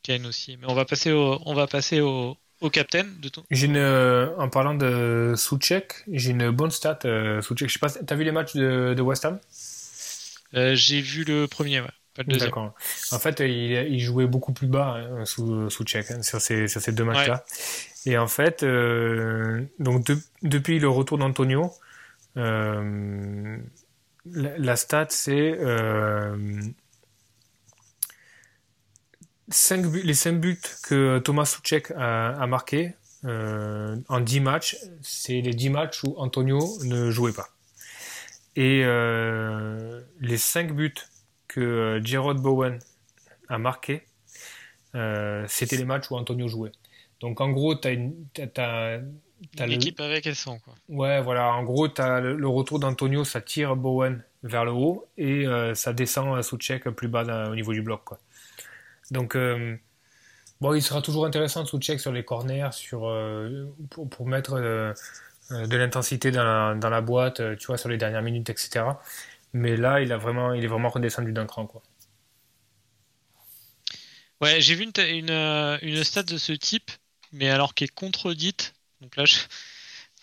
Kane 0.03 0.25
aussi. 0.25 0.57
Mais 0.57 0.67
on 0.67 0.75
va 0.75 0.85
passer 0.85 1.11
au, 1.11 1.39
on 1.45 1.53
va 1.53 1.67
passer 1.67 1.99
au, 1.99 2.37
au 2.61 2.69
captain 2.69 3.05
de 3.19 3.29
ton. 3.29 3.43
J'ai 3.51 3.65
une, 3.65 3.77
euh, 3.77 4.35
en 4.37 4.49
parlant 4.49 4.75
de 4.75 5.33
Souchek, 5.35 6.03
j'ai 6.11 6.31
une 6.31 6.51
bonne 6.51 6.71
stat. 6.71 6.99
Euh, 7.05 7.41
Souchek, 7.41 7.69
je 7.69 7.73
sais 7.73 7.79
pas, 7.79 7.89
t'as 7.89 8.15
vu 8.15 8.23
les 8.23 8.31
matchs 8.31 8.55
de, 8.55 8.93
de 8.95 9.01
West 9.01 9.25
Ham? 9.25 9.39
Euh, 10.53 10.75
J'ai 10.75 11.01
vu 11.01 11.23
le 11.23 11.47
premier, 11.47 11.81
ouais. 11.81 11.87
Pas 12.13 12.21
le 12.21 12.31
deuxième. 12.31 12.49
D'accord. 12.49 12.73
En 13.11 13.19
fait, 13.19 13.41
il, 13.41 13.71
il, 13.91 13.99
jouait 13.99 14.25
beaucoup 14.25 14.53
plus 14.53 14.67
bas 14.67 14.95
hein, 14.95 15.25
sous, 15.25 15.69
sous 15.69 15.83
hein, 15.95 16.21
sur, 16.21 16.39
ces, 16.39 16.69
sur 16.69 16.79
ces 16.79 16.93
deux 16.93 17.03
matchs-là. 17.03 17.43
Et 18.05 18.17
en 18.17 18.27
fait, 18.27 18.63
donc 19.79 20.05
depuis 20.41 20.79
le 20.79 20.87
retour 20.87 21.17
d'Antonio, 21.17 21.73
la, 24.25 24.57
la, 24.57 24.75
stat 24.75 25.07
c'est 25.09 25.57
les 29.47 30.13
5 30.13 30.35
buts 30.39 30.57
que 30.83 31.19
Thomas 31.19 31.45
Soucek 31.45 31.91
a, 31.91 32.29
a 32.29 32.47
marqués 32.47 32.95
euh, 33.25 33.95
en 34.07 34.19
10 34.19 34.39
matchs, 34.41 34.77
c'est 35.01 35.41
les 35.41 35.53
10 35.53 35.69
matchs 35.69 36.03
où 36.03 36.15
Antonio 36.17 36.59
ne 36.83 37.09
jouait 37.09 37.33
pas. 37.33 37.49
Et 38.55 38.81
euh, 38.83 40.01
les 40.19 40.37
5 40.37 40.73
buts 40.73 40.93
que 41.47 41.99
Gerard 42.03 42.35
Bowen 42.35 42.79
a 43.49 43.57
marqués, 43.57 44.03
euh, 44.93 45.45
c'était 45.47 45.77
les 45.77 45.85
matchs 45.85 46.11
où 46.11 46.15
Antonio 46.15 46.47
jouait. 46.47 46.71
Donc 47.19 47.41
en 47.41 47.49
gros, 47.49 47.75
tu 47.75 47.87
as 47.87 47.91
une. 47.91 48.13
L'équipe 49.65 49.99
avec 49.99 50.25
elle 50.27 50.35
sent, 50.35 50.59
quoi. 50.63 50.73
Ouais, 50.89 51.21
voilà. 51.21 51.53
En 51.53 51.63
gros, 51.63 51.87
as 51.99 52.21
le, 52.21 52.47
retour 52.47 52.79
d'Antonio, 52.79 53.23
ça 53.23 53.41
tire 53.41 53.75
Bowen 53.75 54.23
vers 54.43 54.65
le 54.65 54.71
haut 54.71 55.05
et 55.17 55.45
ça 55.73 55.93
descend 55.93 56.41
Soucek 56.41 56.89
plus 56.89 57.07
bas 57.07 57.49
au 57.49 57.55
niveau 57.55 57.73
du 57.73 57.81
bloc, 57.81 58.03
quoi. 58.03 58.19
Donc, 59.11 59.35
euh, 59.35 59.77
bon, 60.61 60.73
il 60.73 60.81
sera 60.81 61.01
toujours 61.01 61.25
intéressant 61.25 61.65
sous 61.65 61.79
check 61.79 61.99
sur 61.99 62.11
les 62.11 62.23
corners, 62.23 62.69
sur, 62.71 63.07
euh, 63.07 63.65
pour, 63.89 64.09
pour, 64.09 64.27
mettre 64.27 64.53
euh, 64.53 64.93
de 65.51 65.77
l'intensité 65.77 66.31
dans 66.31 66.43
la, 66.43 66.75
dans 66.75 66.89
la, 66.89 67.01
boîte, 67.01 67.57
tu 67.57 67.67
vois, 67.67 67.77
sur 67.77 67.89
les 67.89 67.97
dernières 67.97 68.23
minutes, 68.23 68.49
etc. 68.49 68.85
Mais 69.53 69.77
là, 69.77 70.01
il, 70.01 70.11
a 70.11 70.17
vraiment, 70.17 70.53
il 70.53 70.63
est 70.63 70.67
vraiment 70.67 70.89
redescendu 70.89 71.31
d'un 71.31 71.45
cran, 71.45 71.67
quoi. 71.67 71.81
Ouais, 74.41 74.59
j'ai 74.59 74.75
vu 74.75 74.83
une, 74.83 74.91
une, 74.97 75.79
une, 75.81 76.03
stat 76.03 76.23
de 76.23 76.37
ce 76.37 76.51
type, 76.51 76.91
mais 77.31 77.49
alors 77.49 77.73
qui 77.73 77.85
est 77.85 77.93
contredite. 77.93 78.73
Donc 79.01 79.15
là, 79.15 79.25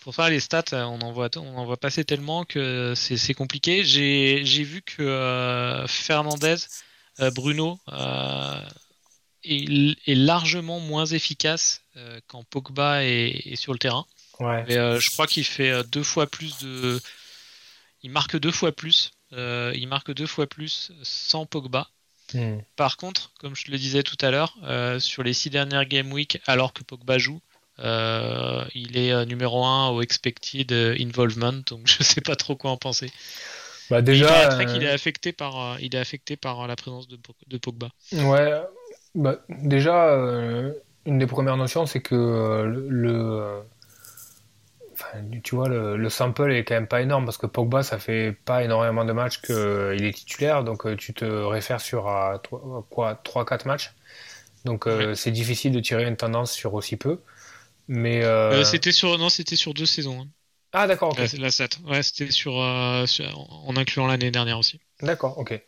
pour 0.01 0.15
faire 0.15 0.29
les 0.29 0.39
stats, 0.39 0.63
on 0.73 1.01
en 1.01 1.11
voit, 1.11 1.29
on 1.37 1.57
en 1.57 1.65
voit 1.65 1.77
passer 1.77 2.03
tellement 2.03 2.45
que 2.45 2.93
c'est 2.95 3.33
compliqué. 3.33 3.83
J'ai 3.83 4.63
vu 4.63 4.81
que 4.81 5.85
Fernandez 5.87 6.55
euh, 7.19 7.31
Bruno 7.31 7.79
euh, 7.89 8.61
est, 9.43 10.15
largement 10.15 10.79
moins 10.79 11.05
efficace 11.05 11.81
euh, 11.95 12.19
quand 12.27 12.43
Pogba 12.43 13.03
est, 13.03 13.55
sur 13.55 13.73
le 13.73 13.79
terrain. 13.79 14.05
je 14.39 15.11
crois 15.11 15.27
qu'il 15.27 15.45
fait 15.45 15.83
deux 15.89 16.03
fois 16.03 16.27
plus 16.27 16.57
de. 16.59 16.99
Il 18.01 18.11
marque 18.11 18.37
deux 18.37 18.51
fois 18.51 18.71
plus. 18.71 19.11
il 19.31 19.87
marque 19.87 20.13
deux 20.13 20.27
fois 20.27 20.47
plus 20.47 20.91
sans 21.03 21.45
Pogba. 21.45 21.89
Hmm. 22.33 22.59
Par 22.75 22.97
contre, 22.97 23.31
comme 23.39 23.55
je 23.55 23.69
le 23.69 23.77
disais 23.77 24.01
tout 24.01 24.17
à 24.21 24.31
l'heure, 24.31 24.57
sur 24.99 25.23
les 25.23 25.33
six 25.33 25.49
dernières 25.49 25.85
Game 25.85 26.11
Week, 26.11 26.41
alors 26.47 26.73
que 26.73 26.83
Pogba 26.83 27.17
joue, 27.17 27.41
il 27.79 28.97
est 28.97 29.25
numéro 29.25 29.65
1 29.65 29.89
au 29.89 30.01
expected 30.01 30.71
involvement, 30.99 31.53
donc 31.67 31.81
je 31.87 32.03
sais 32.03 32.21
pas 32.21 32.35
trop 32.35 32.55
quoi 32.55 32.71
en 32.71 32.77
penser. 32.77 33.11
Bah 33.89 34.01
Il 34.11 34.25
déjà, 34.25 34.25
paraîtrait 34.25 34.65
euh, 34.77 34.81
qu'il 34.81 34.83
est 34.85 34.89
affecté 34.89 35.33
par, 35.33 35.59
euh, 35.73 35.77
il 35.81 35.93
est 35.93 35.99
affecté 35.99 36.37
par 36.37 36.67
la 36.67 36.75
présence 36.77 37.07
de, 37.09 37.17
Po- 37.17 37.35
de 37.47 37.57
Pogba. 37.57 37.89
Ouais, 38.13 38.61
bah, 39.15 39.39
déjà, 39.49 40.07
euh, 40.09 40.73
une 41.05 41.17
des 41.19 41.27
premières 41.27 41.57
notions, 41.57 41.85
c'est 41.85 42.01
que 42.01 42.13
euh, 42.15 42.65
le, 42.89 43.09
euh, 43.11 43.61
enfin, 44.93 45.17
tu 45.43 45.55
vois, 45.55 45.69
le, 45.69 45.97
le 45.97 46.09
sample 46.09 46.51
est 46.51 46.63
quand 46.63 46.75
même 46.75 46.87
pas 46.87 47.01
énorme 47.01 47.25
parce 47.25 47.37
que 47.37 47.47
Pogba, 47.47 47.83
ça 47.83 47.99
fait 47.99 48.33
pas 48.45 48.63
énormément 48.63 49.05
de 49.05 49.13
matchs 49.13 49.41
qu'il 49.41 50.03
est 50.05 50.13
titulaire, 50.13 50.63
donc 50.63 50.85
euh, 50.85 50.95
tu 50.95 51.13
te 51.13 51.25
réfères 51.25 51.81
sur 51.81 52.07
à, 52.07 52.41
quoi, 52.89 53.15
3-4 53.23 53.65
matchs. 53.65 53.93
Donc 54.65 54.87
euh, 54.87 55.13
Ouais. 55.13 55.15
c'est 55.15 55.31
difficile 55.31 55.73
de 55.73 55.79
tirer 55.81 56.07
une 56.07 56.17
tendance 56.17 56.53
sur 56.53 56.73
aussi 56.75 56.97
peu. 56.97 57.21
Mais 57.87 58.23
euh, 58.23 58.63
Euh, 58.63 58.63
c'était 58.63 58.91
sur, 58.91 59.17
non, 59.17 59.29
c'était 59.29 59.55
sur 59.55 59.73
deux 59.73 59.85
saisons. 59.85 60.21
hein. 60.21 60.27
ah 60.71 60.87
d'accord, 60.87 61.11
ok. 61.11 61.21
La, 61.37 61.49
la. 61.49 61.49
Ouais, 61.85 62.03
c'était 62.03 62.31
sur, 62.31 62.59
euh, 62.59 63.05
sur- 63.05 63.51
en 63.67 63.75
incluant 63.77 64.07
l'année 64.07 64.31
dernière 64.31 64.59
aussi. 64.59 64.79
D'accord, 65.01 65.37
ok. 65.37 65.61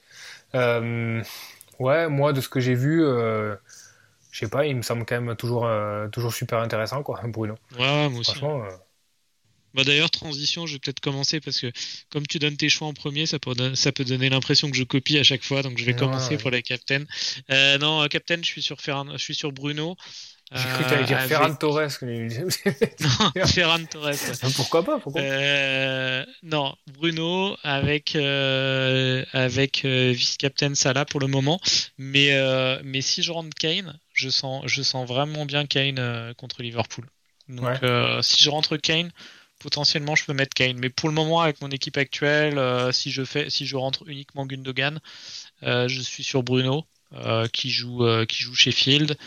Ouais, 1.79 2.07
moi, 2.09 2.33
de 2.33 2.41
ce 2.41 2.49
que 2.49 2.59
j'ai 2.59 2.75
vu, 2.75 3.01
je 3.01 4.39
sais 4.39 4.49
pas, 4.49 4.65
il 4.65 4.75
me 4.75 4.81
semble 4.81 5.05
quand 5.05 5.19
même 5.21 5.35
toujours, 5.35 5.67
toujours 6.11 6.33
super 6.33 6.59
intéressant, 6.59 7.03
quoi, 7.03 7.21
Bruno. 7.27 7.55
Ouais, 7.71 8.09
moi 8.09 8.19
aussi. 8.21 8.39
Franchement, 8.39 8.63
euh, 8.63 8.77
Bah 9.73 9.83
d'ailleurs, 9.83 10.09
transition, 10.09 10.65
je 10.65 10.73
vais 10.73 10.79
peut-être 10.79 11.01
commencer 11.01 11.41
parce 11.41 11.59
que 11.59 11.69
comme 12.09 12.25
tu 12.25 12.39
donnes 12.39 12.55
tes 12.55 12.69
choix 12.69 12.87
en 12.87 12.93
premier, 12.93 13.25
ça 13.25 13.39
peut, 13.39 13.53
ça 13.75 13.91
peut 13.91 14.05
donner 14.05 14.29
l'impression 14.29 14.71
que 14.71 14.77
je 14.77 14.83
copie 14.85 15.17
à 15.17 15.23
chaque 15.23 15.43
fois, 15.43 15.63
donc 15.63 15.77
je 15.77 15.83
vais 15.83 15.93
Ouais, 15.93 15.95
commencer 15.95 16.37
ouais. 16.37 16.37
pour 16.37 16.49
les 16.49 16.63
captains. 16.63 17.03
Euh, 17.51 17.77
non, 17.77 18.07
captain, 18.07 18.37
je 18.37 18.45
suis 18.45 18.61
sur 18.61 18.79
Ferran, 18.79 19.11
je 19.11 19.17
suis 19.17 19.35
sur 19.35 19.51
Bruno. 19.51 19.97
J'ai 20.51 20.63
cru 20.69 20.83
que 20.83 20.89
t'allais 20.89 21.03
dire 21.05 21.17
avec- 21.17 21.29
Ferran 21.29 21.55
Torres. 21.55 21.89
Non, 23.01 23.45
Ferran 23.47 23.83
Torres. 23.85 24.05
ouais. 24.05 24.49
Pourquoi 24.55 24.83
pas, 24.83 24.99
pourquoi 24.99 25.21
Euh, 25.21 26.25
non, 26.43 26.75
Bruno 26.93 27.55
avec 27.63 28.15
euh, 28.15 29.25
avec 29.33 29.83
euh, 29.85 30.11
vice-captain 30.11 30.75
Salah 30.75 31.05
pour 31.05 31.19
le 31.19 31.27
moment, 31.27 31.59
mais 31.97 32.33
euh, 32.33 32.79
mais 32.83 33.01
si 33.01 33.23
je 33.23 33.31
rentre 33.31 33.55
Kane, 33.57 33.97
je 34.13 34.29
sens 34.29 34.63
je 34.67 34.81
sens 34.83 35.07
vraiment 35.07 35.45
bien 35.45 35.65
Kane 35.65 35.99
euh, 35.99 36.33
contre 36.35 36.61
Liverpool. 36.61 37.05
Donc 37.49 37.65
Ouais. 37.65 37.77
euh, 37.83 38.21
si 38.21 38.43
je 38.43 38.49
rentre 38.49 38.77
Kane, 38.77 39.11
potentiellement 39.59 40.15
je 40.15 40.25
peux 40.25 40.33
mettre 40.33 40.53
Kane, 40.53 40.77
mais 40.77 40.89
pour 40.89 41.09
le 41.09 41.15
moment 41.15 41.41
avec 41.41 41.61
mon 41.61 41.69
équipe 41.69 41.97
actuelle, 41.97 42.57
euh, 42.57 42.91
si 42.91 43.11
je 43.11 43.23
fais 43.23 43.49
si 43.49 43.65
je 43.65 43.75
rentre 43.75 44.03
uniquement 44.07 44.45
Gundogan, 44.45 44.99
euh, 45.63 45.87
je 45.87 46.01
suis 46.01 46.23
sur 46.23 46.43
Bruno 46.43 46.85
euh, 47.13 47.47
qui 47.47 47.69
joue 47.71 48.05
euh, 48.05 48.25
qui 48.25 48.41
joue 48.43 48.53
Sheffield. 48.55 49.17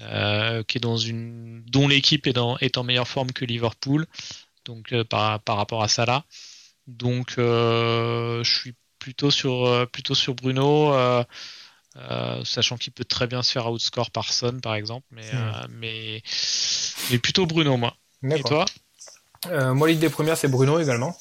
Euh, 0.00 0.62
qui 0.64 0.78
est 0.78 0.80
dans 0.80 0.96
une 0.96 1.62
dont 1.66 1.88
l'équipe 1.88 2.26
est 2.26 2.32
dans 2.32 2.58
est 2.58 2.78
en 2.78 2.84
meilleure 2.84 3.08
forme 3.08 3.32
que 3.32 3.44
Liverpool 3.44 4.06
donc 4.64 4.92
euh, 4.92 5.04
par, 5.04 5.40
par 5.40 5.56
rapport 5.56 5.82
à 5.82 5.88
Salah. 5.88 6.24
Donc 6.86 7.34
euh, 7.38 8.42
je 8.44 8.54
suis 8.54 8.74
plutôt 8.98 9.30
sur 9.30 9.88
plutôt 9.90 10.14
sur 10.14 10.34
Bruno, 10.34 10.92
sachant 12.44 12.76
qu'il 12.76 12.92
peut 12.92 13.04
très 13.04 13.26
bien 13.26 13.42
se 13.42 13.52
faire 13.52 13.70
outscore 13.70 14.10
par 14.10 14.32
Son 14.32 14.60
par 14.60 14.74
exemple, 14.74 15.06
mais 15.10 15.30
Hmm. 15.32 15.52
mais 15.70 16.22
mais 17.10 17.18
plutôt 17.18 17.46
Bruno 17.46 17.76
moi. 17.76 17.96
Et 18.34 18.42
toi? 18.42 18.64
Moi, 19.46 19.88
l'idée 19.88 20.10
première, 20.10 20.36
c'est 20.36 20.48
Bruno 20.48 20.78
également. 20.80 21.16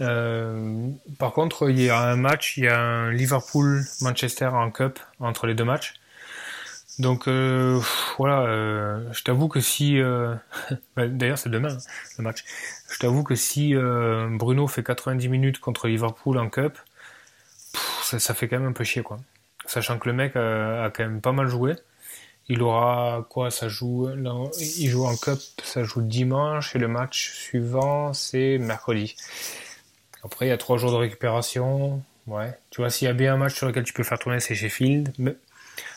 Euh, 0.00 0.90
par 1.18 1.32
contre, 1.32 1.70
il 1.70 1.80
y 1.80 1.90
a 1.90 1.98
un 2.00 2.16
match, 2.16 2.56
il 2.56 2.64
y 2.64 2.68
a 2.68 2.78
un 2.78 3.10
Liverpool-Manchester 3.10 4.46
en 4.46 4.70
Cup 4.70 5.00
entre 5.20 5.46
les 5.46 5.54
deux 5.54 5.64
matchs. 5.64 5.94
Donc 6.98 7.28
euh, 7.28 7.80
voilà, 8.18 8.42
euh, 8.42 9.12
je 9.12 9.22
t'avoue 9.22 9.46
que 9.46 9.60
si, 9.60 10.00
euh, 10.00 10.34
bah, 10.96 11.06
d'ailleurs 11.06 11.38
c'est 11.38 11.48
demain 11.48 11.74
hein, 11.74 11.78
le 12.18 12.24
match, 12.24 12.44
je 12.90 12.98
t'avoue 12.98 13.22
que 13.22 13.36
si 13.36 13.74
euh, 13.74 14.26
Bruno 14.30 14.66
fait 14.66 14.82
90 14.82 15.28
minutes 15.28 15.60
contre 15.60 15.86
Liverpool 15.86 16.38
en 16.38 16.48
Cup, 16.48 16.76
ça, 18.02 18.34
fait 18.34 18.48
quand 18.48 18.58
même 18.58 18.68
un 18.68 18.72
peu 18.72 18.84
chier 18.84 19.02
quoi. 19.02 19.18
Sachant 19.66 19.98
que 19.98 20.08
le 20.08 20.14
mec 20.14 20.34
a, 20.34 20.90
quand 20.94 21.04
même 21.04 21.20
pas 21.20 21.32
mal 21.32 21.46
joué. 21.46 21.74
Il 22.48 22.62
aura 22.62 23.26
quoi 23.28 23.50
Ça 23.50 23.68
joue, 23.68 24.08
il 24.58 24.88
joue 24.88 25.04
en 25.04 25.14
Cup, 25.14 25.38
ça 25.62 25.84
joue 25.84 26.00
dimanche 26.00 26.74
et 26.74 26.78
le 26.78 26.88
match 26.88 27.32
suivant 27.32 28.14
c'est 28.14 28.58
mercredi. 28.58 29.14
Après 30.24 30.46
il 30.46 30.48
y 30.48 30.52
a 30.52 30.56
trois 30.56 30.78
jours 30.78 30.90
de 30.90 30.96
récupération. 30.96 32.02
Ouais, 32.26 32.58
tu 32.70 32.80
vois 32.80 32.90
s'il 32.90 33.06
y 33.06 33.10
a 33.10 33.14
bien 33.14 33.34
un 33.34 33.36
match 33.36 33.54
sur 33.54 33.66
lequel 33.66 33.84
tu 33.84 33.92
peux 33.92 34.02
faire 34.02 34.18
tourner 34.18 34.40
c'est 34.40 34.54
Sheffield. 34.54 35.12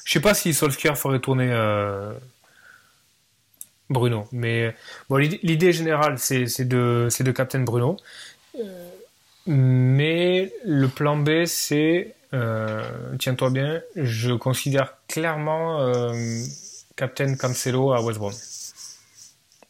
Je 0.05 0.13
sais 0.13 0.19
pas 0.19 0.33
si 0.33 0.53
Solskjaer 0.53 0.95
ferait 0.97 1.19
tourner 1.19 1.49
euh, 1.51 2.13
Bruno, 3.89 4.27
mais 4.31 4.75
bon 5.09 5.17
l'idée- 5.17 5.73
générale 5.73 6.17
c'est 6.17 6.45
de 6.65 7.31
Captain 7.31 7.59
Bruno. 7.61 7.97
Euh, 8.59 8.89
mais 9.47 10.53
le 10.65 10.87
plan 10.87 11.17
B 11.17 11.45
c'est 11.45 12.15
euh, 12.33 13.15
tiens-toi 13.19 13.49
bien, 13.49 13.81
je 13.95 14.31
considère 14.31 14.95
clairement 15.09 15.81
euh, 15.81 16.13
Captain 16.95 17.35
Cancelo 17.35 17.91
à 17.91 18.01
West 18.01 18.19
Brom. 18.19 18.33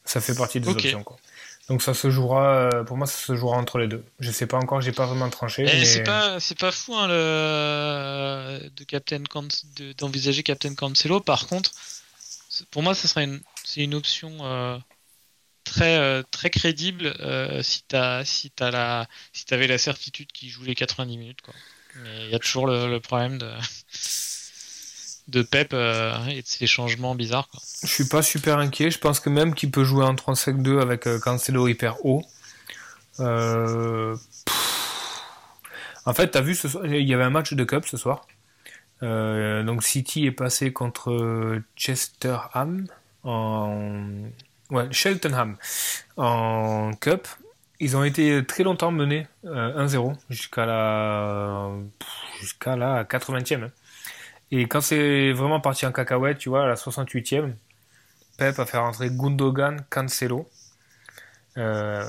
Ça 0.06 0.20
fait 0.22 0.36
partie 0.36 0.60
des 0.60 0.68
options 0.70 1.04
quoi. 1.04 1.18
Donc 1.70 1.82
ça 1.82 1.94
se 1.94 2.10
jouera, 2.10 2.70
euh, 2.74 2.84
pour 2.84 2.98
moi 2.98 3.08
ça 3.08 3.18
se 3.18 3.36
jouera 3.36 3.58
entre 3.58 3.78
les 3.78 3.88
deux. 3.88 4.04
Je 4.20 4.32
sais 4.32 4.48
pas 4.48 4.58
encore, 4.58 4.82
j'ai 4.82 4.92
pas 4.92 5.06
vraiment 5.06 5.30
tranché. 5.30 5.64
Eh, 5.64 5.66
mais... 5.66 5.86
C'est 5.86 6.04
pas 6.04 6.40
c'est 6.40 6.58
pas 6.60 6.72
fou 6.72 6.96
hein, 6.96 7.08
le 7.08 8.70
de 8.76 8.84
Captain 8.84 9.24
Can- 9.24 9.48
de- 9.78 9.94
d'envisager 9.94 10.44
Captain 10.44 10.76
Cancelo. 10.76 11.20
Par 11.20 11.48
contre, 11.48 11.72
pour 12.72 12.84
moi 12.84 12.94
ça 12.94 13.08
serait 13.08 13.24
une 13.24 13.42
c'est 13.64 13.82
une 13.82 13.94
option 13.94 14.38
euh, 14.42 14.78
très 15.64 15.98
euh, 15.98 16.24
très 16.32 16.50
crédible 16.50 17.14
euh, 17.20 17.62
si 17.64 17.84
t'as 17.88 18.26
si 18.26 18.52
t'as 18.52 18.72
la 18.72 19.08
si 19.34 19.46
t'avais 19.46 19.68
la 19.68 19.78
certitude 19.78 20.32
qu'il 20.32 20.50
joue 20.50 20.64
les 20.64 20.76
90 20.76 21.18
minutes 21.18 21.42
quoi. 21.42 21.54
Mais 22.04 22.26
il 22.26 22.32
y 22.32 22.36
a 22.36 22.40
toujours 22.40 22.68
le, 22.68 22.90
le 22.90 23.00
problème 23.00 23.38
de 23.38 23.50
de 25.32 25.42
Pep 25.42 25.72
euh, 25.74 26.14
et 26.28 26.42
de 26.42 26.48
ses 26.48 26.68
changements 26.68 27.16
bizarres 27.16 27.48
quoi. 27.50 27.60
Je 27.84 27.88
suis 27.88 28.08
pas 28.08 28.22
super 28.22 28.58
inquiet. 28.58 28.92
Je 28.92 29.00
pense 29.00 29.20
que 29.20 29.30
même 29.30 29.54
qu'il 29.56 29.72
peut 29.72 29.84
jouer 29.84 30.06
en 30.06 30.14
3-5-2 30.14 30.80
avec 30.82 31.08
euh, 31.08 31.20
Cancelo 31.20 31.68
hyper 31.68 32.06
haut. 32.06 32.24
Euh. 33.20 34.16
En 36.06 36.14
fait, 36.14 36.30
t'as 36.30 36.42
vu, 36.42 36.56
ce 36.56 36.68
soir, 36.68 36.86
il 36.86 37.08
y 37.08 37.14
avait 37.14 37.24
un 37.24 37.30
match 37.30 37.54
de 37.54 37.64
Cup 37.64 37.86
ce 37.86 37.98
soir. 37.98 38.28
Donc 39.02 39.84
City 39.84 40.28
est 40.28 40.32
passé 40.32 40.72
contre 40.72 41.60
Chesterham 41.76 42.86
en 43.24 44.30
ouais, 44.72 44.88
Cheltenham 44.92 45.58
en 46.18 46.92
Cup. 47.00 47.28
Ils 47.80 47.98
ont 47.98 48.04
été 48.04 48.46
très 48.46 48.64
longtemps 48.64 48.92
menés 48.92 49.28
euh, 49.46 49.88
1-0 49.88 50.16
jusqu'à 50.30 50.68
la 50.68 51.72
jusqu'à 52.40 52.76
la 52.76 53.04
80e. 53.04 53.64
hein. 53.64 53.72
Et 54.52 54.68
quand 54.68 54.82
c'est 54.82 55.32
vraiment 55.32 55.62
parti 55.62 55.86
en 55.86 55.92
cacahuète, 55.92 56.38
tu 56.38 56.50
vois, 56.50 56.64
à 56.64 56.68
la 56.68 56.76
68e, 56.76 57.54
Pep 58.38 58.60
a 58.60 58.66
fait 58.66 58.78
rentrer 58.78 59.10
Gundogan, 59.10 59.86
Cancelo. 59.90 60.50
Euh, 61.58 62.04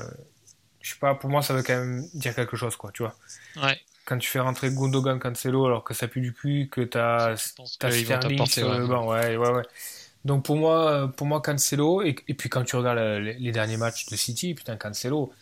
je 0.81 0.93
sais 0.93 0.99
pas, 0.99 1.15
pour 1.15 1.29
moi, 1.29 1.41
ça 1.41 1.53
veut 1.53 1.63
quand 1.63 1.77
même 1.77 2.05
dire 2.13 2.35
quelque 2.35 2.57
chose, 2.57 2.75
quoi, 2.75 2.91
tu 2.91 3.03
vois. 3.03 3.15
Ouais. 3.61 3.79
Quand 4.05 4.17
tu 4.17 4.29
fais 4.29 4.39
rentrer 4.39 4.71
Gundogan, 4.71 5.19
Cancelo, 5.19 5.65
alors 5.65 5.83
que 5.83 5.93
ça 5.93 6.07
pue 6.07 6.21
du 6.21 6.33
cul, 6.33 6.67
que 6.69 6.81
t'as 6.81 7.37
Sterling 7.37 8.45
sur 8.45 8.69
ouais. 8.69 8.77
le 8.77 8.87
banc, 8.87 9.07
ouais, 9.07 9.37
ouais, 9.37 9.49
ouais. 9.51 9.63
Donc 10.25 10.45
pour 10.45 10.57
moi, 10.57 11.11
pour 11.15 11.27
moi 11.27 11.41
Cancelo, 11.41 12.01
et, 12.01 12.15
et 12.27 12.33
puis 12.33 12.49
quand 12.49 12.63
tu 12.63 12.75
regardes 12.75 12.97
euh, 12.97 13.19
les, 13.19 13.33
les 13.35 13.51
derniers 13.51 13.77
matchs 13.77 14.07
de 14.07 14.15
City, 14.15 14.53
putain, 14.53 14.77
Cancelo, 14.77 15.33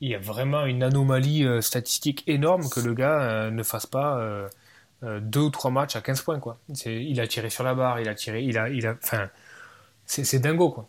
il 0.00 0.10
y 0.10 0.14
a 0.14 0.18
vraiment 0.18 0.66
une 0.66 0.82
anomalie 0.82 1.44
euh, 1.44 1.60
statistique 1.60 2.24
énorme 2.26 2.68
que 2.68 2.80
le 2.80 2.94
gars 2.94 3.22
euh, 3.22 3.50
ne 3.50 3.62
fasse 3.62 3.86
pas 3.86 4.18
deux 5.20 5.40
ou 5.40 5.50
trois 5.50 5.70
matchs 5.70 5.96
à 5.96 6.00
15 6.00 6.22
points, 6.22 6.38
quoi. 6.38 6.58
Il 6.86 7.20
a 7.20 7.26
tiré 7.26 7.50
sur 7.50 7.64
la 7.64 7.74
barre, 7.74 8.00
il 8.00 8.08
a 8.08 8.14
tiré, 8.14 8.42
il 8.42 8.56
a, 8.58 8.68
il 8.68 8.86
a, 8.86 8.94
enfin, 9.02 9.28
c'est 10.06 10.38
dingo, 10.38 10.70
quoi. 10.70 10.88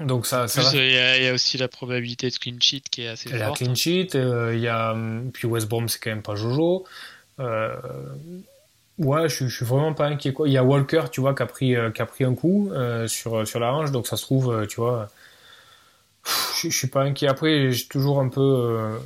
Donc 0.00 0.26
ça, 0.26 0.46
plus, 0.46 0.60
euh, 0.74 0.86
il 0.86 0.92
y, 0.92 0.96
a- 0.96 1.18
il 1.18 1.24
y 1.24 1.28
a 1.28 1.34
aussi 1.34 1.58
la 1.58 1.68
probabilité 1.68 2.30
de 2.30 2.34
clean 2.36 2.56
sheet 2.58 2.82
qui 2.90 3.02
est 3.02 3.08
assez 3.08 3.28
forte. 3.46 3.58
clean 3.58 3.74
sheet, 3.74 4.14
euh, 4.14 4.54
il 4.54 4.60
y 4.60 4.68
a 4.68 4.92
hum, 4.92 5.30
puis 5.32 5.46
West 5.46 5.68
Brom 5.68 5.88
c'est 5.90 5.98
quand 5.98 6.08
même 6.10 6.22
pas 6.22 6.36
Jojo. 6.36 6.84
Euh, 7.38 7.74
ouais, 8.98 9.28
je, 9.28 9.34
suis- 9.34 9.48
je 9.50 9.56
suis 9.56 9.64
vraiment 9.66 9.92
pas 9.92 10.06
inquiet 10.06 10.32
quoi. 10.32 10.48
Il 10.48 10.52
y 10.52 10.56
a 10.58 10.64
Walker, 10.64 11.02
tu 11.12 11.20
vois, 11.20 11.34
qui 11.34 11.42
a 11.42 11.46
pris 11.46 11.76
euh, 11.76 11.90
qui 11.90 12.00
a 12.00 12.06
pris 12.06 12.24
un 12.24 12.34
coup 12.34 12.70
euh, 12.72 13.06
sur 13.08 13.46
sur 13.46 13.60
la 13.60 13.74
hanche, 13.74 13.90
donc 13.90 14.06
ça 14.06 14.16
se 14.16 14.22
trouve, 14.22 14.50
euh, 14.52 14.66
tu 14.66 14.76
vois. 14.76 15.08
Je, 16.62 16.68
je 16.70 16.76
suis 16.76 16.88
pas 16.88 17.02
inquiet. 17.02 17.28
Après, 17.28 17.70
j'ai 17.72 17.86
toujours 17.86 18.20
un 18.20 18.28
peu 18.28 18.40
euh, 18.40 18.98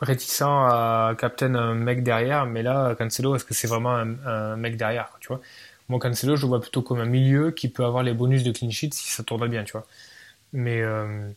réticent 0.00 0.42
à 0.42 1.14
captain 1.18 1.54
un 1.54 1.74
mec 1.74 2.02
derrière, 2.02 2.46
mais 2.46 2.62
là, 2.62 2.94
Cancelo, 2.96 3.36
est-ce 3.36 3.44
que 3.44 3.54
c'est 3.54 3.66
vraiment 3.68 3.94
un, 3.96 4.18
un 4.26 4.56
mec 4.56 4.76
derrière, 4.76 5.12
tu 5.20 5.28
vois? 5.28 5.40
Moi, 5.88 5.98
Cancelo, 6.00 6.36
je 6.36 6.42
le 6.42 6.48
vois 6.48 6.60
plutôt 6.60 6.82
comme 6.82 7.00
un 7.00 7.06
milieu 7.06 7.50
qui 7.52 7.68
peut 7.68 7.84
avoir 7.84 8.02
les 8.02 8.14
bonus 8.14 8.42
de 8.44 8.52
clean 8.52 8.70
sheet 8.70 8.92
si 8.94 9.08
ça 9.10 9.22
tourne 9.24 9.48
bien, 9.48 9.64
tu 9.64 9.72
vois. 9.72 9.86
Mais 10.52 10.82
euh, 10.82 11.30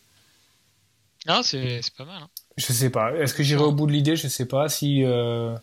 Ah, 1.26 1.42
c'est 1.42 1.82
c'est 1.82 1.94
pas 1.94 2.04
mal. 2.06 2.22
hein. 2.22 2.30
je 2.56 2.72
sais 2.72 2.90
pas. 2.90 3.12
Est-ce 3.16 3.34
que 3.34 3.42
j'irai 3.42 3.62
au 3.64 3.72
bout 3.72 3.86
de 3.86 3.92
l'idée? 3.92 4.16
Je 4.16 4.28
sais 4.28 4.46
pas. 4.46 4.68
Si, 4.68 5.04
euh, 5.04 5.56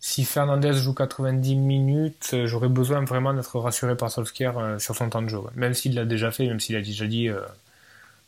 si 0.00 0.24
Fernandez 0.24 0.74
joue 0.74 0.94
90 0.94 1.56
minutes, 1.56 2.30
euh, 2.32 2.46
j'aurais 2.46 2.68
besoin 2.68 3.04
vraiment 3.04 3.34
d'être 3.34 3.58
rassuré 3.58 3.96
par 3.96 4.10
Solskjaer 4.10 4.56
euh, 4.58 4.78
sur 4.78 4.94
son 4.96 5.10
temps 5.10 5.22
de 5.22 5.28
jeu. 5.28 5.38
ouais. 5.38 5.50
Même 5.56 5.74
s'il 5.74 5.94
l'a 5.94 6.04
déjà 6.04 6.30
fait, 6.30 6.46
même 6.46 6.60
s'il 6.60 6.76
a 6.76 6.80
déjà 6.82 7.06
dit 7.06 7.28
euh, 7.28 7.40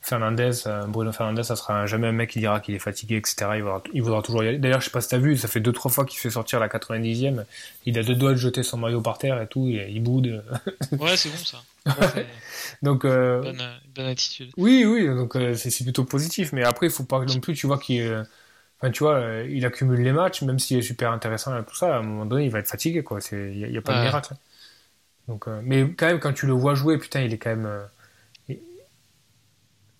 Fernandez, 0.03 0.67
euh, 0.67 0.87
Bruno 0.87 1.13
Fernandez, 1.13 1.43
ça 1.43 1.57
sera 1.57 1.85
jamais 1.87 2.07
un 2.07 2.13
mec 2.13 2.31
qui 2.31 2.39
dira 2.39 2.61
qu'il 2.61 2.75
est 2.75 2.81
fatigué, 2.81 3.17
etc. 3.17 3.51
Il 3.57 3.63
voudra, 3.63 3.83
il 3.93 4.03
voudra 4.03 4.23
toujours 4.23 4.43
y 4.43 4.49
aller. 4.49 4.59
D'ailleurs, 4.59 4.81
je 4.81 4.87
sais 4.87 4.91
pas 4.91 5.03
si 5.03 5.11
t'as 5.11 5.19
vu, 5.19 5.37
ça 5.37 5.47
fait 5.47 5.61
deux 5.61 5.73
trois 5.73 5.91
fois 5.91 6.07
qu'il 6.07 6.19
fait 6.19 6.31
sortir 6.31 6.59
la 6.59 6.69
90e. 6.69 7.45
Il 7.85 7.99
a 7.99 8.03
deux 8.03 8.15
doigts 8.15 8.33
de 8.33 8.37
jeter 8.37 8.63
son 8.63 8.79
maillot 8.79 9.03
par 9.03 9.19
terre 9.19 9.41
et 9.43 9.47
tout, 9.47 9.69
et 9.69 9.91
il 9.91 10.03
boude. 10.03 10.43
ouais, 10.93 11.17
c'est 11.17 11.29
bon 11.29 11.37
ça. 11.37 11.63
Ouais, 11.87 12.27
donc 12.83 13.07
euh, 13.07 13.41
bonne, 13.41 13.63
bonne, 13.95 14.07
attitude. 14.07 14.51
Oui, 14.59 14.85
oui, 14.85 15.07
donc 15.07 15.35
euh, 15.35 15.55
c'est 15.55 15.83
plutôt 15.83 16.05
positif. 16.05 16.53
Mais 16.53 16.63
après, 16.63 16.87
il 16.87 16.93
faut 16.93 17.05
pas 17.05 17.25
non 17.25 17.41
plus, 17.41 17.55
tu 17.55 17.67
vois, 17.67 17.79
qu'il, 17.79 18.23
enfin, 18.79 18.91
tu 18.91 19.03
vois, 19.03 19.23
il 19.49 19.65
accumule 19.65 20.01
les 20.03 20.13
matchs, 20.13 20.43
même 20.43 20.59
s'il 20.59 20.77
est 20.77 20.83
super 20.83 21.11
intéressant 21.11 21.59
et 21.59 21.65
tout 21.65 21.75
ça. 21.75 21.97
À 21.97 21.99
un 21.99 22.03
moment 22.03 22.27
donné, 22.27 22.45
il 22.45 22.51
va 22.51 22.59
être 22.59 22.69
fatigué, 22.69 23.03
quoi. 23.03 23.21
Il 23.33 23.59
y, 23.59 23.79
a 23.79 23.83
pas 23.83 23.97
de 23.97 24.03
miracle. 24.03 24.35
Donc, 25.27 25.47
mais 25.63 25.91
quand 25.97 26.07
même, 26.07 26.21
quand 26.21 26.35
tu 26.35 26.47
le 26.47 26.53
vois 26.53 26.75
jouer, 26.75 26.99
putain, 26.99 27.23
il 27.23 27.33
est 27.33 27.39
quand 27.39 27.51
même 27.51 27.69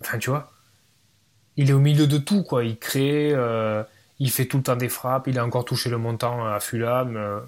Enfin, 0.01 0.19
tu 0.19 0.31
vois, 0.31 0.51
il 1.57 1.71
est 1.71 1.73
au 1.73 1.79
milieu 1.79 2.07
de 2.07 2.19
tout, 2.19 2.43
quoi. 2.43 2.65
Il 2.65 2.79
crée, 2.79 3.33
euh, 3.33 3.83
il 4.19 4.31
fait 4.31 4.47
tout 4.47 4.57
le 4.59 4.63
temps 4.63 4.77
des 4.77 4.89
frappes, 4.89 5.27
il 5.27 5.39
a 5.39 5.45
encore 5.45 5.65
touché 5.65 5.91
le 5.91 5.99
montant 5.99 6.47
à 6.47 6.61
Fulham. 6.61 7.17
Euh. 7.17 7.41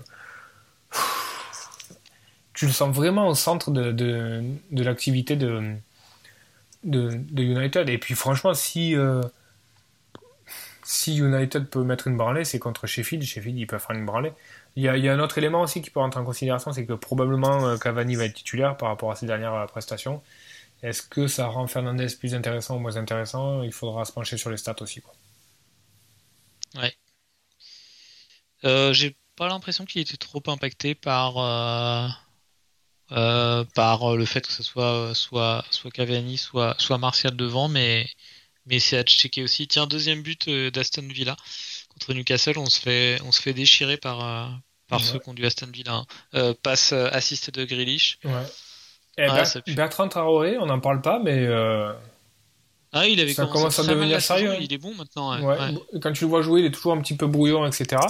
Tu 2.55 2.67
le 2.67 2.73
sens 2.73 2.95
vraiment 2.95 3.29
au 3.29 3.35
centre 3.35 3.71
de, 3.71 4.45
l'activité 4.71 5.37
de, 5.37 5.73
United. 6.85 7.89
Et 7.89 7.99
puis, 7.99 8.15
franchement, 8.15 8.53
si, 8.53 8.95
euh, 8.95 9.23
si 10.85 11.17
United 11.17 11.69
peut 11.69 11.83
mettre 11.83 12.09
une 12.09 12.17
branlée, 12.19 12.45
c'est 12.45 12.59
contre 12.59 12.87
Sheffield. 12.87 13.25
Sheffield, 13.25 13.59
ils 13.59 13.67
peuvent 13.67 13.81
faire 13.81 13.97
une 13.97 14.05
branlée. 14.05 14.33
Il 14.77 14.83
y, 14.83 14.89
a, 14.89 14.97
il 14.99 15.05
y 15.05 15.09
a 15.09 15.15
un 15.15 15.21
autre 15.21 15.39
élément 15.39 15.63
aussi 15.63 15.81
qui 15.81 15.91
peut 15.91 16.01
rentrer 16.01 16.21
en 16.21 16.25
considération, 16.25 16.73
c'est 16.73 16.85
que 16.85 16.93
probablement 16.93 17.77
Cavani 17.79 18.17
va 18.17 18.25
être 18.25 18.35
titulaire 18.35 18.77
par 18.77 18.89
rapport 18.91 19.11
à 19.11 19.17
ses 19.17 19.27
dernières 19.27 19.67
prestations. 19.67 20.23
Est-ce 20.83 21.03
que 21.03 21.29
ça 21.29 21.47
rend 21.47 21.67
Fernandez 21.67 22.09
plus 22.19 22.35
intéressant 22.35 22.77
ou 22.77 22.81
moins 22.81 22.97
intéressant? 22.97 23.63
Il 23.63 23.73
faudra 23.73 24.05
se 24.05 24.13
pencher 24.13 24.37
sur 24.37 24.51
les 24.51 24.57
stats 24.57 24.81
aussi. 24.81 25.01
Quoi. 25.01 25.15
Ouais. 26.75 26.97
Euh, 28.65 28.93
j'ai 28.93 29.17
pas 29.37 29.49
l'impression 29.49 29.85
qu'il 29.85 30.01
était 30.01 30.17
trop 30.17 30.43
impacté 30.47 30.95
par, 30.95 31.39
euh, 31.39 32.09
euh, 33.13 33.65
par 33.75 34.17
le 34.17 34.25
fait 34.25 34.47
que 34.47 34.53
ce 34.53 34.63
soit 34.63 35.15
soit, 35.15 35.65
soit 35.71 35.91
Cavani, 35.91 36.37
soit, 36.37 36.75
soit 36.79 36.99
Martial 36.99 37.37
devant, 37.37 37.69
mais, 37.69 38.09
mais 38.67 38.81
c'est 38.81 38.99
à 38.99 39.05
checker 39.05 39.43
aussi. 39.43 39.69
Tiens, 39.69 39.87
deuxième 39.87 40.23
but 40.23 40.49
d'Aston 40.49 41.07
Villa 41.09 41.37
contre 41.91 42.15
Newcastle, 42.15 42.59
on 42.59 42.67
se 42.67 42.81
fait, 42.81 43.21
on 43.23 43.33
se 43.33 43.41
fait 43.41 43.55
déchirer 43.55 43.97
par, 43.97 44.61
par 44.89 45.03
ceux 45.05 45.19
qui 45.19 45.29
ont 45.29 45.35
du 45.35 45.47
Aston 45.47 45.71
Villa. 45.73 46.05
Hein. 46.33 46.55
passe 46.63 46.93
assist 46.93 47.51
de 47.51 47.65
Grealish. 47.65 48.19
Ouais. 48.25 48.47
Eh, 49.19 49.27
Bertrand 49.75 50.09
Traoré, 50.09 50.57
on 50.59 50.67
n'en 50.67 50.81
parle 50.81 51.01
pas, 51.03 51.19
mais. 51.19 51.47
Euh, 51.47 51.93
ah, 52.95 53.07
il 53.07 53.21
avait 53.21 53.33
ça 53.33 53.47
commence 53.47 53.79
à 53.79 53.85
devenir 53.85 54.21
sérieux. 54.21 54.55
il 54.61 54.73
est 54.73 54.79
bon 54.79 54.95
maintenant. 54.95 55.39
Quand 56.01 56.13
tu 56.13 56.25
le 56.25 56.31
vois 56.31 56.43
jouer, 56.43 56.61
il 56.61 56.67
est 56.67 56.71
toujours 56.71 56.93
un 56.93 57.01
petit 57.01 57.17
peu 57.17 57.27
brouillon, 57.27 57.67
etc. 57.67 58.01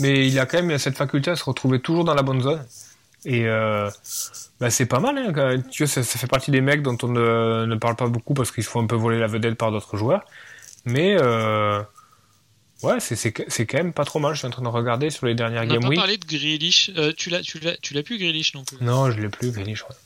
Mais 0.00 0.26
il 0.26 0.38
a 0.38 0.46
quand 0.46 0.62
même 0.62 0.78
cette 0.78 0.96
faculté 0.96 1.30
à 1.30 1.36
se 1.36 1.44
retrouver 1.44 1.80
toujours 1.80 2.04
dans 2.04 2.14
la 2.14 2.22
bonne 2.22 2.42
zone. 2.42 2.64
Et 3.24 3.46
euh, 3.46 3.90
bah, 4.60 4.70
c'est 4.70 4.86
pas 4.86 5.00
mal. 5.00 5.18
Hein, 5.18 5.62
tu 5.70 5.84
vois, 5.84 5.92
ça, 5.92 6.02
fait 6.02 6.26
partie 6.26 6.50
des 6.50 6.60
mecs 6.60 6.82
dont 6.82 6.96
on 7.02 7.08
ne, 7.08 7.76
parle 7.76 7.96
pas 7.96 8.08
beaucoup 8.08 8.34
parce 8.34 8.50
qu'ils 8.50 8.64
se 8.64 8.68
font 8.68 8.82
un 8.82 8.86
peu 8.86 8.96
voler 8.96 9.18
la 9.18 9.26
vedette 9.26 9.56
par 9.56 9.70
d'autres 9.70 9.96
joueurs. 9.96 10.24
Mais 10.84 11.16
euh, 11.20 11.82
ouais, 12.82 12.98
c'est 13.00 13.32
quand 13.32 13.78
même 13.78 13.92
pas 13.92 14.04
trop 14.04 14.18
mal. 14.18 14.34
Je 14.34 14.38
suis 14.38 14.46
en 14.46 14.50
train 14.50 14.62
de 14.62 14.68
regarder 14.68 15.10
sur 15.10 15.26
les 15.26 15.34
dernières 15.34 15.66
Game 15.66 15.84
Week. 15.84 15.86
On 15.86 15.94
pas 15.94 16.02
parlé 16.02 16.18
de 16.18 16.26
Grealish. 16.26 16.92
tu 17.16 17.30
l'as 17.30 17.42
tu 17.42 17.94
l'as 17.94 18.02
plus 18.02 18.18
Grealish 18.18 18.54
non 18.54 18.64
plus. 18.64 18.76
Non, 18.80 19.10
je 19.10 19.20
l'ai 19.20 19.28
plus 19.28 19.50
Grealish. 19.50 19.82
Ouais. 19.82 19.96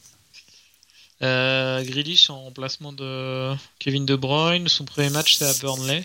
Euh, 1.23 1.83
Grealish 1.85 2.31
en 2.31 2.45
remplacement 2.45 2.93
de 2.93 3.55
Kevin 3.79 4.07
De 4.07 4.17
Bruyne. 4.17 4.69
Son 4.69 4.85
premier 4.85 5.11
match, 5.11 5.35
c'est 5.35 5.45
à 5.45 5.53
Burnley. 5.61 6.05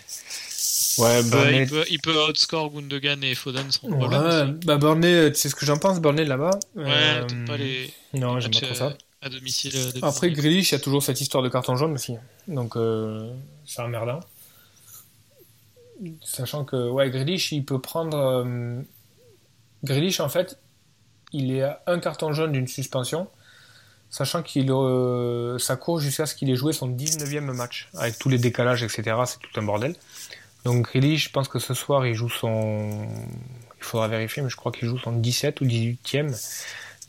Ouais, 0.98 1.22
Burnley. 1.22 1.62
il, 1.62 1.68
peut, 1.68 1.84
il 1.90 2.00
peut 2.00 2.28
outscore 2.28 2.70
Gundogan 2.70 3.22
et 3.24 3.34
Foden 3.34 3.70
sans 3.70 3.88
problème. 3.88 4.22
Ouais, 4.22 4.46
bah 4.64 4.76
Burnley, 4.76 5.32
tu 5.32 5.38
sais 5.38 5.48
ce 5.48 5.54
que 5.54 5.64
j'en 5.64 5.78
pense, 5.78 6.00
Burnley 6.00 6.24
là-bas? 6.24 6.58
Ouais, 6.74 6.84
euh, 6.86 7.46
pas 7.46 7.56
les. 7.56 7.92
Non, 8.14 8.40
j'aime 8.40 8.52
pas 8.52 8.60
trop 8.60 8.74
ça. 8.74 8.96
À 9.22 9.28
domicile. 9.28 9.72
Après, 10.02 10.30
Grealish, 10.30 10.70
il 10.70 10.74
y 10.74 10.76
a 10.76 10.80
toujours 10.80 11.02
cette 11.02 11.20
histoire 11.20 11.42
de 11.42 11.48
carton 11.48 11.76
jaune 11.76 11.94
aussi. 11.94 12.14
Donc, 12.46 12.76
euh, 12.76 13.32
c'est 13.64 13.80
emmerdant. 13.80 14.20
Sachant 16.22 16.64
que, 16.64 16.90
ouais, 16.90 17.10
Grealish, 17.10 17.52
il 17.52 17.64
peut 17.64 17.80
prendre. 17.80 18.16
Euh, 18.16 18.80
Grealish, 19.82 20.20
en 20.20 20.28
fait, 20.28 20.58
il 21.32 21.50
est 21.50 21.62
à 21.62 21.82
un 21.86 21.98
carton 21.98 22.32
jaune 22.32 22.52
d'une 22.52 22.68
suspension 22.68 23.28
sachant 24.16 24.42
qu'il 24.42 24.70
euh, 24.70 25.58
ça 25.58 25.76
court 25.76 26.00
jusqu'à 26.00 26.24
ce 26.24 26.34
qu'il 26.34 26.48
ait 26.48 26.56
joué 26.56 26.72
son 26.72 26.88
19e 26.88 27.52
match, 27.52 27.90
avec 27.98 28.18
tous 28.18 28.30
les 28.30 28.38
décalages, 28.38 28.82
etc. 28.82 29.14
C'est 29.26 29.38
tout 29.40 29.60
un 29.60 29.62
bordel. 29.62 29.94
Donc 30.64 30.86
Grealish, 30.86 31.24
je 31.24 31.30
pense 31.30 31.48
que 31.48 31.58
ce 31.58 31.74
soir, 31.74 32.06
il 32.06 32.14
joue 32.14 32.30
son... 32.30 33.06
Il 33.78 33.84
faudra 33.84 34.08
vérifier, 34.08 34.42
mais 34.42 34.48
je 34.48 34.56
crois 34.56 34.72
qu'il 34.72 34.88
joue 34.88 34.96
son 34.96 35.12
17 35.12 35.60
ou 35.60 35.66
18e. 35.66 36.34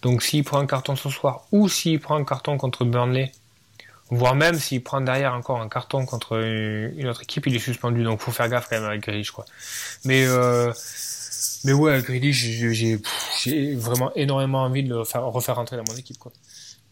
Donc 0.02 0.22
s'il 0.22 0.44
prend 0.44 0.60
un 0.60 0.66
carton 0.66 0.98
ce 0.98 1.10
soir, 1.10 1.46
ou 1.54 1.70
s'il 1.70 2.02
prend 2.02 2.18
un 2.18 2.26
carton 2.26 2.58
contre 2.58 2.84
Burnley, 2.84 3.32
voire 4.10 4.36
même 4.36 4.56
s'il 4.56 4.84
prend 4.84 5.00
derrière 5.00 5.34
encore 5.34 5.62
un 5.62 5.70
carton 5.70 6.06
contre 6.06 6.38
une 6.38 7.08
autre 7.08 7.24
équipe, 7.24 7.48
il 7.48 7.56
est 7.56 7.60
suspendu. 7.60 8.04
Donc 8.04 8.20
faut 8.20 8.34
faire 8.34 8.50
gaffe 8.50 8.68
quand 8.70 8.76
même 8.76 8.90
avec 8.90 9.02
Grealish, 9.02 9.32
quoi. 9.32 9.46
Mais... 10.04 10.26
Euh... 10.28 10.74
Mais 11.64 11.74
ouais, 11.74 12.02
Grealish, 12.02 12.46
j'ai 13.44 13.76
vraiment 13.76 14.12
énormément 14.16 14.64
envie 14.64 14.84
de 14.84 14.94
le 14.94 15.04
faire, 15.04 15.24
refaire 15.24 15.56
rentrer 15.56 15.78
dans 15.78 15.84
mon 15.90 15.98
équipe. 15.98 16.18
Quoi. 16.18 16.32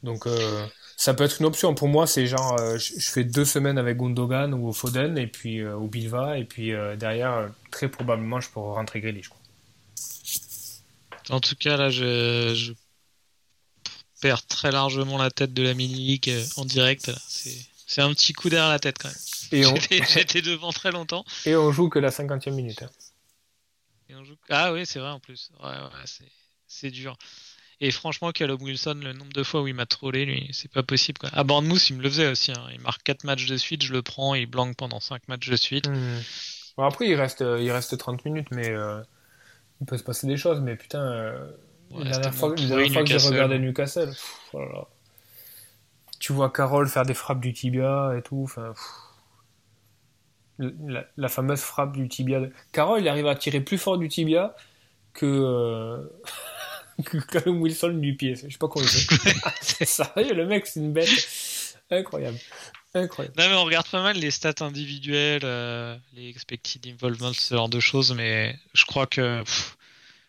Donc 0.06 0.28
euh, 0.28 0.66
ça 0.96 1.14
peut 1.14 1.26
être 1.26 1.42
une 1.42 1.48
option. 1.48 1.76
Pour 1.76 1.90
moi, 1.90 2.08
c'est 2.08 2.28
genre, 2.28 2.58
euh, 2.60 2.78
je, 2.78 3.10
fais 3.10 3.26
deux 3.26 3.44
semaines 3.44 3.78
avec 3.78 3.98
Gundogan 3.98 4.54
ou 4.54 4.72
Foden, 4.72 5.18
et 5.18 5.28
puis, 5.28 5.60
euh, 5.60 5.76
ou 5.76 5.88
Bilva, 5.88 6.38
et 6.38 6.46
puis 6.46 6.72
derrière, 6.98 7.50
très 7.72 7.90
probablement, 7.90 8.40
je 8.40 8.50
pourrais 8.50 8.76
rentrer 8.76 9.02
Grealish. 9.02 9.30
En 11.30 11.42
tout 11.42 11.56
cas, 11.56 11.76
là, 11.76 11.90
je, 11.90 12.72
perds 14.22 14.46
très 14.46 14.72
largement 14.72 15.18
la 15.18 15.32
tête 15.32 15.54
de 15.54 15.64
la 15.64 15.74
mini-league 15.74 16.32
en 16.56 16.64
direct. 16.64 17.12
C'est 17.88 18.02
un 18.02 18.14
petit 18.14 18.34
coup 18.34 18.50
derrière 18.50 18.70
la 18.70 18.80
tête 18.80 18.98
quand 19.00 19.10
même. 19.10 19.78
J'étais 20.08 20.42
devant 20.42 20.72
très 20.72 20.92
longtemps. 20.92 21.26
Et 21.46 21.56
on 21.56 21.72
joue 21.72 21.90
que 21.90 22.00
la 22.00 22.10
50e 22.10 22.52
minute. 22.52 22.84
Hein. 22.84 22.90
Ah 24.50 24.72
oui, 24.72 24.86
c'est 24.86 25.00
vrai 25.00 25.10
en 25.10 25.20
plus. 25.20 25.52
Ouais, 25.62 25.70
ouais, 25.70 26.28
c'est 26.68 26.92
dur. 26.92 27.18
Et 27.82 27.92
franchement, 27.92 28.32
Callum 28.32 28.62
Wilson, 28.62 29.00
le 29.04 29.14
nombre 29.14 29.34
de 29.34 29.44
fois 29.44 29.62
où 29.62 29.68
il 29.68 29.74
m'a 29.74 29.86
trollé, 29.86 30.26
lui, 30.26 30.50
c'est 30.54 30.72
pas 30.72 30.84
possible. 30.84 31.20
Quoi. 31.20 31.30
À 31.34 31.44
Bournemouth, 31.44 31.90
il 31.90 31.98
me 31.98 32.04
le 32.04 32.10
faisait 32.10 32.28
aussi. 32.28 32.52
Hein. 32.52 32.68
Il 32.74 32.80
marque 32.80 33.04
4 33.04 33.24
matchs 33.26 33.48
de 33.48 33.58
suite, 33.58 33.84
je 33.84 33.92
le 33.92 34.02
prends, 34.02 34.34
il 34.34 34.46
blanque 34.46 34.76
pendant 34.78 35.00
5 35.00 35.28
matchs 35.28 35.50
de 35.50 35.56
suite. 35.56 35.90
Mmh. 35.90 36.22
Bon, 36.78 36.84
après, 36.84 37.08
il 37.08 37.16
reste, 37.16 37.42
il 37.42 37.72
reste 37.72 37.98
30 37.98 38.26
minutes, 38.26 38.48
mais 38.52 38.70
euh, 38.70 39.02
il 39.82 39.88
peut 39.88 39.98
se 39.98 40.04
passer 40.04 40.28
des 40.28 40.38
choses. 40.38 40.62
Mais 40.62 40.76
putain, 40.76 41.02
euh, 41.02 41.52
la 41.92 42.04
dernière 42.12 42.34
fois, 42.34 42.50
fois 42.50 42.56
que 42.56 43.18
j'ai 43.18 43.18
regardé 43.18 43.60
Newcastle, 43.60 44.14
oh 44.54 44.88
tu 46.20 46.34
vois 46.34 46.50
Carole 46.50 46.88
faire 46.88 47.06
des 47.06 47.14
frappes 47.14 47.40
du 47.40 47.54
tibia 47.54 48.14
et 48.18 48.22
tout. 48.22 48.42
Enfin, 48.44 48.74
la, 50.60 51.06
la, 51.18 51.28
fameuse 51.28 51.62
frappe 51.62 51.94
du 51.94 52.08
tibia. 52.08 52.42
Carole, 52.72 53.02
il 53.02 53.08
arrive 53.08 53.28
à 53.28 53.36
tirer 53.36 53.60
plus 53.60 53.78
fort 53.78 53.98
du 53.98 54.08
tibia 54.08 54.56
que. 55.14 55.26
Euh, 55.26 56.08
Callum 57.32 57.62
Wilson 57.62 57.94
du 57.94 58.16
pied. 58.16 58.36
Je 58.36 58.50
sais 58.50 58.58
pas 58.58 58.68
comment 58.68 58.86
il 58.86 58.90
fait. 58.90 59.36
c'est 59.62 59.88
sérieux, 59.88 60.34
le 60.34 60.46
mec, 60.46 60.66
c'est 60.68 60.80
une 60.80 60.94
bête. 60.94 61.10
Incroyable. 61.92 62.38
Incroyable. 62.94 63.36
Non, 63.38 63.50
mais 63.50 63.56
on 63.56 63.66
regarde 63.66 63.88
pas 63.90 64.02
mal 64.02 64.18
les 64.18 64.32
stats 64.32 64.54
individuelles, 64.62 65.42
euh, 65.44 65.98
les 66.14 66.30
expected 66.30 66.88
involvement, 66.88 67.34
ce 67.34 67.54
genre 67.54 67.70
de 67.70 67.80
choses, 67.80 68.14
mais 68.14 68.56
je 68.74 68.86
crois 68.86 69.06
que. 69.06 69.44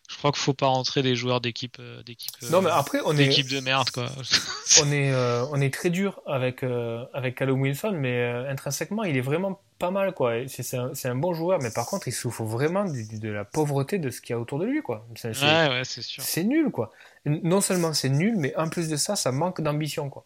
je 0.09 0.17
crois 0.17 0.33
qu'il 0.33 0.41
faut 0.41 0.55
pas 0.55 0.67
rentrer 0.67 1.03
des 1.03 1.15
joueurs 1.15 1.41
d'équipe 1.41 1.79
euh, 1.81 2.03
d'équipe 2.05 2.31
non 2.51 2.63
mais 2.63 2.71
après 2.71 3.01
on 3.05 3.17
est 3.17 3.27
de 3.27 3.61
merde 3.61 3.91
quoi 3.91 4.09
on 4.81 4.93
est 4.93 5.11
euh, 5.11 5.45
on 5.51 5.61
est 5.61 5.75
très 5.75 5.91
dur 5.91 6.21
avec 6.27 6.65
avec 7.13 7.35
Callum 7.35 7.61
Wilson 7.61 7.97
mais 7.99 8.25
intrinsèquement 8.49 9.03
il 9.03 9.17
est 9.17 9.21
vraiment 9.21 9.61
pas 9.79 9.91
mal 9.91 10.13
quoi. 10.15 10.35
C'est 10.49 10.77
un, 10.77 10.93
un, 11.05 11.15
bon 11.15 11.35
joueur, 11.35 11.61
mais 11.63 11.71
par 11.71 11.87
contre 11.87 12.09
il 12.09 12.13
souffre 12.13 12.45
vraiment 12.45 12.85
de, 12.85 13.29
la 13.29 13.45
pauvreté 13.45 13.99
de 13.99 14.11
ce 14.11 14.21
qu'il 14.21 14.35
y 14.35 14.37
a 14.37 14.41
autour 14.41 14.59
de 14.59 14.65
lui 14.65 14.83
quoi. 14.83 15.07
C'est 15.15 15.37
ouais, 15.43 15.69
ouais, 15.69 15.85
sûr. 15.85 16.23
C'est 16.23 16.45
nul 16.45 16.71
quoi. 16.71 16.93
Non 17.25 17.61
seulement 17.61 17.93
c'est 17.93 18.09
nul, 18.09 18.35
mais 18.37 18.55
en 18.57 18.69
plus 18.69 18.89
de 18.89 18.97
ça, 18.97 19.17
ça 19.17 19.33
manque 19.33 19.61
d'ambition 19.61 20.09
quoi. 20.11 20.25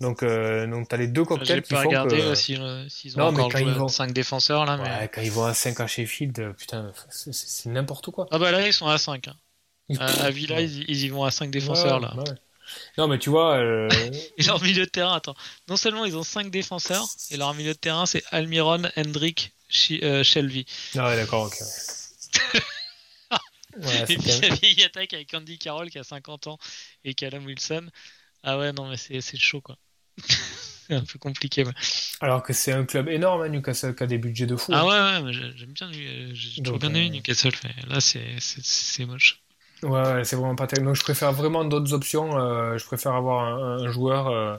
Donc, 0.00 0.22
euh, 0.22 0.66
donc 0.66 0.88
t'as 0.88 0.96
les 0.96 1.06
deux 1.06 1.24
cocktails 1.24 1.62
qui 1.62 1.74
font 1.74 1.82
regardé 1.82 2.18
que... 2.18 2.34
s'ils 2.34 2.60
ont 3.20 3.22
encore 3.22 3.50
joué 3.50 3.72
vont... 3.72 3.88
5 3.88 4.12
défenseurs 4.12 4.64
là. 4.64 4.76
Ouais, 4.78 5.08
quand 5.12 5.20
ils 5.22 5.30
vont 5.30 5.44
à 5.44 5.54
5 5.54 5.78
à 5.78 5.86
Sheffield, 5.86 6.38
euh, 6.40 6.52
putain, 6.52 6.92
c'est 7.10 7.70
n'importe 7.70 8.10
quoi. 8.10 8.26
Ah 8.32 8.38
bah 8.38 8.50
là 8.50 8.66
ils 8.66 8.72
sont 8.72 8.88
à 8.88 8.98
5. 8.98 9.28
Hein. 9.28 9.36
À, 10.00 10.30
Villa 10.30 10.60
ils, 10.60 10.90
ils, 10.90 11.04
y 11.04 11.08
vont 11.08 11.24
à 11.24 11.30
5 11.30 11.50
défenseurs 11.50 12.00
là. 12.00 12.14
Non, 12.98 13.08
mais 13.08 13.18
tu 13.18 13.30
vois. 13.30 13.56
Euh... 13.56 13.88
et 14.38 14.42
leur 14.42 14.62
milieu 14.62 14.84
de 14.84 14.90
terrain, 14.90 15.14
attends. 15.14 15.36
Non 15.68 15.76
seulement 15.76 16.04
ils 16.04 16.16
ont 16.16 16.22
5 16.22 16.50
défenseurs, 16.50 17.06
et 17.30 17.36
leur 17.36 17.54
milieu 17.54 17.72
de 17.72 17.78
terrain, 17.78 18.06
c'est 18.06 18.22
Almiron, 18.30 18.82
Hendrick, 18.96 19.52
euh, 20.02 20.22
Shelby. 20.22 20.66
Ah 20.96 21.08
ouais, 21.08 21.16
d'accord, 21.16 21.46
ok. 21.46 21.58
ouais, 23.76 24.02
et 24.08 24.16
puis 24.16 24.40
la 24.40 24.54
vieille 24.54 24.84
attaque 24.84 25.14
avec 25.14 25.32
Andy 25.34 25.58
Carroll 25.58 25.90
qui 25.90 25.98
a 25.98 26.04
50 26.04 26.46
ans 26.46 26.58
et 27.04 27.14
Callum 27.14 27.46
Wilson. 27.46 27.88
Ah 28.42 28.58
ouais, 28.58 28.72
non, 28.72 28.88
mais 28.88 28.96
c'est 28.96 29.36
chaud, 29.36 29.60
quoi. 29.60 29.76
c'est 30.92 30.94
un 30.94 31.04
peu 31.04 31.18
compliqué. 31.18 31.64
Alors 32.20 32.42
que 32.42 32.52
c'est 32.52 32.72
un 32.72 32.84
club 32.84 33.08
énorme, 33.08 33.42
hein, 33.42 33.48
Newcastle, 33.48 33.94
qui 33.94 34.02
a 34.02 34.06
des 34.06 34.18
budgets 34.18 34.46
de 34.46 34.56
fou. 34.56 34.72
Ah 34.74 34.80
hein. 34.80 35.22
ouais, 35.22 35.26
ouais, 35.26 35.52
j'aime 35.56 35.72
bien, 35.72 35.90
j'ai 35.92 36.62
toujours 36.62 36.78
bien 36.78 36.90
aimé 36.90 37.06
euh... 37.06 37.10
Newcastle. 37.10 37.52
Là, 37.88 38.00
c'est 38.00 39.06
moche. 39.06 39.41
Ouais, 39.82 40.22
c'est 40.24 40.36
vraiment 40.36 40.54
pas 40.54 40.66
terrible. 40.68 40.86
Donc 40.86 40.96
je 40.96 41.02
préfère 41.02 41.32
vraiment 41.32 41.64
d'autres 41.64 41.92
options. 41.92 42.38
Euh, 42.38 42.78
je 42.78 42.84
préfère 42.86 43.14
avoir 43.14 43.44
un, 43.46 43.84
un 43.84 43.88
joueur 43.90 44.28
euh, 44.28 44.56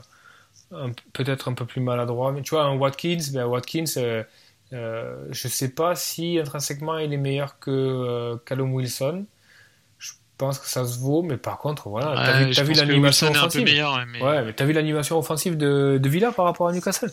peut-être 1.12 1.48
un 1.48 1.54
peu 1.54 1.66
plus 1.66 1.80
maladroit. 1.80 2.32
Mais 2.32 2.42
tu 2.42 2.50
vois, 2.50 2.64
un 2.64 2.76
Watkins, 2.76 3.18
ben 3.32 3.46
Watkins, 3.46 3.84
euh, 3.96 4.24
euh, 4.72 5.26
je 5.30 5.48
sais 5.48 5.74
pas 5.74 5.94
si 5.96 6.38
intrinsèquement 6.38 6.98
il 6.98 7.12
est 7.12 7.16
meilleur 7.18 7.58
que 7.58 8.36
Callum 8.46 8.72
Wilson. 8.74 9.26
Pense 10.44 10.58
que 10.58 10.68
ça 10.68 10.86
se 10.86 10.98
vaut, 10.98 11.22
mais 11.22 11.38
par 11.38 11.56
contre, 11.56 11.88
voilà, 11.88 12.22
t'as 12.22 12.38
ouais, 12.40 12.44
vu, 12.50 12.58
as 12.58 12.62
vu 12.64 12.74
l'animation 12.74 13.30
offensive. 13.30 13.64
Meilleur, 13.64 14.04
mais... 14.06 14.22
Ouais, 14.22 14.44
mais 14.44 14.52
t'as 14.52 14.66
vu 14.66 14.74
l'animation 14.74 15.18
offensive 15.18 15.56
de, 15.56 15.98
de, 15.98 16.08
Villa 16.10 16.32
par 16.32 16.44
rapport 16.44 16.68
à 16.68 16.72
Newcastle. 16.72 17.10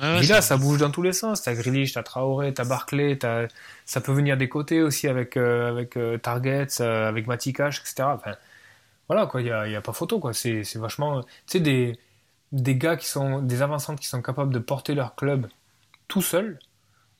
Ouais, 0.00 0.20
Villa, 0.20 0.40
ça 0.40 0.56
bouge 0.56 0.78
dans 0.78 0.92
tous 0.92 1.02
les 1.02 1.12
sens. 1.12 1.42
T'as 1.42 1.54
Grealish, 1.54 1.94
t'as 1.94 2.04
Traoré, 2.04 2.54
t'as 2.54 2.64
Barclay, 2.64 3.18
as... 3.24 3.48
ça 3.84 4.00
peut 4.00 4.12
venir 4.12 4.36
des 4.36 4.48
côtés 4.48 4.80
aussi 4.80 5.08
avec, 5.08 5.36
euh, 5.36 5.70
avec 5.70 5.96
euh, 5.96 6.18
Targets, 6.18 6.80
euh, 6.80 7.08
avec 7.08 7.26
Matikash, 7.26 7.80
etc. 7.80 8.04
Enfin, 8.14 8.36
voilà, 9.08 9.26
quoi, 9.26 9.40
il 9.40 9.44
n'y 9.46 9.50
a, 9.50 9.66
y 9.66 9.74
a, 9.74 9.80
pas 9.80 9.92
photo, 9.92 10.20
quoi. 10.20 10.32
C'est 10.32 10.62
vachement. 10.76 11.22
Tu 11.22 11.28
sais, 11.46 11.60
des, 11.60 11.98
des 12.52 12.76
gars 12.76 12.94
qui 12.94 13.08
sont. 13.08 13.42
des 13.42 13.60
avancantes 13.60 13.98
qui 13.98 14.06
sont 14.06 14.22
capables 14.22 14.54
de 14.54 14.60
porter 14.60 14.94
leur 14.94 15.16
club 15.16 15.48
tout 16.06 16.22
seul, 16.22 16.60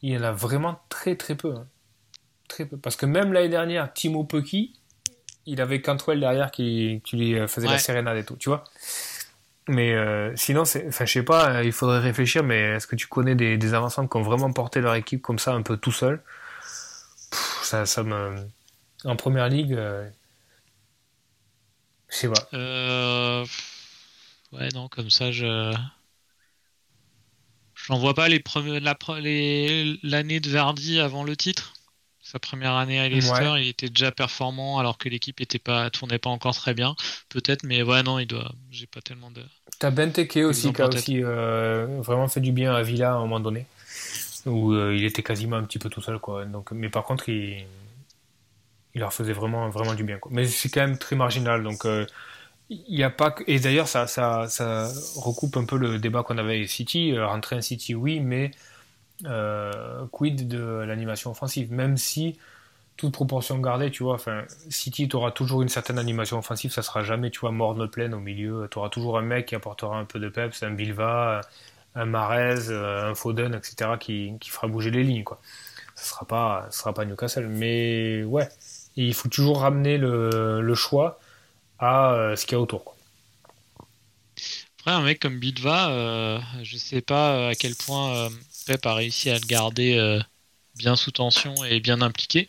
il 0.03 0.13
y 0.13 0.17
en 0.17 0.23
a 0.23 0.31
vraiment 0.31 0.79
très 0.89 1.17
très 1.17 1.35
peu. 1.35 1.53
Hein. 1.57 1.67
Très 2.47 2.65
peu. 2.65 2.77
Parce 2.77 2.95
que 2.95 3.07
même 3.07 3.33
l'année 3.33 3.49
dernière, 3.49 3.93
Timo 3.93 4.23
Pukki, 4.23 4.75
il 5.47 5.61
avait 5.61 5.81
Cantwell 5.81 6.21
derrière 6.21 6.51
qui, 6.51 7.01
qui 7.05 7.17
lui 7.17 7.49
faisait 7.49 7.67
Ouais. 7.67 7.75
la 7.75 7.79
sérénade 7.79 8.17
et 8.17 8.25
tout, 8.25 8.37
tu 8.37 8.49
vois. 8.49 8.65
Mais 9.69 9.93
euh, 9.93 10.33
sinon, 10.35 10.63
enfin, 10.63 11.05
je 11.05 11.13
sais 11.13 11.23
pas, 11.23 11.51
euh, 11.59 11.65
il 11.65 11.73
faudrait 11.73 12.01
réfléchir, 12.01 12.43
mais 12.43 12.59
est-ce 12.61 12.87
que 12.89 12.97
tu 12.97 13.07
connais 13.07 13.35
des, 13.37 13.57
des 13.57 13.75
avançants 13.75 14.09
qui 14.09 14.17
ont 14.17 14.23
vraiment 14.23 14.53
porté 14.53 14.81
leur 14.81 14.95
équipe 14.97 15.23
comme 15.23 15.39
ça, 15.39 15.53
un 15.53 15.63
peu 15.63 15.77
tout 15.77 15.93
seul? 15.93 16.21
Pff, 17.31 17.61
ça, 17.63 17.87
ça 17.87 18.03
me... 18.03 18.45
En 19.05 19.15
première 19.17 19.49
ligue, 19.49 19.73
euh, 19.75 20.09
je 22.09 22.17
sais 22.17 22.29
pas. 22.29 22.49
Euh... 22.55 23.45
Ouais, 24.53 24.69
non, 24.75 24.89
comme 24.89 25.11
ça, 25.11 25.33
je. 25.33 25.75
J'en 27.75 27.99
vois 27.99 28.15
pas 28.15 28.29
les 28.29 28.39
premiers, 28.39 28.81
l'année 30.03 30.41
de 30.41 30.49
Verdi 30.51 31.01
avant 31.01 31.25
le 31.25 31.37
titre. 31.37 31.73
Sa 32.23 32.39
première 32.39 32.75
année 32.77 33.01
à 33.01 33.09
Leicester, 33.09 33.49
Ouais. 33.51 33.63
il 33.65 33.69
était 33.69 33.89
déjà 33.91 34.13
performant 34.13 34.79
alors 34.79 34.97
que 34.97 35.09
l'équipe 35.09 35.41
était 35.41 35.59
pas, 35.59 35.91
tournait 35.91 36.19
pas 36.19 36.31
encore 36.31 36.55
très 36.55 36.73
bien. 36.75 36.95
Peut-être, 37.29 37.65
mais 37.65 37.83
ouais, 37.83 38.03
non, 38.03 38.19
il 38.19 38.27
doit. 38.27 38.53
J'ai 38.71 38.87
pas 38.87 39.01
tellement 39.03 39.31
de. 39.31 39.43
T'as 39.79 39.91
Benteke 39.91 40.37
aussi 40.37 40.73
qui 40.73 40.83
a 40.83 40.87
en 40.87 40.89
aussi 40.89 41.23
euh, 41.23 42.01
vraiment 42.01 42.29
fait 42.29 42.41
du 42.41 42.53
bien 42.53 42.73
à 42.75 42.83
Villa 42.83 43.13
à 43.13 43.17
un 43.17 43.21
moment 43.21 43.41
donné, 43.41 43.67
où 44.47 44.73
euh, 44.73 44.95
il 44.97 45.05
était 45.05 45.23
quasiment 45.23 45.57
un 45.57 45.65
petit 45.65 45.79
peu 45.79 45.89
tout 45.91 46.01
seul, 46.03 46.19
quoi. 46.21 46.45
Donc, 46.47 46.73
mais 46.73 46.89
par 46.91 47.05
contre, 47.05 47.29
il, 47.29 47.67
il 48.95 49.01
leur 49.01 49.13
faisait 49.13 49.33
vraiment, 49.33 49.69
vraiment 49.71 49.95
du 49.95 50.05
bien, 50.05 50.19
quoi. 50.19 50.31
Mais 50.35 50.47
c'est 50.47 50.69
quand 50.69 50.83
même 50.83 50.99
très 50.99 51.17
marginal, 51.17 51.63
donc 51.63 51.87
euh, 51.87 52.07
il 52.71 52.99
y 52.99 53.05
a 53.05 53.11
pas 53.11 53.31
que... 53.33 53.45
Et 53.49 53.61
d'ailleurs, 53.61 53.89
ça, 53.89 54.07
ça, 54.09 54.49
ça 54.49 54.91
recoupe 55.17 55.57
un 55.59 55.65
peu 55.67 55.79
le 55.79 55.99
débat 55.99 56.23
qu'on 56.25 56.39
avait 56.39 56.57
avec 56.57 56.71
City. 56.71 57.19
Rentrer 57.19 57.57
un 57.57 57.63
City, 57.63 57.95
oui, 57.95 58.21
mais 58.21 58.51
euh, 59.27 60.07
quid 60.11 60.49
de 60.49 60.85
l'animation 60.87 61.31
offensive 61.31 61.73
Même 61.73 61.97
si, 61.97 62.39
toute 62.97 63.13
proportion 63.13 63.59
gardée, 63.59 63.91
tu 63.91 64.03
vois, 64.03 64.15
enfin, 64.15 64.45
City, 64.69 65.09
tu 65.09 65.17
auras 65.17 65.31
toujours 65.31 65.63
une 65.63 65.69
certaine 65.69 65.99
animation 65.99 66.39
offensive, 66.39 66.73
ça 66.73 66.83
sera 66.83 67.03
jamais, 67.03 67.31
tu 67.31 67.41
vois, 67.41 67.53
mort 67.53 67.75
de 67.75 67.87
pleine 67.87 68.15
au 68.15 68.21
milieu. 68.21 68.69
Tu 68.71 68.79
auras 68.79 68.89
toujours 68.89 69.19
un 69.19 69.23
mec 69.23 69.47
qui 69.47 69.55
apportera 69.55 69.99
un 69.99 70.05
peu 70.05 70.19
de 70.19 70.29
peps, 70.29 70.63
un 70.63 70.71
Bilva, 70.71 71.41
un 71.95 72.05
Marez, 72.07 72.71
un 72.71 73.15
Foden, 73.15 73.55
etc., 73.55 73.93
qui, 74.01 74.35
qui 74.41 74.51
fera 74.51 74.69
bouger 74.69 74.91
les 74.91 75.05
lignes, 75.05 75.25
quoi. 75.25 75.41
Ça 75.95 76.05
sera 76.05 76.27
pas, 76.27 76.67
ça 76.71 76.81
sera 76.81 76.95
pas 76.95 77.05
Newcastle. 77.05 77.47
Mais 77.49 78.25
ouais, 78.25 78.49
il 78.97 79.15
faut 79.15 79.29
toujours 79.29 79.61
ramener 79.61 79.99
le, 79.99 80.75
choix 80.75 81.19
à 81.79 82.13
euh, 82.15 82.37
ce 82.37 82.47
qu'il 82.47 82.57
y 82.57 82.59
a 82.59 82.61
autour. 82.61 82.85
Quoi. 82.85 82.97
Après, 84.81 84.91
un 84.93 85.03
mec 85.03 85.21
comme 85.21 85.39
Bilva, 85.39 85.91
euh, 85.91 86.41
je 86.63 86.77
sais 86.77 87.03
pas 87.03 87.49
à 87.49 87.55
quel 87.55 87.75
point 87.77 88.15
euh, 88.17 88.29
Pep 88.63 88.85
a 88.87 88.95
réussi 88.95 89.31
à 89.31 89.35
le 89.35 89.47
garder 89.47 89.97
euh, 89.99 90.21
bien 90.77 90.97
sous 90.97 91.11
tension 91.11 91.55
et 91.65 91.81
bien 91.81 92.01
impliqué. 92.03 92.47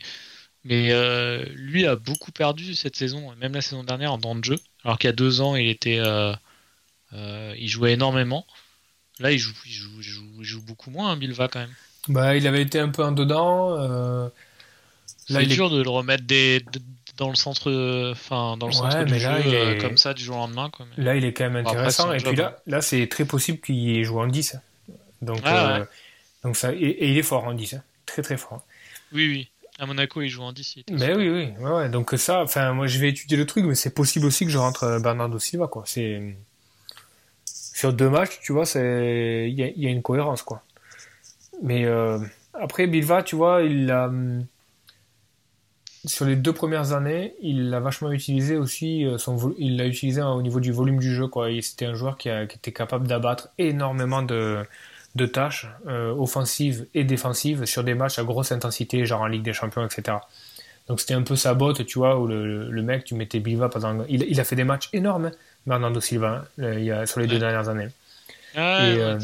Mais 0.66 0.91
euh, 0.91 1.43
lui 1.55 1.86
a 1.86 1.95
beaucoup 1.97 2.32
perdu 2.32 2.74
cette 2.76 2.95
saison, 2.95 3.34
même 3.36 3.53
la 3.53 3.61
saison 3.61 3.84
dernière 3.84 4.14
en 4.14 4.18
temps 4.20 4.36
de 4.36 4.43
jeu. 4.43 4.55
Alors 4.86 4.97
qu'il 4.97 5.09
y 5.09 5.14
a 5.14 5.16
deux 5.16 5.41
ans, 5.41 5.55
il 5.55 5.68
était, 5.68 5.99
euh, 5.99 6.34
il 7.57 7.68
jouait 7.68 7.93
énormément. 7.93 8.45
Là, 9.20 9.32
il 9.32 9.38
joue, 9.39 9.53
il 9.66 9.72
joue, 9.72 9.91
il 9.99 10.03
joue, 10.03 10.24
il 10.39 10.45
joue 10.45 10.61
beaucoup 10.61 10.89
moins, 10.89 11.11
hein, 11.11 11.18
Bilva 11.18 11.47
quand 11.49 11.59
même. 11.59 11.74
Bah, 12.07 12.36
il 12.36 12.47
avait 12.47 12.61
été 12.61 12.80
un 12.80 12.89
peu 12.89 13.03
en 13.03 13.11
dedans. 13.11 14.30
C'est 15.28 15.43
est- 15.43 15.47
dur 15.47 15.70
de 15.70 15.82
le 15.82 15.89
remettre 15.89 16.24
des, 16.26 16.59
de- 16.61 16.82
dans 17.18 17.30
le 17.30 17.36
centre, 17.36 17.70
enfin 18.11 18.57
dans 18.57 18.68
le 18.68 18.74
Ouais, 18.74 18.80
centre 18.91 19.03
du 19.03 19.11
mais 19.11 19.20
jeu 19.20 19.30
là, 19.30 19.39
est- 19.74 19.78
comme 19.80 19.97
ça 19.97 20.14
du 20.14 20.24
jour 20.24 20.36
au 20.36 20.39
lendemain. 20.39 20.70
Quoi. 20.70 20.86
Mais- 20.97 21.03
Là, 21.03 21.16
il 21.16 21.24
est 21.26 21.34
quand 21.34 21.43
même 21.45 21.57
après, 21.57 21.72
intéressant. 21.78 22.11
et 22.14 22.18
puis 22.18 22.36
là, 22.36 22.57
là 22.66 22.82
c'est 22.82 23.07
très 23.07 23.26
possible 23.26 23.59
qu'il 23.59 24.03
joue 24.03 24.20
en 24.20 24.28
10. 24.28 24.57
Donc, 25.22 25.41
Ah, 25.45 25.76
euh, 25.76 25.80
ouais. 25.82 25.86
Donc 26.43 26.55
ça, 26.57 26.73
et, 26.73 26.77
et 26.77 27.09
il 27.11 27.17
est 27.17 27.23
fort 27.23 27.45
en 27.45 27.53
10. 27.53 27.73
hein. 27.75 27.83
Très, 28.05 28.21
très 28.21 28.37
fort. 28.37 28.63
Oui, 29.13 29.27
oui. 29.27 29.49
À 29.79 29.85
Monaco, 29.85 30.21
il 30.21 30.29
joue 30.29 30.43
en 30.43 30.53
10. 30.53 30.75
il 30.75 30.79
était 30.81 30.93
Ben 30.93 30.99
super. 30.99 31.17
oui, 31.17 31.29
oui. 31.29 31.53
Ouais, 31.59 31.71
ouais. 31.71 31.89
Donc 31.89 32.11
ça, 32.17 32.43
enfin, 32.43 32.73
moi, 32.73 32.87
je 32.87 32.99
vais 32.99 33.09
étudier 33.09 33.37
le 33.37 33.45
truc, 33.45 33.65
mais 33.65 33.75
c'est 33.75 33.93
possible 33.93 34.25
aussi 34.25 34.45
que 34.45 34.51
je 34.51 34.57
rentre 34.57 34.83
euh, 34.83 34.99
Bernardo 34.99 35.39
Silva, 35.39 35.67
quoi. 35.67 35.83
C'est 35.85 36.35
sur 37.45 37.93
deux 37.93 38.09
matchs, 38.09 38.39
tu 38.41 38.51
vois, 38.53 38.65
c'est 38.65 39.47
il 39.49 39.55
y 39.59 39.63
a, 39.63 39.67
y 39.75 39.87
a 39.87 39.89
une 39.89 40.01
cohérence, 40.03 40.43
quoi. 40.43 40.63
Mais 41.61 41.85
euh, 41.85 42.19
après, 42.53 42.87
Bilva, 42.87 43.23
tu 43.23 43.35
vois, 43.35 43.61
il 43.63 43.85
l'a 43.87 44.07
hum, 44.07 44.45
sur 46.05 46.25
les 46.25 46.35
deux 46.35 46.51
premières 46.53 46.91
années, 46.91 47.33
il 47.41 47.69
l'a 47.69 47.79
vachement 47.79 48.11
utilisé 48.11 48.57
aussi. 48.57 49.05
euh, 49.05 49.17
Son, 49.17 49.53
il 49.57 49.77
l'a 49.77 49.85
utilisé 49.87 50.19
hein, 50.21 50.31
au 50.31 50.41
niveau 50.41 50.59
du 50.59 50.71
volume 50.71 50.99
du 50.99 51.13
jeu, 51.15 51.27
quoi. 51.27 51.47
C'était 51.61 51.85
un 51.85 51.93
joueur 51.95 52.17
qui, 52.17 52.29
a- 52.29 52.45
qui 52.45 52.57
était 52.57 52.73
capable 52.73 53.07
d'abattre 53.07 53.49
énormément 53.57 54.21
de 54.21 54.63
de 55.16 55.26
tâches 55.26 55.68
euh, 55.88 56.11
offensives 56.14 56.88
et 56.93 57.03
défensives 57.03 57.66
sur 57.66 57.84
des 57.84 57.93
matchs 57.93 58.20
à 58.20 58.24
grosse 58.24 58.51
intensité, 58.51 59.05
genre 59.05 59.22
en 59.22 59.28
Ligue 59.28 59.43
des 59.43 59.53
Champions, 59.53 59.86
etc. 59.86 60.28
Donc 60.88 60.99
c'était 60.99 61.14
un 61.14 61.22
peu 61.22 61.36
sa 61.36 61.53
botte, 61.53 61.86
tu 61.86 61.99
vois, 61.99 62.20
où 62.20 62.28
le, 62.28 62.70
le 62.72 62.82
mec, 62.84 63.05
tu 63.05 63.16
mettais 63.16 63.39
Bilva 63.39 63.70
pendant... 63.70 64.05
Il, 64.09 64.24
il 64.24 64.39
a 64.39 64.43
fait 64.43 64.55
des 64.55 64.64
matchs 64.66 64.89
énormes, 64.93 65.26
hein, 65.28 65.32
Bernardo 65.68 66.01
Silva, 66.01 66.43
hein, 66.45 66.47
le- 66.57 66.80
il 66.80 66.86
y 66.86 66.91
a, 66.91 67.05
sur 67.05 67.20
les 67.22 67.28
deux 67.28 67.39
dernières 67.39 67.70
années. 67.70 67.89
Ah, 68.55 68.59
Et, 68.78 68.97
ouais, 68.97 69.01
euh, 69.01 69.20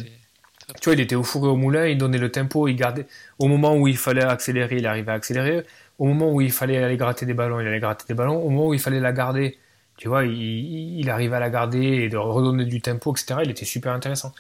Tu 0.82 0.86
vois, 0.90 0.94
il 0.94 1.00
était 1.02 1.16
au 1.16 1.24
four 1.24 1.46
et 1.46 1.50
au 1.50 1.56
moulin, 1.56 1.88
il 1.88 1.98
donnait 1.98 2.18
le 2.20 2.32
tempo, 2.32 2.68
il 2.68 2.76
gardait... 2.76 3.08
Au 3.40 3.48
moment 3.48 3.76
où 3.76 3.88
il 3.88 3.98
fallait 3.98 4.24
accélérer, 4.24 4.78
il 4.78 4.86
arrivait 4.88 5.12
à 5.12 5.16
accélérer. 5.16 5.66
Au 5.98 6.06
moment 6.06 6.32
où 6.32 6.42
il 6.42 6.52
fallait 6.52 6.78
aller 6.84 6.98
gratter 6.98 7.26
des 7.26 7.34
ballons, 7.34 7.60
il 7.60 7.68
allait 7.68 7.80
gratter 7.80 8.06
des 8.08 8.14
ballons. 8.14 8.38
Au 8.38 8.50
moment 8.50 8.68
où 8.68 8.74
il 8.76 8.80
fallait 8.80 9.00
la 9.00 9.12
garder, 9.12 9.58
tu 9.98 10.08
vois, 10.08 10.26
il, 10.26 11.00
il 11.00 11.10
arrivait 11.10 11.36
à 11.38 11.40
la 11.40 11.50
garder 11.50 11.80
et 11.82 12.10
de 12.10 12.18
redonner 12.18 12.66
du 12.66 12.82
tempo, 12.82 13.14
etc. 13.16 13.42
Il 13.44 13.52
était 13.52 13.66
super 13.66 13.94
intéressant. 13.94 14.34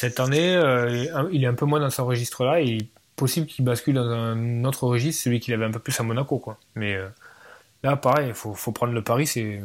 Cette 0.00 0.18
année, 0.18 0.56
euh, 0.56 1.28
il 1.30 1.44
est 1.44 1.46
un 1.46 1.52
peu 1.52 1.66
moins 1.66 1.78
dans 1.78 1.90
ce 1.90 2.00
registre-là 2.00 2.62
et 2.62 2.64
il 2.64 2.82
est 2.84 2.88
possible 3.16 3.46
qu'il 3.46 3.66
bascule 3.66 3.96
dans 3.96 4.08
un 4.08 4.64
autre 4.64 4.84
registre, 4.84 5.24
celui 5.24 5.40
qu'il 5.40 5.52
avait 5.52 5.66
un 5.66 5.70
peu 5.70 5.78
plus 5.78 6.00
à 6.00 6.02
Monaco, 6.02 6.38
quoi. 6.38 6.58
Mais 6.74 6.94
euh, 6.94 7.06
là, 7.82 7.96
pareil, 7.96 8.28
il 8.28 8.34
faut, 8.34 8.54
faut 8.54 8.72
prendre 8.72 8.94
le 8.94 9.04
pari, 9.04 9.26
c'est 9.26 9.60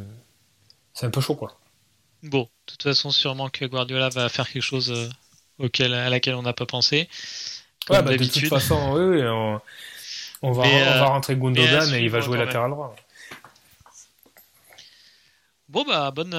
un 1.01 1.09
peu 1.09 1.21
chaud, 1.21 1.35
quoi. 1.35 1.57
Bon, 2.21 2.41
de 2.41 2.49
toute 2.65 2.83
façon, 2.83 3.11
sûrement 3.11 3.47
que 3.47 3.63
Guardiola 3.63 4.09
va 4.09 4.27
faire 4.27 4.49
quelque 4.49 4.61
chose 4.61 4.91
euh, 4.91 5.07
auquel, 5.57 5.93
à 5.93 6.09
laquelle 6.09 6.35
on 6.35 6.41
n'a 6.41 6.51
pas 6.51 6.65
pensé. 6.65 7.07
Ouais, 7.89 8.03
bah, 8.03 8.17
de 8.17 8.25
toute 8.25 8.49
façon, 8.49 8.91
oui, 8.91 9.05
oui, 9.05 9.21
on, 9.23 9.61
on 10.41 10.51
va, 10.51 10.63
Mais, 10.63 10.83
on 10.83 10.99
va 10.99 11.05
rentrer 11.05 11.37
Gundogan 11.37 11.93
et 11.93 12.01
il 12.01 12.09
va 12.09 12.19
jouer 12.19 12.37
latéral 12.37 12.71
droit. 12.71 12.93
Bon, 15.69 15.85
bah, 15.87 16.11
bonne, 16.11 16.35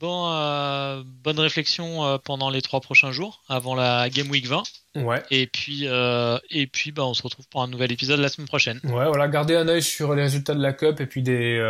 bon, 0.00 0.32
euh, 0.32 1.02
bonne 1.22 1.38
réflexion 1.38 2.04
euh, 2.04 2.18
pendant 2.18 2.50
les 2.50 2.62
trois 2.62 2.80
prochains 2.80 3.12
jours, 3.12 3.42
avant 3.48 3.74
la 3.74 4.08
Game 4.08 4.30
Week 4.30 4.46
20. 4.46 4.62
Ouais. 4.96 5.22
Et 5.30 5.46
puis, 5.46 5.82
euh, 5.84 6.38
et 6.50 6.66
puis 6.66 6.90
bah, 6.90 7.04
on 7.04 7.14
se 7.14 7.22
retrouve 7.22 7.46
pour 7.48 7.62
un 7.62 7.68
nouvel 7.68 7.92
épisode 7.92 8.18
la 8.18 8.28
semaine 8.28 8.48
prochaine. 8.48 8.80
Ouais, 8.84 9.06
voilà, 9.06 9.28
garder 9.28 9.54
un 9.54 9.68
œil 9.68 9.82
sur 9.82 10.14
les 10.14 10.22
résultats 10.22 10.54
de 10.54 10.62
la 10.62 10.72
Cup 10.72 11.00
et 11.00 11.06
puis 11.06 11.22
des, 11.22 11.60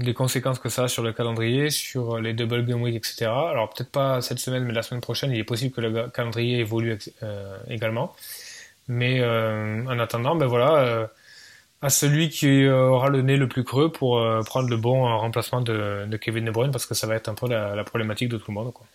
des 0.00 0.12
conséquences 0.12 0.58
que 0.58 0.68
ça 0.68 0.84
a 0.84 0.88
sur 0.88 1.02
le 1.02 1.12
calendrier, 1.12 1.70
sur 1.70 2.20
les 2.20 2.34
double 2.34 2.66
game 2.66 2.82
week, 2.82 2.96
etc. 2.96 3.26
Alors 3.26 3.70
peut-être 3.70 3.90
pas 3.90 4.20
cette 4.20 4.40
semaine, 4.40 4.64
mais 4.64 4.74
la 4.74 4.82
semaine 4.82 5.00
prochaine, 5.00 5.30
il 5.30 5.38
est 5.38 5.44
possible 5.44 5.72
que 5.72 5.80
le 5.80 6.08
calendrier 6.08 6.58
évolue 6.58 6.98
également. 7.68 8.14
Mais 8.88 9.24
en 9.24 9.98
attendant, 9.98 10.34
ben 10.34 10.46
voilà, 10.46 11.08
à 11.84 11.90
celui 11.90 12.30
qui 12.30 12.66
aura 12.66 13.10
le 13.10 13.20
nez 13.20 13.36
le 13.36 13.46
plus 13.46 13.62
creux 13.62 13.92
pour 13.92 14.18
euh, 14.18 14.40
prendre 14.40 14.70
le 14.70 14.78
bon 14.78 15.06
euh, 15.06 15.16
remplacement 15.16 15.60
de, 15.60 16.06
de 16.06 16.16
Kevin 16.16 16.46
De 16.46 16.50
Bruyne, 16.50 16.70
parce 16.70 16.86
que 16.86 16.94
ça 16.94 17.06
va 17.06 17.14
être 17.14 17.28
un 17.28 17.34
peu 17.34 17.46
la, 17.46 17.76
la 17.76 17.84
problématique 17.84 18.30
de 18.30 18.38
tout 18.38 18.46
le 18.48 18.54
monde. 18.54 18.72
Quoi. 18.72 18.86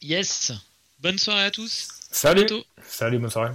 Yes! 0.00 0.52
Bonne 1.00 1.18
soirée 1.18 1.44
à 1.44 1.50
tous! 1.50 1.88
Salut, 2.10 2.46
salut, 2.86 3.18
bonne 3.18 3.28
soirée. 3.28 3.52